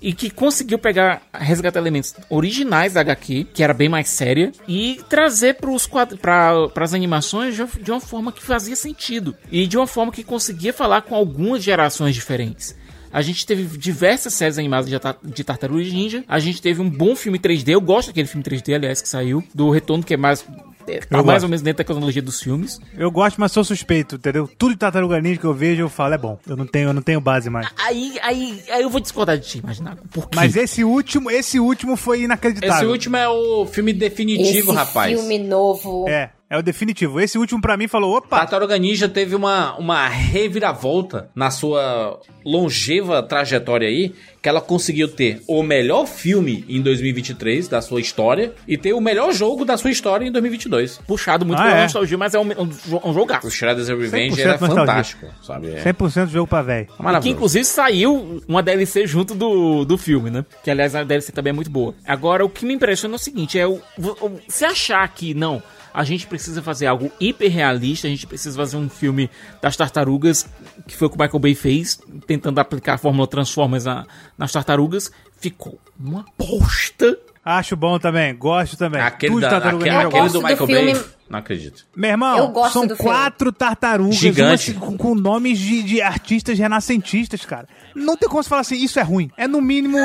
e 0.00 0.14
que 0.14 0.30
conseguiu 0.30 0.78
pegar, 0.78 1.22
resgatar 1.32 1.78
elementos 1.78 2.14
originais 2.28 2.94
da 2.94 3.00
HQ, 3.00 3.48
que 3.52 3.62
era 3.62 3.74
bem 3.74 3.88
mais 3.88 4.08
séria, 4.08 4.50
e 4.66 5.00
trazer 5.08 5.56
para 5.56 6.70
as 6.76 6.94
animações 6.94 7.54
de 7.54 7.90
uma 7.90 8.00
forma 8.00 8.32
que 8.32 8.42
fazia 8.42 8.74
sentido 8.74 9.36
e 9.50 9.66
de 9.66 9.76
uma 9.76 9.86
forma 9.86 10.10
que 10.10 10.24
conseguia 10.24 10.72
falar 10.72 11.02
com 11.02 11.14
algumas 11.14 11.62
gerações 11.62 12.14
diferentes. 12.14 12.74
A 13.12 13.22
gente 13.22 13.44
teve 13.46 13.76
diversas 13.78 14.34
séries 14.34 14.58
animadas 14.58 14.88
de, 14.88 14.96
de 15.24 15.44
Tartarugas 15.44 15.92
Ninja. 15.92 16.24
A 16.28 16.38
gente 16.38 16.60
teve 16.62 16.80
um 16.80 16.88
bom 16.88 17.16
filme 17.16 17.38
3D. 17.38 17.70
Eu 17.72 17.80
gosto 17.80 18.08
daquele 18.08 18.28
filme 18.28 18.44
3D, 18.44 18.74
aliás, 18.74 19.02
que 19.02 19.08
saiu. 19.08 19.42
Do 19.54 19.70
Retorno, 19.70 20.04
que 20.04 20.14
é 20.14 20.16
mais. 20.16 20.44
é, 20.86 20.98
Tá 21.00 21.18
Eu 21.18 21.24
mais 21.24 21.36
gosto. 21.36 21.42
ou 21.44 21.48
menos 21.48 21.62
dentro 21.62 21.78
da 21.78 21.84
cronologia 21.84 22.22
dos 22.22 22.40
filmes. 22.40 22.80
Eu 22.96 23.10
gosto, 23.10 23.40
mas 23.40 23.50
sou 23.52 23.64
suspeito, 23.64 24.14
entendeu? 24.16 24.48
Tudo 24.58 24.72
de 24.72 24.78
Tartaruga 24.78 25.20
Ninja 25.20 25.40
que 25.40 25.46
eu 25.46 25.54
vejo, 25.54 25.82
eu 25.82 25.88
falo, 25.88 26.14
é 26.14 26.18
bom. 26.18 26.38
Eu 26.46 26.56
não 26.56 26.66
tenho, 26.66 26.88
eu 26.90 26.92
não 26.92 27.02
tenho 27.02 27.20
base 27.20 27.50
mais. 27.50 27.66
Aí, 27.78 28.16
aí, 28.22 28.62
aí 28.70 28.82
eu 28.82 28.90
vou 28.90 29.00
discordar 29.00 29.36
de 29.38 29.46
ti, 29.46 29.58
imaginar. 29.58 29.96
Por 30.10 30.28
quê? 30.28 30.36
Mas 30.36 30.54
esse 30.56 30.84
último, 30.84 31.30
esse 31.30 31.58
último 31.60 31.96
foi 31.96 32.22
inacreditável. 32.22 32.76
Esse 32.76 32.86
último 32.86 33.16
é 33.16 33.28
o 33.28 33.66
filme 33.66 33.92
definitivo, 33.92 34.70
Esse 34.70 34.72
rapaz. 34.78 35.18
filme 35.18 35.38
novo. 35.38 36.08
É, 36.08 36.30
é 36.50 36.58
o 36.58 36.62
definitivo. 36.62 37.20
Esse 37.20 37.38
último 37.38 37.62
pra 37.62 37.76
mim 37.76 37.86
falou, 37.86 38.16
opa, 38.16 38.38
Tartaruga 38.40 38.76
Ninja 38.76 39.08
teve 39.08 39.36
uma, 39.36 39.76
uma 39.78 40.08
reviravolta 40.08 41.30
na 41.34 41.50
sua 41.50 42.20
longeva 42.44 43.22
trajetória 43.22 43.86
aí, 43.86 44.12
que 44.42 44.48
ela 44.48 44.60
conseguiu 44.60 45.06
ter 45.06 45.42
o 45.46 45.62
melhor 45.62 46.06
filme 46.06 46.64
em 46.68 46.80
2023 46.82 47.68
da 47.68 47.80
sua 47.80 48.00
história 48.00 48.52
e 48.66 48.76
ter 48.76 48.92
o 48.94 49.00
melhor 49.00 49.32
jogo 49.32 49.64
da 49.64 49.76
sua 49.76 49.90
história 49.90 50.24
em 50.26 50.32
2022. 50.32 50.98
Puxado 51.06 51.46
muito 51.46 51.60
Ah, 51.60 51.64
pela 51.66 51.78
é. 51.78 51.82
nostalgia, 51.84 52.18
mas 52.18 52.34
é 52.34 52.38
um, 52.40 52.50
um, 52.50 53.10
um 53.10 53.14
jogaço. 53.14 53.46
O 53.46 53.50
Shredder's 53.50 53.88
Revenge 53.88 54.36
100% 54.36 54.40
era 54.40 54.50
nostalgia. 54.52 54.76
fantástico, 54.76 55.26
sabe? 55.42 55.70
É 55.70 55.84
100% 55.92 56.28
jogo 56.28 56.46
pra 56.48 56.62
velho. 56.62 56.88
Que 57.22 57.28
inclusive 57.30 57.64
saiu 57.64 58.42
uma 58.48 58.62
DLC 58.62 59.06
junto 59.06 59.34
do, 59.34 59.84
do 59.84 59.96
filme, 59.96 60.30
né? 60.30 60.44
Que 60.64 60.70
aliás 60.70 60.94
a 60.96 61.04
DLC 61.04 61.30
também 61.32 61.50
é 61.50 61.54
muito 61.54 61.70
boa. 61.70 61.94
Agora, 62.04 62.44
o 62.44 62.48
que 62.50 62.64
me 62.66 62.74
impressiona 62.74 63.14
é 63.14 63.16
o 63.16 63.18
seguinte: 63.20 63.58
é 63.58 63.66
o, 63.66 63.80
o- 63.98 64.40
se 64.48 64.64
achar 64.64 65.06
que 65.08 65.34
não, 65.34 65.62
a 65.92 66.04
gente 66.04 66.26
precisa 66.26 66.62
fazer 66.62 66.86
algo 66.86 67.10
hiper 67.20 67.50
realista, 67.50 68.06
a 68.06 68.10
gente 68.10 68.26
precisa 68.26 68.56
fazer 68.56 68.76
um 68.76 68.88
filme 68.88 69.28
das 69.60 69.76
tartarugas, 69.76 70.46
que 70.86 70.96
foi 70.96 71.06
o 71.08 71.10
que 71.10 71.16
o 71.16 71.20
Michael 71.20 71.38
Bay 71.40 71.54
fez, 71.54 71.98
tentando 72.26 72.58
aplicar 72.58 72.94
a 72.94 72.98
fórmula 72.98 73.26
Transformers 73.26 73.84
na- 73.84 74.06
nas 74.38 74.52
tartarugas, 74.52 75.10
ficou 75.40 75.78
uma 75.98 76.24
bosta. 76.38 77.18
Acho 77.44 77.74
bom 77.74 77.98
também, 77.98 78.36
gosto 78.36 78.76
também. 78.76 79.00
Aquele, 79.00 79.32
Tudo 79.32 79.40
da, 79.42 79.50
Tartaruga 79.50 79.84
aquele, 79.86 79.96
aquele 79.96 80.10
gosto. 80.22 80.32
do 80.34 80.40
gosto 80.42 80.56
do 80.56 80.66
Michael 80.66 80.94
Bay. 80.94 81.04
Não 81.30 81.38
acredito. 81.38 81.86
Meu 81.96 82.10
irmão, 82.10 82.36
Eu 82.38 82.48
gosto 82.48 82.72
são 82.74 82.86
do 82.86 82.94
filme. 82.96 83.10
quatro 83.10 83.50
tartarugas 83.52 84.16
Gigante. 84.16 84.74
com, 84.74 84.96
com 84.96 85.14
nomes 85.14 85.58
de, 85.58 85.82
de 85.82 86.02
artistas 86.02 86.58
renascentistas, 86.58 87.44
cara. 87.46 87.66
Não 87.94 88.16
tem 88.16 88.28
como 88.28 88.42
você 88.42 88.48
falar 88.48 88.60
assim, 88.62 88.76
isso 88.76 88.98
é 88.98 89.02
ruim. 89.02 89.30
É 89.38 89.46
no 89.48 89.60
mínimo 89.62 89.96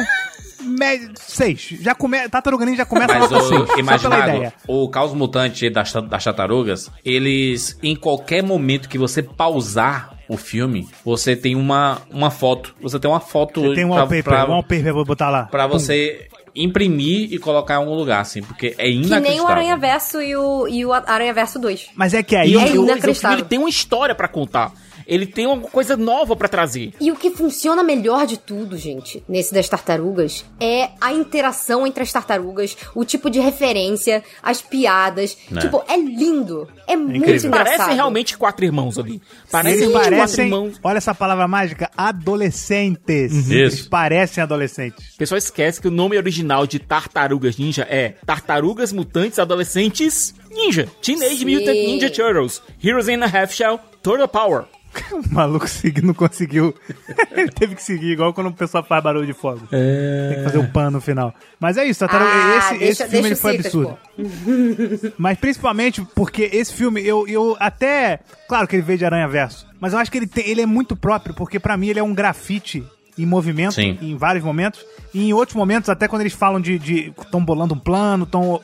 seis. 1.16 1.70
Já 1.82 1.94
come, 1.96 2.28
Tartaruga 2.30 2.66
Ninja 2.66 2.78
já 2.80 2.86
começa 2.86 3.14
Mas 3.18 3.30
nota 3.32 3.44
seis. 3.46 3.52
o, 3.52 3.58
só 3.58 3.66
pela 3.66 3.80
imaginado, 3.80 4.30
ideia. 4.36 4.54
o 4.68 4.90
caos 4.90 5.14
mutante 5.14 5.70
das, 5.70 5.92
das 5.94 6.24
tartarugas, 6.24 6.92
eles, 7.04 7.78
em 7.84 7.96
qualquer 7.96 8.42
momento 8.44 8.90
que 8.90 8.98
você 8.98 9.22
pausar 9.24 10.16
o 10.28 10.38
filme, 10.38 10.88
você 11.04 11.36
tem 11.36 11.56
uma, 11.56 12.02
uma 12.10 12.32
foto. 12.32 12.76
Você 12.82 13.00
tem 13.00 13.10
uma 13.10 13.20
foto 13.20 13.62
Você 13.62 13.76
tem 13.76 13.86
um 13.86 13.90
wallpaper, 13.90 14.24
pra, 14.24 14.46
um 14.46 14.50
wallpaper, 14.52 14.94
vou 14.94 15.06
botar 15.06 15.30
lá. 15.30 15.44
pra 15.44 15.68
você 15.68 16.28
imprimir 16.56 17.34
e 17.34 17.38
colocar 17.38 17.74
em 17.76 17.78
algum 17.78 17.94
lugar, 17.94 18.22
assim, 18.22 18.42
porque 18.42 18.68
é 18.78 18.86
Que 18.86 18.92
inacreditável. 18.92 19.30
nem 19.30 19.42
o 19.42 19.48
Aranha 19.48 19.78
Verso 19.78 20.22
e 20.22 20.36
o, 20.36 20.68
e 20.68 20.86
o 20.86 20.94
Aranha 20.94 21.34
Verso 21.34 21.60
2. 21.60 21.90
Mas 21.96 22.14
é 22.14 22.24
que 22.24 22.36
aí... 22.36 22.52
E 22.54 22.56
o 22.56 22.60
É 22.60 22.64
filme- 22.64 22.70
o 22.70 22.72
filme 22.86 22.92
inacreditável. 22.94 23.38
ele 23.40 23.46
tem 23.48 23.60
uma 23.60 23.70
história 23.70 24.16
pra 24.16 24.28
contar. 24.30 24.72
Ele 25.08 25.26
tem 25.26 25.46
uma 25.48 25.62
coisa 25.62 25.96
nova 25.96 26.36
pra 26.36 26.48
trazer. 26.48 26.94
E 27.00 27.12
o 27.12 27.16
que 27.16 27.32
funciona 27.32 27.84
melhor 27.84 28.26
de 28.26 28.38
tudo, 28.38 28.78
gente, 28.78 29.24
nesse 29.28 29.54
das 29.54 29.68
tartarugas, 29.70 30.46
é 30.60 30.90
a 31.00 31.14
interação 31.14 31.86
entre 31.86 32.04
as 32.04 32.12
tartarugas, 32.12 32.76
o 32.96 33.06
tipo 33.06 33.30
de 33.30 33.40
referência, 33.40 34.24
as 34.42 34.62
piadas. 34.62 35.38
Né. 35.50 35.62
Tipo, 35.62 35.84
é 35.88 35.98
lindo. 35.98 36.68
É, 36.88 36.96
muito 36.96 37.18
incrível. 37.18 37.48
engraçado. 37.48 37.78
Parecem 37.78 37.96
realmente 37.96 38.38
quatro 38.38 38.66
irmãos 38.66 38.98
ali. 38.98 39.22
Parecem 39.52 39.84
Eles 39.84 39.90
realmente 39.90 40.02
quatro 40.10 40.18
parecem, 40.18 40.46
irmãos. 40.46 40.80
olha 40.84 40.98
essa 40.98 41.16
palavra 41.16 41.48
mágica, 41.48 41.90
adolescentes. 41.98 43.34
Isso. 43.34 43.54
Eles 43.54 43.88
parecem 43.88 44.42
adolescentes. 44.44 45.14
O 45.14 45.18
pessoal 45.18 45.38
esquece 45.38 45.82
que 45.82 45.88
o 45.88 45.92
nome 45.92 46.18
original 46.18 46.66
de 46.68 46.80
Tartarugas 46.80 47.58
Ninja 47.58 47.88
é 47.90 48.16
Tartarugas 48.26 48.92
Mutantes 48.92 49.40
Adolescentes 49.40 50.34
Ninja. 50.52 50.88
Teenage 51.02 51.38
Sim. 51.40 51.46
Mutant 51.46 51.76
Ninja 51.76 52.10
Turtles. 52.10 52.62
Heroes 52.84 53.08
in 53.08 53.22
a 53.24 53.26
Half 53.26 53.54
Shell. 53.54 53.80
Turtle 54.02 54.28
Power. 54.28 54.66
O 55.12 55.34
maluco 55.34 55.68
segui- 55.68 56.02
não 56.02 56.14
conseguiu. 56.14 56.74
Ele 57.32 57.50
teve 57.52 57.76
que 57.76 57.82
seguir, 57.84 58.12
igual 58.12 58.34
quando 58.34 58.48
o 58.48 58.54
pessoal 58.54 58.84
faz 58.84 59.04
barulho 59.04 59.26
de 59.26 59.34
fogo. 59.34 59.62
Tem 59.68 60.38
que 60.38 60.44
fazer 60.44 60.58
o 60.58 60.68
pan 60.72 60.92
no 60.92 61.00
final. 61.02 61.34
Mas 61.60 61.78
é 61.78 61.86
isso, 61.86 62.00
Tartaruga, 62.00 62.30
Ah, 62.32 62.58
esse, 62.58 62.78
deixa- 62.80 63.04
esse 63.04 63.08
filme 63.12 63.28
ele 63.30 63.36
foi 63.36 63.56
absurdo. 63.58 63.98
Mas 65.18 65.38
principalmente 65.38 66.02
porque 66.16 66.50
esse 66.52 66.74
filme, 66.74 67.06
eu, 67.06 67.28
eu 67.28 67.56
até. 67.60 68.20
Claro 68.48 68.68
que 68.68 68.76
ele 68.76 68.84
veio 68.84 69.00
de 69.00 69.06
Aranha 69.06 69.28
Verso. 69.28 69.68
Mas 69.80 69.94
eu 69.94 70.00
acho 70.00 70.12
que 70.12 70.18
ele, 70.18 70.28
tem, 70.28 70.48
ele 70.48 70.62
é 70.62 70.66
muito 70.66 70.96
próprio, 70.96 71.34
porque 71.36 71.60
pra 71.60 71.78
mim 71.78 71.88
ele 71.88 72.00
é 72.00 72.04
um 72.04 72.14
grafite 72.14 72.84
em 73.18 73.26
movimento 73.26 73.76
Sim. 73.76 73.98
em 74.02 74.16
vários 74.18 74.44
momentos. 74.44 74.86
E 75.14 75.30
em 75.30 75.34
outros 75.34 75.56
momentos, 75.56 75.90
até 75.90 76.08
quando 76.08 76.22
eles 76.22 76.34
falam 76.34 76.60
de. 76.60 76.76
estão 77.18 77.44
bolando 77.44 77.74
um 77.74 77.80
plano, 77.80 78.24
estão 78.26 78.62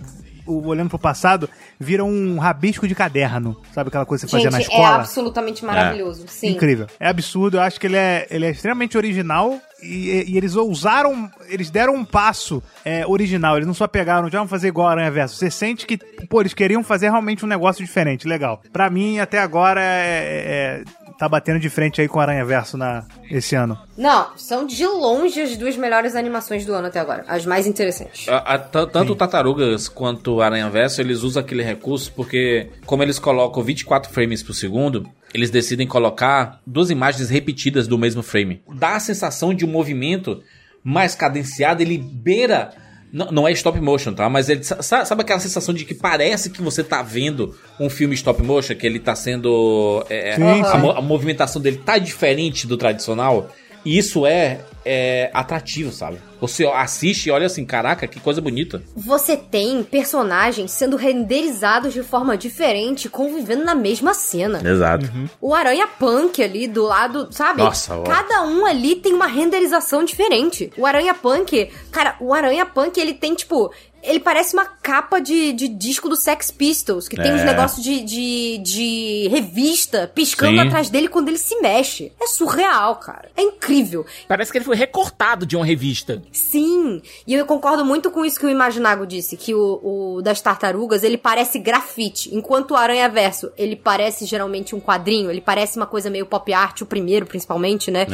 olhando 0.66 0.90
pro 0.90 1.00
passado, 1.00 1.50
vira 1.80 2.04
um 2.04 2.38
rabisco 2.40 2.88
de 2.88 2.96
caderno. 2.96 3.56
Sabe 3.74 3.90
aquela 3.90 4.06
coisa 4.06 4.26
que 4.26 4.32
você 4.32 4.38
fazia 4.38 4.52
na 4.52 4.60
Gente, 4.60 4.72
é 4.72 4.74
escola? 4.76 4.96
absolutamente 4.96 5.64
maravilhoso. 5.66 6.26
Sim. 6.28 6.50
Incrível. 6.50 6.88
É 7.00 7.08
absurdo. 7.08 7.58
Eu 7.58 7.62
acho 7.62 7.80
que 7.80 7.88
ele 7.88 7.98
é, 7.98 8.28
ele 8.30 8.46
é 8.46 8.50
extremamente 8.50 8.98
original 8.98 9.60
e, 9.82 10.26
e 10.28 10.38
eles 10.38 10.56
ousaram, 10.56 11.30
eles 11.48 11.70
deram 11.70 11.96
um 11.96 12.06
passo 12.06 12.62
é, 12.86 13.06
original. 13.08 13.56
Eles 13.56 13.68
não 13.68 13.74
só 13.74 13.88
pegaram, 13.88 14.30
já 14.30 14.38
vamos 14.40 14.50
fazer 14.52 14.68
igual 14.68 14.88
a 14.88 14.92
Aranha 14.92 15.12
Verso. 15.12 15.36
Você 15.36 15.50
sente 15.50 15.86
que, 15.86 15.98
pô, 16.30 16.42
eles 16.42 16.54
queriam 16.54 16.84
fazer 16.84 17.10
realmente 17.10 17.44
um 17.46 17.48
negócio 17.48 17.84
diferente. 17.84 18.28
Legal. 18.28 18.62
Pra 18.72 18.90
mim, 18.90 19.20
até 19.20 19.40
agora, 19.40 19.82
é, 19.82 20.84
é- 20.84 20.84
tá 21.22 21.30
batendo 21.30 21.60
de 21.60 21.70
frente 21.70 22.02
aí 22.02 22.08
com 22.08 22.18
o 22.18 22.22
Aranha 22.22 22.44
Verso 22.44 22.76
na, 22.78 23.06
esse 23.30 23.54
ano. 23.56 23.78
Não, 23.96 24.36
são 24.36 24.66
de 24.66 24.84
longe 24.88 25.40
as 25.40 25.56
duas 25.56 25.78
melhores 25.78 26.16
animações 26.16 26.66
do 26.66 26.74
ano 26.74 26.88
até 26.88 27.00
agora. 27.00 27.24
As 27.28 27.46
mais 27.46 27.68
interessantes. 27.68 28.28
A- 28.28 28.56
a- 28.56 28.58
tanto 28.58 29.14
o 29.14 29.16
Tartarugas 29.16 29.88
quanto 29.88 30.34
o 30.34 30.42
Aranha 30.42 30.68
Verso, 30.70 31.00
eles 31.00 31.22
usam 31.22 31.44
aquele 31.44 31.62
recurso 31.62 32.12
porque, 32.16 32.70
como 32.88 33.04
eles 33.04 33.20
colocam 33.20 33.62
24 33.62 34.12
frames 34.12 34.42
por 34.42 34.56
segundo, 34.56 35.08
eles 35.32 35.52
decidem 35.52 35.86
colocar 35.86 36.60
duas 36.66 36.90
imagens 36.90 37.30
repetidas 37.30 37.88
do 37.88 38.00
mesmo 38.00 38.24
frame. 38.24 38.60
Dá 38.74 38.96
a 38.96 39.00
sensação 39.00 39.54
de 39.54 39.64
um 39.64 39.70
movimento 39.70 40.42
mais 40.84 41.14
cadenciado, 41.14 41.84
ele 41.84 42.00
beira. 42.00 42.72
Não, 43.12 43.32
não 43.32 43.48
é 43.48 43.52
stop 43.52 43.80
motion, 43.82 44.14
tá? 44.14 44.30
Mas 44.30 44.48
ele. 44.48 44.64
sa- 44.64 44.82
Sabe 45.06 45.22
aquela 45.22 45.40
sensação 45.40 45.74
de 45.74 45.84
que 45.86 45.94
parece 45.94 46.50
que 46.50 46.62
você 46.62 46.84
tá 46.84 47.02
vendo 47.02 47.54
um 47.80 47.90
filme 47.90 48.14
stop 48.16 48.42
motion, 48.42 48.76
que 48.76 48.86
ele 48.88 49.00
tá 49.00 49.16
sendo. 49.16 50.06
é, 50.10 50.36
Sim, 50.36 50.62
a, 50.62 50.66
sim. 50.72 50.78
mo- 50.78 50.92
a 50.92 51.02
movimentação 51.02 51.62
dele 51.62 51.82
tá 51.86 51.98
diferente 51.98 52.66
do 52.66 52.78
tradicional? 52.78 53.50
E 53.84 53.98
isso 53.98 54.26
é, 54.26 54.62
é 54.86 55.30
atrativo, 55.34 55.92
sabe? 55.92 56.18
Você 56.40 56.66
assiste 56.66 57.28
e 57.28 57.32
olha 57.32 57.46
assim, 57.46 57.64
caraca, 57.64 58.08
que 58.08 58.20
coisa 58.20 58.42
bonita. 58.42 58.82
Você 58.96 59.38
tem 59.38 59.84
personagens 59.84 60.72
sendo 60.72 60.96
renderizados 60.98 61.94
de 61.94 62.02
forma 62.02 62.36
diferente, 62.36 63.08
convivendo 63.08 63.64
na 63.64 63.76
mesma 63.76 64.14
cena. 64.16 64.60
Exato. 64.68 65.08
O 65.40 65.54
Aranha 65.54 65.86
Punk 65.88 66.42
ali 66.42 66.68
do 66.68 66.84
lado, 66.84 67.28
sabe? 67.32 67.62
Nossa, 67.62 67.96
ó. 67.96 68.04
Cada 68.04 68.44
um 68.44 68.66
ali 68.66 68.96
tem 68.96 69.14
uma 69.14 69.28
renderização 69.28 70.04
diferente. 70.04 70.72
O 70.76 70.86
Aranha 70.86 71.14
Punk, 71.14 71.70
cara, 71.92 72.16
o 72.20 72.34
Aranha 72.34 72.66
Punk 72.66 73.00
ele 73.00 73.14
tem 73.14 73.36
tipo. 73.36 73.72
Ele 74.04 74.20
parece 74.20 74.54
uma 74.54 74.66
capa 74.66 75.20
de, 75.20 75.54
de 75.54 75.68
disco 75.68 76.10
do 76.10 76.16
Sex 76.16 76.50
Pistols, 76.52 77.08
que 77.08 77.16
tem 77.16 77.32
É. 77.32 77.36
uns 77.36 77.44
negócios 77.44 77.84
de, 77.84 78.02
de, 78.02 78.58
de 78.60 79.28
revista 79.30 80.12
piscando 80.14 80.60
Sim. 80.60 80.68
atrás 80.68 80.90
dele 80.90 81.08
quando 81.08 81.28
ele 81.30 81.38
se 81.38 81.56
mexe. 81.62 82.12
É 82.20 82.28
surreal, 82.28 82.96
cara. 82.98 83.30
É 83.38 83.42
incrível. 83.42 84.06
Parece 84.28 84.52
que 84.52 84.58
ele 84.58 84.66
foi 84.66 84.76
recortado 84.76 85.46
de 85.46 85.56
uma 85.56 85.66
revista. 85.66 86.22
Sim, 86.32 87.02
e 87.28 87.34
eu 87.34 87.46
concordo 87.46 87.86
muito 87.86 88.10
com 88.12 88.26
isso 88.26 88.40
que 88.40 88.46
o 88.46 88.50
Imaginago 88.50 89.06
disse, 89.06 89.38
que 89.38 89.54
o, 89.54 90.16
o 90.18 90.22
das 90.22 90.42
tartarugas, 90.42 91.04
ele 91.04 91.18
parece 91.18 91.60
grafite, 91.60 92.34
enquanto 92.34 92.72
o 92.72 92.76
Aranha 92.76 93.08
Verso, 93.10 93.52
ele 93.58 93.76
parece 93.76 94.26
geralmente 94.26 94.76
um 94.76 94.80
quadrinho, 94.80 95.30
ele 95.30 95.42
parece 95.42 95.78
uma 95.78 95.86
coisa 95.86 96.10
meio 96.10 96.26
pop 96.26 96.52
art, 96.54 96.82
o 96.82 96.86
primeiro 96.86 97.26
principalmente, 97.26 97.90
né? 97.92 98.06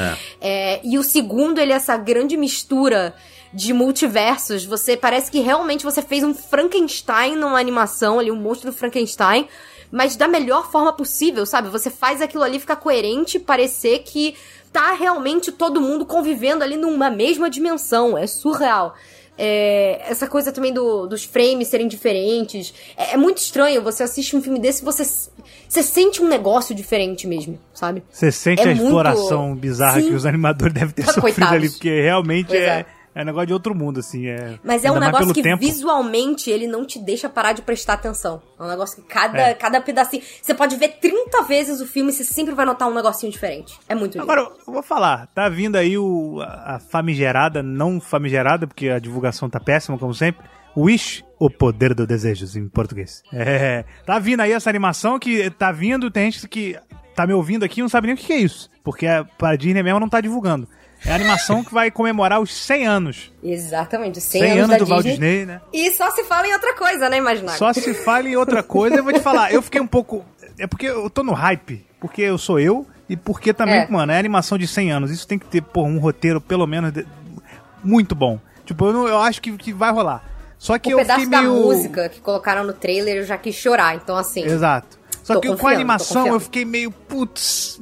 É, 0.41 0.79
e 0.83 0.97
o 0.97 1.03
segundo, 1.03 1.59
ele 1.59 1.71
é 1.71 1.75
essa 1.75 1.95
grande 1.97 2.35
mistura 2.35 3.13
de 3.53 3.73
multiversos, 3.73 4.65
você 4.65 4.95
parece 4.97 5.31
que 5.31 5.39
realmente 5.39 5.83
você 5.83 6.01
fez 6.01 6.23
um 6.23 6.33
Frankenstein 6.33 7.35
numa 7.35 7.59
animação 7.59 8.19
ali, 8.19 8.31
um 8.31 8.35
monstro 8.35 8.71
do 8.71 8.75
Frankenstein, 8.77 9.47
mas 9.91 10.15
da 10.15 10.27
melhor 10.27 10.69
forma 10.71 10.91
possível, 10.93 11.45
sabe? 11.45 11.69
Você 11.69 11.89
faz 11.89 12.21
aquilo 12.21 12.43
ali 12.43 12.59
ficar 12.59 12.75
coerente, 12.75 13.39
parecer 13.39 13.99
que 13.99 14.35
tá 14.73 14.91
realmente 14.93 15.51
todo 15.51 15.79
mundo 15.79 16.05
convivendo 16.05 16.63
ali 16.63 16.75
numa 16.75 17.09
mesma 17.09 17.49
dimensão. 17.49 18.17
É 18.17 18.27
surreal. 18.27 18.93
É, 19.39 20.01
essa 20.09 20.27
coisa 20.27 20.51
também 20.51 20.73
do- 20.73 21.05
dos 21.07 21.23
frames 21.23 21.67
serem 21.67 21.87
diferentes. 21.87 22.73
É, 22.97 23.13
é 23.13 23.17
muito 23.17 23.37
estranho. 23.37 23.81
Você 23.83 24.03
assiste 24.03 24.35
um 24.35 24.41
filme 24.41 24.59
desse 24.59 24.81
e 24.81 24.85
você, 24.85 25.03
você 25.69 25.83
sente 25.83 26.21
um 26.23 26.27
negócio 26.27 26.73
diferente 26.75 27.27
mesmo, 27.27 27.59
sabe? 27.73 28.03
Você 28.11 28.31
sente 28.31 28.61
É 28.61 28.63
a 28.63 28.67
muito- 28.69 28.83
exploração 28.83 29.55
bizarra 29.55 30.01
Sim. 30.01 30.09
que 30.09 30.15
os 30.15 30.25
animadores 30.25 30.73
devem 30.73 30.89
ter 30.89 31.03
sofrido 31.05 31.21
Coitados. 31.21 31.53
ali, 31.55 31.69
porque 31.69 32.01
realmente 32.01 32.55
é, 32.57 32.85
é. 33.17 33.19
é 33.19 33.23
um 33.23 33.25
negócio 33.25 33.47
de 33.47 33.53
outro 33.53 33.73
mundo, 33.75 33.99
assim. 33.99 34.27
É, 34.27 34.59
Mas 34.63 34.85
é 34.85 34.91
um 34.91 34.99
negócio 34.99 35.33
que 35.33 35.41
tempo. 35.41 35.59
visualmente 35.59 36.49
ele 36.49 36.67
não 36.67 36.85
te 36.85 36.99
deixa 36.99 37.27
parar 37.29 37.53
de 37.53 37.61
prestar 37.61 37.93
atenção. 37.93 38.41
É 38.59 38.63
um 38.63 38.67
negócio 38.67 39.01
que 39.01 39.07
cada, 39.07 39.37
É. 39.49 39.53
cada 39.53 39.81
pedacinho. 39.81 40.21
Você 40.41 40.53
pode 40.53 40.75
ver 40.75 40.97
30 40.99 41.43
vezes 41.43 41.81
o 41.81 41.87
filme 41.87 42.11
e 42.11 42.13
você 42.13 42.23
sempre 42.23 42.53
vai 42.53 42.65
notar 42.65 42.87
um 42.87 42.93
negocinho 42.93 43.31
diferente. 43.31 43.77
É 43.87 43.95
muito 43.95 44.13
lindo. 44.17 44.23
Agora, 44.23 44.49
eu 44.67 44.73
vou 44.73 44.83
falar, 44.83 45.27
tá 45.27 45.49
vindo 45.49 45.75
aí 45.75 45.97
o, 45.97 46.39
a 46.41 46.75
a 46.75 46.79
famigerada, 46.79 47.63
não 47.63 47.99
famigerada, 48.01 48.67
porque 48.67 48.89
a 48.89 48.99
divulgação 48.99 49.49
tá 49.49 49.59
péssima, 49.59 49.97
como 49.97 50.13
sempre. 50.13 50.45
Wish, 50.75 51.23
o 51.39 51.49
poder 51.49 51.93
do 51.95 52.05
desejos, 52.05 52.55
em 52.55 52.67
português. 52.67 53.23
É, 53.33 53.83
tá 54.05 54.19
vindo 54.19 54.41
aí 54.41 54.51
essa 54.51 54.69
animação 54.69 55.17
que 55.17 55.49
tá 55.51 55.71
vindo, 55.71 56.11
tem 56.11 56.29
gente 56.29 56.47
que 56.47 56.77
tá 57.15 57.25
me 57.25 57.33
ouvindo 57.33 57.63
aqui 57.63 57.79
e 57.79 57.81
não 57.81 57.89
sabe 57.89 58.07
nem 58.07 58.13
o 58.15 58.17
que 58.17 58.27
que 58.27 58.33
é 58.33 58.37
isso, 58.37 58.69
porque 58.83 59.07
a, 59.07 59.23
pra 59.23 59.55
Disney 59.55 59.81
mesmo 59.81 59.99
não 59.99 60.07
tá 60.09 60.21
divulgando. 60.21 60.67
É 61.05 61.11
a 61.11 61.15
animação 61.15 61.63
que 61.63 61.73
vai 61.73 61.89
comemorar 61.91 62.39
os 62.41 62.53
100 62.53 62.87
anos. 62.87 63.31
Exatamente, 63.43 64.19
100, 64.19 64.41
100 64.41 64.51
anos, 64.51 64.63
anos 64.65 64.77
da 64.77 64.83
do 64.83 64.89
Walt 64.89 65.03
Disney. 65.05 65.29
Disney, 65.29 65.45
né? 65.45 65.61
E 65.71 65.91
só 65.91 66.09
se 66.11 66.23
fala 66.23 66.47
em 66.47 66.53
outra 66.53 66.73
coisa, 66.75 67.09
né, 67.09 67.17
Imaginago? 67.17 67.57
Só 67.57 67.71
se 67.73 67.93
fala 67.93 68.27
em 68.27 68.35
outra 68.35 68.61
coisa, 68.63 68.97
eu 68.97 69.03
vou 69.03 69.13
te 69.13 69.19
falar. 69.19 69.53
Eu 69.53 69.61
fiquei 69.61 69.79
um 69.79 69.87
pouco. 69.87 70.25
É 70.59 70.65
porque 70.67 70.87
eu 70.87 71.09
tô 71.09 71.23
no 71.23 71.33
hype. 71.33 71.85
Porque 71.99 72.21
eu 72.21 72.37
sou 72.37 72.59
eu 72.59 72.85
e 73.09 73.15
porque 73.15 73.53
também, 73.53 73.79
É. 73.81 73.87
mano, 73.87 74.11
é 74.11 74.17
animação 74.17 74.57
de 74.57 74.67
100 74.67 74.91
anos. 74.91 75.11
Isso 75.11 75.27
tem 75.27 75.39
que 75.39 75.45
ter, 75.45 75.61
pô, 75.61 75.83
um 75.83 75.97
roteiro 75.99 76.39
pelo 76.41 76.67
menos 76.67 76.91
de- 76.91 77.05
muito 77.83 78.13
bom. 78.15 78.39
Tipo, 78.65 78.87
eu, 78.87 78.93
não- 78.93 79.07
eu 79.07 79.19
acho 79.19 79.41
que, 79.41 79.51
que 79.57 79.71
vai 79.73 79.91
rolar. 79.91 80.23
Só 80.57 80.77
que 80.79 80.89
o 80.89 80.93
eu 80.93 80.97
pedaço 80.97 81.21
fiquei 81.21 81.39
meio. 81.39 81.53
da 81.53 81.59
música 81.59 82.09
que 82.09 82.19
colocaram 82.19 82.63
no 82.63 82.73
trailer 82.73 83.17
eu 83.17 83.23
já 83.23 83.37
quis 83.37 83.55
chorar, 83.55 83.95
então 83.95 84.17
assim. 84.17 84.43
Exato. 84.43 84.97
Só 85.27 85.33
Tô 85.33 85.41
que 85.41 85.53
com 85.57 85.67
a 85.67 85.71
animação 85.73 86.25
eu 86.27 86.39
fiquei 86.39 86.63
meio, 86.63 86.89
putz, 86.89 87.81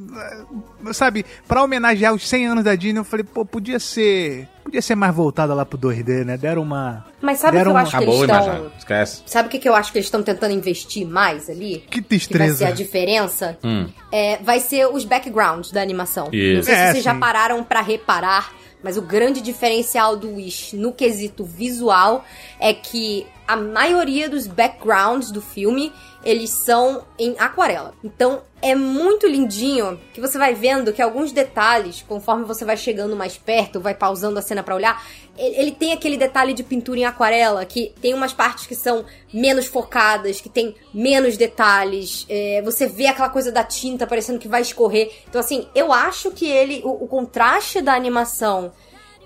sabe, 0.93 1.23
pra 1.47 1.61
homenagear 1.63 2.11
os 2.11 2.27
100 2.27 2.47
anos 2.47 2.63
da 2.63 2.73
Disney, 2.73 2.99
eu 2.99 3.03
falei, 3.03 3.23
pô, 3.23 3.45
podia 3.45 3.77
ser, 3.79 4.47
podia 4.63 4.81
ser 4.81 4.95
mais 4.95 5.13
voltada 5.13 5.53
lá 5.53 5.63
pro 5.63 5.77
2D, 5.77 6.25
né? 6.25 6.37
Deram 6.37 6.63
uma 6.63 7.05
Mas 7.21 7.37
sabe 7.37 7.49
o 7.49 7.51
que 7.51 7.57
deram 7.59 7.71
eu 7.71 7.75
uma- 7.75 7.81
acho 7.83 7.97
que 7.97 8.03
eles 8.03 8.19
estão. 8.21 8.71
Esquece. 8.79 9.21
Sabe 9.27 9.47
o 9.47 9.51
que, 9.51 9.59
que 9.59 9.69
eu 9.69 9.75
acho 9.75 9.91
que 9.91 9.99
eles 9.99 10.07
estão 10.07 10.23
tentando 10.23 10.53
investir 10.55 11.05
mais 11.07 11.47
ali? 11.47 11.83
Que 11.91 12.01
Que 12.01 12.35
vai 12.37 12.49
ser 12.49 12.65
a 12.65 12.71
diferença? 12.71 13.59
Hum. 13.63 13.89
É, 14.11 14.37
vai 14.37 14.59
ser 14.59 14.87
os 14.87 15.05
backgrounds 15.05 15.71
da 15.71 15.83
animação. 15.83 16.29
Isso. 16.31 16.55
Não 16.57 16.63
sei 16.63 16.73
É, 16.73 16.85
se 16.87 16.91
vocês 16.93 17.03
já 17.03 17.13
sim. 17.13 17.19
pararam 17.19 17.63
pra 17.63 17.81
reparar, 17.81 18.53
mas 18.83 18.97
o 18.97 19.03
grande 19.03 19.39
diferencial 19.39 20.17
do 20.17 20.33
Wish 20.35 20.75
no 20.75 20.91
quesito 20.91 21.43
visual 21.45 22.25
é 22.59 22.73
que 22.73 23.27
a 23.47 23.55
maioria 23.55 24.29
dos 24.29 24.47
backgrounds 24.47 25.31
do 25.31 25.41
filme 25.41 25.91
eles 26.23 26.49
são 26.49 27.03
em 27.19 27.35
aquarela. 27.37 27.93
Então 28.03 28.41
é 28.59 28.73
muito 28.73 29.27
lindinho 29.27 29.99
que 30.11 30.19
você 30.19 30.39
vai 30.39 30.55
vendo 30.55 30.91
que 30.91 31.01
alguns 31.01 31.31
detalhes, 31.31 32.03
conforme 32.07 32.45
você 32.45 32.65
vai 32.65 32.75
chegando 32.75 33.15
mais 33.15 33.37
perto, 33.37 33.79
vai 33.79 33.93
pausando 33.93 34.39
a 34.39 34.41
cena 34.41 34.63
pra 34.63 34.73
olhar, 34.73 35.05
ele 35.37 35.65
ele 35.65 35.71
tem 35.71 35.93
aquele 35.93 36.17
detalhe 36.17 36.53
de 36.53 36.63
pintura 36.63 36.99
em 36.99 37.05
aquarela 37.05 37.63
que 37.63 37.93
tem 38.01 38.13
umas 38.13 38.33
partes 38.33 38.65
que 38.65 38.73
são 38.73 39.05
menos 39.31 39.67
focadas, 39.67 40.41
que 40.41 40.49
tem 40.49 40.75
menos 40.91 41.37
detalhes. 41.37 42.25
é, 42.27 42.61
você 42.63 42.87
vê 42.87 43.05
aquela 43.05 43.29
coisa 43.29 43.51
da 43.51 43.63
tinta 43.63 44.07
parecendo 44.07 44.39
que 44.39 44.47
vai 44.47 44.61
escorrer. 44.61 45.11
Então, 45.29 45.39
assim, 45.39 45.67
eu 45.75 45.93
acho 45.93 46.31
que 46.31 46.47
ele. 46.47 46.81
O, 46.83 47.03
o 47.03 47.07
contraste 47.07 47.81
da 47.81 47.93
animação 47.93 48.73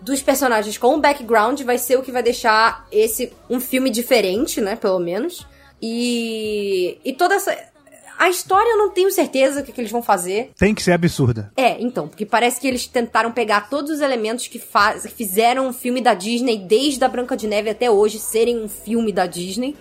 dos 0.02 0.22
personagens 0.22 0.78
com 0.78 0.96
o 0.96 1.00
background 1.00 1.62
vai 1.62 1.78
ser 1.78 1.98
o 1.98 2.02
que 2.02 2.12
vai 2.12 2.24
deixar 2.24 2.88
esse 2.92 3.32
um 3.50 3.60
filme 3.60 3.90
diferente, 3.90 4.62
né? 4.62 4.76
Pelo 4.76 5.00
menos. 5.00 5.46
E. 5.82 6.98
E 7.04 7.14
toda 7.14 7.36
essa. 7.36 7.58
A 8.18 8.30
história 8.30 8.72
eu 8.72 8.78
não 8.78 8.90
tenho 8.90 9.10
certeza 9.10 9.62
o 9.62 9.64
que, 9.64 9.72
que 9.72 9.80
eles 9.80 9.92
vão 9.92 10.04
fazer. 10.04 10.52
Tem 10.58 10.76
que 10.76 10.84
ser 10.84 10.92
absurda. 10.92 11.54
É, 11.56 11.82
então, 11.82 12.06
porque 12.10 12.26
parece 12.26 12.60
que 12.60 12.68
eles 12.68 12.86
tentaram 12.86 13.32
pegar 13.32 13.70
todos 13.70 13.92
os 13.92 14.02
elementos 14.02 14.48
que 14.48 14.60
faz, 14.60 15.04
que 15.04 15.14
fizeram 15.14 15.70
um 15.70 15.74
filme 15.74 16.02
da 16.02 16.14
Disney 16.14 16.58
desde 16.58 17.02
a 17.06 17.08
Branca 17.08 17.38
de 17.38 17.48
Neve 17.48 17.70
até 17.70 17.90
hoje 17.90 18.20
serem 18.20 18.62
um 18.62 18.68
filme 18.68 19.14
da 19.14 19.26
Disney 19.26 19.74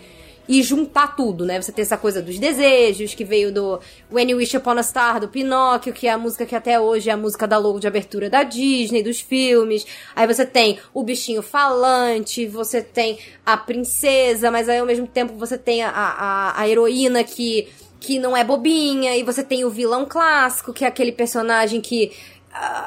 e 0.48 0.62
juntar 0.62 1.14
tudo, 1.14 1.44
né? 1.44 1.60
Você 1.60 1.70
tem 1.70 1.82
essa 1.82 1.96
coisa 1.96 2.22
dos 2.22 2.38
desejos, 2.38 3.14
que 3.14 3.24
veio 3.24 3.52
do 3.52 3.78
When 4.10 4.30
You 4.30 4.38
Wish 4.38 4.56
Upon 4.56 4.78
a 4.78 4.82
Star, 4.82 5.20
do 5.20 5.28
Pinóquio, 5.28 5.92
que 5.92 6.06
é 6.06 6.10
a 6.10 6.18
música 6.18 6.46
que 6.46 6.54
até 6.54 6.80
hoje 6.80 7.10
é 7.10 7.12
a 7.12 7.16
música 7.16 7.46
da 7.46 7.58
logo 7.58 7.78
de 7.78 7.86
abertura 7.86 8.30
da 8.30 8.42
Disney, 8.42 9.02
dos 9.02 9.20
filmes. 9.20 9.86
Aí 10.16 10.26
você 10.26 10.46
tem 10.46 10.78
o 10.94 11.02
bichinho 11.02 11.42
falante, 11.42 12.46
você 12.46 12.80
tem 12.80 13.18
a 13.44 13.56
princesa, 13.56 14.50
mas 14.50 14.68
aí 14.68 14.78
ao 14.78 14.86
mesmo 14.86 15.06
tempo 15.06 15.34
você 15.34 15.58
tem 15.58 15.82
a, 15.82 15.90
a, 15.90 16.60
a 16.60 16.68
heroína 16.68 17.22
que 17.22 17.68
que 18.00 18.16
não 18.16 18.36
é 18.36 18.44
bobinha, 18.44 19.16
e 19.16 19.24
você 19.24 19.42
tem 19.42 19.64
o 19.64 19.70
vilão 19.70 20.06
clássico, 20.06 20.72
que 20.72 20.84
é 20.84 20.88
aquele 20.88 21.10
personagem 21.10 21.80
que 21.80 22.12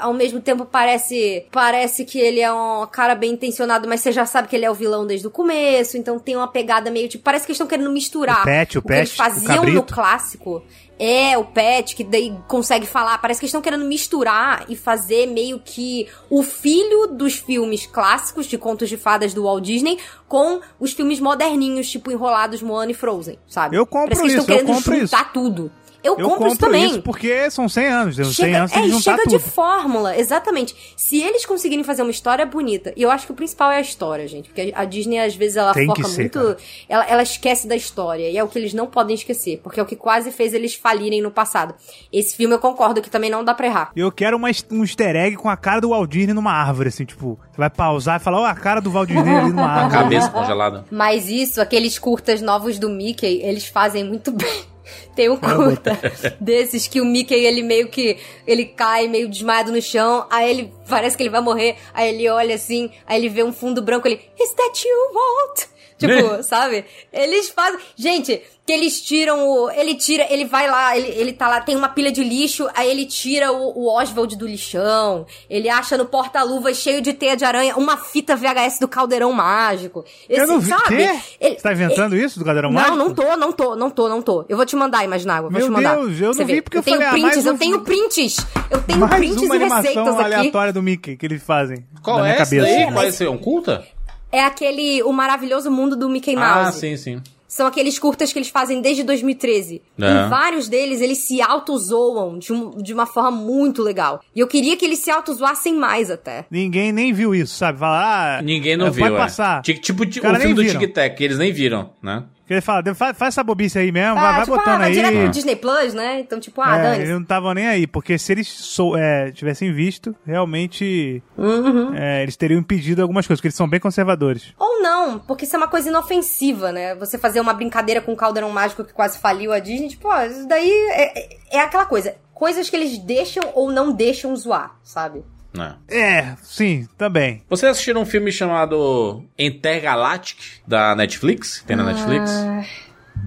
ao 0.01 0.13
mesmo 0.13 0.41
tempo 0.41 0.65
parece 0.65 1.45
parece 1.51 2.03
que 2.05 2.19
ele 2.19 2.39
é 2.39 2.51
um 2.51 2.85
cara 2.87 3.15
bem 3.15 3.31
intencionado, 3.31 3.87
mas 3.87 4.01
você 4.01 4.11
já 4.11 4.25
sabe 4.25 4.47
que 4.47 4.55
ele 4.55 4.65
é 4.65 4.71
o 4.71 4.73
vilão 4.73 5.05
desde 5.05 5.27
o 5.27 5.31
começo, 5.31 5.97
então 5.97 6.19
tem 6.19 6.35
uma 6.35 6.47
pegada 6.47 6.89
meio 6.89 7.07
tipo, 7.07 7.23
parece 7.23 7.45
que 7.45 7.51
eles 7.51 7.55
estão 7.55 7.67
querendo 7.67 7.91
misturar 7.91 8.41
O 8.41 8.45
Pet, 8.45 8.77
o 8.77 8.81
que 8.81 8.93
eles 8.93 9.09
Pet, 9.09 9.13
o 9.13 9.23
faziam 9.23 9.55
cabrito. 9.55 9.75
no 9.77 9.83
clássico. 9.83 10.63
É, 11.03 11.35
o 11.35 11.43
Pet, 11.43 11.95
que 11.95 12.03
daí 12.03 12.31
consegue 12.47 12.85
falar. 12.85 13.17
Parece 13.17 13.39
que 13.39 13.45
eles 13.45 13.49
estão 13.49 13.61
querendo 13.61 13.85
misturar 13.85 14.65
e 14.69 14.75
fazer 14.75 15.25
meio 15.25 15.59
que 15.59 16.07
o 16.29 16.43
filho 16.43 17.07
dos 17.07 17.37
filmes 17.37 17.87
clássicos 17.87 18.45
de 18.45 18.55
contos 18.55 18.87
de 18.87 18.97
fadas 18.97 19.33
do 19.33 19.45
Walt 19.45 19.63
Disney 19.63 19.97
com 20.27 20.61
os 20.79 20.93
filmes 20.93 21.19
moderninhos, 21.19 21.89
tipo 21.89 22.11
Enrolados, 22.11 22.61
Moana 22.61 22.91
e 22.91 22.93
Frozen, 22.93 23.39
sabe? 23.47 23.77
Eu 23.77 23.85
compro 23.87 24.15
Parece 24.15 24.21
que 24.21 24.27
eles 24.27 24.43
isso, 24.43 24.51
eu 24.51 24.57
querendo 24.57 24.75
compro 24.75 24.99
juntar 24.99 25.33
tudo. 25.33 25.71
Eu, 26.03 26.17
Eu 26.17 26.29
compro, 26.29 26.47
isso 26.47 26.57
também. 26.57 27.01
porque 27.01 27.49
são 27.51 27.69
100 27.69 27.87
anos. 27.87 28.15
Tem 28.15 28.25
100 28.25 28.33
Chega, 28.33 28.57
anos 28.57 28.71
tem 28.71 28.83
é, 28.83 28.87
e 28.87 29.01
chega 29.01 29.23
tudo. 29.23 29.29
de 29.29 29.39
fórmula, 29.39 30.17
exatamente. 30.17 30.75
Se 30.97 31.21
eles 31.21 31.45
conseguirem 31.45 31.83
fazer 31.83 32.01
uma 32.01 32.09
história 32.11 32.45
bonita, 32.45 32.91
e 32.95 33.03
eu 33.03 33.11
acho 33.11 33.25
que 33.27 33.31
o 33.31 33.35
principal 33.35 33.71
é 33.71 33.77
a 33.77 33.81
história, 33.81 34.27
gente, 34.27 34.49
porque 34.49 34.71
a 34.75 34.83
Disney 34.85 35.19
às 35.19 35.35
vezes 35.35 35.57
ela 35.57 35.73
Tem 35.73 35.85
foca 35.85 36.03
ser, 36.05 36.21
muito, 36.21 36.55
ela, 36.89 37.05
ela 37.05 37.21
esquece 37.21 37.67
da 37.67 37.75
história, 37.75 38.29
e 38.29 38.37
é 38.37 38.43
o 38.43 38.47
que 38.47 38.57
eles 38.57 38.73
não 38.73 38.87
podem 38.87 39.13
esquecer, 39.15 39.59
porque 39.63 39.79
é 39.79 39.83
o 39.83 39.85
que 39.85 39.95
quase 39.95 40.31
fez 40.31 40.53
eles 40.53 40.73
falirem 40.73 41.21
no 41.21 41.29
passado. 41.29 41.75
Esse 42.11 42.35
filme 42.35 42.55
eu 42.55 42.59
concordo 42.59 43.01
que 43.01 43.09
também 43.09 43.29
não 43.29 43.43
dá 43.43 43.53
pra 43.53 43.67
errar. 43.67 43.91
Eu 43.95 44.11
quero 44.11 44.37
uma, 44.37 44.49
um 44.71 44.81
easter 44.81 45.15
egg 45.15 45.35
com 45.35 45.49
a 45.49 45.55
cara 45.57 45.79
do 45.81 45.89
Walt 45.89 46.09
Disney 46.09 46.33
numa 46.33 46.51
árvore, 46.51 46.89
assim, 46.89 47.05
tipo, 47.05 47.37
você 47.51 47.57
vai 47.57 47.69
pausar 47.69 48.19
e 48.19 48.23
falar, 48.23 48.39
ó, 48.41 48.45
a 48.45 48.55
cara 48.55 48.81
do 48.81 48.89
Walt 48.91 49.07
Disney 49.07 49.35
ali 49.35 49.49
numa 49.49 49.67
árvore. 49.69 50.01
Cabeça 50.03 50.29
congelada. 50.29 50.85
Mas 50.89 51.29
isso, 51.29 51.61
aqueles 51.61 51.99
curtas 51.99 52.41
novos 52.41 52.79
do 52.79 52.89
Mickey, 52.89 53.39
eles 53.43 53.67
fazem 53.67 54.03
muito 54.03 54.31
bem. 54.33 54.70
Tem 55.15 55.29
um 55.29 55.37
curta 55.37 55.99
desses 56.39 56.87
que 56.87 57.01
o 57.01 57.05
Mickey, 57.05 57.33
ele 57.35 57.61
meio 57.61 57.87
que. 57.87 58.17
Ele 58.45 58.65
cai 58.65 59.07
meio 59.07 59.29
desmaiado 59.29 59.71
no 59.71 59.81
chão, 59.81 60.25
aí 60.29 60.49
ele 60.49 60.73
parece 60.87 61.15
que 61.15 61.23
ele 61.23 61.29
vai 61.29 61.41
morrer, 61.41 61.77
aí 61.93 62.13
ele 62.13 62.29
olha 62.29 62.55
assim, 62.55 62.91
aí 63.05 63.19
ele 63.19 63.29
vê 63.29 63.43
um 63.43 63.53
fundo 63.53 63.81
branco, 63.81 64.07
ele. 64.07 64.21
Is 64.39 64.53
that 64.53 64.87
you, 64.87 65.13
Walt? 65.13 65.71
Tipo, 66.01 66.41
sabe? 66.43 66.85
Eles 67.13 67.49
fazem. 67.49 67.79
Gente, 67.95 68.41
que 68.71 68.77
eles 68.77 69.01
tiram 69.01 69.47
o. 69.49 69.69
Ele 69.71 69.95
tira. 69.95 70.25
Ele 70.29 70.45
vai 70.45 70.69
lá, 70.69 70.95
ele, 70.97 71.07
ele 71.09 71.33
tá 71.33 71.47
lá, 71.49 71.59
tem 71.59 71.75
uma 71.75 71.89
pilha 71.89 72.11
de 72.11 72.23
lixo, 72.23 72.67
aí 72.73 72.89
ele 72.89 73.05
tira 73.05 73.51
o, 73.51 73.77
o 73.77 73.93
Oswald 73.93 74.35
do 74.37 74.47
lixão. 74.47 75.25
Ele 75.49 75.67
acha 75.69 75.97
no 75.97 76.05
porta-luvas 76.05 76.77
cheio 76.77 77.01
de 77.01 77.11
teia 77.11 77.35
de 77.35 77.43
aranha 77.43 77.75
uma 77.75 77.97
fita 77.97 78.35
VHS 78.35 78.79
do 78.79 78.87
caldeirão 78.87 79.31
mágico. 79.33 80.05
Eu 80.29 80.47
não 80.47 80.59
vi. 80.59 80.69
sabe? 80.69 80.87
Quê? 80.87 81.19
Ele- 81.39 81.55
Você 81.55 81.61
tá 81.61 81.73
inventando 81.73 82.15
isso 82.15 82.39
do 82.39 82.45
Cadeirão 82.45 82.69
não, 82.71 82.75
Mágico? 82.81 82.97
não 82.97 83.13
tô, 83.13 83.37
não 83.37 83.51
tô, 83.51 83.75
não 83.75 83.89
tô, 83.89 84.07
não 84.09 84.21
tô. 84.21 84.45
Eu 84.47 84.55
vou 84.55 84.65
te 84.65 84.75
mandar, 84.75 85.03
Imaginável. 85.03 85.49
Vou 85.49 85.59
Meu 85.59 85.67
te 85.67 85.71
mandar. 85.71 85.95
Deus, 85.95 86.19
eu 86.21 86.33
não 86.33 86.45
vi 86.45 86.61
porque 86.61 86.77
eu 86.77 86.83
tenho 86.83 86.97
falei, 86.97 87.07
ah, 87.09 87.11
prints, 87.11 87.35
mais 87.35 87.45
eu 87.45 87.53
um- 87.53 87.57
tenho 87.57 87.81
prints. 87.81 88.37
Eu 88.69 88.81
tenho 88.83 88.99
Mais 88.99 89.15
prints 89.15 89.41
uma 89.41 89.55
e 89.55 89.59
receitas 89.59 89.87
animação 89.97 90.19
aqui. 90.19 90.33
aleatória 90.33 90.71
do 90.73 90.81
Mickey 90.81 91.17
que 91.17 91.25
eles 91.25 91.43
fazem. 91.43 91.85
Qual 92.01 92.17
na 92.17 92.23
minha 92.23 92.35
é 92.35 92.41
esse 92.41 92.55
cabeça. 92.55 92.73
daí? 92.73 92.81
É, 92.81 92.83
Qual 92.85 92.93
mas- 92.93 93.03
é 93.03 93.07
esse? 93.09 93.25
É 93.25 93.29
um 93.29 93.37
culta? 93.37 93.83
É 94.31 94.41
aquele 94.43 95.03
O 95.03 95.11
Maravilhoso 95.11 95.69
Mundo 95.69 95.95
do 95.97 96.07
Mickey 96.07 96.35
Mouse. 96.35 96.69
Ah, 96.69 96.71
sim, 96.71 96.95
sim. 96.95 97.21
São 97.53 97.67
aqueles 97.67 97.99
curtas 97.99 98.31
que 98.31 98.39
eles 98.39 98.47
fazem 98.47 98.79
desde 98.81 99.03
2013. 99.03 99.81
É. 99.99 100.05
Em 100.05 100.29
vários 100.29 100.69
deles, 100.69 101.01
eles 101.01 101.17
se 101.17 101.41
auto-zoam 101.41 102.39
de, 102.39 102.53
um- 102.53 102.69
de 102.81 102.93
uma 102.93 103.05
forma 103.05 103.29
muito 103.29 103.83
legal. 103.83 104.21
E 104.33 104.39
eu 104.39 104.47
queria 104.47 104.77
que 104.77 104.85
eles 104.85 104.99
se 104.99 105.11
auto-zoassem 105.11 105.75
mais 105.75 106.09
até. 106.09 106.45
Ninguém 106.49 106.93
nem 106.93 107.11
viu 107.11 107.35
isso, 107.35 107.53
sabe? 107.53 107.77
Fala, 107.79 108.37
ah, 108.37 108.41
Ninguém 108.41 108.77
não 108.77 108.87
é, 108.87 108.89
viu, 108.89 109.03
Pode 109.03 109.15
é. 109.15 109.17
passar. 109.17 109.61
Ti- 109.63 109.73
Tipo 109.79 110.05
ti- 110.05 110.19
o 110.19 110.21
Cara, 110.21 110.39
filme 110.39 110.63
nem 110.63 110.71
do. 110.73 110.79
Tic 110.79 110.93
Tac, 110.93 111.17
que 111.17 111.23
eles 111.25 111.37
nem 111.37 111.51
viram, 111.51 111.89
né? 112.01 112.23
Ele 112.51 112.61
fala, 112.61 112.83
faz, 112.93 113.17
faz 113.17 113.33
essa 113.33 113.43
bobice 113.43 113.79
aí 113.79 113.91
mesmo, 113.91 114.15
vai, 114.15 114.33
vai 114.33 114.41
tipo, 114.45 114.57
botando 114.57 114.81
ah, 114.81 114.85
aí. 114.85 114.93
direto 114.93 115.29
Disney 115.31 115.55
Plus, 115.55 115.93
né? 115.93 116.19
Então, 116.19 116.39
tipo, 116.39 116.61
ah, 116.61 116.77
É, 116.77 116.81
dane 116.83 116.95
eles 116.97 117.09
não 117.09 117.21
estavam 117.21 117.53
nem 117.53 117.67
aí, 117.67 117.87
porque 117.87 118.17
se 118.17 118.31
eles 118.31 118.47
sou, 118.47 118.97
é, 118.97 119.31
tivessem 119.31 119.71
visto, 119.73 120.15
realmente 120.25 121.23
Uhum. 121.37 121.93
é, 121.95 122.23
eles 122.23 122.35
teriam 122.35 122.59
impedido 122.59 123.01
algumas 123.01 123.25
coisas, 123.25 123.39
porque 123.39 123.47
eles 123.47 123.55
são 123.55 123.69
bem 123.69 123.79
conservadores. 123.79 124.53
Ou 124.59 124.81
não, 124.81 125.19
porque 125.19 125.45
isso 125.45 125.55
é 125.55 125.57
uma 125.57 125.67
coisa 125.67 125.89
inofensiva, 125.89 126.71
né? 126.71 126.95
Você 126.95 127.17
fazer 127.17 127.39
uma 127.39 127.53
brincadeira 127.53 128.01
com 128.01 128.11
o 128.13 128.17
caldeirão 128.17 128.49
mágico 128.49 128.83
que 128.83 128.93
quase 128.93 129.17
faliu 129.19 129.51
a 129.53 129.59
Disney, 129.59 129.89
tipo, 129.89 130.07
ó, 130.07 130.23
isso 130.25 130.47
daí 130.47 130.69
é, 130.69 131.19
é- 131.19 131.29
é 131.53 131.59
aquela 131.59 131.85
coisa. 131.85 132.15
Coisas 132.33 132.69
que 132.69 132.75
eles 132.75 132.97
deixam 132.97 133.43
ou 133.53 133.71
não 133.71 133.91
deixam 133.91 134.35
zoar, 134.35 134.75
sabe? 134.83 135.23
É. 135.57 135.73
É, 135.97 136.35
sim, 136.41 136.87
também. 136.97 137.43
Vocês 137.49 137.71
assistiram 137.71 138.01
um 138.01 138.05
filme 138.05 138.31
chamado 138.31 139.23
Intergalactic, 139.37 140.37
da 140.67 140.95
Netflix? 140.95 141.63
Tem 141.67 141.75
na 141.75 141.83
Netflix? 141.83 142.31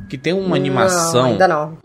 Que 0.09 0.17
tem 0.19 0.33
uma 0.33 0.57
animação 0.57 1.23
Não, 1.23 1.31
ainda 1.33 1.49
não. 1.49 1.79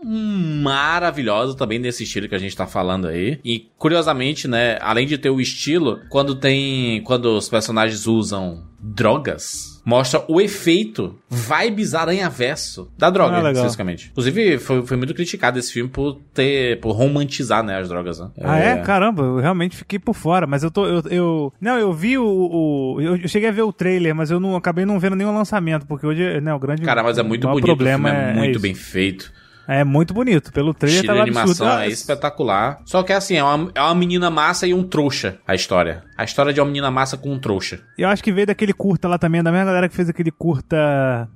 maravilhosa 0.62 1.56
também 1.56 1.78
nesse 1.78 2.04
estilo 2.04 2.28
que 2.28 2.34
a 2.34 2.38
gente 2.38 2.56
tá 2.56 2.66
falando 2.66 3.06
aí. 3.08 3.38
E 3.44 3.70
curiosamente, 3.78 4.48
né, 4.48 4.78
além 4.80 5.06
de 5.06 5.16
ter 5.18 5.30
o 5.30 5.40
estilo, 5.40 6.00
quando 6.08 6.34
tem, 6.34 7.02
quando 7.02 7.26
os 7.36 7.48
personagens 7.48 8.06
usam 8.06 8.64
drogas, 8.82 9.80
mostra 9.84 10.22
o 10.28 10.40
efeito 10.40 11.14
vibes 11.28 11.94
aranha-verso 11.94 12.90
da 12.98 13.10
droga, 13.10 13.34
Ah, 13.36 13.42
legal. 13.42 13.52
especificamente. 13.54 14.08
Inclusive, 14.10 14.58
foi, 14.58 14.86
foi 14.86 14.96
muito 14.96 15.14
criticado 15.14 15.58
esse 15.58 15.72
filme 15.72 15.90
por 15.90 16.18
ter, 16.34 16.80
por 16.80 16.92
romantizar, 16.92 17.62
né, 17.62 17.78
as 17.78 17.88
drogas, 17.88 18.18
né? 18.20 18.30
Ah, 18.42 18.58
é? 18.58 18.76
Caramba, 18.78 19.22
eu 19.22 19.36
realmente 19.38 19.76
fiquei 19.76 19.98
por 19.98 20.14
fora, 20.14 20.46
mas 20.46 20.62
eu 20.62 20.70
tô. 20.70 20.86
Eu, 20.86 21.02
eu- 21.10 21.52
não, 21.60 21.78
eu 21.78 21.92
vi 21.92 22.18
o. 22.18 22.24
o- 22.24 23.00
eu 23.00 23.28
cheguei 23.28 23.48
a 23.48 23.52
ver 23.52 23.62
o 23.62 23.72
trailer, 23.72 24.14
mas 24.14 24.30
eu 24.30 24.40
não 24.40 24.56
acabei 24.56 24.84
não 24.84 24.98
vendo 24.98 25.16
nenhum 25.16 25.34
lançamento, 25.34 25.86
porque 25.86 26.06
hoje, 26.06 26.40
né, 26.40 26.52
o 26.54 26.58
grande. 26.58 26.82
Cara, 26.82 27.02
mas 27.02 27.18
é 27.18 27.22
muito 27.22 27.46
bonito, 27.48 27.66
problema 27.66 28.08
o 28.08 28.12
filme 28.12 28.30
é, 28.30 28.34
muito 28.34 28.50
isso. 28.52 28.60
bem 28.60 28.74
feito. 28.74 29.32
É 29.68 29.84
muito 29.84 30.12
bonito. 30.12 30.52
Pelo 30.52 30.74
trailer 30.74 30.96
Estilo 31.00 31.12
de 31.14 31.18
tava 31.20 31.22
animação 31.30 31.66
absurdo. 31.68 31.84
é 31.84 31.88
espetacular. 31.92 32.80
Só 32.84 33.04
que 33.04 33.12
assim, 33.12 33.36
é 33.36 33.44
uma, 33.44 33.70
é 33.72 33.80
uma 33.80 33.94
menina 33.94 34.28
massa 34.28 34.66
e 34.66 34.74
um 34.74 34.82
trouxa 34.82 35.38
a 35.46 35.54
história. 35.54 36.02
A 36.20 36.24
história 36.24 36.52
de 36.52 36.60
uma 36.60 36.66
menina 36.66 36.90
massa 36.90 37.16
com 37.16 37.30
um 37.30 37.38
trouxa. 37.38 37.80
Eu 37.96 38.06
acho 38.06 38.22
que 38.22 38.30
veio 38.30 38.46
daquele 38.46 38.74
curta 38.74 39.08
lá 39.08 39.16
também, 39.16 39.42
da 39.42 39.50
mesma 39.50 39.64
galera 39.64 39.88
que 39.88 39.96
fez 39.96 40.06
aquele 40.06 40.30
curta 40.30 40.76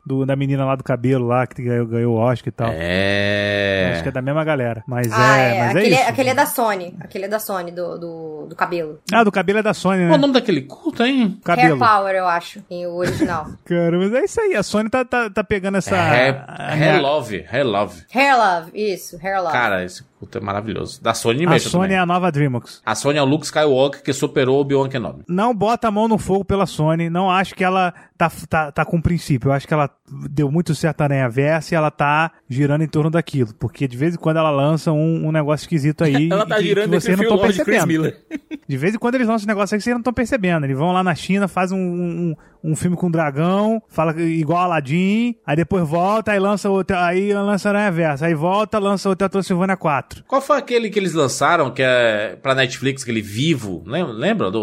do, 0.04 0.26
da 0.26 0.36
menina 0.36 0.62
lá 0.62 0.76
do 0.76 0.84
cabelo 0.84 1.26
lá, 1.26 1.46
que 1.46 1.62
ganhou, 1.62 1.86
ganhou 1.86 2.14
o 2.14 2.18
Oscar 2.18 2.48
e 2.48 2.50
tal. 2.50 2.68
É. 2.70 3.92
Acho 3.94 4.02
que 4.02 4.08
é 4.10 4.12
da 4.12 4.20
mesma 4.20 4.44
galera. 4.44 4.84
Mas 4.86 5.10
ah, 5.10 5.36
é, 5.38 5.58
mas 5.58 5.70
aquele, 5.70 5.94
é 5.94 6.00
isso. 6.00 6.10
aquele 6.10 6.28
é 6.28 6.34
da 6.34 6.44
Sony. 6.44 6.94
Aquele 7.00 7.24
é 7.24 7.28
da 7.28 7.38
Sony, 7.38 7.72
do, 7.72 7.98
do, 7.98 8.46
do 8.50 8.54
cabelo. 8.54 9.00
Ah, 9.10 9.24
do 9.24 9.32
cabelo 9.32 9.60
é 9.60 9.62
da 9.62 9.72
Sony, 9.72 10.00
né? 10.02 10.08
Qual 10.08 10.18
o 10.18 10.20
nome 10.20 10.34
daquele 10.34 10.60
curta, 10.60 11.08
hein? 11.08 11.40
Cabelo. 11.42 11.82
Hair 11.82 11.90
Power, 11.90 12.14
eu 12.14 12.28
acho, 12.28 12.62
em 12.70 12.86
o 12.86 12.96
original. 12.96 13.46
Cara, 13.64 13.98
mas 13.98 14.12
é 14.12 14.24
isso 14.24 14.38
aí. 14.38 14.54
A 14.54 14.62
Sony 14.62 14.90
tá, 14.90 15.02
tá, 15.02 15.30
tá 15.30 15.42
pegando 15.42 15.78
essa. 15.78 15.96
Hair, 15.96 16.44
a- 16.46 16.74
Hair 16.74 17.00
Love. 17.00 17.46
Hair 17.50 17.66
Love. 17.66 18.02
Hair 18.14 18.36
Love, 18.36 18.70
isso, 18.74 19.18
Hair 19.22 19.40
Love. 19.40 19.52
Cara, 19.52 19.82
esse 19.82 20.04
curta 20.18 20.38
é 20.38 20.42
maravilhoso. 20.42 21.02
Da 21.02 21.14
Sony 21.14 21.36
A 21.36 21.48
Animation 21.48 21.70
Sony 21.70 21.84
também. 21.84 21.96
é 21.96 22.00
a 22.00 22.06
nova 22.06 22.30
Dreamworks. 22.30 22.82
A 22.84 22.94
Sony 22.94 23.18
é 23.18 23.22
o 23.22 23.24
Luke 23.24 23.44
Skywalker 23.46 24.02
que 24.02 24.12
superou 24.12 24.60
o 24.60 24.64
Obi-Wan 24.74 24.88
Kenobi. 24.88 25.24
Não 25.28 25.54
bota 25.54 25.88
a 25.88 25.90
mão 25.90 26.08
no 26.08 26.18
fogo 26.18 26.44
pela 26.44 26.66
Sony. 26.66 27.08
Não 27.08 27.30
acho 27.30 27.54
que 27.54 27.62
ela 27.64 27.92
tá, 28.18 28.30
tá, 28.48 28.72
tá 28.72 28.84
com 28.84 29.00
princípio. 29.00 29.48
Eu 29.48 29.52
acho 29.52 29.66
que 29.66 29.74
ela 29.74 29.88
deu 30.30 30.50
muito 30.50 30.74
certo 30.74 31.00
na 31.00 31.04
Aranha 31.06 31.28
Versa 31.28 31.74
e 31.74 31.76
ela 31.76 31.90
tá 31.90 32.32
girando 32.48 32.82
em 32.84 32.88
torno 32.88 33.10
daquilo. 33.10 33.54
Porque 33.54 33.86
de 33.86 33.96
vez 33.96 34.14
em 34.14 34.18
quando 34.18 34.38
ela 34.38 34.50
lança 34.50 34.92
um, 34.92 35.26
um 35.26 35.32
negócio 35.32 35.64
esquisito 35.64 36.04
aí. 36.04 36.28
Ela 36.34 36.46
tá 36.46 36.56
que, 36.56 36.62
girando 36.64 36.90
que 36.90 36.96
entre 36.96 37.00
vocês 37.00 37.16
não 37.16 37.24
estão 37.24 37.38
percebendo. 37.38 38.12
De 38.66 38.76
vez 38.78 38.94
em 38.94 38.98
quando 38.98 39.16
eles 39.16 39.28
lançam 39.28 39.44
um 39.44 39.48
negócio 39.48 39.74
aí 39.74 39.78
que 39.78 39.84
vocês 39.84 39.94
não 39.94 40.00
estão 40.00 40.12
percebendo. 40.12 40.64
Eles 40.64 40.76
vão 40.78 40.90
lá 40.90 41.02
na 41.02 41.14
China, 41.14 41.46
fazem 41.46 41.78
um, 41.78 42.34
um, 42.64 42.70
um 42.70 42.74
filme 42.76 42.96
com 42.96 43.10
dragão, 43.10 43.82
fala 43.88 44.14
que- 44.14 44.22
igual 44.22 44.62
Aladdin, 44.62 45.34
aí 45.46 45.54
depois 45.54 45.86
volta, 45.86 46.32
aí 46.32 46.38
lança 46.38 46.70
outro, 46.70 46.96
aí 46.96 47.32
lança 47.34 47.68
Aranha 47.68 47.92
Versa, 47.92 48.24
aí 48.26 48.34
volta, 48.34 48.78
lança 48.78 49.06
outra 49.08 49.28
Transilvânia 49.28 49.76
4. 49.76 50.24
Qual 50.26 50.40
foi 50.40 50.56
aquele 50.56 50.88
que 50.88 50.98
eles 50.98 51.12
lançaram 51.12 51.70
que 51.70 51.82
é 51.82 52.36
pra 52.42 52.54
Netflix, 52.54 53.02
aquele 53.02 53.20
Vivo? 53.20 53.82
Lembra, 53.86 54.12
lembra 54.14 54.50
do. 54.50 54.58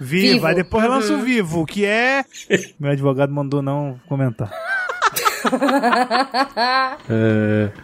Vivo, 0.00 0.32
Vivo. 0.34 0.46
aí 0.46 0.54
depois 0.54 0.84
lança 0.88 1.12
o 1.12 1.16
Uhum. 1.16 1.22
Vivo, 1.24 1.66
que 1.66 1.84
é. 1.84 2.24
Meu 2.78 2.90
advogado 2.90 3.32
mandou 3.32 3.62
não 3.62 3.98
comentar. 4.08 4.50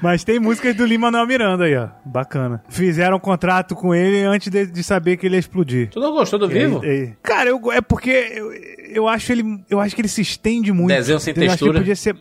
Mas 0.03 0.25
tem 0.25 0.39
músicas 0.39 0.75
do 0.75 0.85
Lima 0.85 1.07
Manuel 1.11 1.27
Miranda 1.27 1.65
aí, 1.65 1.77
ó. 1.77 1.89
Bacana. 2.05 2.63
Fizeram 2.69 3.17
um 3.17 3.21
contrato 3.21 3.75
com 3.75 3.95
ele 3.95 4.23
antes 4.25 4.51
de, 4.51 4.67
de 4.67 4.83
saber 4.83 5.17
que 5.17 5.27
ele 5.27 5.37
ia 5.37 5.41
explodir. 5.41 5.91
Tu 5.91 6.01
não 6.01 6.13
gostou 6.13 6.39
do 6.39 6.47
E 6.51 6.55
Vivo? 6.59 6.81
aí- 6.83 7.15
cara, 7.23 7.51
eu, 7.51 7.61
é 7.73 7.81
porque 7.81 8.11
eu, 8.11 8.53
eu 8.89 9.09
acho 9.09 9.33
ele. 9.33 9.45
Eu 9.69 9.81
acho 9.81 9.95
que 9.95 10.01
ele 10.01 10.09
se 10.09 10.21
estende 10.23 10.73
muito. 10.73 10.89
Desenho 10.89 11.21
sem 11.21 11.35
Eu 11.37 11.51
acho 11.51 11.59
que 11.59 11.65
ele 11.65 11.73
textura. 11.73 11.79
podia 11.79 11.97
ser. 11.97 12.17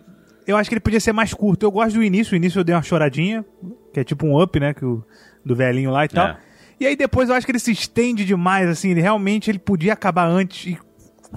Eu 0.47 0.57
acho 0.57 0.69
que 0.69 0.73
ele 0.73 0.81
podia 0.81 0.99
ser 0.99 1.13
mais 1.13 1.33
curto. 1.33 1.65
Eu 1.65 1.71
gosto 1.71 1.95
do 1.95 2.03
início. 2.03 2.33
O 2.33 2.35
início 2.35 2.59
eu 2.59 2.63
dei 2.63 2.73
uma 2.75 2.81
choradinha, 2.81 3.45
que 3.93 3.99
é 3.99 4.03
tipo 4.03 4.25
um 4.25 4.41
up, 4.41 4.59
né? 4.59 4.73
Que 4.73 4.83
o, 4.85 5.03
do 5.45 5.55
velhinho 5.55 5.91
lá 5.91 6.05
e 6.05 6.07
tal. 6.09 6.27
É. 6.27 6.37
E 6.79 6.85
aí 6.87 6.95
depois 6.95 7.29
eu 7.29 7.35
acho 7.35 7.45
que 7.45 7.51
ele 7.51 7.59
se 7.59 7.71
estende 7.71 8.23
demais, 8.25 8.69
assim. 8.69 8.91
Ele 8.91 9.01
realmente 9.01 9.49
ele 9.51 9.59
podia 9.59 9.93
acabar 9.93 10.25
antes 10.27 10.65
e 10.73 10.77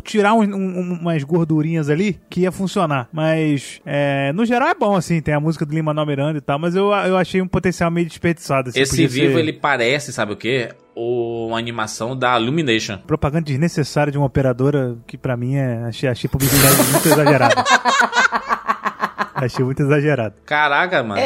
tirar 0.04 0.32
um- 0.34 0.42
um- 0.42 0.98
umas 1.00 1.22
gordurinhas 1.22 1.90
ali 1.90 2.18
que 2.30 2.40
ia 2.42 2.52
funcionar. 2.52 3.08
Mas, 3.12 3.80
é, 3.84 4.32
no 4.32 4.44
geral 4.46 4.68
é 4.68 4.74
bom, 4.74 4.94
assim. 4.96 5.20
Tem 5.20 5.34
a 5.34 5.40
música 5.40 5.66
do 5.66 5.74
Lima 5.74 5.92
Manuel 5.92 6.06
Miranda 6.06 6.38
e 6.38 6.40
tal. 6.40 6.58
Mas 6.58 6.74
eu, 6.74 6.90
eu 6.92 7.16
achei 7.16 7.42
um 7.42 7.48
potencial 7.48 7.90
meio 7.90 8.06
desperdiçado. 8.06 8.70
Assim, 8.70 8.80
Esse 8.80 9.06
Vivo, 9.06 9.32
ser 9.34 9.38
ele 9.40 9.52
parece, 9.52 10.12
sabe 10.12 10.32
o 10.32 10.36
quê? 10.36 10.70
O, 10.94 11.48
uma 11.48 11.58
animação 11.58 12.16
da 12.16 12.38
Illumination. 12.38 12.98
Propaganda 13.06 13.44
desnecessária 13.44 14.10
de 14.12 14.16
uma 14.18 14.26
operadora 14.26 14.96
que 15.06 15.18
pra 15.18 15.36
mim 15.36 15.56
é. 15.56 15.84
Achei, 15.84 16.08
achei 16.08 16.28
publicidade 16.30 16.76
muito 16.90 17.08
exagerada. 17.08 17.64
achei 19.34 19.64
muito 19.64 19.82
exagerado. 19.82 20.34
Caraca, 20.46 21.02
mano. 21.02 21.20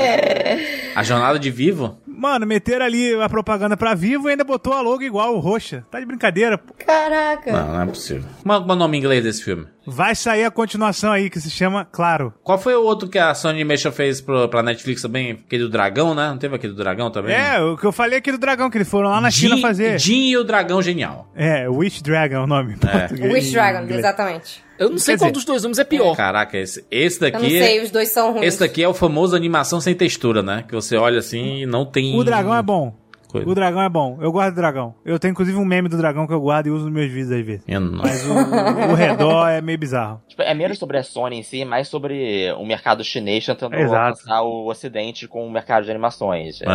A 0.94 1.02
jornada 1.02 1.38
de 1.38 1.50
Vivo? 1.50 1.98
Mano, 2.16 2.46
meteram 2.46 2.86
ali 2.86 3.14
a 3.20 3.28
propaganda 3.28 3.76
pra 3.76 3.94
Vivo 3.94 4.28
e 4.28 4.30
ainda 4.30 4.42
botou 4.42 4.72
a 4.72 4.80
logo 4.80 5.02
igual, 5.02 5.38
roxa. 5.38 5.84
Tá 5.90 6.00
de 6.00 6.06
brincadeira, 6.06 6.56
pô. 6.56 6.72
Caraca. 6.74 7.52
Não, 7.52 7.74
não 7.74 7.82
é 7.82 7.86
possível. 7.86 8.24
Qual 8.42 8.62
qual 8.62 8.70
é 8.70 8.72
o 8.72 8.76
nome 8.78 8.96
em 8.96 9.00
inglês 9.00 9.22
desse 9.22 9.44
filme? 9.44 9.66
Vai 9.86 10.14
sair 10.14 10.44
a 10.44 10.50
continuação 10.50 11.12
aí, 11.12 11.30
que 11.30 11.40
se 11.40 11.50
chama 11.50 11.84
Claro. 11.84 12.32
Qual 12.42 12.58
foi 12.58 12.74
o 12.74 12.82
outro 12.82 13.08
que 13.08 13.18
a 13.18 13.34
Sony 13.34 13.54
Animation 13.60 13.92
fez 13.92 14.20
pro, 14.20 14.48
pra 14.48 14.62
Netflix 14.62 15.02
também? 15.02 15.32
Aquele 15.32 15.64
do 15.64 15.68
dragão, 15.70 16.14
né? 16.14 16.28
Não 16.28 16.38
teve 16.38 16.54
aquele 16.56 16.72
do 16.72 16.78
dragão 16.82 17.10
também? 17.10 17.34
É, 17.34 17.60
o 17.60 17.76
que 17.76 17.84
eu 17.86 17.92
falei 17.92 18.18
aqui 18.18 18.32
do 18.32 18.38
dragão, 18.38 18.68
que 18.70 18.76
eles 18.78 18.88
foram 18.88 19.08
lá 19.10 19.20
na 19.20 19.30
China 19.30 19.56
Jin- 19.56 19.62
fazer. 19.62 19.98
Jin 20.00 20.28
e 20.30 20.36
o 20.36 20.44
dragão 20.44 20.82
genial. 20.82 21.30
É, 21.34 21.68
Wish 21.68 22.02
Dragon 22.02 22.34
é 22.36 22.40
o 22.40 22.46
nome. 22.46 22.76
Wish 23.32 23.48
em 23.48 23.52
Dragon, 23.52 23.82
inglês. 23.84 23.98
exatamente. 23.98 24.64
Eu 24.78 24.90
não 24.90 24.98
sei 24.98 25.14
Quer 25.14 25.18
qual 25.20 25.30
dizer- 25.30 25.38
dos 25.38 25.44
dois 25.46 25.62
nomes 25.62 25.78
é 25.78 25.84
pior. 25.84 26.14
Caraca, 26.14 26.58
esse, 26.58 26.84
esse 26.90 27.24
Eu 27.24 27.30
não 27.32 27.40
daqui. 27.40 27.58
sei, 27.58 27.82
os 27.82 27.90
dois 27.90 28.08
são 28.10 28.32
ruins. 28.32 28.44
Esse 28.46 28.60
daqui 28.60 28.82
é 28.82 28.88
o 28.88 28.92
famoso 28.92 29.34
animação 29.34 29.80
sem 29.80 29.94
textura, 29.94 30.42
né? 30.42 30.64
Que 30.68 30.74
você 30.74 30.96
olha 30.96 31.18
assim 31.18 31.62
e 31.62 31.66
não 31.66 31.86
tem. 31.86 32.14
O 32.18 32.22
dragão 32.22 32.54
é 32.54 32.60
bom. 32.62 32.94
Coisa. 33.28 33.48
O 33.48 33.54
dragão 33.54 33.82
é 33.82 33.88
bom. 33.88 34.18
Eu 34.20 34.32
gosto 34.32 34.50
do 34.50 34.56
dragão. 34.56 34.94
Eu 35.04 35.18
tenho 35.18 35.32
inclusive 35.32 35.56
um 35.56 35.64
meme 35.64 35.88
do 35.88 35.96
dragão 35.96 36.26
que 36.26 36.32
eu 36.32 36.40
guardo 36.40 36.66
e 36.66 36.70
uso 36.70 36.84
nos 36.84 36.92
meus 36.92 37.10
vídeos 37.10 37.32
às 37.32 37.44
vezes. 37.44 37.64
Nossa. 37.66 38.02
Mas 38.02 38.26
o, 38.26 38.92
o 38.92 38.94
redor 38.94 39.48
é 39.48 39.60
meio 39.60 39.78
bizarro. 39.78 40.22
Tipo, 40.28 40.42
é 40.42 40.54
menos 40.54 40.78
sobre 40.78 40.98
a 40.98 41.02
Sony 41.02 41.38
em 41.38 41.42
si, 41.42 41.64
mais 41.64 41.88
sobre 41.88 42.52
o 42.52 42.64
mercado 42.64 43.02
chinês 43.04 43.44
tentando 43.44 43.74
alcançar 43.74 44.42
o 44.42 44.68
ocidente 44.68 45.26
com 45.26 45.46
o 45.46 45.50
mercado 45.50 45.84
de 45.84 45.90
animações. 45.90 46.60
É. 46.62 46.66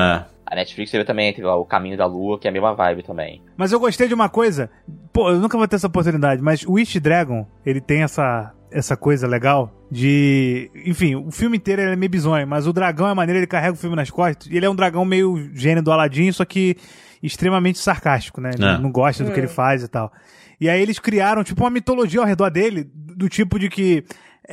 A 0.46 0.56
Netflix 0.56 0.92
teve 0.92 1.06
também 1.06 1.32
teve 1.32 1.48
lá, 1.48 1.56
o 1.56 1.66
Caminho 1.66 1.96
da 1.96 2.06
Lua, 2.06 2.38
que 2.38 2.46
é 2.46 2.50
a 2.50 2.54
mesma 2.54 2.74
vibe 2.74 3.04
também. 3.04 3.42
Mas 3.56 3.72
eu 3.72 3.80
gostei 3.80 4.08
de 4.10 4.14
uma 4.14 4.28
coisa. 4.28 4.70
Pô, 5.14 5.30
eu 5.30 5.40
nunca 5.40 5.58
vou 5.58 5.66
ter 5.66 5.78
essa 5.78 5.88
oportunidade, 5.88 6.42
mas 6.42 6.64
o 6.64 6.74
Wish 6.74 7.00
Dragon, 7.00 7.48
ele 7.66 7.80
tem 7.80 8.04
essa, 8.04 8.54
essa 8.72 8.96
coisa 8.96 9.28
legal 9.28 9.72
de. 9.92 10.72
Enfim, 10.86 11.16
o 11.16 11.30
filme 11.32 11.58
inteiro 11.58 11.82
ele 11.82 11.92
é 11.94 11.96
meio 11.96 12.10
bizonho, 12.10 12.48
mas 12.48 12.66
o 12.68 12.74
dragão 12.74 13.08
é 13.10 13.14
maneiro, 13.14 13.40
ele 13.40 13.48
carrega 13.48 13.74
o 13.74 13.78
filme 13.78 13.96
nas 13.96 14.10
costas. 14.10 14.48
E 14.48 14.56
ele 14.58 14.66
é 14.66 14.70
um 14.70 14.76
dragão 14.76 15.04
meio 15.06 15.50
gênio 15.54 15.84
do 15.84 15.92
Aladdin, 15.92 16.32
só 16.32 16.46
que 16.46 16.76
extremamente 17.22 17.78
sarcástico, 17.80 18.40
né? 18.42 18.52
Ele 18.54 18.66
É. 18.66 18.78
não 18.78 18.92
gosta 18.92 19.24
do 19.24 19.32
que 19.32 19.40
ele 19.40 19.48
faz 19.48 19.84
e 19.84 19.88
tal. 19.88 20.12
E 20.60 20.70
aí 20.70 20.82
eles 20.82 21.00
criaram, 21.00 21.44
tipo, 21.44 21.64
uma 21.64 21.70
mitologia 21.70 22.20
ao 22.20 22.26
redor 22.26 22.50
dele, 22.50 22.90
do 22.94 23.28
tipo 23.30 23.60
de 23.60 23.68
que. 23.70 24.04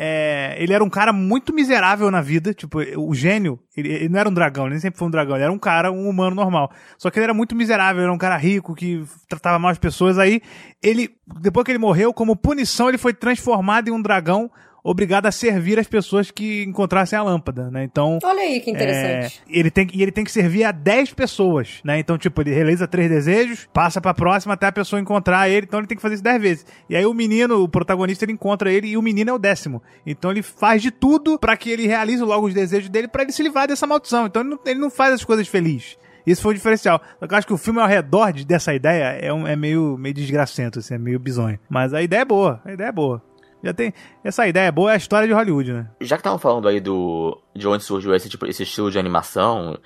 É, 0.01 0.55
ele 0.62 0.73
era 0.73 0.85
um 0.85 0.89
cara 0.89 1.12
muito 1.12 1.53
miserável 1.53 2.09
na 2.09 2.20
vida, 2.20 2.55
tipo, 2.55 2.79
o 2.97 3.12
gênio, 3.12 3.59
ele, 3.77 3.93
ele 3.93 4.09
não 4.09 4.20
era 4.20 4.29
um 4.29 4.33
dragão, 4.33 4.66
ele 4.66 4.75
nem 4.75 4.81
sempre 4.81 4.97
foi 4.97 5.09
um 5.09 5.11
dragão, 5.11 5.35
ele 5.35 5.43
era 5.43 5.53
um 5.53 5.59
cara, 5.59 5.91
um 5.91 6.09
humano 6.09 6.37
normal. 6.37 6.70
Só 6.97 7.11
que 7.11 7.19
ele 7.19 7.25
era 7.25 7.35
muito 7.35 7.57
miserável, 7.57 8.05
era 8.05 8.12
um 8.12 8.19
cara 8.19 8.37
rico 8.37 8.77
que 8.77 9.03
tratava 9.29 9.59
mal 9.59 9.73
as 9.73 9.79
pessoas. 9.79 10.16
Aí, 10.16 10.41
ele, 10.81 11.11
depois 11.41 11.65
que 11.65 11.73
ele 11.73 11.81
morreu, 11.81 12.15
como 12.15 12.37
punição, 12.37 12.89
ele 12.89 12.97
foi 12.97 13.12
transformado 13.12 13.89
em 13.89 13.91
um 13.91 14.01
dragão, 14.01 14.49
obrigado 14.83 15.27
a 15.27 15.33
servir 15.33 15.79
as 15.79 15.87
pessoas 15.87 16.31
que 16.31 16.65
encontrassem 16.65 17.19
a 17.19 17.23
lâmpada, 17.23 17.71
né? 17.71 17.85
Então. 17.85 18.19
Olha 18.23 18.41
aí 18.43 18.61
que 18.61 18.71
interessante. 18.71 19.43
É, 19.49 19.59
ele 19.59 19.71
tem, 19.71 19.87
que- 19.87 19.99
e 19.99 20.03
ele 20.03 20.13
tem 20.13 20.25
que 20.25 20.31
servir 20.33 20.65
a 20.65 20.73
10 20.73 21.13
pessoas, 21.13 21.81
né? 21.85 21.99
Então, 21.99 22.17
tipo, 22.19 22.41
ele 22.41 22.53
realiza 22.55 22.87
três 22.87 23.09
desejos, 23.09 23.69
passa 23.73 24.01
pra 24.01 24.15
próxima 24.15 24.55
até 24.55 24.67
a 24.67 24.73
pessoa 24.73 25.01
encontrar 25.01 25.49
ele, 25.49 25.67
então 25.67 25.81
ele 25.81 25.87
tem 25.87 25.97
que 25.97 26.03
fazer 26.03 26.15
isso 26.15 26.23
10 26.25 26.41
vezes. 26.41 26.67
E 26.89 26.97
aí 26.97 27.05
o 27.07 27.15
menino, 27.15 27.63
o 27.63 27.69
protagonista, 27.69 28.25
ele 28.25 28.33
encontra 28.33 28.73
ele 28.73 28.89
e 28.89 28.97
o 28.97 29.03
menino 29.03 29.31
é 29.31 29.33
o 29.33 29.39
décimo. 29.39 29.83
Então 30.07 30.31
ele 30.31 30.43
faz 30.43 30.83
de 30.83 30.91
tudo 30.91 31.39
pra 31.39 31.57
que 31.57 31.71
ele 31.71 31.87
realize 31.87 32.23
logo 32.23 32.47
os 32.47 32.55
desejos 32.55 32.89
dele 32.89 33.09
pra 33.09 33.23
ele 33.23 33.33
se 33.33 33.43
livrar 33.43 33.67
dessa 33.69 33.87
maldição. 33.87 34.27
Então 34.27 34.43
ele 34.43 34.51
não, 34.51 34.59
ele 34.65 34.81
não 34.81 34.91
faz 34.91 35.13
as 35.15 35.25
coisas 35.25 35.47
felizes. 35.49 35.97
Isso 36.27 36.43
foi 36.43 36.53
o 36.53 36.55
diferencial. 36.55 37.01
Eu 37.21 37.29
acho 37.37 37.47
que 37.47 37.53
o 37.55 37.59
filme 37.59 37.81
ao 37.81 37.87
redor 37.89 38.33
de- 38.33 38.45
dessa 38.45 38.75
ideia 38.75 39.17
é, 39.19 39.33
um- 39.33 39.47
é 39.47 39.57
meio, 39.57 39.97
meio 39.97 40.15
desgracento, 40.15 40.79
assim, 40.79 40.95
é 40.95 40.99
meio 40.99 41.19
bizonho. 41.19 41.59
Mas 41.71 41.95
a 41.95 42.03
ideia 42.03 42.21
é 42.21 42.25
boa, 42.25 42.61
a 42.67 42.73
ideia 42.73 42.89
é 42.89 42.93
boa. 42.93 43.23
Já 43.63 43.73
tem. 43.73 43.93
Essa 44.25 44.47
ideia 44.47 44.67
é 44.69 44.73
boa, 44.73 44.91
é 44.91 44.95
a 44.95 44.97
história 44.97 45.27
de 45.27 45.35
Hollywood, 45.35 45.73
né? 45.73 45.87
Já 46.01 46.17
que 46.17 46.21
estavam 46.21 46.39
falando 46.39 46.69
aí 46.69 46.81
do 46.81 47.41
de 47.55 47.67
onde 47.67 47.83
surgiu 47.83 48.15
esse 48.15 48.29
tipo 48.29 48.47
esse 48.47 48.63
estilo 48.63 48.91
de 48.91 48.99
animação, 48.99 49.77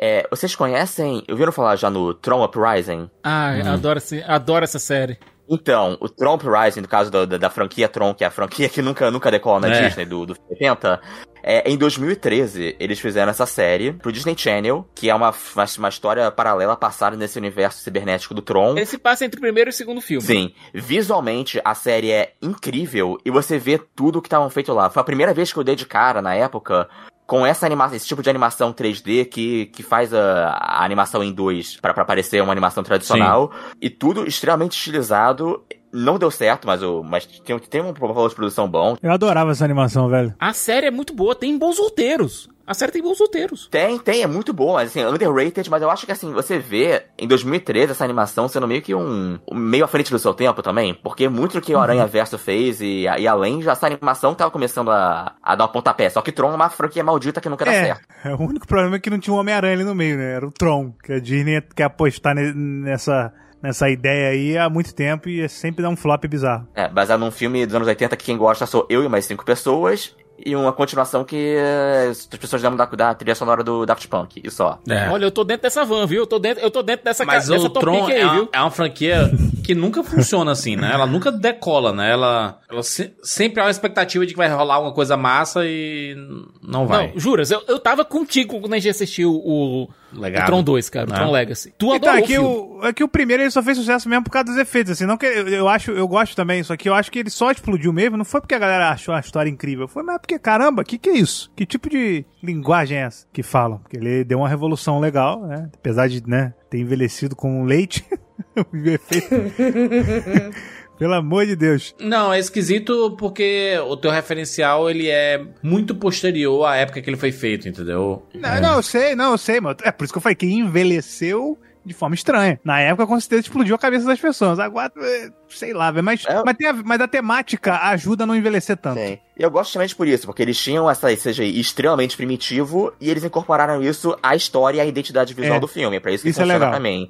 é, 0.00 0.26
vocês 0.30 0.54
conhecem, 0.56 1.22
ouviram 1.30 1.52
falar 1.52 1.76
já 1.76 1.88
no 1.90 2.12
Tron 2.14 2.44
Uprising? 2.44 3.08
Ah, 3.22 3.52
Uhum. 3.62 3.72
adoro, 3.74 3.98
esse, 3.98 4.22
adoro 4.24 4.64
essa 4.64 4.78
série. 4.78 5.18
Então, 5.48 5.96
o 6.00 6.08
Tron 6.08 6.34
Uprising, 6.34 6.80
no 6.80 6.88
caso 6.88 7.10
da, 7.10 7.24
da, 7.24 7.36
da 7.36 7.50
franquia 7.50 7.88
Tron, 7.88 8.14
que 8.14 8.22
é 8.22 8.26
a 8.26 8.30
franquia 8.30 8.68
que 8.68 8.80
nunca, 8.80 9.10
nunca 9.10 9.30
decola 9.32 9.60
na 9.60 9.68
É. 9.74 9.82
Disney 9.88 10.04
do, 10.04 10.24
do 10.26 10.36
80, 10.48 11.00
é, 11.42 11.68
em 11.70 11.76
2013 11.76 12.76
eles 12.78 13.00
fizeram 13.00 13.30
essa 13.30 13.46
série 13.46 13.92
pro 13.92 14.12
Disney 14.12 14.34
Channel, 14.36 14.88
que 14.94 15.10
é 15.10 15.14
uma, 15.14 15.30
uma, 15.30 15.64
uma 15.78 15.88
história 15.88 16.30
paralela 16.30 16.76
passada 16.76 17.16
nesse 17.16 17.38
universo 17.38 17.82
cibernético 17.82 18.34
do 18.34 18.42
Tron. 18.42 18.76
Ele 18.76 18.86
se 18.86 18.98
passa 18.98 19.24
entre 19.24 19.38
o 19.38 19.40
primeiro 19.40 19.70
e 19.70 19.72
o 19.72 19.74
segundo 19.74 20.00
filme. 20.00 20.26
Sim, 20.26 20.52
visualmente 20.72 21.60
a 21.64 21.74
série 21.74 22.10
é 22.10 22.34
incrível 22.42 23.18
e 23.24 23.30
você 23.30 23.58
vê 23.58 23.78
tudo 23.78 24.20
que 24.20 24.28
estavam 24.28 24.50
feito 24.50 24.72
lá. 24.72 24.90
Foi 24.90 25.00
a 25.00 25.04
primeira 25.04 25.34
vez 25.34 25.52
que 25.52 25.58
eu 25.58 25.64
dei 25.64 25.76
de 25.76 25.86
cara 25.86 26.20
na 26.22 26.34
época 26.34 26.88
com 27.30 27.46
essa 27.46 27.64
animação, 27.64 27.96
esse 27.96 28.08
tipo 28.08 28.24
de 28.24 28.28
animação 28.28 28.72
3D 28.72 29.24
que, 29.24 29.66
que 29.66 29.84
faz 29.84 30.12
a, 30.12 30.48
a 30.48 30.84
animação 30.84 31.22
em 31.22 31.32
2 31.32 31.76
pra 31.76 31.94
pra 31.94 32.04
parecer 32.04 32.42
uma 32.42 32.50
animação 32.50 32.82
tradicional 32.82 33.52
e 33.80 33.88
tudo 33.88 34.26
extremamente 34.26 34.76
estilizado. 34.76 35.62
Não 35.92 36.18
deu 36.18 36.30
certo, 36.30 36.66
mas, 36.66 36.82
o, 36.82 37.02
mas 37.02 37.26
tem, 37.26 37.58
tem 37.58 37.80
um 37.82 37.92
valor 37.92 38.28
de 38.28 38.34
produção 38.34 38.68
bom. 38.68 38.96
Eu 39.02 39.10
adorava 39.12 39.50
essa 39.50 39.64
animação, 39.64 40.08
velho. 40.08 40.34
A 40.38 40.52
série 40.52 40.86
é 40.86 40.90
muito 40.90 41.14
boa, 41.14 41.34
tem 41.34 41.58
bons 41.58 41.78
roteiros. 41.78 42.48
A 42.66 42.74
série 42.74 42.92
tem 42.92 43.02
bons 43.02 43.18
roteiros. 43.18 43.66
Tem, 43.68 43.98
tem, 43.98 44.22
é 44.22 44.28
muito 44.28 44.52
bom, 44.52 44.74
mas 44.74 44.90
assim, 44.90 45.04
underrated, 45.04 45.68
mas 45.68 45.82
eu 45.82 45.90
acho 45.90 46.06
que 46.06 46.12
assim, 46.12 46.32
você 46.32 46.56
vê 46.56 47.02
em 47.18 47.26
2013 47.26 47.90
essa 47.90 48.04
animação 48.04 48.46
sendo 48.46 48.68
meio 48.68 48.80
que 48.80 48.94
um. 48.94 49.40
meio 49.52 49.84
à 49.84 49.88
frente 49.88 50.12
do 50.12 50.18
seu 50.20 50.32
tempo 50.32 50.62
também, 50.62 50.94
porque 50.94 51.28
muito 51.28 51.54
do 51.54 51.60
que 51.60 51.74
o 51.74 51.80
Aranha 51.80 52.06
Verso 52.06 52.38
fez 52.38 52.80
e, 52.80 53.06
e 53.18 53.26
além, 53.26 53.60
já 53.60 53.72
essa 53.72 53.86
animação 53.88 54.36
tava 54.36 54.52
começando 54.52 54.88
a, 54.92 55.34
a 55.42 55.56
dar 55.56 55.64
um 55.64 55.68
pontapé. 55.72 56.08
Só 56.08 56.22
que 56.22 56.30
Tron 56.30 56.52
é 56.52 56.54
uma 56.54 56.70
franquia 56.70 57.02
maldita 57.02 57.40
que 57.40 57.48
nunca 57.48 57.64
dá 57.64 57.72
É, 57.72 57.84
certo. 57.86 58.06
é, 58.24 58.32
o 58.32 58.40
único 58.40 58.68
problema 58.68 58.94
é 58.94 59.00
que 59.00 59.10
não 59.10 59.18
tinha 59.18 59.34
um 59.34 59.38
Homem-Aranha 59.40 59.74
ali 59.74 59.82
no 59.84 59.94
meio, 59.96 60.16
né? 60.16 60.34
Era 60.36 60.46
o 60.46 60.52
Tron, 60.52 60.92
que 61.02 61.14
a 61.14 61.18
Disney 61.18 61.60
quer 61.74 61.84
apostar 61.84 62.36
ne- 62.36 62.52
nessa, 62.54 63.32
nessa 63.62 63.88
ideia 63.90 64.30
aí 64.30 64.56
há 64.58 64.68
muito 64.68 64.94
tempo 64.94 65.28
e 65.28 65.48
sempre 65.48 65.82
dá 65.82 65.88
um 65.88 65.96
flop 65.96 66.24
bizarro. 66.26 66.66
É, 66.74 66.88
baseado 66.88 67.20
num 67.20 67.30
filme 67.30 67.64
dos 67.66 67.74
anos 67.74 67.88
80 67.88 68.16
que 68.16 68.24
quem 68.24 68.36
gosta 68.36 68.66
sou 68.66 68.86
eu 68.88 69.04
e 69.04 69.08
mais 69.08 69.24
cinco 69.26 69.44
pessoas. 69.44 70.14
E 70.42 70.56
uma 70.56 70.72
continuação 70.72 71.22
que 71.22 71.36
eh, 71.58 72.08
as 72.10 72.24
pessoas 72.24 72.62
lembram 72.62 72.78
da, 72.78 72.86
da 72.86 73.14
trilha 73.14 73.34
sonora 73.34 73.62
do 73.62 73.84
Daft 73.84 74.08
Punk, 74.08 74.40
e 74.42 74.50
só. 74.50 74.78
Olha, 75.10 75.26
eu 75.26 75.30
tô 75.30 75.44
dentro 75.44 75.64
dessa 75.64 75.84
van, 75.84 76.06
viu? 76.06 76.22
Eu 76.22 76.26
tô 76.26 76.38
dentro, 76.38 76.64
eu 76.64 76.70
tô 76.70 76.82
dentro 76.82 77.04
dessa, 77.04 77.26
Mas 77.26 77.46
ca- 77.46 77.52
dessa 77.52 77.66
o 77.66 77.68
Tron 77.68 77.98
topic 77.98 78.14
aí, 78.14 78.20
é 78.22 78.24
uma, 78.24 78.34
viu? 78.34 78.48
é 78.50 78.60
uma 78.60 78.70
franquia 78.70 79.30
que 79.62 79.74
nunca 79.74 80.02
funciona 80.02 80.50
assim, 80.52 80.76
né? 80.76 80.92
Ela 80.94 81.04
nunca 81.04 81.30
decola, 81.30 81.92
né? 81.92 82.10
Ela, 82.10 82.58
ela 82.70 82.82
se- 82.82 83.12
sempre 83.22 83.60
há 83.60 83.64
uma 83.66 83.70
expectativa 83.70 84.24
de 84.24 84.32
que 84.32 84.38
vai 84.38 84.48
rolar 84.48 84.76
alguma 84.76 84.94
coisa 84.94 85.14
massa 85.14 85.60
e 85.66 86.16
não 86.62 86.86
vai. 86.86 87.08
Não, 87.12 87.18
juras, 87.20 87.50
eu, 87.50 87.62
eu 87.68 87.78
tava 87.78 88.02
contigo 88.02 88.58
quando 88.60 88.72
a 88.72 88.78
gente 88.78 88.88
assistiu 88.88 89.34
o, 89.34 89.90
o 90.14 90.20
Legado. 90.20 90.46
Tron 90.46 90.62
2, 90.62 90.90
cara, 90.90 91.06
o 91.06 91.10
Né? 91.10 91.16
Tron 91.16 91.30
Legacy. 91.30 91.74
Tu 91.76 91.94
Então, 91.94 92.12
adorou 92.12 92.34
é 92.34 92.38
o 92.38 92.80
o, 92.80 92.86
é 92.86 92.92
que 92.92 93.04
o 93.04 93.08
primeiro 93.08 93.42
ele 93.42 93.50
só 93.50 93.62
fez 93.62 93.78
sucesso 93.78 94.08
mesmo 94.08 94.24
por 94.24 94.30
causa 94.30 94.46
dos 94.46 94.56
efeitos, 94.56 94.92
assim, 94.92 95.06
não 95.06 95.16
que 95.16 95.26
eu, 95.26 95.48
eu 95.48 95.68
acho, 95.68 95.90
eu 95.90 96.06
gosto 96.08 96.34
também, 96.34 96.62
só 96.62 96.76
que 96.76 96.88
eu 96.88 96.94
acho 96.94 97.10
que 97.10 97.18
ele 97.18 97.30
só 97.30 97.50
explodiu 97.50 97.92
mesmo, 97.92 98.16
não 98.16 98.24
foi 98.24 98.40
porque 98.40 98.54
a 98.54 98.58
galera 98.58 98.90
achou 98.90 99.14
a 99.14 99.20
história 99.20 99.50
incrível, 99.50 99.86
foi 99.86 100.02
mais 100.02 100.18
porque, 100.18 100.38
caramba, 100.38 100.84
que 100.84 100.98
que 100.98 101.10
é 101.10 101.16
isso? 101.16 101.50
Que 101.54 101.66
tipo 101.66 101.88
de 101.88 102.24
linguagem 102.42 102.98
é 102.98 103.02
essa 103.02 103.26
que 103.32 103.42
falam? 103.42 103.78
Porque 103.78 103.96
ele 103.96 104.24
deu 104.24 104.38
uma 104.38 104.48
revolução 104.48 104.98
legal, 104.98 105.46
né? 105.46 105.68
Apesar 105.74 106.08
de, 106.08 106.26
né, 106.28 106.54
ter 106.68 106.78
envelhecido 106.78 107.36
com 107.36 107.64
leite, 107.64 108.04
o 108.72 108.76
efeito... 108.88 109.28
Pelo 111.00 111.14
amor 111.14 111.46
de 111.46 111.56
Deus. 111.56 111.94
Não, 111.98 112.32
é 112.32 112.38
esquisito 112.38 113.16
porque 113.18 113.74
o 113.88 113.96
teu 113.96 114.10
referencial 114.10 114.88
ele 114.90 115.08
é 115.08 115.42
muito 115.62 115.94
posterior 115.94 116.64
à 116.66 116.76
época 116.76 117.00
que 117.00 117.08
ele 117.10 117.16
foi 117.16 117.32
feito, 117.32 117.66
entendeu? 117.66 118.22
Não, 118.34 118.60
não, 118.60 118.76
eu 118.76 118.82
sei, 118.82 119.16
não, 119.16 119.32
eu 119.32 119.38
sei, 119.38 119.60
mas 119.62 119.76
é 119.82 119.90
por 119.90 120.04
isso 120.04 120.12
que 120.12 120.18
eu 120.18 120.22
falei 120.22 120.36
que 120.36 120.46
envelheceu 120.46 121.58
de 121.82 121.94
forma 121.94 122.14
estranha. 122.14 122.60
Na 122.62 122.78
época, 122.80 123.06
com 123.06 123.18
certeza, 123.18 123.40
explodiu 123.42 123.74
a 123.74 123.78
cabeça 123.78 124.04
das 124.04 124.20
pessoas. 124.20 124.58
Agora, 124.58 124.92
é, 124.98 125.30
sei 125.48 125.72
lá, 125.72 125.90
velho, 125.90 126.04
mas, 126.04 126.22
mas, 126.44 126.56
tem 126.56 126.66
a, 126.68 126.72
mas 126.74 127.00
a 127.00 127.08
temática 127.08 127.78
ajuda 127.88 128.24
a 128.24 128.26
não 128.26 128.36
envelhecer 128.36 128.76
tanto. 128.76 128.98
Sim. 129.00 129.18
E 129.38 129.42
eu 129.42 129.50
gosto 129.50 129.68
justamente 129.68 129.96
por 129.96 130.06
isso, 130.06 130.26
porque 130.26 130.42
eles 130.42 130.58
tinham 130.62 130.88
essa 130.90 131.08
CGI 131.16 131.58
extremamente 131.58 132.14
primitivo 132.18 132.92
e 133.00 133.08
eles 133.08 133.24
incorporaram 133.24 133.82
isso 133.82 134.14
à 134.22 134.36
história 134.36 134.76
e 134.76 134.80
à 134.82 134.84
identidade 134.84 135.32
visual 135.32 135.56
É. 135.56 135.60
do 135.60 135.66
filme. 135.66 135.96
É 135.96 136.00
pra 136.00 136.12
isso 136.12 136.22
que 136.22 136.28
Isso 136.28 136.40
é 136.40 136.44
funciona 136.44 136.66
legal. 136.66 136.70
pra 136.70 136.80
mim. 136.80 137.08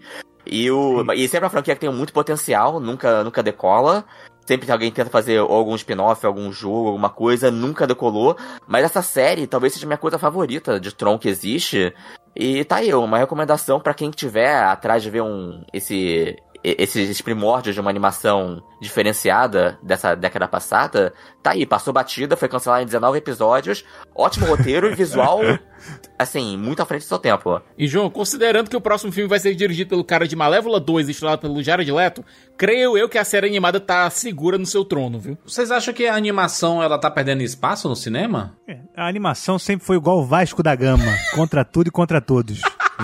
E, 0.51 0.69
o, 0.69 1.13
e 1.13 1.29
sempre 1.29 1.45
uma 1.45 1.51
franquia 1.51 1.77
que 1.77 1.81
tem 1.81 1.93
muito 1.93 2.13
potencial, 2.13 2.81
nunca, 2.81 3.23
nunca 3.23 3.41
decola. 3.41 4.05
Sempre 4.45 4.67
que 4.67 4.73
alguém 4.73 4.91
tenta 4.91 5.09
fazer 5.09 5.39
algum 5.39 5.77
spin-off, 5.77 6.27
algum 6.27 6.51
jogo, 6.51 6.89
alguma 6.89 7.09
coisa, 7.09 7.53
nunca 7.53 7.87
decolou. 7.87 8.37
Mas 8.67 8.85
essa 8.85 9.01
série 9.01 9.47
talvez 9.47 9.75
seja 9.75 9.87
minha 9.87 9.97
coisa 9.97 10.19
favorita 10.19 10.81
de 10.81 10.93
Tron 10.93 11.17
que 11.21 11.29
existe. 11.29 11.95
E 12.35 12.65
tá 12.65 12.77
aí, 12.77 12.93
uma 12.93 13.19
recomendação 13.19 13.79
pra 13.79 13.95
quem 13.95 14.11
tiver 14.11 14.53
atrás 14.53 15.05
de 15.05 15.11
ver 15.11 15.23
um 15.23 15.63
esse 15.73 16.37
esses 16.63 17.21
primórdios 17.21 17.75
de 17.75 17.81
uma 17.81 17.91
animação 17.91 18.63
diferenciada 18.81 19.79
dessa 19.83 20.15
década 20.15 20.47
passada, 20.47 21.13
tá 21.43 21.53
aí, 21.53 21.65
passou 21.65 21.93
batida, 21.93 22.37
foi 22.37 22.49
cancelada 22.49 22.83
em 22.83 22.87
19 22.87 23.19
episódios, 23.19 23.85
ótimo 24.15 24.47
roteiro 24.47 24.91
e 24.91 24.95
visual, 24.95 25.41
assim, 26.19 26.57
muito 26.57 26.83
à 26.83 26.87
frente 26.87 27.03
do 27.03 27.09
seu 27.09 27.19
tempo. 27.19 27.61
E, 27.79 27.87
João, 27.87 28.11
considerando 28.11 28.69
que 28.69 28.77
o 28.77 28.81
próximo 28.81 29.11
filme 29.13 29.29
vai 29.29 29.39
ser 29.39 29.55
dirigido 29.55 29.91
pelo 29.91 30.05
cara 30.05 30.29
de 30.29 30.37
Malévola 30.37 30.79
2, 30.79 31.09
estrelado 31.09 31.41
pelo 31.43 31.63
Jared 31.63 31.91
Leto, 31.91 32.25
creio 32.57 32.97
eu 32.97 33.09
que 33.09 33.19
a 33.19 33.25
série 33.25 33.47
animada 33.47 33.81
tá 33.81 34.09
segura 34.11 34.59
no 34.59 34.67
seu 34.67 34.85
trono, 34.85 35.19
viu? 35.19 35.39
Vocês 35.45 35.71
acham 35.71 35.95
que 35.95 36.07
a 36.07 36.15
animação 36.15 36.83
ela 36.83 36.99
tá 36.99 37.11
perdendo 37.11 37.43
espaço 37.43 37.89
no 37.89 37.97
cinema? 37.97 38.57
A 38.97 39.09
animação 39.09 39.59
sempre 39.59 39.87
foi 39.87 39.97
igual 39.97 40.19
o 40.19 40.27
Vasco 40.27 40.63
da 40.63 40.75
Gama, 40.75 41.13
contra 41.35 41.65
tudo 41.65 41.89
e 41.89 41.91
contra 41.91 42.21
todos. 42.21 42.61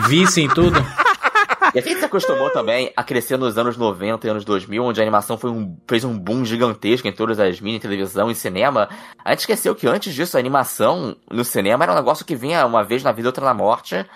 vissem 0.09 0.49
tudo. 0.49 0.78
E 1.77 1.78
a 1.78 1.82
gente 1.82 1.98
se 1.98 2.07
acostumou 2.07 2.48
também 2.48 2.90
a 2.97 3.05
crescer 3.05 3.36
nos 3.36 3.59
anos 3.59 3.77
90 3.77 4.27
e 4.27 4.31
anos 4.31 4.47
2000, 4.47 4.82
onde 4.82 4.98
a 4.98 5.05
animação 5.05 5.39
um, 5.44 5.77
fez 5.86 6.05
um 6.05 6.19
boom 6.19 6.43
gigantesco 6.43 7.07
em 7.07 7.12
todas 7.12 7.39
as 7.39 7.61
mídias, 7.61 7.82
televisão 7.82 8.31
e 8.31 8.35
cinema. 8.35 8.89
A 9.23 9.32
gente 9.32 9.40
esqueceu 9.40 9.74
que 9.74 9.86
antes 9.86 10.15
disso 10.15 10.39
a 10.39 10.40
animação 10.40 11.15
no 11.31 11.44
cinema 11.44 11.85
era 11.85 11.93
um 11.93 11.94
negócio 11.94 12.24
que 12.24 12.35
vinha 12.35 12.65
uma 12.65 12.82
vez 12.82 13.03
na 13.03 13.12
vida, 13.12 13.28
outra 13.28 13.44
na 13.44 13.53
morte. 13.53 14.07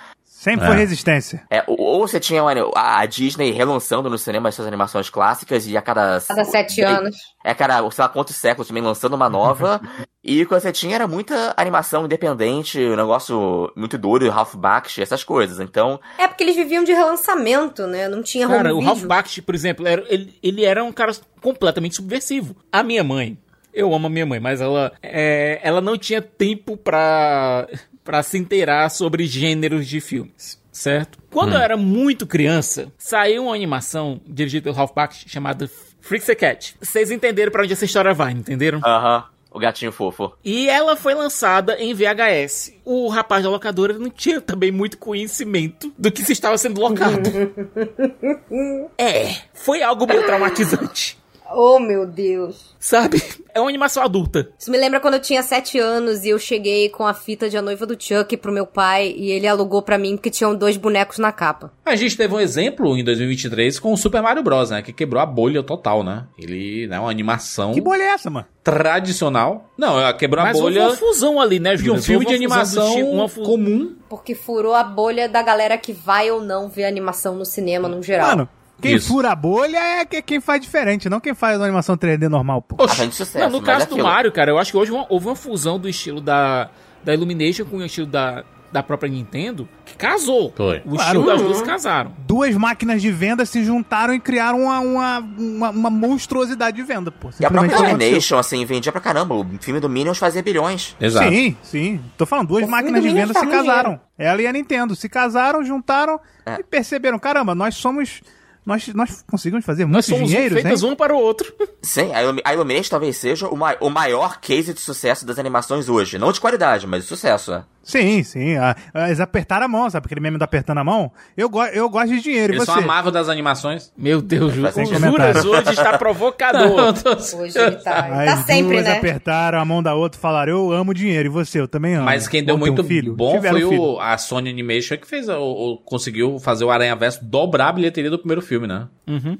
Sempre 0.40 0.64
É. 0.64 0.68
foi 0.68 0.76
resistência. 0.78 1.42
É, 1.50 1.62
ou- 1.66 1.78
ou 1.78 2.08
você 2.08 2.18
tinha 2.18 2.42
uma- 2.42 2.54
a 2.74 3.00
a 3.00 3.04
Disney 3.04 3.50
relançando 3.50 4.08
no 4.08 4.16
cinema 4.16 4.48
as 4.48 4.54
suas 4.54 4.66
animações 4.66 5.10
clássicas 5.10 5.66
e 5.66 5.76
a 5.76 5.82
cada. 5.82 6.18
Cada 6.26 6.44
sete 6.46 6.80
anos. 6.80 7.14
É, 7.44 7.52
cara, 7.52 7.78
sei 7.90 8.02
lá 8.02 8.08
quantos 8.08 8.36
séculos 8.36 8.66
também 8.68 8.82
lançando 8.82 9.12
uma 9.12 9.28
nova. 9.28 9.78
e 10.24 10.42
o 10.42 10.46
que 10.48 10.54
você 10.54 10.72
tinha 10.72 10.94
era 10.94 11.06
muita 11.06 11.52
animação 11.58 12.06
independente, 12.06 12.78
um 12.80 12.96
negócio 12.96 13.70
muito 13.76 13.98
doido, 13.98 14.30
Ralph 14.30 14.54
Bakshi, 14.54 15.02
essas 15.02 15.22
coisas. 15.22 15.60
Então, 15.60 16.00
É 16.16 16.26
porque 16.26 16.42
eles 16.42 16.56
viviam 16.56 16.84
de 16.84 16.92
relançamento, 16.94 17.86
né? 17.86 18.08
Não 18.08 18.22
tinha 18.22 18.48
Cara, 18.48 18.74
o 18.74 18.80
Ralph. 18.82 19.02
Bakshi, 19.04 19.42
por 19.42 19.54
exemplo, 19.54 19.86
era- 19.86 20.04
ele, 20.08 20.34
ele 20.42 20.64
era 20.64 20.82
um 20.82 20.90
cara 20.90 21.12
completamente 21.42 21.96
subversivo. 21.96 22.56
A 22.72 22.82
minha 22.82 23.04
mãe, 23.04 23.36
eu 23.74 23.92
amo 23.94 24.06
a 24.06 24.10
minha 24.10 24.24
mãe, 24.24 24.40
mas 24.40 24.62
ela, 24.62 24.90
é, 25.02 25.60
ela 25.62 25.82
não 25.82 25.98
tinha 25.98 26.22
tempo 26.22 26.78
pra, 26.78 27.68
pra 28.10 28.24
se 28.24 28.36
inteirar 28.36 28.88
sobre 28.90 29.24
gêneros 29.24 29.86
de 29.86 30.00
filmes. 30.00 30.58
Certo? 30.72 31.18
Quando 31.30 31.52
Hum. 31.52 31.54
eu 31.56 31.60
era 31.60 31.76
muito 31.76 32.26
criança, 32.26 32.90
saiu 32.98 33.44
uma 33.44 33.54
animação 33.54 34.20
dirigida 34.26 34.64
pelo 34.64 34.74
Ralph 34.74 34.92
Bakshi 34.94 35.28
chamada 35.28 35.70
Freaks 36.00 36.26
the 36.26 36.34
Cat. 36.34 36.74
Vocês 36.80 37.10
entenderam 37.12 37.52
pra 37.52 37.62
onde 37.62 37.72
essa 37.72 37.84
história 37.84 38.12
vai, 38.12 38.32
entenderam? 38.32 38.80
aham, 38.84 39.24
o 39.50 39.58
gatinho 39.60 39.92
fofo. 39.92 40.32
E 40.44 40.68
ela 40.68 40.96
foi 40.96 41.14
lançada 41.14 41.76
em 41.78 41.92
VHS. 41.94 42.72
O 42.84 43.08
rapaz 43.08 43.44
da 43.44 43.50
locadora 43.50 43.92
não 43.98 44.10
tinha 44.10 44.40
também 44.40 44.72
muito 44.72 44.96
conhecimento 44.98 45.92
do 45.98 46.10
que 46.10 46.24
se 46.24 46.32
estava 46.32 46.56
sendo 46.58 46.80
locado. 46.80 47.30
é, 48.98 49.34
foi 49.54 49.82
algo 49.82 50.06
meio 50.06 50.24
traumatizante. 50.24 51.18
Oh, 51.52 51.78
meu 51.78 52.06
Deus. 52.06 52.74
Sabe? 52.78 53.22
É 53.52 53.60
uma 53.60 53.68
animação 53.68 54.02
adulta. 54.02 54.48
Isso 54.58 54.70
me 54.70 54.78
lembra 54.78 55.00
quando 55.00 55.14
eu 55.14 55.20
tinha 55.20 55.42
sete 55.42 55.78
anos 55.78 56.24
e 56.24 56.28
eu 56.30 56.38
cheguei 56.38 56.88
com 56.88 57.04
a 57.06 57.12
fita 57.12 57.50
de 57.50 57.56
A 57.56 57.62
Noiva 57.62 57.84
do 57.84 57.96
Chuck 58.00 58.36
pro 58.36 58.52
meu 58.52 58.64
pai 58.64 59.12
e 59.16 59.30
ele 59.32 59.46
alugou 59.46 59.82
pra 59.82 59.98
mim 59.98 60.16
porque 60.16 60.30
tinham 60.30 60.54
dois 60.54 60.76
bonecos 60.76 61.18
na 61.18 61.32
capa. 61.32 61.72
A 61.84 61.96
gente 61.96 62.16
teve 62.16 62.32
um 62.32 62.38
exemplo 62.40 62.96
em 62.96 63.02
2023 63.04 63.78
com 63.80 63.92
o 63.92 63.96
Super 63.96 64.22
Mario 64.22 64.42
Bros, 64.44 64.70
né? 64.70 64.82
Que 64.82 64.92
quebrou 64.92 65.20
a 65.20 65.26
bolha 65.26 65.62
total, 65.64 66.04
né? 66.04 66.26
Ele, 66.38 66.86
né, 66.86 66.98
uma 67.00 67.10
animação 67.10 67.72
Que 67.72 67.80
bolha 67.80 68.02
é 68.04 68.06
essa, 68.14 68.30
mano? 68.30 68.46
tradicional. 68.62 69.68
Não, 69.76 69.98
ela 69.98 70.12
quebrou 70.12 70.44
Mas 70.44 70.56
a 70.56 70.60
bolha 70.60 70.82
houve 70.84 70.92
uma 71.02 71.08
fusão 71.12 71.40
ali, 71.40 71.58
né, 71.58 71.74
de 71.76 71.90
um 71.90 72.00
filme 72.00 72.24
de 72.26 72.34
animação 72.34 72.94
tipo- 72.94 73.10
uma 73.10 73.28
fu- 73.28 73.42
comum. 73.42 73.96
Porque 74.08 74.34
furou 74.34 74.74
a 74.74 74.84
bolha 74.84 75.28
da 75.28 75.42
galera 75.42 75.76
que 75.78 75.92
vai 75.92 76.30
ou 76.30 76.40
não 76.42 76.68
ver 76.68 76.84
animação 76.84 77.34
no 77.34 77.44
cinema 77.44 77.88
no 77.88 78.02
geral. 78.02 78.28
Mano, 78.28 78.48
quem 78.80 78.94
Isso. 78.96 79.08
fura 79.08 79.30
a 79.32 79.36
bolha 79.36 79.78
é 79.78 80.04
que- 80.04 80.22
quem 80.22 80.40
faz 80.40 80.60
diferente, 80.60 81.08
não 81.08 81.20
quem 81.20 81.34
faz 81.34 81.56
uma 81.58 81.64
animação 81.66 81.96
3D 81.96 82.28
normal, 82.28 82.62
pô. 82.62 82.76
Ah, 82.82 82.88
faz 82.88 83.14
sucesso, 83.14 83.38
Não, 83.38 83.50
no 83.50 83.62
caso 83.62 83.82
é 83.84 83.86
do 83.86 83.92
aquilo. 83.94 84.08
Mario, 84.08 84.32
cara, 84.32 84.50
eu 84.50 84.58
acho 84.58 84.70
que 84.72 84.76
hoje 84.78 84.90
uma- 84.92 85.06
houve 85.08 85.26
uma 85.26 85.36
fusão 85.36 85.78
do 85.78 85.88
estilo 85.88 86.20
da, 86.20 86.70
da 87.04 87.14
Illumination 87.14 87.64
com 87.64 87.76
o 87.78 87.84
estilo 87.84 88.06
da, 88.06 88.44
da 88.72 88.82
própria 88.84 89.10
Nintendo 89.10 89.68
que 89.84 89.94
casou. 89.96 90.52
Foi. 90.56 90.78
O 90.86 90.90
Claro. 90.90 91.00
estilo 91.02 91.26
das 91.26 91.42
duas 91.42 91.62
casaram. 91.62 92.12
Duas 92.26 92.54
máquinas 92.54 93.02
de 93.02 93.10
venda 93.10 93.44
se 93.44 93.64
juntaram 93.64 94.14
e 94.14 94.20
criaram 94.20 94.60
uma, 94.62 94.78
uma, 94.78 95.18
uma, 95.18 95.70
uma 95.70 95.90
monstruosidade 95.90 96.76
de 96.76 96.82
venda, 96.84 97.10
pô. 97.10 97.30
E 97.40 97.44
a 97.44 97.50
própria. 97.50 97.74
Illumination, 97.74 98.38
assim, 98.38 98.64
vendia 98.64 98.92
pra 98.92 99.00
caramba. 99.00 99.34
O 99.34 99.44
filme 99.60 99.80
do 99.80 99.88
Minions 99.88 100.18
fazia 100.18 100.40
bilhões. 100.42 100.94
Exato. 101.00 101.28
Sim, 101.30 101.56
sim. 101.64 102.00
Tô 102.16 102.24
falando, 102.26 102.46
duas 102.48 102.64
O 102.64 102.68
máquinas 102.70 103.02
de 103.02 103.08
venda 103.10 103.34
se 103.34 103.46
casaram. 103.46 104.00
Ela 104.16 104.40
e 104.42 104.46
a 104.46 104.52
Nintendo 104.52 104.94
se 104.94 105.08
casaram, 105.08 105.64
juntaram 105.64 106.20
É. 106.46 106.60
e 106.60 106.62
perceberam, 106.62 107.18
caramba, 107.18 107.54
nós 107.56 107.74
somos... 107.74 108.20
Nós, 108.64 108.86
nós 108.94 109.22
conseguimos 109.28 109.64
fazer 109.64 109.84
Nós 109.84 109.92
muito 110.06 110.18
somos 110.18 110.28
dinheiro, 110.28 110.54
né? 110.54 110.60
feitas 110.62 110.82
um 110.82 110.94
para 110.94 111.14
o 111.14 111.18
outro. 111.18 111.52
Sim, 111.82 112.12
a 112.14 112.22
Illumi- 112.22 112.42
a 112.44 112.52
Illumination 112.54 112.90
talvez 112.90 113.16
seja 113.16 113.48
o, 113.48 113.56
ma- 113.56 113.76
o 113.80 113.88
maior 113.88 114.38
case 114.40 114.74
de 114.74 114.80
sucesso 114.80 115.24
das 115.26 115.38
animações 115.38 115.88
hoje. 115.88 116.18
Não 116.18 116.30
de 116.30 116.40
qualidade, 116.40 116.86
mas 116.86 117.02
de 117.02 117.08
sucesso. 117.08 117.50
né? 117.52 117.64
Sim, 117.82 118.22
sim. 118.22 118.56
ah, 118.56 118.76
ah, 118.92 119.06
Eles 119.06 119.18
apertaram 119.18 119.64
a 119.64 119.68
mão, 119.68 119.88
sabe 119.88 120.04
aquele 120.04 120.20
meme 120.20 120.36
do 120.36 120.42
apertando 120.44 120.78
a 120.78 120.84
mão? 120.84 121.10
Eu, 121.34 121.48
go 121.48 121.64
eu 121.64 121.88
gosto 121.88 122.10
de 122.10 122.20
dinheiro, 122.20 122.52
Eles 122.52 122.62
e 122.62 122.66
são 122.66 122.74
você? 122.76 122.84
a 122.84 122.86
Marvel 122.86 123.10
das 123.10 123.28
animações. 123.30 123.90
Meu 123.96 124.20
Deus, 124.20 124.52
Júlio. 124.52 124.70
Faz 124.70 124.88
O. 124.90 124.94
Juras 125.00 125.44
hoje 125.44 125.70
está 125.70 125.96
provocador. 125.98 126.94
Hoje 127.40 127.58
ele 127.58 127.76
tá. 127.76 128.06
As 128.06 128.40
tá 128.40 128.42
sempre, 128.44 128.74
duas 128.74 128.84
né? 128.84 128.98
apertaram 128.98 129.58
a 129.58 129.64
mão 129.64 129.82
da 129.82 129.94
outra 129.94 130.18
e 130.18 130.20
falaram, 130.20 130.52
eu 130.52 130.72
amo 130.72 130.92
dinheiro, 130.92 131.28
e 131.28 131.30
você, 131.30 131.58
eu 131.60 131.66
também 131.66 131.94
amo. 131.94 132.04
Mas 132.04 132.28
quem 132.28 132.44
deu 132.44 132.54
ter 132.56 132.60
muito 132.60 132.82
um 132.82 132.84
filho? 132.84 133.14
bom 133.14 133.40
foi 133.40 133.64
um 133.64 133.68
filho. 133.70 133.82
o, 133.82 134.00
a 134.00 134.18
Sony 134.18 134.50
Animation 134.50 134.96
que 134.98 135.06
fez 135.08 135.28
o, 135.28 135.38
o- 135.40 135.78
conseguiu 135.78 136.38
fazer 136.38 136.64
o 136.64 136.70
Aranha 136.70 136.94
Verso 136.94 137.24
dobrar 137.24 137.68
a 137.68 137.72
bilheteria 137.72 138.10
do 138.10 138.18
primeiro 138.18 138.42
filme, 138.42 138.49
né? 138.58 138.88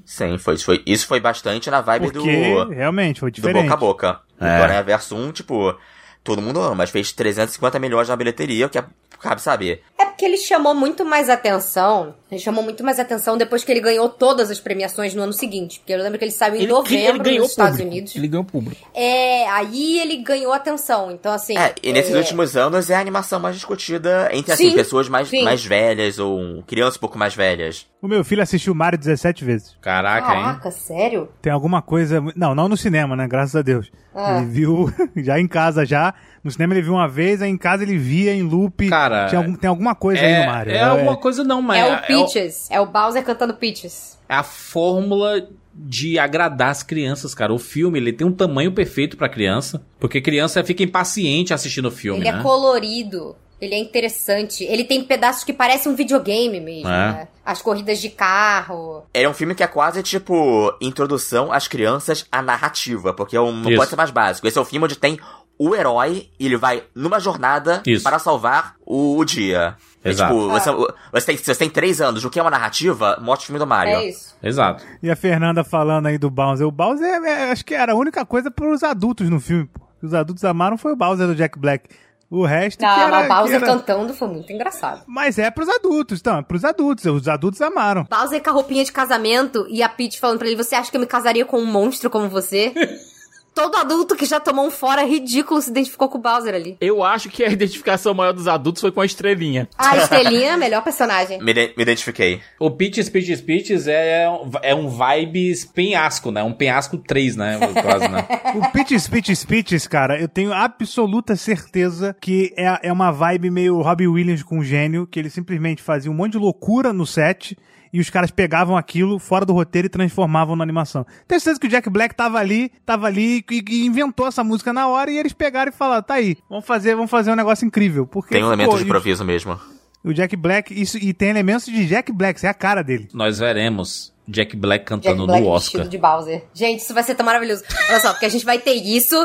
Sim, 0.04 0.38
foi, 0.38 0.58
foi, 0.58 0.82
isso 0.86 1.06
foi 1.06 1.20
bastante 1.20 1.70
na 1.70 1.80
vibe 1.80 2.12
Porque, 2.12 2.54
do, 2.54 2.68
realmente, 2.70 3.20
foi 3.20 3.30
do 3.30 3.34
diferente. 3.34 3.62
boca 3.62 3.74
a 3.74 3.76
boca. 3.76 4.20
É. 4.40 4.60
O 4.60 4.62
Aranha 4.62 4.82
Verso 4.82 5.16
1, 5.16 5.32
tipo, 5.32 5.76
todo 6.22 6.42
mundo 6.42 6.60
ama, 6.60 6.74
mas 6.76 6.90
fez 6.90 7.12
350 7.12 7.78
milhões 7.78 8.08
na 8.08 8.16
bilheteria, 8.16 8.66
o 8.66 8.70
que 8.70 8.78
é, 8.78 8.84
cabe 9.20 9.40
saber. 9.42 9.82
É 9.98 10.06
porque 10.06 10.24
ele 10.24 10.36
chamou 10.36 10.74
muito 10.74 11.04
mais 11.04 11.28
atenção. 11.28 12.14
Ele 12.30 12.40
chamou 12.40 12.62
muito 12.62 12.84
mais 12.84 12.98
atenção 12.98 13.36
depois 13.36 13.64
que 13.64 13.72
ele 13.72 13.80
ganhou 13.80 14.08
todas 14.08 14.50
as 14.50 14.60
premiações 14.60 15.14
no 15.14 15.22
ano 15.22 15.32
seguinte. 15.32 15.78
Porque 15.80 15.92
eu 15.92 15.98
lembro 15.98 16.18
que 16.18 16.24
ele 16.24 16.32
saiu 16.32 16.56
em 16.56 16.58
Ele, 16.58 16.66
novembro 16.68 17.16
ele 17.16 17.18
ganhou 17.18 17.40
nos 17.42 17.50
Estados 17.50 17.72
público. 17.78 17.90
Unidos. 17.90 18.16
Ele 18.16 18.28
ganhou 18.28 18.44
público. 18.44 18.88
É, 18.94 19.48
aí 19.48 19.98
ele 19.98 20.18
ganhou 20.18 20.52
atenção. 20.52 21.10
Então, 21.10 21.32
assim. 21.32 21.56
É, 21.56 21.74
e 21.82 21.92
nesses 21.92 22.14
é, 22.14 22.18
últimos 22.18 22.56
anos 22.56 22.88
é 22.90 22.94
a 22.94 23.00
animação 23.00 23.40
mais 23.40 23.56
discutida 23.56 24.28
entre, 24.32 24.52
assim, 24.52 24.70
Sim, 24.70 24.76
pessoas 24.76 25.08
mais, 25.08 25.28
sim. 25.28 25.42
mais 25.42 25.64
velhas 25.64 26.18
ou 26.18 26.62
crianças 26.66 26.96
um 26.96 27.00
pouco 27.00 27.18
mais 27.18 27.34
velhas. 27.34 27.86
O 28.00 28.08
meu 28.08 28.22
filho 28.24 28.42
assistiu 28.42 28.74
Mario 28.74 28.98
17 28.98 29.44
vezes. 29.44 29.76
Caraca, 29.80 30.34
hein? 30.34 30.42
Caraca, 30.42 30.70
sério? 30.70 31.28
Tem 31.42 31.52
alguma 31.52 31.82
coisa... 31.82 32.22
Não, 32.36 32.54
não 32.54 32.68
no 32.68 32.76
cinema, 32.76 33.16
né? 33.16 33.26
Graças 33.26 33.56
a 33.56 33.62
Deus. 33.62 33.90
Ah. 34.14 34.38
Ele 34.38 34.46
viu 34.46 34.92
já 35.16 35.38
em 35.38 35.46
casa 35.46 35.84
já. 35.84 36.14
No 36.42 36.50
cinema 36.50 36.72
ele 36.74 36.82
viu 36.82 36.94
uma 36.94 37.06
vez, 37.08 37.42
aí 37.42 37.50
em 37.50 37.56
casa 37.58 37.82
ele 37.82 37.98
via 37.98 38.32
em 38.34 38.42
loop. 38.42 38.88
Cara, 38.88 39.26
Tinha 39.26 39.40
algum- 39.40 39.54
tem 39.54 39.68
alguma 39.68 39.94
coisa 39.94 40.22
aí 40.22 40.32
É, 40.32 40.40
no 40.40 40.46
Mario. 40.46 40.72
é 40.74 40.82
alguma 40.82 41.16
coisa 41.16 41.44
não, 41.44 41.60
mas 41.60 41.78
É, 41.78 41.84
o 41.84 41.92
é, 41.94 41.96
Peaches. 42.06 42.70
É 42.70 42.80
o 42.80 42.86
Bowser 42.86 43.22
cantando 43.24 43.54
Peaches. 43.54 44.18
é 44.28 44.34
a 44.34 44.42
fórmula 44.42 45.48
de 45.74 46.18
agradar 46.18 46.70
as 46.70 46.82
crianças, 46.82 47.34
cara. 47.34 47.52
O 47.52 47.58
filme, 47.58 47.98
ele 47.98 48.12
tem 48.12 48.26
um 48.26 48.32
tamanho 48.32 48.72
perfeito 48.72 49.16
pra 49.16 49.28
criança, 49.28 49.82
porque 49.98 50.20
criança 50.20 50.64
fica 50.64 50.82
impaciente 50.82 51.52
assistindo 51.54 51.86
o 51.86 51.90
filme, 51.90 52.20
ele 52.20 52.32
né? 52.32 52.38
é 52.38 52.42
colorido. 52.42 53.36
Ele 53.60 53.74
é 53.74 53.78
interessante. 53.78 54.64
Ele 54.64 54.84
tem 54.84 55.04
pedaços 55.04 55.44
que 55.44 55.52
parecem 55.52 55.92
um 55.92 55.94
videogame 55.94 56.58
mesmo, 56.58 56.88
É. 56.88 57.12
né? 57.12 57.28
As 57.44 57.60
corridas 57.60 58.00
de 58.00 58.08
carro. 58.08 59.02
É 59.12 59.28
um 59.28 59.34
filme 59.34 59.54
que 59.54 59.62
é 59.62 59.66
quase 59.66 60.02
tipo 60.02 60.74
introdução 60.80 61.52
às 61.52 61.68
crianças 61.68 62.24
à 62.32 62.40
narrativa, 62.40 63.12
porque 63.12 63.36
é 63.36 63.40
um, 63.40 63.52
não 63.52 63.68
Isso. 63.70 63.76
pode 63.76 63.90
ser 63.90 63.96
mais 63.96 64.10
básico. 64.10 64.46
Esse 64.48 64.56
é 64.56 64.60
o 64.62 64.64
filme 64.64 64.86
onde 64.86 64.96
tem 64.96 65.20
o 65.62 65.74
herói 65.74 66.30
ele 66.40 66.56
vai 66.56 66.82
numa 66.94 67.20
jornada 67.20 67.82
Isso. 67.86 68.02
para 68.02 68.18
salvar 68.18 68.76
o, 68.86 69.18
o 69.18 69.24
dia. 69.26 69.76
É 70.02 70.08
Exato. 70.08 70.32
tipo, 70.32 70.48
você, 70.48 70.70
você, 71.12 71.26
tem, 71.26 71.36
você 71.36 71.54
tem 71.54 71.68
três 71.68 72.00
anos, 72.00 72.24
o 72.24 72.30
que 72.30 72.38
é 72.38 72.42
uma 72.42 72.50
narrativa? 72.50 73.18
Mostra 73.20 73.42
o 73.42 73.46
filme 73.48 73.58
do 73.58 73.66
Mario. 73.66 73.92
É 73.96 74.08
isso. 74.08 74.34
Exato. 74.42 74.82
E 75.02 75.10
a 75.10 75.14
Fernanda 75.16 75.62
falando 75.62 76.06
aí 76.06 76.16
do 76.16 76.30
Bowser. 76.30 76.66
O 76.66 76.70
Bowser, 76.70 77.04
é- 77.06 77.28
é- 77.48 77.52
acho 77.52 77.62
que 77.62 77.74
era 77.74 77.92
a 77.92 77.94
única 77.94 78.24
coisa 78.24 78.50
pros 78.50 78.82
adultos 78.82 79.28
no 79.28 79.38
filme. 79.38 79.66
pô. 79.66 79.82
Os 80.02 80.14
adultos 80.14 80.42
amaram 80.44 80.78
foi 80.78 80.92
o 80.92 80.96
Bowser 80.96 81.26
do 81.26 81.34
Jack 81.34 81.58
Black. 81.58 81.90
O 82.30 82.46
resto 82.46 82.80
Não, 82.80 82.94
que 82.94 83.00
era, 83.00 83.10
mas 83.10 83.24
o 83.26 83.28
Bowser 83.28 83.56
era- 83.56 83.66
cantando 83.66 84.14
foi 84.14 84.28
muito 84.28 84.50
engraçado. 84.52 85.02
Mas 85.06 85.36
é 85.38 85.50
pros 85.50 85.68
adultos, 85.68 86.20
então, 86.20 86.38
é 86.38 86.42
pros 86.42 86.64
adultos. 86.64 87.04
Os 87.04 87.28
adultos 87.28 87.60
amaram. 87.60 88.06
Bowser 88.08 88.42
com 88.42 88.48
a 88.48 88.52
roupinha 88.54 88.84
de 88.84 88.92
casamento 88.92 89.66
e 89.68 89.82
a 89.82 89.88
Peach 89.90 90.18
falando 90.18 90.38
pra 90.38 90.46
ele: 90.46 90.56
Você 90.56 90.74
acha 90.74 90.90
que 90.90 90.96
eu 90.96 91.00
me 91.00 91.06
casaria 91.06 91.44
com 91.44 91.58
um 91.58 91.66
monstro 91.66 92.08
como 92.08 92.28
você? 92.30 92.72
Todo 93.54 93.76
adulto 93.76 94.14
que 94.16 94.24
já 94.24 94.38
tomou 94.38 94.66
um 94.66 94.70
fora 94.70 95.02
ridículo 95.04 95.60
se 95.60 95.70
identificou 95.70 96.08
com 96.08 96.18
o 96.18 96.20
Bowser 96.20 96.54
ali. 96.54 96.76
Eu 96.80 97.02
acho 97.02 97.28
que 97.28 97.42
a 97.44 97.48
identificação 97.48 98.14
maior 98.14 98.32
dos 98.32 98.46
adultos 98.46 98.80
foi 98.80 98.92
com 98.92 99.00
a 99.00 99.06
estrelinha. 99.06 99.68
A 99.76 99.96
estrelinha 99.96 100.46
é 100.46 100.50
a 100.52 100.56
melhor 100.56 100.82
personagem. 100.84 101.38
Me, 101.42 101.52
me 101.52 101.72
identifiquei. 101.82 102.40
O 102.58 102.70
Peaches, 102.70 103.08
Peaches, 103.08 103.40
Peaches 103.40 103.86
é, 103.88 104.28
um- 104.28 104.50
é 104.62 104.74
um 104.74 104.88
vibes 104.88 105.64
penhasco, 105.64 106.30
né? 106.30 106.42
Um 106.42 106.52
penhasco 106.52 106.96
3, 106.96 107.36
né? 107.36 107.58
Quase, 107.82 108.08
né? 108.08 108.26
O 108.54 108.70
Peaches, 108.72 109.08
Peaches, 109.08 109.44
Peaches, 109.44 109.86
cara, 109.86 110.18
eu 110.20 110.28
tenho 110.28 110.52
absoluta 110.52 111.34
certeza 111.36 112.16
que 112.20 112.54
é, 112.56 112.88
é 112.88 112.92
uma 112.92 113.10
vibe 113.10 113.50
meio 113.50 113.80
Robbie 113.82 114.08
Williams 114.08 114.42
com 114.42 114.62
gênio, 114.62 115.06
que 115.06 115.18
ele 115.18 115.28
simplesmente 115.30 115.82
fazia 115.82 116.10
um 116.10 116.14
monte 116.14 116.32
de 116.32 116.38
loucura 116.38 116.92
no 116.92 117.06
set 117.06 117.56
e 117.92 118.00
os 118.00 118.08
caras 118.10 118.30
pegavam 118.30 118.76
aquilo 118.76 119.18
fora 119.18 119.44
do 119.44 119.52
roteiro 119.52 119.86
e 119.86 119.88
transformavam 119.88 120.54
na 120.56 120.62
animação. 120.62 121.04
Tenho 121.26 121.40
certeza 121.40 121.60
que 121.60 121.66
o 121.66 121.70
Jack 121.70 121.88
Black 121.90 122.14
tava 122.14 122.38
ali, 122.38 122.70
tava 122.86 123.06
ali 123.06 123.44
e, 123.50 123.64
e 123.68 123.86
inventou 123.86 124.26
essa 124.26 124.44
música 124.44 124.72
na 124.72 124.86
hora 124.88 125.10
e 125.10 125.18
eles 125.18 125.32
pegaram 125.32 125.70
e 125.70 125.74
falaram, 125.74 126.02
tá 126.02 126.14
aí, 126.14 126.36
vamos 126.48 126.64
fazer, 126.66 126.94
vamos 126.94 127.10
fazer 127.10 127.30
um 127.32 127.36
negócio 127.36 127.66
incrível. 127.66 128.06
Porque, 128.06 128.34
Tem 128.34 128.44
um 128.44 128.48
elemento 128.48 128.70
pô, 128.70 128.76
de 128.76 128.84
o- 128.84 128.86
improviso 128.86 129.24
mesmo. 129.24 129.58
O 130.02 130.14
Jack 130.14 130.34
Black, 130.34 130.72
isso, 130.80 130.96
e 130.96 131.12
tem 131.12 131.28
elementos 131.28 131.66
de 131.66 131.86
Jack 131.86 132.10
Black, 132.10 132.38
isso 132.38 132.46
é 132.46 132.48
a 132.48 132.54
cara 132.54 132.82
dele. 132.82 133.08
Nós 133.12 133.38
veremos 133.38 134.14
Jack 134.30 134.56
Black 134.56 134.84
cantando 134.84 135.26
Jack 135.26 135.26
Black 135.26 135.42
no 135.44 135.48
Oscar. 135.50 135.88
de 135.88 135.98
Bowser. 135.98 136.44
Gente, 136.54 136.80
isso 136.80 136.94
vai 136.94 137.02
ser 137.02 137.14
tão 137.14 137.26
maravilhoso. 137.26 137.64
Olha 137.88 138.00
só, 138.00 138.12
porque 138.12 138.26
a 138.26 138.28
gente 138.28 138.44
vai 138.44 138.58
ter 138.58 138.72
isso, 138.74 139.16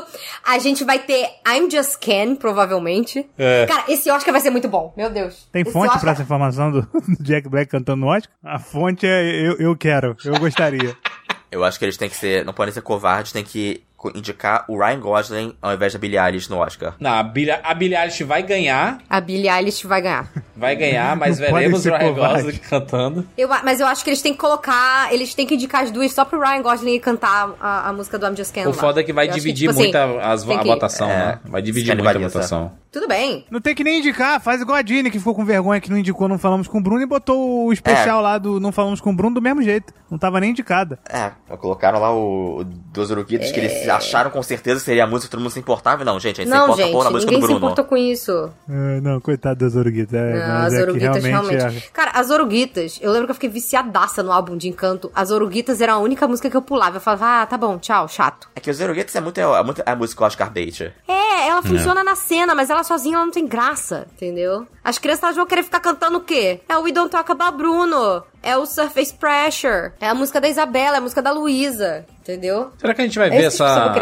a 0.45 0.57
gente 0.59 0.83
vai 0.83 0.99
ter 0.99 1.27
I'm 1.47 1.69
Just 1.69 1.97
Ken, 1.99 2.35
provavelmente. 2.35 3.25
É. 3.37 3.65
Cara, 3.67 3.85
esse 3.87 4.09
Oscar 4.09 4.31
vai 4.31 4.41
ser 4.41 4.49
muito 4.49 4.67
bom, 4.67 4.93
meu 4.97 5.09
Deus. 5.09 5.47
Tem 5.51 5.61
Esse 5.61 5.71
fonte 5.71 5.87
Oscar- 5.87 6.01
pra 6.01 6.11
essa 6.11 6.21
informação 6.23 6.71
do, 6.71 6.81
do 6.81 7.17
Jack 7.23 7.47
Black 7.47 7.69
cantando 7.69 8.01
no 8.05 8.07
Oscar? 8.07 8.31
A 8.43 8.59
fonte 8.59 9.05
é 9.05 9.23
eu, 9.47 9.57
eu 9.59 9.75
quero, 9.77 10.15
eu 10.25 10.39
gostaria. 10.39 10.95
Eu 11.51 11.63
acho 11.63 11.77
que 11.79 11.85
eles 11.85 11.97
têm 11.97 12.09
que 12.09 12.15
ser. 12.17 12.43
Não 12.45 12.53
podem 12.53 12.73
ser 12.73 12.81
covardes, 12.81 13.31
tem 13.31 13.43
que 13.43 13.83
indicar 14.13 14.65
o 14.67 14.77
Ryan 14.77 14.99
Gosling 14.99 15.55
ao 15.59 15.73
invés 15.73 15.91
da 15.93 15.97
Billie 15.97 16.19
Eilish 16.19 16.47
no 16.47 16.57
Oscar. 16.57 16.93
Não, 16.99 17.09
a 17.11 17.23
Billie, 17.23 17.57
a 17.63 17.73
Billie 17.73 17.97
Eilish 17.97 18.23
vai 18.23 18.43
ganhar, 18.43 18.99
A 19.09 19.19
Billie 19.19 19.49
Eilish 19.49 19.87
vai 19.87 19.99
ganhar. 19.99 20.27
vai 20.55 20.75
ganhar, 20.75 21.15
mas 21.15 21.39
Não 21.39 21.47
veremos 21.47 21.85
o 21.85 21.89
Ryan 21.89 22.13
covardes. 22.13 22.43
Gosling 22.45 22.59
cantando. 22.69 23.27
Eu, 23.35 23.47
mas 23.47 23.79
eu 23.79 23.87
acho 23.87 24.03
que 24.03 24.09
eles 24.11 24.21
têm 24.21 24.33
que 24.33 24.37
colocar, 24.37 25.11
eles 25.11 25.33
têm 25.33 25.47
que 25.47 25.55
indicar 25.55 25.83
as 25.83 25.89
duas 25.91 26.11
só 26.13 26.23
pro 26.23 26.39
Ryan 26.39 26.61
Gosling 26.61 26.99
cantar 26.99 27.55
a, 27.59 27.89
a 27.89 27.93
música 27.93 28.19
do 28.19 28.27
I'm 28.27 28.35
Just 28.37 28.53
Ken 28.53 28.65
O 28.65 28.67
lá. 28.67 28.73
foda 28.73 28.99
é 29.01 29.03
que 29.03 29.11
vai 29.13 29.27
Eu 29.27 29.33
dividir 29.33 29.69
tipo 29.69 29.79
muito 29.79 29.95
assim, 29.97 30.17
a, 30.19 30.31
as- 30.31 30.47
a 30.47 30.57
que- 30.59 30.67
votação, 30.67 31.09
é, 31.09 31.17
né? 31.17 31.39
Vai 31.45 31.61
dividir 31.63 31.95
muito 31.95 32.07
a 32.07 32.19
votação. 32.19 32.71
Tudo 32.91 33.07
bem. 33.09 33.45
Não 33.51 33.59
tem 33.59 33.75
que 33.75 33.83
nem 33.83 33.99
indicar, 33.99 34.39
faz 34.39 34.61
igual 34.61 34.77
a 34.77 34.81
Dini, 34.81 35.11
que 35.11 35.17
ficou 35.17 35.35
com 35.35 35.43
vergonha 35.43 35.81
que 35.81 35.89
não 35.89 35.97
indicou 35.97 36.29
Não 36.29 36.37
Falamos 36.37 36.65
com 36.65 36.77
o 36.77 36.81
Bruno 36.81 37.01
e 37.01 37.05
botou 37.05 37.65
o 37.65 37.73
especial 37.73 38.21
lá 38.21 38.37
do 38.37 38.57
Não 38.57 38.71
Falamos 38.71 39.01
com 39.01 39.09
o 39.09 39.13
Bruno 39.15 39.35
do 39.35 39.41
mesmo 39.41 39.61
jeito. 39.61 39.91
Não 40.09 40.17
tava 40.17 40.39
nem 40.39 40.51
indicada. 40.51 40.97
É, 41.09 41.14
colocaram 41.59 41.99
lá 41.99 42.13
o, 42.13 42.59
o 42.59 42.63
dos 42.63 43.11
Uruguitos 43.11 43.51
que 43.51 43.59
eles 43.59 43.87
acharam 43.89 44.29
com 44.31 44.41
certeza 44.43 44.79
que 44.79 44.85
seria 44.85 45.03
a 45.03 45.07
música 45.07 45.27
que 45.27 45.31
todo 45.31 45.41
mundo 45.41 45.51
se 45.51 45.59
importava. 45.59 46.03
Não, 46.03 46.19
gente, 46.19 46.41
a 46.41 46.43
gente 46.43 46.51
se 46.53 46.57
Não, 46.57 46.65
importa 46.65 46.83
gente, 46.83 47.03
na 47.03 47.09
música 47.11 47.31
ninguém 47.31 47.39
do 47.41 47.47
se 47.47 47.53
Bruno. 47.53 47.65
importou 47.65 47.85
com 47.85 47.97
isso. 47.97 48.49
É, 48.69 49.01
não, 49.01 49.19
coitado 49.19 49.59
das 49.65 49.75
Oruguitas. 49.75 50.13
É, 50.13 50.47
Não, 50.47 50.55
as 50.65 50.73
é 50.73 50.77
que 50.77 50.83
Oruguitas 50.83 51.23
realmente. 51.23 51.55
realmente 51.57 51.87
é- 51.87 51.89
Cara, 51.91 52.11
as 52.11 52.29
Oruguitas, 52.29 52.99
eu 53.01 53.11
lembro 53.11 53.27
que 53.27 53.31
eu 53.31 53.35
fiquei 53.35 53.49
viciadaça 53.49 54.21
no 54.23 54.31
álbum 54.31 54.57
de 54.57 54.67
Encanto. 54.67 55.11
As 55.15 55.31
Oruguitas 55.31 55.81
era 55.81 55.93
a 55.93 55.97
única 55.97 56.27
música 56.27 56.49
que 56.49 56.57
eu 56.57 56.61
pulava. 56.61 56.97
Eu 56.97 57.01
falava, 57.01 57.41
ah, 57.41 57.45
tá 57.45 57.57
bom, 57.57 57.77
tchau, 57.77 58.07
chato. 58.07 58.47
É 58.55 58.59
que 58.59 58.69
os 58.69 58.79
Uruguitos 58.79 59.15
é 59.15 59.21
muito, 59.21 59.39
é 59.39 59.63
muito 59.63 59.83
a 59.85 59.95
música 59.95 60.23
Oscar 60.25 60.51
bait. 60.51 60.91
É, 61.07 61.47
ela 61.47 61.61
funciona 61.61 62.03
na 62.03 62.15
cena, 62.15 62.55
mas 62.55 62.69
ela 62.69 62.83
sozinha 62.83 63.15
ela 63.17 63.25
não 63.25 63.31
tem 63.31 63.45
graça, 63.47 64.07
entendeu? 64.13 64.65
As 64.85 64.99
crianças 64.99 65.35
vão 65.35 65.47
querer 65.47 65.63
ficar 65.63 65.79
cantando 65.79 66.19
o 66.19 66.21
quê? 66.21 66.61
É 66.69 66.77
o 66.77 66.83
We 66.83 66.91
Don't 66.91 67.09
Talk 67.09 67.31
About 67.31 67.57
Bruno, 67.57 68.23
é 68.43 68.55
o 68.55 68.67
Surface 68.67 69.11
Pressure, 69.11 69.93
é 69.99 70.07
a 70.07 70.13
música 70.13 70.39
da 70.39 70.47
Isabela, 70.47 70.97
é 70.97 70.99
a 70.99 71.01
música 71.01 71.23
da 71.23 71.31
Luísa, 71.31 72.05
entendeu? 72.31 72.71
Será 72.77 72.93
que 72.93 73.01
a 73.01 73.05
gente 73.05 73.17
vai 73.19 73.27
É 73.27 73.31
ver 73.31 73.35
tipo 73.37 73.43
eu 73.43 73.47
essa, 73.47 73.93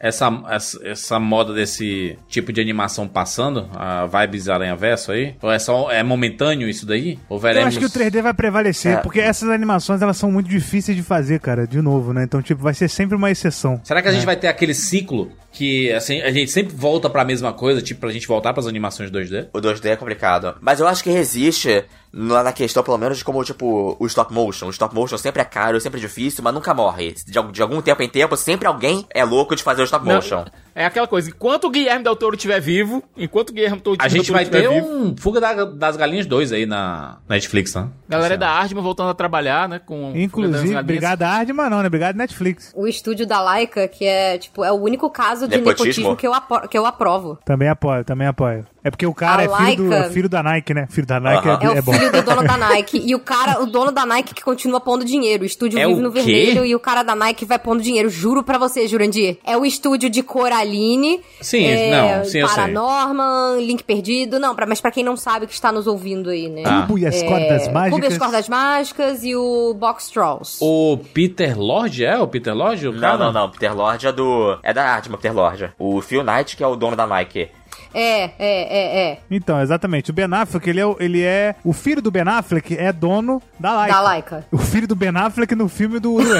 essa, 0.00 0.42
essa, 0.48 0.88
essa 0.88 1.20
moda 1.20 1.54
desse 1.54 2.18
tipo 2.28 2.52
de 2.52 2.60
animação 2.60 3.06
passando? 3.06 3.68
A 3.74 4.06
vibes 4.06 4.48
Aranha 4.48 4.74
Verso 4.74 5.12
aí? 5.12 5.34
Ou 5.40 5.50
é 5.52 5.58
só 5.58 5.90
é 5.90 6.02
momentâneo 6.02 6.68
isso 6.68 6.84
daí? 6.84 7.18
Ou 7.28 7.36
Eu 7.36 7.40
veremos... 7.40 7.68
acho 7.68 7.78
que 7.78 7.84
o 7.86 7.90
3D 7.90 8.20
vai 8.22 8.34
prevalecer, 8.34 8.94
É. 8.94 8.96
porque 8.96 9.20
essas 9.20 9.48
animações 9.48 10.02
elas 10.02 10.16
são 10.16 10.30
muito 10.32 10.48
difíceis 10.48 10.96
de 10.96 11.02
fazer, 11.02 11.38
cara, 11.40 11.66
de 11.66 11.80
novo, 11.80 12.12
né? 12.12 12.24
Então, 12.24 12.42
tipo, 12.42 12.62
vai 12.62 12.74
ser 12.74 12.88
sempre 12.88 13.16
uma 13.16 13.30
exceção. 13.30 13.80
Será 13.84 14.02
que 14.02 14.08
a 14.08 14.12
gente 14.12 14.22
É. 14.22 14.26
vai 14.26 14.36
ter 14.36 14.48
aquele 14.48 14.74
ciclo 14.74 15.30
que 15.52 15.92
assim, 15.92 16.20
a 16.22 16.30
gente 16.30 16.50
sempre 16.50 16.74
volta 16.74 17.08
pra 17.10 17.24
mesma 17.24 17.52
coisa, 17.52 17.80
tipo, 17.82 18.00
pra 18.00 18.10
gente 18.10 18.26
voltar 18.26 18.52
pras 18.52 18.66
animações 18.66 19.10
2D? 19.10 19.48
O 19.52 19.60
2D 19.60 19.86
é 19.90 19.96
complicado. 19.96 20.56
Mas 20.60 20.80
eu 20.80 20.86
acho 20.88 21.02
que 21.02 21.10
resiste 21.10 21.84
lá 22.12 22.42
na 22.42 22.52
questão, 22.52 22.82
pelo 22.82 22.98
menos, 22.98 23.18
de 23.18 23.24
como, 23.24 23.42
tipo, 23.44 23.96
o 23.98 24.06
stop 24.06 24.32
motion. 24.32 24.66
O 24.66 24.70
stop 24.70 24.94
motion 24.94 25.16
sempre 25.16 25.42
é 25.42 25.44
caro, 25.44 25.80
sempre 25.80 25.98
é 25.98 26.02
difícil, 26.02 26.42
mas 26.42 26.52
nunca 26.52 26.74
morre. 26.74 27.12
De, 27.12 27.42
de 27.52 27.62
algum 27.62 27.80
tempo 27.80 28.02
em 28.02 28.08
tempo, 28.08 28.36
sempre 28.36 28.66
alguém 28.66 29.06
é 29.10 29.24
louco 29.24 29.54
de 29.54 29.62
fazer 29.62 29.82
o 29.82 29.84
stop 29.84 30.06
Não, 30.06 30.16
motion. 30.16 30.44
É 30.74 30.84
aquela 30.84 31.06
coisa, 31.06 31.28
enquanto 31.30 31.64
o 31.64 31.70
Guilherme 31.70 32.04
Del 32.04 32.16
Toro 32.16 32.34
estiver 32.36 32.60
vivo, 32.60 33.02
enquanto 33.16 33.50
o 33.50 33.52
Guilherme 33.52 33.80
Del 33.80 33.96
A 33.98 34.08
gente 34.08 34.30
vai 34.30 34.44
Toro 34.44 34.62
ter 34.62 34.68
vivo, 34.70 34.86
um 34.86 35.16
Fuga 35.16 35.40
da- 35.40 35.64
das 35.64 35.96
Galinhas 35.96 36.26
2 36.26 36.52
aí 36.52 36.66
na 36.66 37.18
Netflix, 37.28 37.74
né? 37.74 37.88
galera 38.08 38.36
da 38.36 38.48
Ardman 38.50 38.82
voltando 38.82 39.10
a 39.10 39.14
trabalhar, 39.14 39.68
né, 39.68 39.78
com... 39.84 40.12
Inclusive, 40.16 40.76
obrigado 40.76 41.22
Ardman 41.22 41.70
não, 41.70 41.80
né? 41.80 41.86
Obrigado 41.86 42.16
Netflix. 42.16 42.72
O 42.74 42.86
estúdio 42.86 43.26
da 43.26 43.40
Laika, 43.40 43.86
que 43.88 44.04
é, 44.04 44.36
tipo, 44.38 44.64
é 44.64 44.72
o 44.72 44.76
único 44.76 45.08
caso 45.10 45.46
de 45.46 45.56
Nepotismo? 45.58 45.84
nepotismo, 45.84 46.16
que, 46.16 46.26
eu 46.26 46.34
apo- 46.34 46.66
que 46.68 46.76
eu 46.76 46.86
aprovo. 46.86 47.38
Também 47.44 47.68
apoio, 47.68 48.04
também 48.04 48.26
apoio. 48.26 48.66
É 48.82 48.90
porque 48.90 49.06
o 49.06 49.12
cara 49.14 49.42
A 49.42 49.44
é 49.44 49.48
filho, 49.74 49.88
Laika- 49.90 50.06
é 50.06 50.10
filho 50.10 50.28
da 50.28 50.42
Nike, 50.42 50.72
né? 50.74 50.86
Filho 50.90 51.06
da 51.06 51.20
Nike 51.20 51.46
É 51.48 51.50
é, 51.50 51.76
é 51.76 51.80
o 51.80 51.82
bom. 51.82 51.92
filho 51.92 52.10
do 52.12 52.22
dono 52.22 52.42
da 52.42 52.56
Nike. 52.58 53.02
E 53.04 53.14
o 53.14 53.20
cara, 53.20 53.62
o 53.62 53.66
dono 53.66 53.92
da 53.92 54.06
Nike 54.06 54.32
que 54.34 54.42
continua 54.42 54.80
pondo 54.80 55.04
dinheiro. 55.04 55.42
O 55.42 55.46
estúdio 55.46 55.78
É 55.78 55.86
vive 55.86 56.00
o 56.00 56.02
no 56.02 56.10
quê? 56.10 56.22
vermelho 56.22 56.64
e 56.64 56.74
o 56.74 56.80
cara 56.80 57.02
da 57.02 57.14
Nike 57.14 57.44
vai 57.44 57.58
pondo 57.58 57.82
dinheiro. 57.82 58.08
Juro 58.08 58.42
pra 58.42 58.56
você, 58.56 58.88
Jurandir. 58.88 59.36
É 59.44 59.54
o 59.56 59.66
estúdio 59.66 60.08
de 60.08 60.22
Coraline. 60.60 61.20
Sim, 61.40 61.64
é, 61.64 61.90
não, 61.90 62.24
sim, 62.24 62.38
eu 62.38 62.48
sei. 62.48 62.56
Paranorman, 62.56 63.64
Link 63.64 63.82
Perdido. 63.82 64.38
Não, 64.38 64.54
pra, 64.54 64.66
mas 64.66 64.80
pra 64.80 64.90
quem 64.90 65.02
não 65.02 65.16
sabe 65.16 65.46
que 65.46 65.52
está 65.52 65.72
nos 65.72 65.86
ouvindo 65.86 66.30
aí, 66.30 66.48
né? 66.48 66.62
Ah. 66.66 66.82
Cubo 66.82 66.98
e 66.98 67.06
as 67.06 67.22
Cordas 67.22 67.68
Mágicas. 67.68 67.90
Cubo 67.90 68.04
e 68.04 68.06
as 68.06 68.18
Cordas 68.18 68.48
Mágicas 68.48 69.24
e 69.24 69.34
o 69.34 69.74
Box 69.74 70.10
Trolls. 70.10 70.58
O 70.60 70.98
Peter 71.12 71.58
Lord 71.58 72.04
é? 72.04 72.18
O 72.18 72.26
Peter 72.28 72.54
Lord? 72.54 72.86
O 72.88 72.92
Não, 72.92 73.00
cara? 73.00 73.16
não, 73.18 73.32
não. 73.32 73.50
Peter 73.50 73.74
Lord 73.74 74.06
é 74.06 74.12
do. 74.12 74.58
É 74.62 74.72
da 74.72 74.84
Ardman, 74.84 75.16
Peter 75.16 75.34
Lord. 75.34 75.72
O 75.78 76.00
Phil 76.00 76.22
Knight, 76.22 76.56
que 76.56 76.62
é 76.62 76.66
o 76.66 76.76
dono 76.76 76.96
da 76.96 77.06
Nike. 77.06 77.48
É, 77.92 78.24
é, 78.24 78.30
é, 78.38 79.10
é. 79.12 79.18
Então, 79.30 79.60
exatamente. 79.60 80.10
O 80.10 80.14
Ben 80.14 80.26
Affleck, 80.32 80.68
ele 80.70 80.80
é, 80.80 80.86
o- 80.86 80.96
ele 81.00 81.22
é... 81.22 81.54
O 81.64 81.72
filho 81.72 82.00
do 82.00 82.10
Ben 82.10 82.22
Affleck 82.26 82.76
é 82.76 82.92
dono 82.92 83.42
da 83.58 83.72
Laika. 83.74 83.94
Da 83.94 84.00
Laika. 84.00 84.46
O 84.52 84.58
filho 84.58 84.86
do 84.86 84.94
Ben 84.94 85.10
Affleck 85.16 85.54
no 85.54 85.68
filme 85.68 85.98
do 85.98 86.18
Allen. 86.18 86.38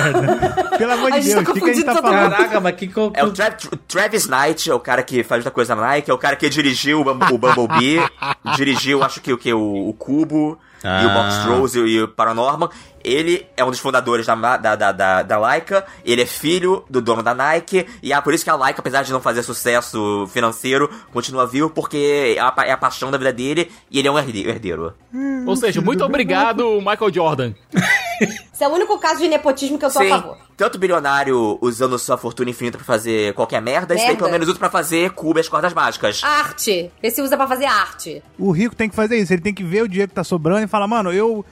Pelo 0.78 0.92
amor 0.92 1.12
A 1.12 1.18
de 1.18 1.22
gente 1.26 1.34
Deus, 1.34 1.44
tá 1.44 1.50
o 1.50 1.54
que, 1.54 1.60
que 1.60 1.70
a 1.70 1.74
gente 1.74 1.84
tá 1.84 1.94
todo 1.94 2.02
falando? 2.02 2.30
Caraca, 2.30 2.60
mas 2.60 2.76
que... 2.76 2.88
co- 2.88 3.12
É 3.14 3.24
o 3.24 3.32
Tra- 3.32 3.50
Tra- 3.50 3.78
Travis 3.88 4.26
Knight, 4.28 4.70
é 4.70 4.74
o 4.74 4.80
cara 4.80 5.02
que 5.02 5.22
faz 5.24 5.40
muita 5.40 5.50
coisa 5.50 5.74
na 5.74 5.88
Nike, 5.88 6.10
é 6.10 6.14
o 6.14 6.18
cara 6.18 6.36
que 6.36 6.48
dirigiu 6.48 7.00
o, 7.00 7.04
Bumble- 7.04 7.34
o 7.34 7.38
Bumblebee, 7.38 8.00
dirigiu, 8.56 9.02
acho 9.02 9.20
que 9.20 9.32
o 9.32 9.38
que? 9.38 9.52
O, 9.52 9.88
o 9.88 9.92
Cubo, 9.94 10.58
e 10.82 10.86
o 10.86 10.88
Ah. 11.10 11.14
Box 11.14 11.44
Trolls 11.44 11.76
e, 11.78 11.80
o- 11.82 11.86
e 11.86 12.02
o 12.02 12.08
Paranorman. 12.08 12.68
Ele 13.02 13.46
é 13.56 13.64
um 13.64 13.70
dos 13.70 13.78
fundadores 13.80 14.26
da, 14.26 14.34
da, 14.56 14.76
da, 14.76 14.92
da, 14.92 15.22
da 15.22 15.38
Laika, 15.38 15.84
ele 16.04 16.22
é 16.22 16.26
filho 16.26 16.84
do 16.88 17.00
dono 17.00 17.22
da 17.22 17.34
Nike, 17.34 17.86
e 18.02 18.12
é 18.12 18.20
por 18.20 18.34
isso 18.34 18.44
que 18.44 18.50
a 18.50 18.54
Laika, 18.56 18.80
apesar 18.80 19.02
de 19.02 19.12
não 19.12 19.20
fazer 19.20 19.42
sucesso 19.42 20.26
financeiro, 20.32 20.90
continua 21.12 21.46
vivo, 21.46 21.70
porque 21.70 22.34
é 22.36 22.40
a, 22.40 22.52
pa- 22.52 22.64
é 22.66 22.72
a 22.72 22.76
paixão 22.76 23.10
da 23.10 23.16
vida 23.18 23.32
dele, 23.32 23.70
e 23.90 23.98
ele 23.98 24.08
é 24.08 24.10
um 24.10 24.18
herde- 24.18 24.46
herdeiro. 24.46 24.92
Ou 25.46 25.56
seja, 25.56 25.80
muito 25.80 26.04
obrigado, 26.04 26.78
Michael 26.80 27.12
Jordan. 27.12 27.52
Esse 28.52 28.64
é 28.64 28.68
o 28.68 28.72
único 28.72 28.98
caso 28.98 29.20
de 29.20 29.28
nepotismo 29.28 29.78
que 29.78 29.84
eu 29.86 29.90
sou 29.90 30.02
a 30.02 30.04
Sim, 30.04 30.10
favor. 30.10 30.36
tanto 30.54 30.78
bilionário 30.78 31.56
usando 31.62 31.98
sua 31.98 32.18
fortuna 32.18 32.50
infinita 32.50 32.76
pra 32.76 32.84
fazer 32.86 33.32
qualquer 33.32 33.62
merda, 33.62 33.94
esse 33.94 34.02
daí 34.02 34.08
Merda. 34.12 34.18
pelo 34.24 34.32
menos 34.32 34.48
usa 34.48 34.58
pra 34.58 34.68
fazer 34.68 35.10
Cubo 35.12 35.38
e 35.38 35.40
as 35.40 35.48
cordas 35.48 35.72
mágicas. 35.72 36.20
Arte. 36.22 36.90
Esse 37.02 37.22
usa 37.22 37.34
pra 37.38 37.46
fazer 37.46 37.64
arte. 37.64 38.22
O 38.38 38.50
rico 38.50 38.76
tem 38.76 38.90
que 38.90 38.94
fazer 38.94 39.16
isso. 39.16 39.32
Ele 39.32 39.40
tem 39.40 39.54
que 39.54 39.64
ver 39.64 39.82
o 39.84 39.88
dinheiro 39.88 40.10
que 40.10 40.14
tá 40.14 40.22
sobrando 40.24 40.62
e 40.62 40.66
falar, 40.66 40.86
mano, 40.86 41.10
eu 41.10 41.42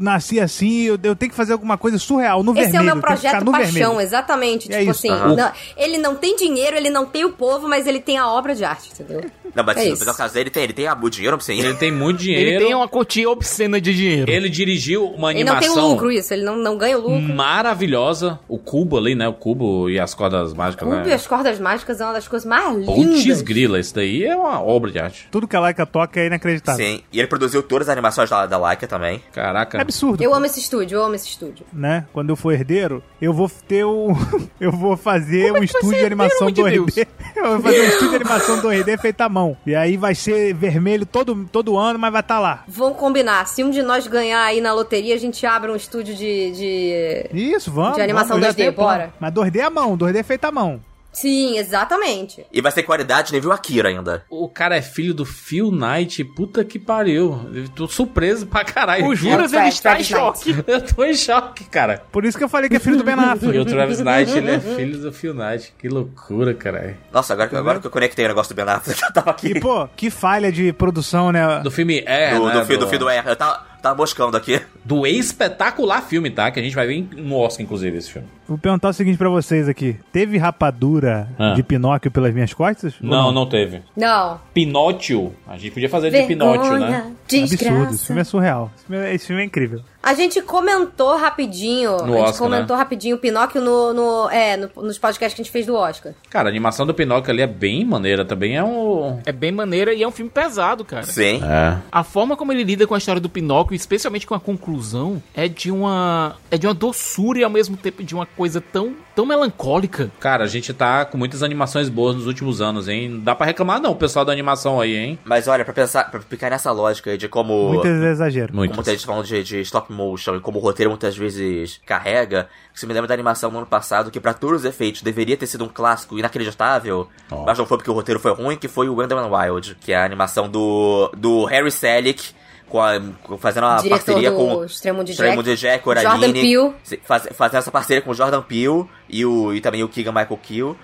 nasci 0.00 0.40
assim, 0.40 0.82
eu, 0.82 0.98
eu 1.02 1.14
tenho 1.16 1.30
que 1.30 1.36
fazer 1.36 1.52
alguma 1.52 1.76
coisa 1.78 1.98
surreal, 1.98 2.42
no 2.42 2.52
Esse 2.52 2.70
vermelho. 2.70 2.78
é 2.78 2.82
o 2.82 2.84
meu 2.96 3.02
projeto 3.02 3.44
no 3.44 3.52
paixão, 3.52 3.72
vermelho. 3.72 4.00
exatamente. 4.00 4.72
É 4.72 4.78
tipo 4.80 4.90
isso. 4.90 5.12
assim, 5.12 5.34
não- 5.36 5.52
ele 5.76 5.98
não 5.98 6.14
tem 6.16 6.36
dinheiro, 6.36 6.76
ele 6.76 6.90
não 6.90 7.06
tem 7.06 7.24
o 7.24 7.30
povo, 7.30 7.68
mas 7.68 7.86
ele 7.86 8.00
tem 8.00 8.18
a 8.18 8.28
obra 8.28 8.54
de 8.54 8.64
arte, 8.64 8.90
entendeu? 8.92 9.24
Não, 9.54 9.62
mas 9.62 9.76
É 9.76 10.04
no 10.04 10.14
caso 10.14 10.34
dele 10.34 10.50
tem, 10.50 10.64
ele 10.64 10.72
tem 10.72 10.88
o 10.90 11.08
dinheiro, 11.10 11.40
sim. 11.40 11.60
Ele 11.60 11.74
tem 11.74 11.92
muito 11.92 12.18
dinheiro. 12.24 12.50
Ele 12.50 12.64
tem 12.64 12.74
uma 12.74 12.88
quantia 12.88 13.30
obscena 13.30 13.80
de 13.80 13.94
dinheiro. 13.94 14.30
Ele 14.30 14.48
dirigiu 14.48 15.06
uma 15.06 15.32
Ele 15.32 15.44
não 15.44 15.56
tem 15.58 15.68
animação 15.68 15.90
lucro 15.90 16.10
isso, 16.10 16.34
ele 16.34 16.42
não, 16.44 16.56
não 16.56 16.76
ganha 16.76 16.98
o 16.98 17.00
lucro. 17.00 17.34
maravilhosa. 17.34 18.38
O 18.48 18.58
Cubo 18.58 18.98
ali, 18.98 19.14
né? 19.14 19.28
O 19.28 19.32
Cubo 19.32 19.88
e 19.88 19.98
as 20.00 20.12
cordas 20.12 20.52
mágicas. 20.52 20.88
Cubo 20.88 21.00
e 21.02 21.08
né? 21.08 21.14
as 21.14 21.26
cordas 21.26 21.58
mágicas 21.60 22.00
é 22.00 22.04
uma 22.04 22.14
das 22.14 22.26
coisas 22.26 22.46
mais 22.48 22.76
lindas. 22.86 23.42
grila, 23.42 23.78
isso 23.78 23.94
daí 23.94 24.24
é 24.24 24.34
uma 24.34 24.60
obra 24.60 24.90
de 24.90 24.98
arte. 24.98 25.28
Tudo 25.30 25.46
que 25.46 25.54
a 25.54 25.60
Laika 25.60 25.86
toca 25.86 26.20
é 26.20 26.26
inacreditável. 26.26 26.84
Sim, 26.84 27.02
e 27.12 27.18
ele 27.20 27.28
produziu 27.28 27.62
todas 27.62 27.88
as 27.88 27.92
animações 27.92 28.28
da, 28.28 28.46
da 28.46 28.58
Laika 28.58 28.86
também. 28.88 29.22
Caraca. 29.32 29.63
É 29.72 29.80
absurdo. 29.80 30.22
Eu 30.22 30.34
amo 30.34 30.46
esse 30.46 30.60
estúdio, 30.60 30.96
eu 30.96 31.04
amo 31.04 31.14
esse 31.14 31.28
estúdio. 31.28 31.66
né? 31.72 32.06
Quando 32.12 32.30
eu 32.30 32.36
for 32.36 32.52
herdeiro, 32.52 33.02
eu 33.20 33.32
vou 33.32 33.50
ter 33.66 33.84
o. 33.84 34.08
eu 34.60 34.70
vou 34.70 34.96
fazer 34.96 35.44
Como 35.44 35.48
é 35.48 35.50
um 35.50 35.54
vai 35.54 35.64
estúdio 35.64 35.98
de 35.98 36.04
animação 36.06 36.50
do 36.50 36.66
herdeiro, 36.68 36.84
RD. 36.84 37.06
eu 37.36 37.44
vou 37.52 37.60
fazer 37.60 37.80
um 37.80 37.88
estúdio 37.88 38.10
de 38.10 38.16
animação 38.16 38.60
do 38.60 38.68
RD 38.68 38.98
feito 38.98 39.20
à 39.20 39.28
mão. 39.28 39.56
E 39.66 39.74
aí 39.74 39.96
vai 39.96 40.14
ser 40.14 40.54
vermelho 40.54 41.06
todo, 41.06 41.48
todo 41.50 41.76
ano, 41.76 41.98
mas 41.98 42.12
vai 42.12 42.20
estar 42.20 42.38
lá. 42.38 42.64
Vamos 42.68 42.98
combinar, 42.98 43.46
se 43.46 43.62
um 43.64 43.70
de 43.70 43.82
nós 43.82 44.06
ganhar 44.06 44.44
aí 44.44 44.60
na 44.60 44.72
loteria, 44.72 45.14
a 45.14 45.18
gente 45.18 45.44
abre 45.46 45.70
um 45.70 45.76
estúdio 45.76 46.14
de... 46.14 46.50
de... 46.52 47.28
Isso, 47.32 47.70
vamos. 47.70 47.94
De 47.96 48.02
animação 48.02 48.38
vamos, 48.38 48.44
eu 48.44 48.50
já 48.50 48.54
2D, 48.54 48.56
tenho 48.56 48.72
plano. 48.72 48.90
bora. 48.90 49.14
Mas 49.18 49.32
2D 49.32 49.60
à 49.60 49.70
mão, 49.70 49.96
2D 49.96 50.22
feito 50.24 50.44
à 50.44 50.52
mão. 50.52 50.80
Sim, 51.14 51.56
exatamente. 51.58 52.44
E 52.52 52.60
vai 52.60 52.70
ser 52.72 52.82
qualidade 52.82 53.32
nível 53.32 53.52
Akira 53.52 53.88
ainda. 53.88 54.24
O 54.28 54.48
cara 54.48 54.76
é 54.76 54.82
filho 54.82 55.14
do 55.14 55.24
Phil 55.24 55.70
Knight, 55.70 56.22
puta 56.24 56.64
que 56.64 56.78
pariu. 56.78 57.48
Eu 57.54 57.68
tô 57.68 57.86
surpreso 57.88 58.46
pra 58.46 58.64
caralho. 58.64 59.06
O 59.06 59.14
Juras, 59.14 59.52
ele 59.52 59.68
está 59.68 59.98
em 59.98 60.04
choque. 60.04 60.54
Eu 60.66 60.80
tô 60.82 61.04
em 61.04 61.14
choque, 61.14 61.64
cara. 61.64 62.02
Por 62.12 62.24
isso 62.24 62.36
que 62.36 62.42
eu 62.44 62.48
falei 62.48 62.68
que 62.68 62.76
é 62.76 62.80
filho 62.80 62.96
do 62.96 63.04
Ben 63.04 63.14
Affleck. 63.14 63.56
E 63.56 63.58
o 63.60 63.64
Travis 63.64 64.00
Knight, 64.00 64.36
ele 64.36 64.50
é 64.50 64.58
filho 64.60 64.98
do 64.98 65.12
Phil 65.12 65.32
Knight. 65.32 65.72
Que 65.78 65.88
loucura, 65.88 66.52
caralho. 66.52 66.96
Nossa, 67.12 67.32
agora, 67.32 67.48
que- 67.48 67.56
agora 67.56 67.80
que 67.80 67.86
eu 67.86 67.90
conectei 67.90 68.24
o 68.24 68.28
negócio 68.28 68.54
do 68.54 68.56
Ben 68.56 68.72
Affleck, 68.74 69.00
eu 69.02 69.12
tava 69.12 69.30
aqui. 69.30 69.48
E, 69.52 69.60
pô, 69.60 69.86
que 69.96 70.10
falha 70.10 70.50
de 70.50 70.72
produção, 70.72 71.30
né? 71.30 71.60
Do 71.60 71.70
filme 71.70 72.02
É, 72.06 72.34
do, 72.34 72.46
né? 72.46 72.52
do, 72.60 72.66
fi- 72.66 72.76
do, 72.76 72.88
fi- 72.88 72.98
do 72.98 73.08
R. 73.08 73.28
Eu 73.28 73.36
tava, 73.36 73.64
tava 73.80 73.94
buscando 73.94 74.36
aqui. 74.36 74.60
do 74.84 75.06
espetacular 75.06 76.02
filme, 76.02 76.30
tá? 76.30 76.50
Que 76.50 76.58
a 76.58 76.62
gente 76.62 76.74
vai 76.74 76.86
ver 76.86 77.06
no 77.16 77.36
Oscar, 77.36 77.62
inclusive, 77.64 77.96
esse 77.98 78.10
filme. 78.10 78.28
Vou 78.48 78.58
perguntar 78.58 78.90
o 78.90 78.92
seguinte 78.92 79.16
pra 79.16 79.28
vocês 79.28 79.68
aqui. 79.68 79.96
Teve 80.12 80.36
rapadura 80.38 81.28
Ah. 81.38 81.54
de 81.54 81.62
Pinóquio 81.62 82.10
pelas 82.10 82.32
minhas 82.34 82.52
costas? 82.52 82.94
Ou 83.02 83.08
Não, 83.08 83.32
não 83.32 83.46
teve. 83.46 83.80
Não. 83.96 84.38
Pinóquio. 84.52 85.32
A 85.46 85.56
gente 85.56 85.72
podia 85.72 85.88
fazer 85.88 86.10
de 86.10 86.22
Pinóquio, 86.26 86.78
né? 86.78 87.12
Absurdo. 87.24 87.94
Esse 87.94 88.06
filme 88.06 88.20
é 88.20 88.24
surreal. 88.24 88.70
Esse 88.76 88.84
filme 88.86 89.04
é, 89.04 89.14
esse 89.14 89.26
filme 89.26 89.42
é 89.42 89.44
incrível. 89.46 89.80
A 90.02 90.12
gente 90.12 90.42
comentou 90.42 91.16
rapidinho. 91.16 91.92
No 91.96 92.02
a 92.14 92.18
gente 92.18 92.28
Oscar, 92.28 92.38
comentou 92.48 92.76
né? 92.76 92.82
rapidinho 92.82 93.16
o 93.16 93.18
Pinóquio 93.18 93.62
no, 93.62 93.94
no, 93.94 94.28
é, 94.30 94.56
no- 94.58 94.68
nos 94.82 94.98
podcasts 94.98 95.34
que 95.34 95.40
a 95.40 95.44
gente 95.44 95.50
fez 95.50 95.64
do 95.64 95.74
Oscar. 95.74 96.12
Cara, 96.28 96.48
a 96.48 96.52
animação 96.52 96.84
do 96.86 96.92
Pinóquio 96.92 97.30
ali 97.32 97.40
é 97.40 97.46
bem 97.46 97.82
maneira 97.86 98.22
também. 98.26 98.54
É 98.56 98.62
um. 98.62 99.18
É 99.24 99.32
bem 99.32 99.50
maneira 99.50 99.94
e 99.94 100.02
é 100.02 100.06
um 100.06 100.10
filme 100.10 100.30
pesado, 100.30 100.84
cara. 100.84 101.04
Sim. 101.04 101.40
É. 101.42 101.78
A 101.90 102.04
forma 102.04 102.36
como 102.36 102.52
ele 102.52 102.62
lida 102.64 102.86
com 102.86 102.94
a 102.94 102.98
história 102.98 103.20
do 103.20 103.30
Pinóquio, 103.30 103.74
especialmente 103.74 104.26
com 104.26 104.34
a 104.34 104.40
conclusão, 104.40 105.22
é 105.34 105.48
de 105.48 105.70
uma 105.70 106.36
é 106.50 106.58
de 106.58 106.66
uma 106.66 106.74
doçura 106.74 107.38
e 107.38 107.44
ao 107.44 107.50
mesmo 107.50 107.74
tempo 107.76 108.04
de 108.04 108.14
uma 108.14 108.26
coisa 108.36 108.60
tão 108.60 108.94
tão 109.14 109.24
melancólica. 109.24 110.10
Cara, 110.18 110.44
a 110.44 110.46
gente 110.46 110.72
tá 110.74 111.04
com 111.04 111.16
muitas 111.16 111.42
animações 111.42 111.88
boas 111.88 112.16
nos 112.16 112.26
últimos 112.26 112.60
anos, 112.60 112.88
hein? 112.88 113.08
Não 113.08 113.20
dá 113.20 113.34
pra 113.34 113.46
reclamar, 113.46 113.80
não, 113.80 113.92
o 113.92 113.96
pessoal 113.96 114.24
da 114.24 114.32
animação 114.32 114.80
aí, 114.80 114.96
hein? 114.96 115.18
Mas 115.24 115.46
olha, 115.46 115.64
pra 115.64 115.72
pensar, 115.72 116.10
pra 116.10 116.20
ficar 116.20 116.50
nessa 116.50 116.72
lógica 116.72 117.10
aí 117.10 117.18
de 117.18 117.28
como. 117.28 117.74
Muito 117.74 117.86
exagero. 117.86 118.52
Como 118.52 118.74
muita 118.74 118.90
gente 118.90 119.06
falando 119.06 119.24
de, 119.24 119.42
de 119.42 119.60
stop 119.60 119.92
motion 119.92 120.36
e 120.36 120.40
como 120.40 120.58
o 120.58 120.62
roteiro 120.62 120.90
muitas 120.90 121.16
vezes 121.16 121.80
carrega, 121.86 122.48
isso 122.74 122.86
me 122.86 122.92
lembra 122.92 123.08
da 123.08 123.14
animação 123.14 123.50
no 123.50 123.58
ano 123.58 123.66
passado, 123.66 124.10
que 124.10 124.20
pra 124.20 124.34
todos 124.34 124.60
os 124.60 124.64
efeitos 124.64 125.02
deveria 125.02 125.36
ter 125.36 125.46
sido 125.46 125.64
um 125.64 125.68
clássico 125.68 126.18
inacreditável, 126.18 127.08
mas 127.46 127.58
não 127.58 127.66
foi 127.66 127.78
porque 127.78 127.90
o 127.90 127.94
roteiro 127.94 128.20
foi 128.20 128.32
ruim, 128.34 128.56
que 128.56 128.68
foi 128.68 128.88
o 128.88 128.96
Wonderman 128.96 129.30
Wild, 129.30 129.76
que 129.80 129.92
é 129.92 129.96
a 129.96 130.04
animação 130.04 130.48
do, 130.48 131.10
do 131.16 131.44
Harry 131.44 131.70
Selick, 131.70 132.32
com 132.74 132.80
a, 132.82 133.38
fazendo 133.38 133.64
uma 133.68 133.76
Diretor 133.76 134.04
parceria 134.04 134.30
do 134.32 134.36
com 134.36 134.64
Extremo 134.64 135.04
de 135.04 135.12
Extremo 135.12 135.42
Jack. 135.44 135.54
de 135.54 135.60
Jack, 135.60 135.84
Jordan 135.84 136.02
Coraline, 136.02 136.32
Peele. 136.40 136.72
se- 136.82 137.00
faz- 137.04 137.28
fazendo 137.32 137.58
essa 137.60 137.70
parceria 137.70 138.02
com 138.02 138.10
o 138.10 138.14
Jordan 138.14 138.42
Peele 138.42 138.84
e, 139.08 139.24
o, 139.24 139.54
e 139.54 139.60
também 139.60 139.84
o 139.84 139.88
Keegan 139.88 140.10
Michael 140.10 140.40
Key. 140.42 140.74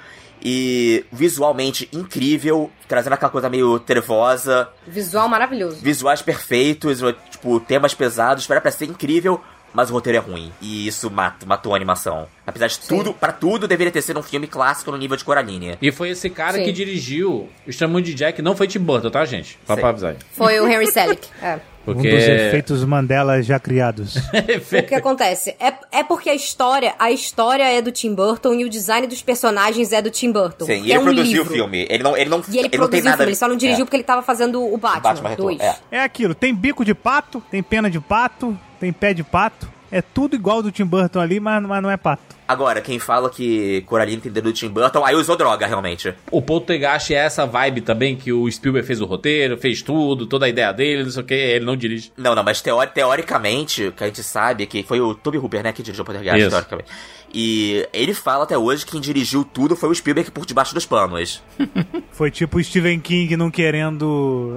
E 0.41 1.05
visualmente 1.13 1.89
incrível, 1.93 2.71
trazendo 2.89 3.15
aquela 3.15 3.31
coisa 3.31 3.51
meio 3.51 3.79
trevosa, 3.81 4.69
Visual 4.87 5.29
maravilhoso. 5.29 5.79
visuais 5.83 6.23
perfeitos, 6.23 7.01
tipo, 7.31 7.59
temas 7.61 7.93
pesados, 7.93 8.45
espera 8.45 8.61
pra 8.61 8.71
ser 8.71 8.87
incrível, 8.87 9.39
mas 9.75 9.91
o 9.91 9.93
roteiro 9.93 10.17
é 10.17 10.21
ruim. 10.21 10.51
E 10.63 10.87
isso 10.87 11.11
mata, 11.11 11.45
matou 11.45 11.75
a 11.75 11.77
animação. 11.77 12.27
Apesar 12.47 12.69
de 12.69 12.79
tudo, 12.81 13.13
pra 13.13 13.33
tudo, 13.33 13.69
deveria 13.69 13.93
ter 13.93 14.01
sido 14.01 14.19
um 14.19 14.23
filme 14.23 14.47
clássico 14.47 14.91
no 14.91 14.97
nível 14.97 15.17
de 15.17 15.25
Coraline. 15.25 15.77
E 15.83 15.93
foi 15.93 16.09
esse 16.11 16.31
cara 16.31 16.55
Sim. 16.55 16.65
que 16.65 16.73
dirigiu 16.73 17.51
o 17.67 17.71
Extremo 17.71 18.01
de 18.01 18.15
Jack, 18.15 18.41
não 18.41 18.57
foi 18.57 18.67
Tim 18.67 18.79
Burton, 18.79 19.11
tá, 19.11 19.25
gente? 19.27 19.59
Só 19.67 19.75
Sim. 19.75 19.81
pra 19.81 19.91
avisar. 19.91 20.17
Foi 20.33 20.59
o 20.59 20.67
Henry 20.67 20.87
Selick. 20.91 21.29
É. 21.43 21.61
Porque... 21.95 22.09
Um 22.09 22.15
dos 22.17 22.25
efeitos 22.25 22.85
Mandela 22.85 23.43
já 23.43 23.59
criados. 23.59 24.17
O 24.71 24.83
que 24.87 24.95
acontece? 24.95 25.55
É, 25.61 25.73
é 25.93 26.03
porque 26.03 26.29
a 26.31 26.35
história, 26.35 26.95
a 26.99 27.11
história 27.11 27.65
é 27.65 27.81
do 27.83 27.91
Tim 27.93 28.15
Burton 28.15 28.55
e 28.55 28.65
o 28.65 28.69
design 28.69 29.07
dos 29.07 29.23
personagens 29.23 29.93
é 29.93 30.01
do 30.01 30.11
Tim 30.11 30.33
Burton. 30.33 30.65
Sim, 30.65 30.83
e 30.83 30.91
é 30.93 30.95
ele 30.95 30.99
um 30.99 31.03
produziu 31.05 31.43
livro. 31.43 31.51
o 31.53 31.55
filme. 31.55 31.87
Ele 31.89 32.03
não, 32.03 32.17
ele 32.17 32.31
não, 32.31 32.39
E 32.49 32.59
ele, 32.59 32.63
não 32.63 32.69
tem 32.69 32.79
produziu 32.79 33.01
o 33.01 33.05
nada. 33.05 33.17
filme, 33.19 33.31
ele 33.31 33.37
só 33.37 33.49
não 33.49 33.57
dirigiu 33.57 33.83
é. 33.83 33.85
porque 33.85 33.97
ele 33.97 34.05
tava 34.05 34.23
fazendo 34.23 34.63
o 34.63 34.77
Batman, 34.77 35.01
Batman 35.01 35.29
Retorno, 35.31 35.59
2. 35.59 35.61
é. 35.61 35.77
É 35.91 36.01
aquilo, 36.01 36.35
tem 36.35 36.55
bico 36.55 36.85
de 36.85 36.95
pato, 36.95 37.43
tem 37.51 37.63
pena 37.63 37.91
de 37.91 38.01
pato, 38.01 38.57
tem 38.79 38.93
pé 38.93 39.13
de 39.13 39.23
pato. 39.23 39.71
É 39.93 40.01
tudo 40.01 40.37
igual 40.37 40.63
do 40.63 40.71
Tim 40.71 40.85
Burton 40.85 41.19
ali, 41.21 41.41
mas, 41.41 41.63
mas 41.65 41.83
não 41.83 41.91
é 41.91 41.97
pato. 41.97 42.23
Agora, 42.47 42.81
quem 42.81 42.99
fala 42.99 43.31
que 43.31 43.83
Coraline 43.83 44.21
tem 44.21 44.31
dedo 44.33 44.45
do 44.45 44.53
Tim 44.53 44.69
Burton, 44.69 45.05
aí 45.05 45.15
usou 45.15 45.37
droga, 45.37 45.67
realmente. 45.67 46.13
O 46.33 46.43
Poltergeist 46.43 47.13
é 47.13 47.17
essa 47.19 47.47
vibe 47.47 47.81
também, 47.81 48.17
que 48.17 48.33
o 48.33 48.51
Spielberg 48.51 48.87
fez 48.87 49.01
o 49.01 49.05
roteiro, 49.05 49.57
fez 49.57 49.83
tudo, 49.83 50.27
toda 50.27 50.47
a 50.47 50.49
ideia 50.49 50.73
dele, 50.73 51.05
não 51.05 51.11
sei 51.11 51.23
o 51.23 51.27
que, 51.27 51.35
ele 51.35 51.65
não 51.65 51.77
dirige. 51.77 52.13
Não, 52.17 52.35
não, 52.35 52.43
mas 52.43 52.61
teori- 52.61 52.91
teoricamente, 52.93 53.85
o 53.87 53.93
que 53.93 54.03
a 54.03 54.07
gente 54.09 54.23
sabe 54.23 54.65
é 54.65 54.67
que 54.67 54.83
foi 54.83 55.01
o 55.01 55.15
Toby 55.15 55.39
Hooper, 55.39 55.63
né, 55.63 55.73
que 55.73 55.83
dirigiu 55.83 56.03
o 56.03 56.07
Poltergeist, 56.07 56.41
Isso. 56.41 56.51
teoricamente. 56.51 56.89
E 57.33 57.87
ele 57.93 58.13
fala 58.13 58.43
até 58.43 58.59
hoje 58.59 58.85
que 58.85 58.93
quem 58.93 59.01
dirigiu 59.01 59.45
tudo 59.45 59.77
foi 59.77 59.89
o 59.89 59.95
Spielberg 59.95 60.33
por 60.33 60.45
debaixo 60.45 60.75
dos 60.75 60.85
panos. 60.85 61.41
Foi 62.11 62.29
tipo 62.29 62.59
o 62.59 62.65
Stephen 62.65 62.99
King 62.99 63.37
não 63.37 63.51
querendo 63.53 64.57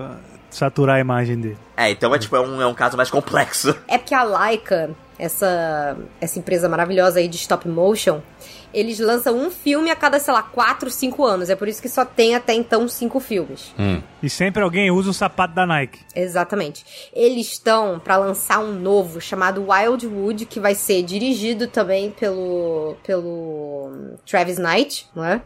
saturar 0.55 0.97
a 0.97 0.99
imagem 0.99 1.39
dele. 1.39 1.57
É, 1.75 1.89
então 1.89 2.13
é 2.13 2.19
tipo, 2.19 2.35
é 2.35 2.41
um, 2.41 2.61
é 2.61 2.67
um 2.67 2.73
caso 2.73 2.95
mais 2.97 3.09
complexo. 3.09 3.75
É 3.87 3.97
porque 3.97 4.15
a 4.15 4.23
Laika, 4.23 4.91
essa, 5.19 5.97
essa 6.19 6.39
empresa 6.39 6.67
maravilhosa 6.67 7.19
aí 7.19 7.27
de 7.27 7.37
stop 7.37 7.67
motion, 7.67 8.21
eles 8.73 8.99
lançam 8.99 9.37
um 9.37 9.51
filme 9.51 9.91
a 9.91 9.95
cada, 9.95 10.19
sei 10.19 10.33
lá, 10.33 10.41
4, 10.41 10.89
5 10.89 11.23
anos. 11.23 11.49
É 11.49 11.55
por 11.55 11.67
isso 11.67 11.81
que 11.81 11.87
só 11.87 12.03
tem 12.03 12.35
até 12.35 12.53
então 12.53 12.87
cinco 12.87 13.19
filmes. 13.19 13.73
E 14.21 14.29
sempre 14.29 14.63
alguém 14.63 14.89
usa 14.89 15.11
o 15.11 15.13
sapato 15.13 15.53
da 15.53 15.65
Nike. 15.65 15.99
Exatamente. 16.15 16.83
Eles 17.13 17.51
estão 17.51 17.99
pra 17.99 18.17
lançar 18.17 18.59
um 18.59 18.73
novo 18.73 19.21
chamado 19.21 19.67
Wildwood, 19.69 20.47
que 20.47 20.59
vai 20.59 20.73
ser 20.73 21.03
dirigido 21.03 21.67
também 21.67 22.09
pelo 22.09 22.95
pelo 23.05 23.91
Travis 24.25 24.57
Knight, 24.57 25.07
não 25.15 25.23
é? 25.23 25.41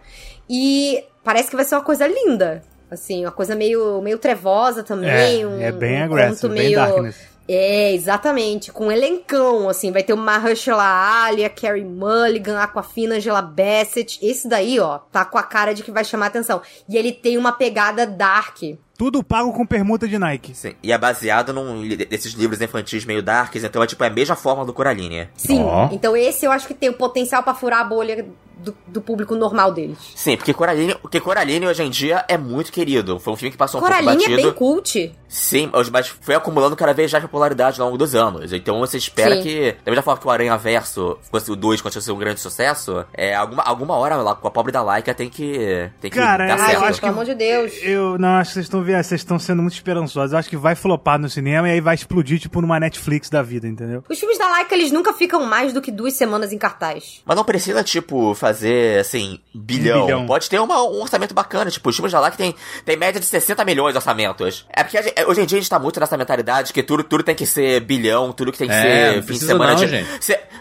E 0.50 1.04
parece 1.24 1.50
que 1.50 1.56
vai 1.56 1.66
ser 1.66 1.76
uma 1.76 1.84
coisa 1.84 2.08
linda. 2.08 2.64
Assim, 2.89 3.26
uma 3.26 3.31
coisa 3.31 3.55
meio, 3.55 4.01
meio 4.01 4.18
trevosa 4.18 4.84
também. 4.84 5.41
É, 5.41 5.47
um, 5.47 5.61
é 5.61 5.72
bem 5.72 6.01
um 6.01 6.05
aggressive, 6.05 6.41
conto 6.41 6.53
bem 6.53 6.64
meio... 6.64 6.77
darkness. 6.77 7.38
É, 7.49 7.93
exatamente. 7.93 8.72
Com 8.72 8.88
um 8.88 8.91
elencão, 8.91 9.69
assim. 9.69 9.91
Vai 9.91 10.03
ter 10.03 10.14
o 10.14 10.18
Mahershala 10.18 10.84
Ali, 10.84 11.45
a 11.45 11.49
Carrie 11.49 11.85
Mulligan, 11.85 12.57
a 12.57 12.64
Aquafina, 12.64 13.15
Angela 13.15 13.41
Bassett. 13.41 14.19
Esse 14.22 14.49
daí, 14.49 14.80
ó, 14.80 14.97
tá 14.97 15.23
com 15.23 15.38
a 15.38 15.43
cara 15.43 15.73
de 15.73 15.81
que 15.81 15.91
vai 15.91 16.03
chamar 16.03 16.26
atenção. 16.27 16.61
E 16.89 16.97
ele 16.97 17.14
tem 17.14 17.38
uma 17.38 17.53
pegada 17.53 18.05
dark. 18.05 18.57
Tudo 18.98 19.24
pago 19.24 19.53
com 19.53 19.65
permuta 19.65 20.07
de 20.07 20.18
Nike. 20.18 20.56
Sim, 20.56 20.74
e 20.82 20.91
é 20.91 20.98
baseado 20.98 21.53
num 21.53 21.88
desses 21.88 22.34
livros 22.34 22.60
infantis 22.61 23.06
meio 23.06 23.22
darks, 23.22 23.64
então 23.64 23.84
é 23.84 23.88
tipo 23.88 24.03
é 24.03 24.07
a 24.07 24.10
mesma 24.10 24.36
forma 24.36 24.65
do 24.65 24.74
Coraline. 24.74 25.28
Sim. 25.36 25.64
Então 25.91 26.18
esse 26.18 26.45
eu 26.45 26.52
acho 26.52 26.68
que 26.68 26.74
tem 26.74 26.90
o 26.90 26.94
potencial 26.94 27.44
pra 27.44 27.53
furar 27.53 27.82
a 27.82 27.84
bolha 27.84 28.26
do, 28.57 28.76
do 28.88 28.99
público 28.99 29.36
normal 29.36 29.72
deles. 29.72 29.98
Sim, 30.15 30.36
porque 30.36 30.52
Coraline, 30.52 30.95
porque 30.95 31.19
Coraline 31.19 31.68
hoje 31.68 31.84
em 31.84 31.90
dia 31.91 32.26
é 32.28 32.38
muito 32.40 32.72
querido. 32.72 33.19
Foi 33.19 33.34
um 33.34 33.36
filme 33.36 33.52
que 33.52 33.57
passou 33.57 33.80
um 33.80 33.84
Coraline 33.84 34.07
pouco 34.18 34.24
é 34.24 34.30
batido. 34.30 34.48
bem 34.49 34.53
cult. 34.57 35.15
Sim, 35.30 35.69
mas- 35.91 36.07
foi 36.07 36.34
acumulando 36.34 36.76
cada 36.76 36.94
vez 36.94 37.11
mais 37.11 37.24
popularidade 37.24 37.80
ao 37.80 37.86
longo 37.88 37.98
dos 37.98 38.15
anos. 38.15 38.52
Então 38.53 38.80
você 38.80 38.98
espera 38.98 39.36
Sim. 39.36 39.44
que, 39.44 39.76
da 39.86 39.91
mesma 39.91 40.02
forma 40.02 40.19
que 40.19 40.26
o 40.28 40.32
Aranha 40.32 40.57
Verso, 40.57 41.19
o 41.49 41.56
2, 41.56 41.82
continue 41.82 42.02
ser 42.03 42.11
um 42.14 42.18
grande 42.18 42.40
sucesso, 42.40 43.06
é, 43.14 43.36
alguma, 43.36 43.61
alguma 43.61 43.95
hora 43.95 44.15
lá 44.15 44.34
com 44.34 44.48
a 44.48 44.52
pobre 44.52 44.72
da 44.72 44.82
Laika 44.82 45.14
tem 45.14 45.30
que, 45.30 45.90
tem 46.02 46.10
que 46.10 46.18
Cara, 46.18 46.48
dar 46.48 46.53
eu 46.53 46.65
certo. 46.65 46.84
acho 46.86 46.99
Pelo 47.02 47.11
amor 47.11 47.26
de 47.26 47.36
Deus. 47.36 47.74
Eu 47.84 48.18
não 48.18 48.30
acho 48.38 48.49
que 48.49 48.53
vocês 48.56 48.65
estão 48.65 48.82
vendo, 48.88 49.03
vocês 49.03 49.22
estão 49.22 49.38
sendo 49.38 49.61
muito 49.61 49.73
esperançosos. 49.76 50.31
Eu 50.34 50.39
acho 50.39 50.49
que 50.49 50.57
vai 50.57 50.73
flopar 50.76 51.19
no 51.19 51.30
cinema 51.30 51.68
e 51.69 51.73
aí 51.73 51.81
vai 51.81 51.93
explodir, 51.95 52.39
tipo, 52.39 52.59
numa 52.61 52.80
Netflix 52.80 53.30
da 53.30 53.41
vida, 53.43 53.68
entendeu? 53.68 54.03
Os 54.09 54.19
filmes 54.19 54.38
da 54.38 54.47
Laika, 54.49 54.73
eles 54.73 54.91
nunca 54.91 55.14
ficam 55.14 55.45
mais 55.45 55.73
do 55.73 55.81
que 55.81 55.91
duas 55.91 56.14
semanas 56.14 56.51
em 56.51 56.57
cartaz. 56.57 57.22
Mas 57.26 57.38
não 57.38 57.43
precisa, 57.43 57.84
tipo, 57.84 58.34
fazer, 58.34 58.99
assim, 58.99 59.39
bilhão. 59.53 60.05
bilhão. 60.05 60.26
Pode 60.26 60.49
ter 60.49 60.59
uma- 60.59 60.81
um 60.84 61.01
orçamento 61.01 61.34
bacana. 61.34 61.69
Tipo, 61.69 61.89
os 61.89 61.95
filmes 61.95 62.11
da 62.11 62.19
Laika 62.19 62.38
tem, 62.38 62.55
tem 62.85 62.97
média 62.97 63.19
de 63.19 63.26
60 63.26 63.64
milhões 63.65 63.91
de 63.93 63.97
orçamentos. 63.97 64.65
É 64.73 64.84
porque 64.84 64.97
a 64.97 65.01
gente- 65.01 65.26
hoje 65.26 65.41
em 65.41 65.45
dia 65.45 65.57
a 65.57 65.61
gente 65.61 65.69
tá 65.69 65.77
muito 65.80 65.99
nessa 65.99 66.18
mentalidade 66.18 66.73
que 66.73 66.81
tudo, 66.81 67.03
tudo 67.03 67.23
tem 67.23 67.35
que 67.35 67.45
ser 67.45 67.81
bilhão, 67.81 68.31
tudo 68.31 68.51
que 68.51 68.57
tem 68.57 68.68
que 68.68 68.73
É, 68.73 69.14
ser 69.14 69.23
fim 69.23 69.34
de 69.34 69.39
semana 69.39 69.73
não, 69.73 69.80
de... 69.80 69.88
gente. 69.88 70.07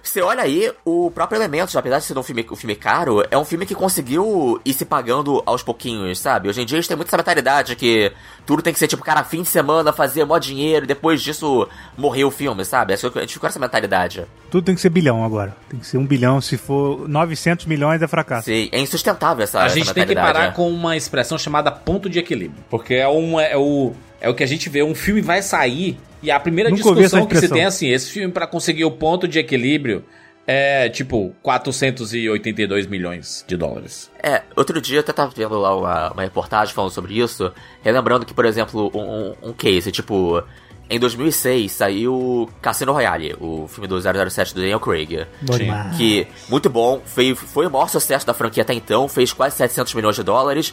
Você 0.02 0.20
olha 0.20 0.42
aí, 0.42 0.72
o 0.84 1.10
próprio 1.10 1.36
Elementos, 1.36 1.74
apesar 1.76 1.98
de 1.98 2.04
ser 2.04 2.16
um 2.16 2.22
filme, 2.22 2.46
um 2.50 2.56
filme 2.56 2.74
caro, 2.76 3.22
é 3.30 3.36
um 3.36 3.44
filme 3.44 3.66
que 3.66 3.74
conseguiu 3.74 4.60
ir 4.64 4.72
se 4.72 4.84
pagando 4.84 5.42
aos 5.44 5.62
pouquinhos, 5.62 6.18
sabe? 6.18 6.48
Hoje 6.48 6.62
em 6.62 6.64
dia 6.66 6.78
a 6.78 6.80
gente 6.80 6.88
tem 6.88 6.96
muito 6.96 7.08
essa 7.08 7.16
mentalidade 7.16 7.74
que 7.76 8.12
tudo 8.46 8.62
tem 8.62 8.72
que 8.72 8.78
ser, 8.78 8.86
tipo, 8.86 9.02
cara, 9.02 9.24
fim 9.24 9.42
de 9.42 9.48
semana, 9.48 9.92
fazer 9.92 10.24
mó 10.24 10.38
dinheiro, 10.38 10.84
e 10.84 10.88
depois 10.88 11.20
disso 11.20 11.68
morrer 11.96 12.24
o 12.24 12.30
filme, 12.30 12.64
sabe? 12.64 12.92
A 12.92 12.96
gente 12.96 13.10
ficou 13.10 13.40
com 13.40 13.46
essa 13.48 13.58
mentalidade. 13.58 14.24
Tudo 14.50 14.64
tem 14.64 14.74
que 14.74 14.80
ser 14.80 14.88
bilhão 14.88 15.24
agora. 15.24 15.56
Tem 15.68 15.80
que 15.80 15.86
ser 15.86 15.98
um 15.98 16.06
bilhão. 16.06 16.40
Se 16.40 16.56
for 16.56 17.08
900 17.08 17.66
milhões, 17.66 18.00
é 18.00 18.06
fracasso. 18.06 18.44
Sim, 18.44 18.68
é 18.70 18.78
insustentável 18.78 19.42
essa, 19.42 19.60
A 19.60 19.66
essa 19.66 19.74
gente 19.74 19.92
tem 19.92 20.06
que 20.06 20.14
parar 20.14 20.48
né? 20.48 20.52
com 20.52 20.70
uma 20.70 20.96
expressão 20.96 21.36
chamada 21.36 21.72
ponto 21.72 22.08
de 22.08 22.18
equilíbrio. 22.20 22.62
Porque 22.70 22.94
é, 22.94 23.08
um, 23.08 23.40
é, 23.40 23.56
o, 23.56 23.92
é 24.20 24.28
o 24.28 24.34
que 24.34 24.44
a 24.44 24.46
gente 24.46 24.68
vê, 24.68 24.82
um 24.82 24.94
filme 24.94 25.20
vai 25.20 25.42
sair 25.42 25.98
e 26.22 26.30
a 26.30 26.38
primeira 26.40 26.70
Nunca 26.70 26.82
essa 26.82 26.94
discussão 26.94 27.26
que 27.26 27.36
se 27.36 27.48
tem 27.48 27.62
é 27.62 27.66
assim, 27.66 27.88
esse 27.88 28.10
filme 28.10 28.32
pra 28.32 28.46
conseguir 28.46 28.84
o 28.84 28.90
ponto 28.90 29.28
de 29.28 29.38
equilíbrio 29.38 30.04
é 30.46 30.88
tipo 30.88 31.34
482 31.42 32.86
milhões 32.86 33.44
de 33.46 33.56
dólares. 33.56 34.10
É, 34.22 34.42
outro 34.54 34.80
dia 34.80 34.98
eu 34.98 35.00
até 35.00 35.12
tava 35.12 35.32
vendo 35.34 35.58
lá 35.58 35.76
uma, 35.76 36.12
uma 36.12 36.22
reportagem 36.22 36.74
falando 36.74 36.92
sobre 36.92 37.18
isso, 37.18 37.52
relembrando 37.82 38.24
que, 38.24 38.32
por 38.32 38.44
exemplo, 38.44 38.90
um, 38.94 39.00
um, 39.00 39.34
um 39.50 39.52
case, 39.52 39.90
tipo, 39.90 40.42
em 40.88 41.00
2006 41.00 41.72
saiu 41.72 42.48
Cassino 42.62 42.92
Royale, 42.92 43.34
o 43.40 43.66
filme 43.66 43.88
do 43.88 44.00
007 44.00 44.54
do 44.54 44.60
Daniel 44.60 44.78
Craig. 44.78 45.26
Que, 45.96 46.28
muito 46.48 46.70
bom, 46.70 47.02
foi, 47.04 47.34
foi 47.34 47.66
o 47.66 47.70
maior 47.70 47.88
sucesso 47.88 48.24
da 48.24 48.32
franquia 48.32 48.62
até 48.62 48.72
então, 48.72 49.08
fez 49.08 49.32
quase 49.32 49.56
700 49.56 49.94
milhões 49.94 50.14
de 50.14 50.22
dólares. 50.22 50.72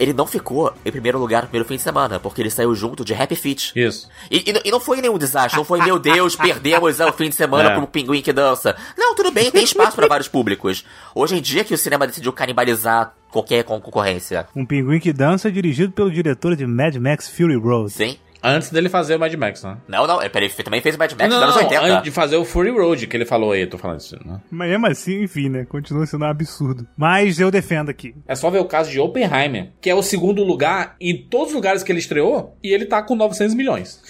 Ele 0.00 0.12
não 0.14 0.26
ficou 0.26 0.72
em 0.84 0.90
primeiro 0.90 1.18
lugar 1.18 1.42
no 1.42 1.48
primeiro 1.48 1.68
fim 1.68 1.76
de 1.76 1.82
semana, 1.82 2.18
porque 2.18 2.40
ele 2.40 2.48
saiu 2.50 2.74
junto 2.74 3.04
de 3.04 3.12
Happy 3.14 3.36
Feet. 3.36 3.72
Isso. 3.76 4.08
E, 4.30 4.42
e 4.48 4.52
não- 4.52 4.60
e 4.64 4.70
não 4.70 4.80
foi 4.80 5.00
nenhum 5.02 5.18
desastre, 5.18 5.58
não 5.58 5.64
foi, 5.64 5.80
meu 5.82 5.98
Deus, 5.98 6.34
perdemos 6.36 6.98
o 6.98 7.12
fim 7.12 7.28
de 7.28 7.34
semana 7.34 7.70
É. 7.70 7.74
pro 7.76 7.86
pinguim 7.86 8.22
que 8.22 8.32
dança. 8.32 8.74
Não, 8.96 9.14
tudo 9.14 9.30
bem, 9.30 9.50
tem 9.50 9.62
espaço 9.62 9.94
para 9.94 10.08
vários 10.08 10.26
públicos. 10.26 10.84
Hoje 11.14 11.36
em 11.36 11.42
dia 11.42 11.62
que 11.64 11.74
o 11.74 11.78
cinema 11.78 12.06
decidiu 12.06 12.32
canibalizar 12.32 13.12
qualquer 13.30 13.62
con- 13.62 13.80
concorrência. 13.80 14.48
Um 14.56 14.64
pinguim 14.64 14.98
que 14.98 15.12
dança 15.12 15.52
dirigido 15.52 15.92
pelo 15.92 16.10
diretor 16.10 16.56
de 16.56 16.66
Mad 16.66 16.96
Max 16.96 17.28
Fury 17.28 17.56
Road. 17.56 17.90
Sim. 17.92 18.16
Antes 18.42 18.70
dele 18.70 18.88
fazer 18.88 19.16
o 19.16 19.20
Mad 19.20 19.32
Max, 19.34 19.62
né? 19.62 19.76
Não, 19.88 20.06
não, 20.06 20.20
ele 20.22 20.30
também 20.30 20.80
fez 20.80 20.94
o 20.94 20.98
Mad 20.98 21.12
Max 21.12 21.22
não, 21.28 21.28
nos 21.28 21.42
anos 21.42 21.54
não, 21.56 21.62
80. 21.62 21.82
antes 21.86 22.02
de 22.04 22.10
fazer 22.10 22.36
o 22.36 22.44
Fury 22.44 22.70
Road, 22.70 23.06
que 23.06 23.16
ele 23.16 23.24
falou 23.26 23.52
aí, 23.52 23.62
eu 23.62 23.70
tô 23.70 23.78
falando 23.78 24.00
isso, 24.00 24.16
né? 24.24 24.40
Mas 24.50 24.68
mesmo 24.70 24.86
assim, 24.86 25.22
enfim, 25.22 25.48
né? 25.48 25.64
Continua 25.64 26.06
sendo 26.06 26.24
um 26.24 26.28
absurdo. 26.28 26.86
Mas 26.96 27.38
eu 27.38 27.50
defendo 27.50 27.90
aqui. 27.90 28.14
É 28.26 28.34
só 28.34 28.50
ver 28.50 28.58
o 28.60 28.64
caso 28.64 28.90
de 28.90 28.98
Oppenheimer, 29.00 29.70
que 29.80 29.90
é 29.90 29.94
o 29.94 30.02
segundo 30.02 30.42
lugar 30.42 30.96
em 31.00 31.16
todos 31.28 31.48
os 31.48 31.54
lugares 31.54 31.82
que 31.82 31.92
ele 31.92 31.98
estreou, 31.98 32.56
e 32.62 32.72
ele 32.72 32.86
tá 32.86 33.02
com 33.02 33.14
900 33.14 33.54
milhões. 33.54 34.02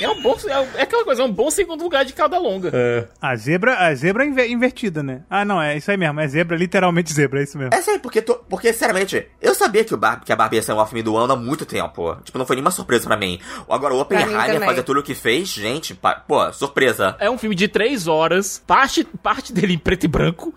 É 0.00 0.08
um 0.08 0.22
bom. 0.22 0.36
É 0.76 0.82
aquela 0.82 1.04
coisa, 1.04 1.22
é 1.22 1.24
um 1.24 1.32
bom 1.32 1.50
segundo 1.50 1.82
lugar 1.82 2.04
de 2.04 2.12
cauda 2.12 2.38
longa. 2.38 2.70
É. 2.72 3.06
A 3.20 3.34
zebra, 3.36 3.76
a 3.78 3.94
zebra 3.94 4.24
é 4.24 4.28
inver- 4.28 4.50
invertida, 4.50 5.02
né? 5.02 5.22
Ah, 5.28 5.44
não, 5.44 5.60
é 5.60 5.76
isso 5.76 5.90
aí 5.90 5.96
mesmo. 5.96 6.20
É 6.20 6.28
zebra, 6.28 6.56
literalmente 6.56 7.12
zebra, 7.12 7.40
é 7.40 7.44
isso 7.44 7.58
mesmo. 7.58 7.74
É 7.74 7.82
sério, 7.82 8.00
porque, 8.00 8.22
tô- 8.22 8.36
porque 8.48 8.72
sinceramente, 8.72 9.26
eu 9.40 9.54
sabia 9.54 9.84
que, 9.84 9.94
o 9.94 9.96
Bar 9.96 10.22
que 10.24 10.32
a 10.32 10.36
Barbie 10.36 10.56
ia 10.56 10.62
ser 10.62 10.72
o 10.72 10.86
filme 10.86 11.02
do 11.02 11.16
ano 11.16 11.32
há 11.32 11.36
muito 11.36 11.66
tempo. 11.66 12.16
Tipo, 12.22 12.38
não 12.38 12.46
foi 12.46 12.56
nenhuma 12.56 12.70
surpresa 12.70 13.06
pra 13.06 13.16
mim. 13.16 13.38
Agora, 13.70 13.94
o 13.94 14.00
Oppenheimer 14.00 14.64
fazer 14.64 14.82
tudo 14.82 15.00
o 15.00 15.02
que 15.02 15.14
fez, 15.14 15.48
gente, 15.48 15.94
pa- 15.94 16.14
pô, 16.26 16.52
surpresa. 16.52 17.16
É 17.18 17.30
um 17.30 17.38
filme 17.38 17.54
de 17.54 17.68
três 17.68 18.06
horas, 18.06 18.62
parte, 18.66 19.04
parte 19.22 19.52
dele 19.52 19.74
em 19.74 19.78
preto 19.78 20.04
e 20.04 20.08
branco, 20.08 20.54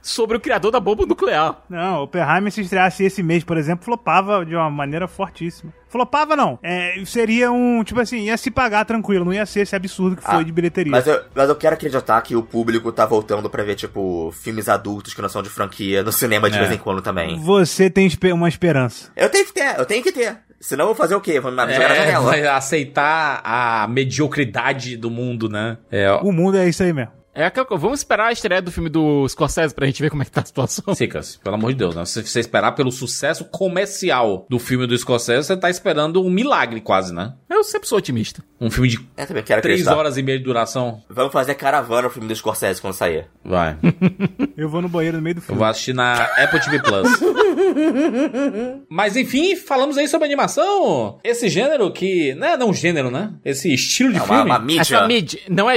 sobre 0.00 0.36
o 0.36 0.40
criador 0.40 0.70
da 0.70 0.78
bomba 0.80 1.04
nuclear. 1.04 1.60
Não, 1.68 2.02
Oppenheimer 2.04 2.50
se 2.52 2.60
estreasse 2.60 3.04
esse 3.04 3.22
mês, 3.22 3.42
por 3.44 3.56
exemplo, 3.56 3.84
flopava 3.84 4.44
de 4.46 4.54
uma 4.54 4.70
maneira 4.70 5.08
fortíssima. 5.08 5.72
Flopava 5.88 6.36
não. 6.36 6.58
É, 6.62 6.94
seria 7.06 7.50
um, 7.50 7.82
tipo 7.82 7.98
assim, 8.00 8.18
ia 8.24 8.36
se 8.36 8.50
pagar 8.50 8.84
tranquilo, 8.84 9.24
não 9.24 9.32
ia 9.32 9.44
ser 9.46 9.60
esse 9.60 9.74
absurdo 9.74 10.16
que 10.16 10.22
foi 10.22 10.34
Ah, 10.36 10.42
de 10.42 10.52
bilheteria. 10.52 10.90
Mas 10.92 11.06
eu, 11.06 11.20
mas 11.34 11.48
eu 11.48 11.56
quero 11.56 11.74
acreditar 11.74 12.20
que 12.22 12.36
o 12.36 12.42
público 12.42 12.92
tá 12.92 13.06
voltando 13.06 13.48
pra 13.50 13.62
ver, 13.64 13.74
tipo, 13.74 14.30
filmes 14.32 14.68
adultos 14.68 15.14
que 15.14 15.22
não 15.22 15.28
são 15.30 15.42
de 15.42 15.48
franquia 15.48 16.02
no 16.02 16.12
cinema 16.12 16.50
de 16.50 16.56
É. 16.56 16.60
vez 16.60 16.72
em 16.72 16.78
quando 16.78 17.00
também. 17.00 17.38
Você 17.40 17.88
tem 17.90 18.08
uma 18.32 18.48
esperança. 18.48 19.10
Eu 19.16 19.30
tenho 19.30 19.46
que 19.46 19.52
ter, 19.54 19.78
eu 19.78 19.86
tenho 19.86 20.02
que 20.02 20.12
ter. 20.12 20.38
Senão 20.60 20.84
eu 20.84 20.88
vou 20.88 20.94
fazer 20.96 21.14
o 21.14 21.20
quê? 21.20 21.38
Vou 21.40 21.50
me 21.52 21.56
jogar 21.58 21.66
na 21.88 21.94
É, 21.94 22.06
janela. 22.06 22.24
vai 22.24 22.46
aceitar 22.46 23.40
a 23.44 23.86
mediocridade 23.88 24.96
do 24.96 25.10
mundo, 25.10 25.48
né? 25.48 25.78
É, 25.90 26.10
ó. 26.10 26.20
O 26.22 26.32
mundo 26.32 26.56
é 26.58 26.68
isso 26.68 26.82
aí 26.82 26.92
mesmo. 26.92 27.12
É 27.34 27.44
aquela 27.44 27.64
coisa, 27.64 27.80
vamos 27.80 28.00
esperar 28.00 28.26
a 28.26 28.32
estreia 28.32 28.60
do 28.60 28.72
filme 28.72 28.88
do 28.90 29.28
Scorsese 29.28 29.72
pra 29.72 29.86
gente 29.86 30.02
ver 30.02 30.10
como 30.10 30.22
é 30.22 30.24
que 30.24 30.30
tá 30.32 30.40
a 30.40 30.44
situação. 30.44 30.92
Cicas, 30.92 31.36
pelo 31.36 31.54
amor 31.54 31.70
de 31.70 31.78
Deus, 31.78 31.94
né? 31.94 32.04
Se 32.04 32.20
você 32.26 32.40
esperar 32.40 32.72
pelo 32.72 32.90
sucesso 32.90 33.44
comercial 33.44 34.44
do 34.50 34.58
filme 34.58 34.88
do 34.88 34.98
Scorsese, 34.98 35.46
você 35.46 35.56
tá 35.56 35.70
esperando 35.70 36.20
um 36.20 36.28
milagre 36.30 36.80
quase, 36.80 37.14
né? 37.14 37.34
Eu 37.58 37.64
sempre 37.64 37.88
sou 37.88 37.98
otimista. 37.98 38.42
Um 38.60 38.70
filme 38.70 38.88
de 38.88 38.96
Eu 39.16 39.26
também 39.26 39.42
quero 39.42 39.60
três 39.60 39.80
acreditar. 39.80 39.96
horas 39.98 40.16
e 40.16 40.22
meia 40.22 40.38
de 40.38 40.44
duração. 40.44 41.02
Vamos 41.10 41.32
fazer 41.32 41.54
caravana 41.56 42.06
o 42.06 42.10
filme 42.10 42.28
do 42.28 42.34
Scorsese 42.36 42.80
quando 42.80 42.94
sair. 42.94 43.26
Vai. 43.44 43.76
Eu 44.56 44.68
vou 44.68 44.80
no 44.80 44.88
banheiro 44.88 45.16
no 45.16 45.22
meio 45.22 45.34
do 45.34 45.38
Eu 45.40 45.42
filme. 45.42 45.58
vou 45.58 45.66
assistir 45.68 45.92
na 45.92 46.22
Apple 46.22 46.60
TV 46.60 46.80
Plus. 46.80 47.08
Mas 48.88 49.16
enfim, 49.16 49.56
falamos 49.56 49.98
aí 49.98 50.06
sobre 50.08 50.26
animação. 50.26 51.18
Esse 51.24 51.48
gênero 51.48 51.90
que. 51.92 52.34
Não 52.34 52.46
é 52.46 52.56
não 52.56 52.72
gênero, 52.72 53.10
né? 53.10 53.32
Esse 53.44 53.72
estilo 53.72 54.12
de 54.12 54.18
É 54.18 54.22
uma, 54.22 54.26
filme. 54.36 54.50
uma 54.50 54.58
mídia. 54.58 54.80
Essa 54.82 55.06
mídia 55.06 55.40
não 55.48 55.68
é. 55.70 55.76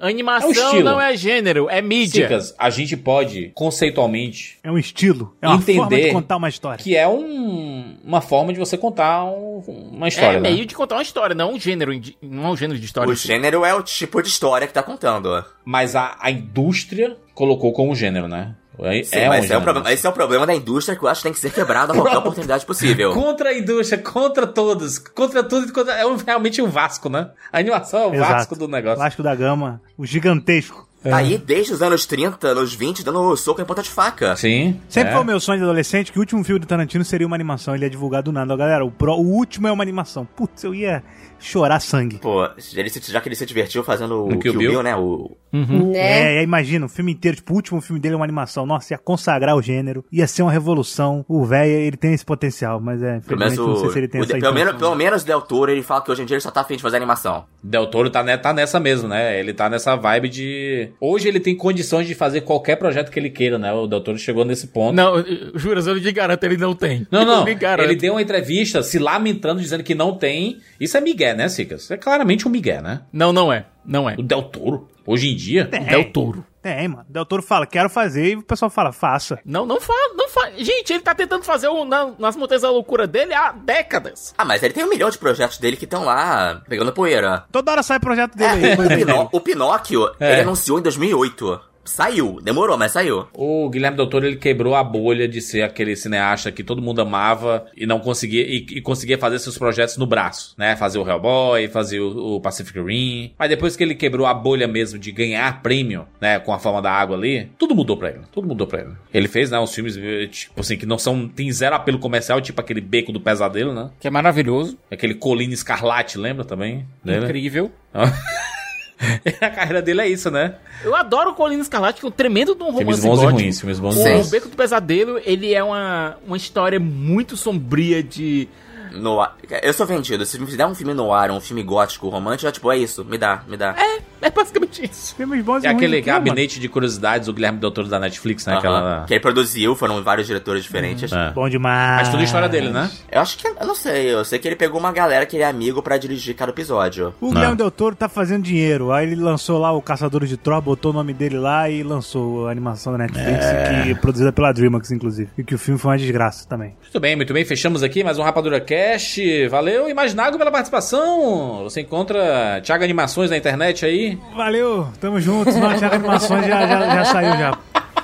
Animação 0.00 0.50
É 0.50 0.70
um 0.80 0.82
não 0.82 1.00
é 1.00 1.14
gênero, 1.16 1.68
é 1.68 1.82
mídia. 1.82 2.22
Cicas, 2.26 2.54
a 2.58 2.70
gente 2.70 2.96
pode, 2.96 3.50
conceitualmente, 3.54 4.58
É 4.62 4.70
um 4.70 4.78
estilo. 4.78 5.36
É 5.42 5.46
uma 5.48 5.56
Entender 5.56 5.76
forma 5.78 5.96
de 6.00 6.10
contar 6.12 6.36
uma 6.36 6.48
história. 6.48 6.82
que 6.82 6.96
é 6.96 7.06
um, 7.06 7.96
uma 8.02 8.20
forma 8.20 8.52
de 8.52 8.58
você 8.58 8.78
contar 8.78 9.24
um- 9.26 9.58
uma 9.92 10.08
história. 10.08 10.38
é 10.38 10.40
né? 10.40 10.50
meio 10.50 10.64
de 10.64 10.74
contar 10.74 10.96
uma 10.96 11.02
história, 11.02 11.34
não 11.34 11.52
um 11.54 11.60
gênero, 11.60 11.98
de- 12.00 12.16
não 12.22 12.46
é 12.46 12.50
um 12.50 12.56
gênero 12.56 12.78
de 12.78 12.84
história. 12.86 13.10
O 13.12 13.14
gênero 13.14 13.64
é 13.64 13.74
o 13.74 13.82
tipo 13.82 14.22
de 14.22 14.28
história 14.28 14.66
que 14.66 14.72
tá 14.72 14.82
contando. 14.82 15.44
Mas 15.64 15.94
a, 15.94 16.16
a 16.18 16.30
indústria 16.30 17.16
colocou 17.34 17.72
como 17.72 17.94
gênero, 17.94 18.26
né? 18.26 18.54
É, 18.82 19.02
Sim, 19.02 19.16
é 19.18 19.26
um 19.26 19.28
mas 19.28 19.38
é 19.38 19.44
o 19.44 19.48
gênero. 19.48 19.62
problema, 19.64 19.92
esse 19.92 20.06
é 20.06 20.10
o 20.10 20.12
problema 20.12 20.46
da 20.46 20.54
indústria 20.54 20.96
que 20.96 21.04
eu 21.04 21.08
acho 21.08 21.20
que 21.20 21.24
tem 21.24 21.32
que 21.32 21.38
ser 21.38 21.52
quebrado 21.52 21.92
a 21.92 21.94
qualquer 21.94 22.16
oportunidade 22.18 22.64
possível. 22.66 23.12
Contra 23.12 23.50
a 23.50 23.54
indústria, 23.58 24.00
contra 24.02 24.46
todos, 24.46 24.98
contra 24.98 25.42
tudo, 25.42 25.68
e 25.68 25.72
contra, 25.72 25.94
é 25.94 26.06
um- 26.06 26.16
realmente 26.16 26.60
o 26.62 26.66
Vasco, 26.68 27.08
né? 27.08 27.30
A 27.52 27.58
animação 27.58 28.00
é 28.00 28.06
o 28.06 28.14
Exato. 28.14 28.32
Vasco 28.32 28.56
do 28.56 28.66
negócio. 28.68 28.98
Vasco 28.98 29.22
da 29.22 29.34
Gama, 29.34 29.80
o 29.96 30.04
gigantesco. 30.06 30.88
É. 31.04 31.10
Tá 31.10 31.16
aí 31.16 31.38
desde 31.38 31.72
os 31.72 31.80
anos 31.82 32.04
30, 32.04 32.48
anos 32.48 32.74
20, 32.74 33.02
dando 33.04 33.34
soco 33.36 33.60
em 33.60 33.64
ponta 33.64 33.82
de 33.82 33.88
faca. 33.88 34.36
Sim. 34.36 34.78
Sempre 34.88 35.10
é. 35.10 35.12
foi 35.14 35.22
o 35.22 35.24
meu 35.26 35.40
sonho 35.40 35.58
de 35.58 35.64
adolescente 35.64 36.12
que 36.12 36.18
o 36.18 36.20
último 36.20 36.44
filme 36.44 36.58
do 36.60 36.66
Tarantino 36.66 37.04
seria 37.04 37.26
uma 37.26 37.36
animação. 37.36 37.74
Ele 37.74 37.86
é 37.86 37.88
divulgado 37.88 38.30
do 38.30 38.32
nada. 38.34 38.52
Ó, 38.52 38.56
Galera, 38.56 38.84
o, 38.84 38.90
pro- 38.90 39.14
o 39.14 39.26
último 39.26 39.66
é 39.66 39.72
uma 39.72 39.82
animação. 39.82 40.26
Putz, 40.26 40.62
eu 40.62 40.74
ia 40.74 41.02
chorar 41.38 41.80
sangue. 41.80 42.18
Pô, 42.18 42.44
ele 42.74 42.90
já 42.90 43.18
que 43.20 43.28
ele 43.28 43.34
se 43.34 43.46
divertiu 43.46 43.82
fazendo 43.82 44.26
No 44.26 44.26
o 44.26 44.28
Kill 44.38 44.52
Kill 44.52 44.58
Bill? 44.58 44.70
Bill, 44.72 44.82
né? 44.82 44.94
O, 44.94 45.34
Né? 45.50 45.96
É, 45.96 46.36
é, 46.36 46.42
imagina, 46.42 46.84
o 46.84 46.88
filme 46.88 47.12
inteiro, 47.12 47.38
tipo, 47.38 47.54
o 47.54 47.56
último 47.56 47.80
filme 47.80 47.98
dele 47.98 48.12
é 48.12 48.16
uma 48.16 48.24
animação. 48.26 48.66
Nossa, 48.66 48.92
ia 48.92 48.98
consagrar 48.98 49.56
o 49.56 49.62
gênero, 49.62 50.04
ia 50.12 50.26
ser 50.26 50.42
uma 50.42 50.52
revolução. 50.52 51.24
O 51.26 51.44
velho, 51.46 51.70
ele 51.72 51.96
tem 51.96 52.12
esse 52.12 52.24
potencial, 52.26 52.78
mas 52.78 53.02
é, 53.02 53.20
pelo 53.20 53.38
menos 53.38 53.54
infelizmente, 53.54 53.60
o, 53.60 53.66
não 53.68 53.76
sei 53.80 53.90
se 53.90 53.98
ele 53.98 54.08
tem 54.08 54.20
o- 54.20 54.24
essa 54.24 54.38
pelo, 54.38 54.54
menos, 54.54 54.74
pelo 54.76 54.94
menos 54.94 55.24
Del 55.24 55.40
Toro, 55.40 55.70
ele 55.72 55.82
fala 55.82 56.02
que 56.02 56.10
hoje 56.12 56.20
em 56.22 56.26
dia 56.26 56.34
ele 56.34 56.42
só 56.42 56.50
tá 56.50 56.60
afim 56.60 56.76
de 56.76 56.82
fazer 56.82 56.98
animação. 56.98 57.46
Del 57.64 57.86
Toro 57.86 58.10
tá, 58.10 58.22
ne- 58.22 58.36
tá 58.36 58.52
nessa 58.52 58.78
mesmo, 58.78 59.08
né? 59.08 59.40
Ele 59.40 59.54
tá 59.54 59.70
nessa 59.70 59.96
vibe 59.96 60.28
de. 60.28 60.89
Hoje 61.00 61.28
ele 61.28 61.40
tem 61.40 61.56
condições 61.56 62.06
de 62.06 62.14
fazer 62.14 62.42
qualquer 62.42 62.76
projeto 62.76 63.10
que 63.10 63.18
ele 63.18 63.30
queira, 63.30 63.58
né? 63.58 63.72
O 63.72 63.86
Del 63.86 64.00
Toro 64.00 64.18
chegou 64.18 64.44
nesse 64.44 64.68
ponto. 64.68 64.94
Não, 64.94 65.24
juras, 65.54 65.86
eu 65.86 65.94
lhe 65.94 66.12
garanto, 66.12 66.44
ele 66.44 66.56
não 66.56 66.74
tem. 66.74 67.06
Não, 67.10 67.24
não. 67.26 67.46
Ele 67.46 67.96
deu 67.96 68.14
uma 68.14 68.22
entrevista 68.22 68.82
se 68.82 68.98
lamentando, 68.98 69.60
dizendo 69.60 69.82
que 69.82 69.94
não 69.94 70.16
tem. 70.16 70.58
Isso 70.80 70.96
é 70.96 71.00
Miguel, 71.00 71.36
né, 71.36 71.48
Cicas? 71.48 71.90
É 71.90 71.96
claramente 71.96 72.46
um 72.46 72.50
Miguel, 72.50 72.82
né? 72.82 73.02
Não, 73.12 73.32
não 73.32 73.52
é. 73.52 73.66
Não 73.84 74.08
é. 74.08 74.14
O 74.18 74.22
Del 74.22 74.42
Toro, 74.42 74.88
hoje 75.06 75.28
em 75.28 75.36
dia. 75.36 75.66
Tem. 75.66 75.84
Del 75.84 76.12
Toro. 76.12 76.44
Tem, 76.62 76.88
mano. 76.88 77.06
Del 77.08 77.24
Toro 77.24 77.42
fala, 77.42 77.66
quero 77.66 77.88
fazer, 77.88 78.32
e 78.32 78.36
o 78.36 78.42
pessoal 78.42 78.70
fala, 78.70 78.92
faça. 78.92 79.38
Não, 79.44 79.64
não 79.64 79.80
fala, 79.80 80.14
não 80.14 80.28
fala. 80.28 80.52
Gente, 80.58 80.92
ele 80.92 81.00
tá 81.02 81.14
tentando 81.14 81.42
fazer 81.42 81.68
o, 81.68 81.84
na- 81.86 82.12
nas 82.18 82.36
montanhas 82.36 82.62
da 82.62 82.70
loucura 82.70 83.06
dele 83.06 83.32
há 83.32 83.50
décadas. 83.52 84.34
Ah, 84.36 84.44
mas 84.44 84.62
ele 84.62 84.74
tem 84.74 84.84
um 84.84 84.88
milhão 84.88 85.08
de 85.08 85.16
projetos 85.16 85.56
dele 85.58 85.76
que 85.76 85.84
estão 85.84 86.04
lá 86.04 86.60
pegando 86.68 86.92
poeira. 86.92 87.44
Toda 87.50 87.70
hora 87.72 87.82
sai 87.82 87.98
projeto 87.98 88.36
dele 88.36 88.66
É, 88.66 88.72
aí. 88.72 88.74
o, 88.74 88.76
Pinó- 88.88 88.88
dele. 89.16 89.28
o 89.32 89.40
Pinóquio, 89.40 90.10
É. 90.20 90.32
ele 90.32 90.40
anunciou 90.42 90.78
em 90.78 90.82
2008. 90.82 91.60
Saiu, 91.84 92.40
demorou, 92.42 92.76
mas 92.76 92.92
saiu. 92.92 93.26
O 93.34 93.68
Guilherme 93.68 93.96
Del 93.96 94.08
Toro, 94.08 94.26
ele 94.26 94.36
quebrou 94.36 94.74
a 94.74 94.84
bolha 94.84 95.26
de 95.26 95.40
ser 95.40 95.62
aquele 95.62 95.96
cineasta 95.96 96.52
que 96.52 96.62
todo 96.62 96.82
mundo 96.82 97.00
amava 97.00 97.66
e 97.76 97.86
não 97.86 97.98
conseguia 97.98 98.42
e, 98.42 98.66
e 98.70 98.80
conseguia 98.80 99.18
fazer 99.18 99.38
seus 99.38 99.58
projetos 99.58 99.96
no 99.96 100.06
braço, 100.06 100.54
né? 100.56 100.76
Fazer 100.76 100.98
o 100.98 101.08
Hellboy, 101.08 101.68
fazer 101.68 102.00
o, 102.00 102.36
o 102.36 102.40
Pacific 102.40 102.78
Rim. 102.80 103.32
Mas 103.38 103.48
depois 103.48 103.76
que 103.76 103.82
ele 103.82 103.94
quebrou 103.94 104.26
a 104.26 104.34
bolha 104.34 104.68
mesmo 104.68 104.98
de 104.98 105.10
ganhar 105.10 105.62
prêmio, 105.62 106.06
né, 106.20 106.38
com 106.38 106.52
a 106.52 106.58
forma 106.58 106.82
da 106.82 106.92
água 106.92 107.16
ali, 107.16 107.50
tudo 107.58 107.74
mudou 107.74 107.96
pra 107.96 108.10
ele. 108.10 108.20
Tudo 108.30 108.46
mudou 108.46 108.66
pra 108.66 108.80
ele. 108.80 108.92
Ele 109.12 109.28
fez, 109.28 109.50
né, 109.50 109.58
uns 109.58 109.74
filmes 109.74 109.96
eh, 109.96 110.26
tipo 110.26 110.60
assim 110.60 110.76
que 110.76 110.86
não 110.86 110.98
são 110.98 111.28
tem 111.28 111.50
zero 111.50 111.74
apelo 111.74 111.98
comercial, 111.98 112.40
tipo 112.40 112.60
aquele 112.60 112.80
Beco 112.80 113.12
do 113.12 113.20
Pesadelo, 113.20 113.72
né? 113.72 113.90
Que 113.98 114.06
é 114.06 114.10
maravilhoso. 114.10 114.78
Aquele 114.90 115.14
Colina 115.14 115.54
Escarlate, 115.54 116.18
lembra 116.18 116.44
também? 116.44 116.86
Dele? 117.04 117.24
Incrível. 117.24 117.72
a 119.40 119.50
carreira 119.50 119.80
dele 119.82 120.02
é 120.02 120.08
isso, 120.08 120.30
né? 120.30 120.54
Eu 120.84 120.94
adoro 120.94 121.30
o 121.30 121.34
Colina 121.34 121.62
Escarlate, 121.62 122.00
que 122.00 122.06
é 122.06 122.08
um 122.08 122.12
tremendo 122.12 122.54
de 122.54 122.62
um 122.62 122.76
Filmes 122.76 123.02
romance 123.02 123.06
bons 123.06 123.22
e 123.22 123.26
ruins, 123.26 123.60
filmes 123.60 123.78
bons 123.78 123.96
O 123.96 124.02
ruins. 124.02 124.30
Beco 124.30 124.48
do 124.48 124.56
Pesadelo, 124.56 125.20
ele 125.24 125.54
é 125.54 125.62
uma, 125.62 126.16
uma 126.26 126.36
história 126.36 126.78
muito 126.78 127.36
sombria 127.36 128.02
de... 128.02 128.48
No 128.92 129.20
ar. 129.20 129.36
Eu 129.62 129.72
sou 129.72 129.86
vendido. 129.86 130.26
Se 130.26 130.36
me 130.38 130.46
fizer 130.46 130.66
um 130.66 130.74
filme 130.74 130.92
no 130.92 131.12
ar, 131.12 131.30
um 131.30 131.40
filme 131.40 131.62
gótico, 131.62 132.08
romântico, 132.08 132.48
é 132.48 132.52
tipo, 132.52 132.72
é 132.72 132.76
isso, 132.76 133.04
me 133.04 133.16
dá, 133.16 133.44
me 133.46 133.56
dá. 133.56 133.74
É, 133.78 134.00
é 134.26 134.30
basicamente 134.30 134.84
isso. 134.90 135.14
Filmes 135.14 135.44
bons 135.44 135.62
e 135.62 135.66
É 135.66 135.70
ruins 135.70 135.76
aquele 135.82 135.98
aqui, 135.98 136.10
mano. 136.10 136.24
gabinete 136.24 136.60
de 136.60 136.68
curiosidades 136.68 137.26
do 137.26 137.32
Guilherme 137.32 137.58
Del 137.58 137.70
Toro 137.70 137.88
da 137.88 137.98
Netflix, 137.98 138.46
né? 138.46 138.52
Aham. 138.52 138.58
Aquela... 138.58 139.04
Que 139.06 139.14
ele 139.14 139.20
produziu, 139.20 139.74
foram 139.76 140.02
vários 140.02 140.26
diretores 140.26 140.62
diferentes. 140.62 141.12
É. 141.12 141.30
Bom 141.32 141.48
demais. 141.48 142.00
Mas 142.02 142.08
tudo 142.10 142.20
a 142.20 142.24
história 142.24 142.48
dele, 142.48 142.68
né? 142.70 142.90
Eu 143.10 143.20
acho 143.20 143.36
que. 143.38 143.46
Eu 143.46 143.66
não 143.66 143.74
sei, 143.74 144.12
eu 144.12 144.24
sei 144.24 144.38
que 144.38 144.46
ele 144.48 144.56
pegou 144.56 144.78
uma 144.80 144.92
galera 144.92 145.26
que 145.26 145.36
ele 145.36 145.42
é 145.42 145.46
amigo 145.48 145.82
pra 145.82 145.96
dirigir 145.98 146.34
cada 146.34 146.50
episódio. 146.52 147.14
O 147.20 147.30
Guilherme 147.30 147.56
Del 147.56 147.70
Toro 147.70 147.94
tá 147.96 148.08
fazendo 148.08 148.42
dinheiro. 148.42 148.92
Aí 148.92 149.06
ele 149.06 149.16
lançou 149.20 149.58
lá 149.58 149.72
o 149.72 149.80
Caçadores 149.82 150.28
de 150.28 150.36
Tro, 150.36 150.60
botou 150.60 150.90
o 150.90 150.94
nome 150.94 151.12
dele 151.12 151.38
lá 151.38 151.68
e 151.68 151.82
lançou 151.82 152.46
a 152.48 152.50
animação 152.50 152.92
da 152.92 152.98
Netflix, 152.98 153.44
É. 153.44 153.82
que 153.84 153.90
é 153.90 153.94
produzida 153.94 154.32
pela 154.32 154.52
DreamWorks, 154.52 154.90
inclusive. 154.90 155.30
E 155.38 155.44
que 155.44 155.54
o 155.54 155.58
filme 155.58 155.78
foi 155.78 155.90
uma 155.92 155.98
desgraça 155.98 156.46
também. 156.48 156.74
Muito 156.82 157.00
bem, 157.00 157.16
muito 157.16 157.32
bem. 157.32 157.44
Fechamos 157.44 157.82
aqui 157.82 158.02
mais 158.04 158.18
um 158.18 158.22
Rapadura 158.22 158.60
Cast. 158.60 159.48
Valeu, 159.48 159.88
Imaginago, 159.88 160.38
pela 160.38 160.50
participação. 160.50 161.62
Você 161.64 161.80
encontra 161.82 162.60
Thiago 162.62 162.84
Animações 162.84 163.30
na 163.30 163.36
internet 163.36 163.84
aí. 163.84 164.09
Valeu, 164.34 164.88
tamo 165.00 165.20
juntos. 165.20 165.54
Nossa, 165.56 165.78
Thiago 165.78 165.94
Animações 165.96 166.46
já, 166.46 166.66
já, 166.66 166.94
já 166.96 167.04
saiu 167.04 167.36
já. 167.36 167.58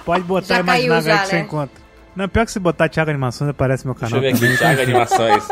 Pode 0.04 0.22
botar 0.24 0.56
Já 0.56 0.64
caiu 0.64 0.86
Imaginável 0.86 1.12
aí 1.14 1.18
que 1.20 1.26
você 1.26 1.38
encontra. 1.38 1.86
Não, 2.14 2.28
pior 2.28 2.46
que 2.46 2.52
se 2.52 2.58
botar 2.58 2.88
Thiago 2.88 3.10
Animações 3.10 3.50
aparece 3.50 3.84
meu 3.86 3.94
Deixa 3.94 4.06
canal. 4.16 4.24
eu 4.24 4.36
ver 4.38 4.46
aqui, 4.46 4.56
Thiago 4.58 4.80
Animações. 4.82 5.48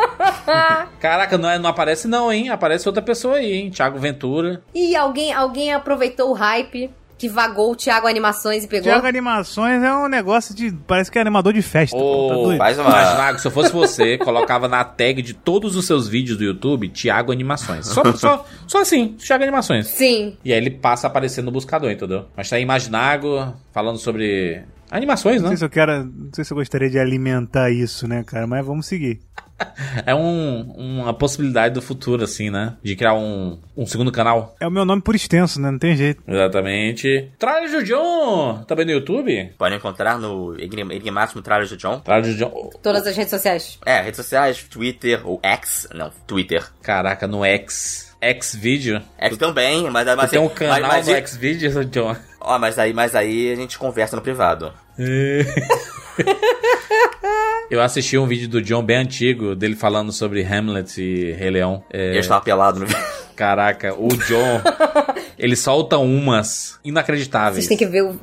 Caraca, 1.01 1.36
não, 1.36 1.48
é- 1.51 1.59
não 1.59 1.68
aparece 1.70 2.09
não, 2.09 2.32
hein? 2.32 2.48
Aparece 2.51 2.89
outra 2.89 3.02
pessoa 3.02 3.36
aí, 3.36 3.52
hein? 3.52 3.70
Thiago 3.70 3.98
Ventura. 3.98 4.62
E 4.74 4.97
alguém, 4.97 5.32
alguém 5.32 5.72
aproveitou 5.74 6.31
o 6.31 6.32
hype 6.32 6.90
que 7.16 7.28
vagou 7.28 7.73
o 7.73 7.77
Thiago 7.77 8.07
Animações 8.07 8.65
e 8.65 8.69
pegou. 8.69 8.85
Thiago 8.91 9.07
Animações 9.07 9.82
é 9.82 9.95
um 9.95 10.09
negócio 10.09 10.55
de. 10.55 10.73
Parece 10.86 11.11
que 11.11 11.19
é 11.19 11.20
animador 11.20 11.53
de 11.53 11.62
festa. 11.62 11.97
pô, 11.97 12.49
tá 12.53 12.57
faz 12.59 12.78
uma- 12.78 12.89
Imaginago, 12.91 13.39
se 13.39 13.47
eu 13.47 13.51
fosse 13.51 13.73
você, 13.73 14.19
colocava 14.24 14.66
na 14.69 14.85
tag 14.85 15.23
de 15.23 15.32
todos 15.35 15.77
os 15.77 15.86
seus 15.86 16.09
vídeos 16.09 16.36
do 16.36 16.45
YouTube, 16.45 16.89
Thiago 16.89 17.31
Animações. 17.32 17.86
Só, 17.86 18.03
só, 18.15 18.45
só 18.66 18.81
assim, 18.81 19.15
Thiago 19.19 19.43
Animações. 19.45 19.86
Sim. 19.86 20.36
E 20.45 20.53
aí 20.53 20.59
ele 20.59 20.70
passa 20.70 21.07
a 21.07 21.09
aparecer 21.11 21.43
no 21.43 21.51
buscador, 21.51 21.91
entendeu? 21.91 22.27
Mas 22.36 22.49
tá 22.51 22.57
aí 22.57 22.62
Imaginago 22.62 23.55
falando 23.73 23.99
sobre 23.99 24.62
animações, 24.91 25.36
Não 25.36 25.45
né? 25.45 25.49
sei 25.51 25.57
se 25.59 25.65
eu 25.65 25.70
quero. 25.70 26.05
Não 26.05 26.31
sei 26.32 26.45
se 26.45 26.53
eu 26.53 26.57
gostaria 26.57 26.91
de 26.91 26.99
alimentar 26.99 27.70
isso, 27.70 28.07
né, 28.09 28.23
cara? 28.24 28.47
Mas 28.47 28.65
vamos 28.66 28.86
seguir. 28.86 29.20
É 30.06 30.14
um, 30.14 30.62
uma 30.76 31.14
possibilidade 31.14 31.74
do 31.74 31.82
futuro, 31.82 32.24
assim, 32.24 32.51
né? 32.51 32.76
De 32.82 32.97
criar 32.97 33.14
um, 33.14 33.59
um 33.76 33.86
segundo 33.86 34.10
canal. 34.10 34.55
É 34.60 34.66
o 34.66 34.70
meu 34.70 34.85
nome 34.85 35.02
por 35.02 35.14
extenso, 35.14 35.60
né? 35.60 35.70
Não 35.70 35.78
tem 35.78 35.97
jeito. 35.97 36.22
Exatamente. 36.26 37.31
Tralha 37.39 37.70
do 37.70 37.82
John! 37.82 38.64
Também 38.66 38.85
no 38.85 38.93
YouTube? 38.93 39.52
Pode 39.56 39.74
encontrar 39.74 40.18
no 40.18 40.56
enigmático 40.59 41.40
Tralha 41.43 41.66
do 41.66 41.76
John. 41.76 42.01
Tralha 42.01 42.22
do 42.22 42.35
John. 42.35 42.70
Todas 42.82 43.06
as 43.06 43.16
redes 43.16 43.31
sociais. 43.31 43.78
É, 43.86 44.01
redes 44.01 44.16
sociais, 44.16 44.62
Twitter, 44.64 45.26
ou 45.26 45.40
X, 45.43 45.89
não, 45.94 46.10
Twitter. 46.26 46.64
Caraca, 46.82 47.26
no 47.26 47.44
X. 47.44 48.14
X-Video. 48.20 49.02
X 49.18 49.36
também, 49.36 49.82
mas... 49.90 50.06
mas 50.06 50.16
Você 50.16 50.28
tem 50.28 50.39
um 50.39 50.48
canal 50.48 50.81
mas, 50.81 50.89
mas, 50.89 51.09
no 51.09 51.14
X-Video, 51.14 51.85
John? 51.85 52.16
Ó, 52.40 52.59
mas 52.59 52.78
aí, 52.78 52.93
mas 52.93 53.14
aí 53.14 53.52
a 53.52 53.56
gente 53.56 53.78
conversa 53.78 54.16
no 54.16 54.22
privado. 54.22 54.72
Eu 57.70 57.81
assisti 57.81 58.16
um 58.19 58.27
vídeo 58.27 58.49
do 58.49 58.62
John 58.62 58.82
bem 58.82 58.99
antigo, 58.99 59.55
dele 59.55 59.74
falando 59.74 60.12
sobre 60.12 60.45
Hamlet 60.45 61.01
e 61.01 61.32
Rei 61.32 61.51
Leão. 61.51 61.82
É... 61.93 62.15
Eu 62.15 62.20
estava 62.20 62.45
pelado 62.45 62.81
no 62.81 62.86
vídeo. 62.86 63.03
Caraca, 63.35 63.95
o 63.95 64.09
John, 64.09 64.61
ele 65.36 65.57
solta 65.57 65.99
umas 65.99 66.78
inacreditáveis. 66.85 67.65
Vocês 67.65 67.66
têm 67.66 67.77
que 67.77 67.86
ver 67.86 68.05
o, 68.05 68.16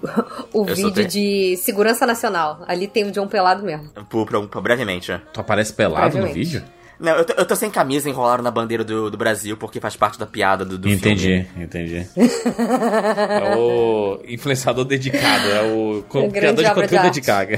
o 0.53 0.63
vídeo 0.63 1.05
de 1.05 1.57
Segurança 1.57 2.05
Nacional. 2.05 2.63
Ali 2.67 2.87
tem 2.87 3.03
o 3.03 3.11
John 3.11 3.27
pelado 3.27 3.63
mesmo. 3.63 3.89
Por, 4.09 4.25
por, 4.25 4.47
por 4.47 4.61
brevemente. 4.61 5.19
Tu 5.33 5.41
aparece 5.41 5.73
pelado 5.73 6.17
no 6.17 6.27
vídeo? 6.27 6.63
Não, 7.01 7.13
eu 7.13 7.25
tô, 7.25 7.33
eu 7.33 7.45
tô, 7.45 7.55
sem 7.55 7.69
camisa 7.71 8.07
enrolado 8.07 8.43
na 8.43 8.51
bandeira 8.51 8.83
do, 8.83 9.09
do 9.09 9.17
Brasil, 9.17 9.57
porque 9.57 9.79
faz 9.79 9.95
parte 9.95 10.19
da 10.19 10.25
piada 10.27 10.63
do, 10.63 10.77
do 10.77 10.87
entendi, 10.87 11.47
filme. 11.47 11.65
Entendi, 11.65 12.07
É 12.15 13.55
o 13.57 14.19
influenciador 14.27 14.85
dedicado, 14.85 15.49
é 15.49 15.61
o 15.63 16.03
criador 16.31 16.63
de 16.63 16.73
conteúdo 16.73 17.03
dedicado. 17.03 17.51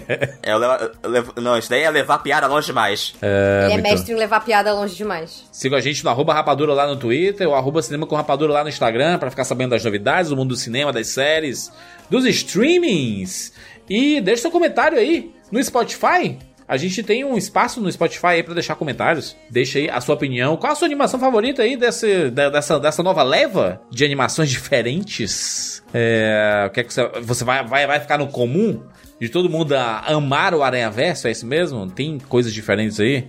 É, 0.44 0.54
eu 0.54 0.58
levo, 0.58 0.92
eu 1.04 1.10
levo, 1.10 1.34
não, 1.42 1.58
isso 1.58 1.70
daí 1.70 1.82
é 1.82 1.90
levar 1.90 2.20
piada 2.20 2.48
longe 2.48 2.68
demais. 2.68 3.14
É, 3.22 3.68
Ele 3.70 3.80
é 3.80 3.82
mestre 3.82 4.14
em 4.14 4.16
levar 4.16 4.40
piada 4.40 4.74
longe 4.74 4.96
demais. 4.96 5.44
Siga 5.52 5.76
a 5.76 5.82
gente 5.82 6.04
no 6.04 6.10
arroba 6.10 6.34
rapadura 6.34 6.74
lá 6.74 6.88
no 6.88 6.96
Twitter, 6.96 7.48
ou 7.48 7.54
arroba 7.54 7.82
cinema 7.82 8.08
com 8.08 8.16
rapadura 8.16 8.54
lá 8.54 8.64
no 8.64 8.70
Instagram, 8.70 9.18
pra 9.18 9.30
ficar 9.30 9.44
sabendo 9.44 9.72
das 9.72 9.84
novidades 9.84 10.30
do 10.30 10.38
mundo 10.38 10.50
do 10.50 10.56
cinema, 10.56 10.94
das 10.94 11.08
séries, 11.08 11.70
dos 12.10 12.26
streamings. 12.26 13.52
E 13.90 14.22
deixa 14.22 14.44
seu 14.44 14.52
comentário 14.52 14.98
aí 14.98 15.34
no 15.52 15.62
Spotify. 15.62 16.38
A 16.68 16.78
gente 16.78 17.04
tem 17.04 17.24
um 17.24 17.38
espaço 17.38 17.82
no 17.82 17.92
Spotify 17.92 18.28
aí 18.28 18.44
pra 18.44 18.54
deixar 18.54 18.76
comentários. 18.76 19.36
Deixa 19.50 19.80
aí 19.80 19.90
a 19.90 20.00
sua 20.00 20.16
opinião. 20.16 20.56
Qual 20.58 20.72
a 20.72 20.76
sua 20.76 20.86
animação 20.86 21.20
favorita 21.20 21.62
aí 21.62 21.76
desse, 21.76 22.30
dessa, 22.32 22.80
dessa 22.80 23.04
nova 23.04 23.22
leva 23.24 23.82
de 23.92 24.06
animações 24.06 24.50
diferentes? 24.50 25.84
É, 25.94 26.66
o 26.68 26.70
que 26.72 26.80
é 26.80 26.84
que 26.84 26.94
você, 26.94 27.08
você 27.22 27.44
vai, 27.44 27.66
vai, 27.66 27.86
vai 27.86 28.00
ficar 28.00 28.18
no 28.18 28.28
comum 28.28 28.82
de 29.20 29.30
todo 29.30 29.50
mundo 29.50 29.74
amar 29.74 30.54
o 30.54 30.64
Aranha 30.64 30.90
Verso? 30.90 31.28
É 31.28 31.32
isso 31.32 31.46
mesmo? 31.46 31.90
Tem 31.90 32.18
coisas 32.18 32.54
diferentes 32.54 33.00
aí? 33.00 33.28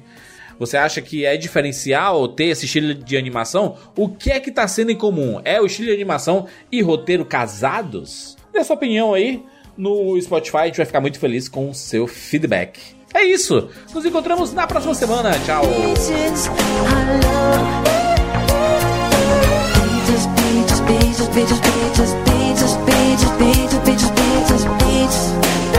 Você 0.59 0.77
acha 0.77 1.01
que 1.03 1.25
é 1.25 1.37
diferencial 1.37 2.29
ter 2.29 2.47
esse 2.47 2.67
estilo 2.67 2.95
de 2.95 3.17
animação? 3.17 3.77
O 3.97 4.09
que 4.09 4.31
é 4.31 4.39
que 4.39 4.53
tá 4.53 4.67
sendo 4.69 4.93
em 4.93 4.97
comum? 4.97 5.41
É 5.45 5.61
o 5.61 5.67
estilo 5.67 5.89
de 5.89 5.95
animação 5.95 6.47
e 6.71 6.81
roteiro 6.81 7.25
casados? 7.25 8.37
Dê 8.53 8.63
sua 8.63 8.77
opinião 8.77 9.13
aí 9.13 9.43
no 9.77 10.21
Spotify, 10.21 10.59
a 10.59 10.67
gente 10.67 10.77
vai 10.77 10.87
ficar 10.87 11.01
muito 11.01 11.19
feliz 11.19 11.49
com 11.49 11.71
o 11.71 11.75
seu 11.75 12.07
feedback. 12.07 12.81
É 13.15 13.25
isso. 13.25 13.69
Nos 13.95 14.05
encontramos 14.05 14.53
na 14.53 14.67
próxima 14.67 14.95
semana. 14.95 15.31
Tchau. 15.47 15.65
beaches, 15.65 16.49
beaches, 20.83 21.29
beaches, 21.29 21.29
beaches, 21.29 22.13
beaches, 22.25 22.75
beaches, 23.39 23.79
beaches, 23.85 24.11
beaches, 24.11 24.65
beaches. 24.65 25.74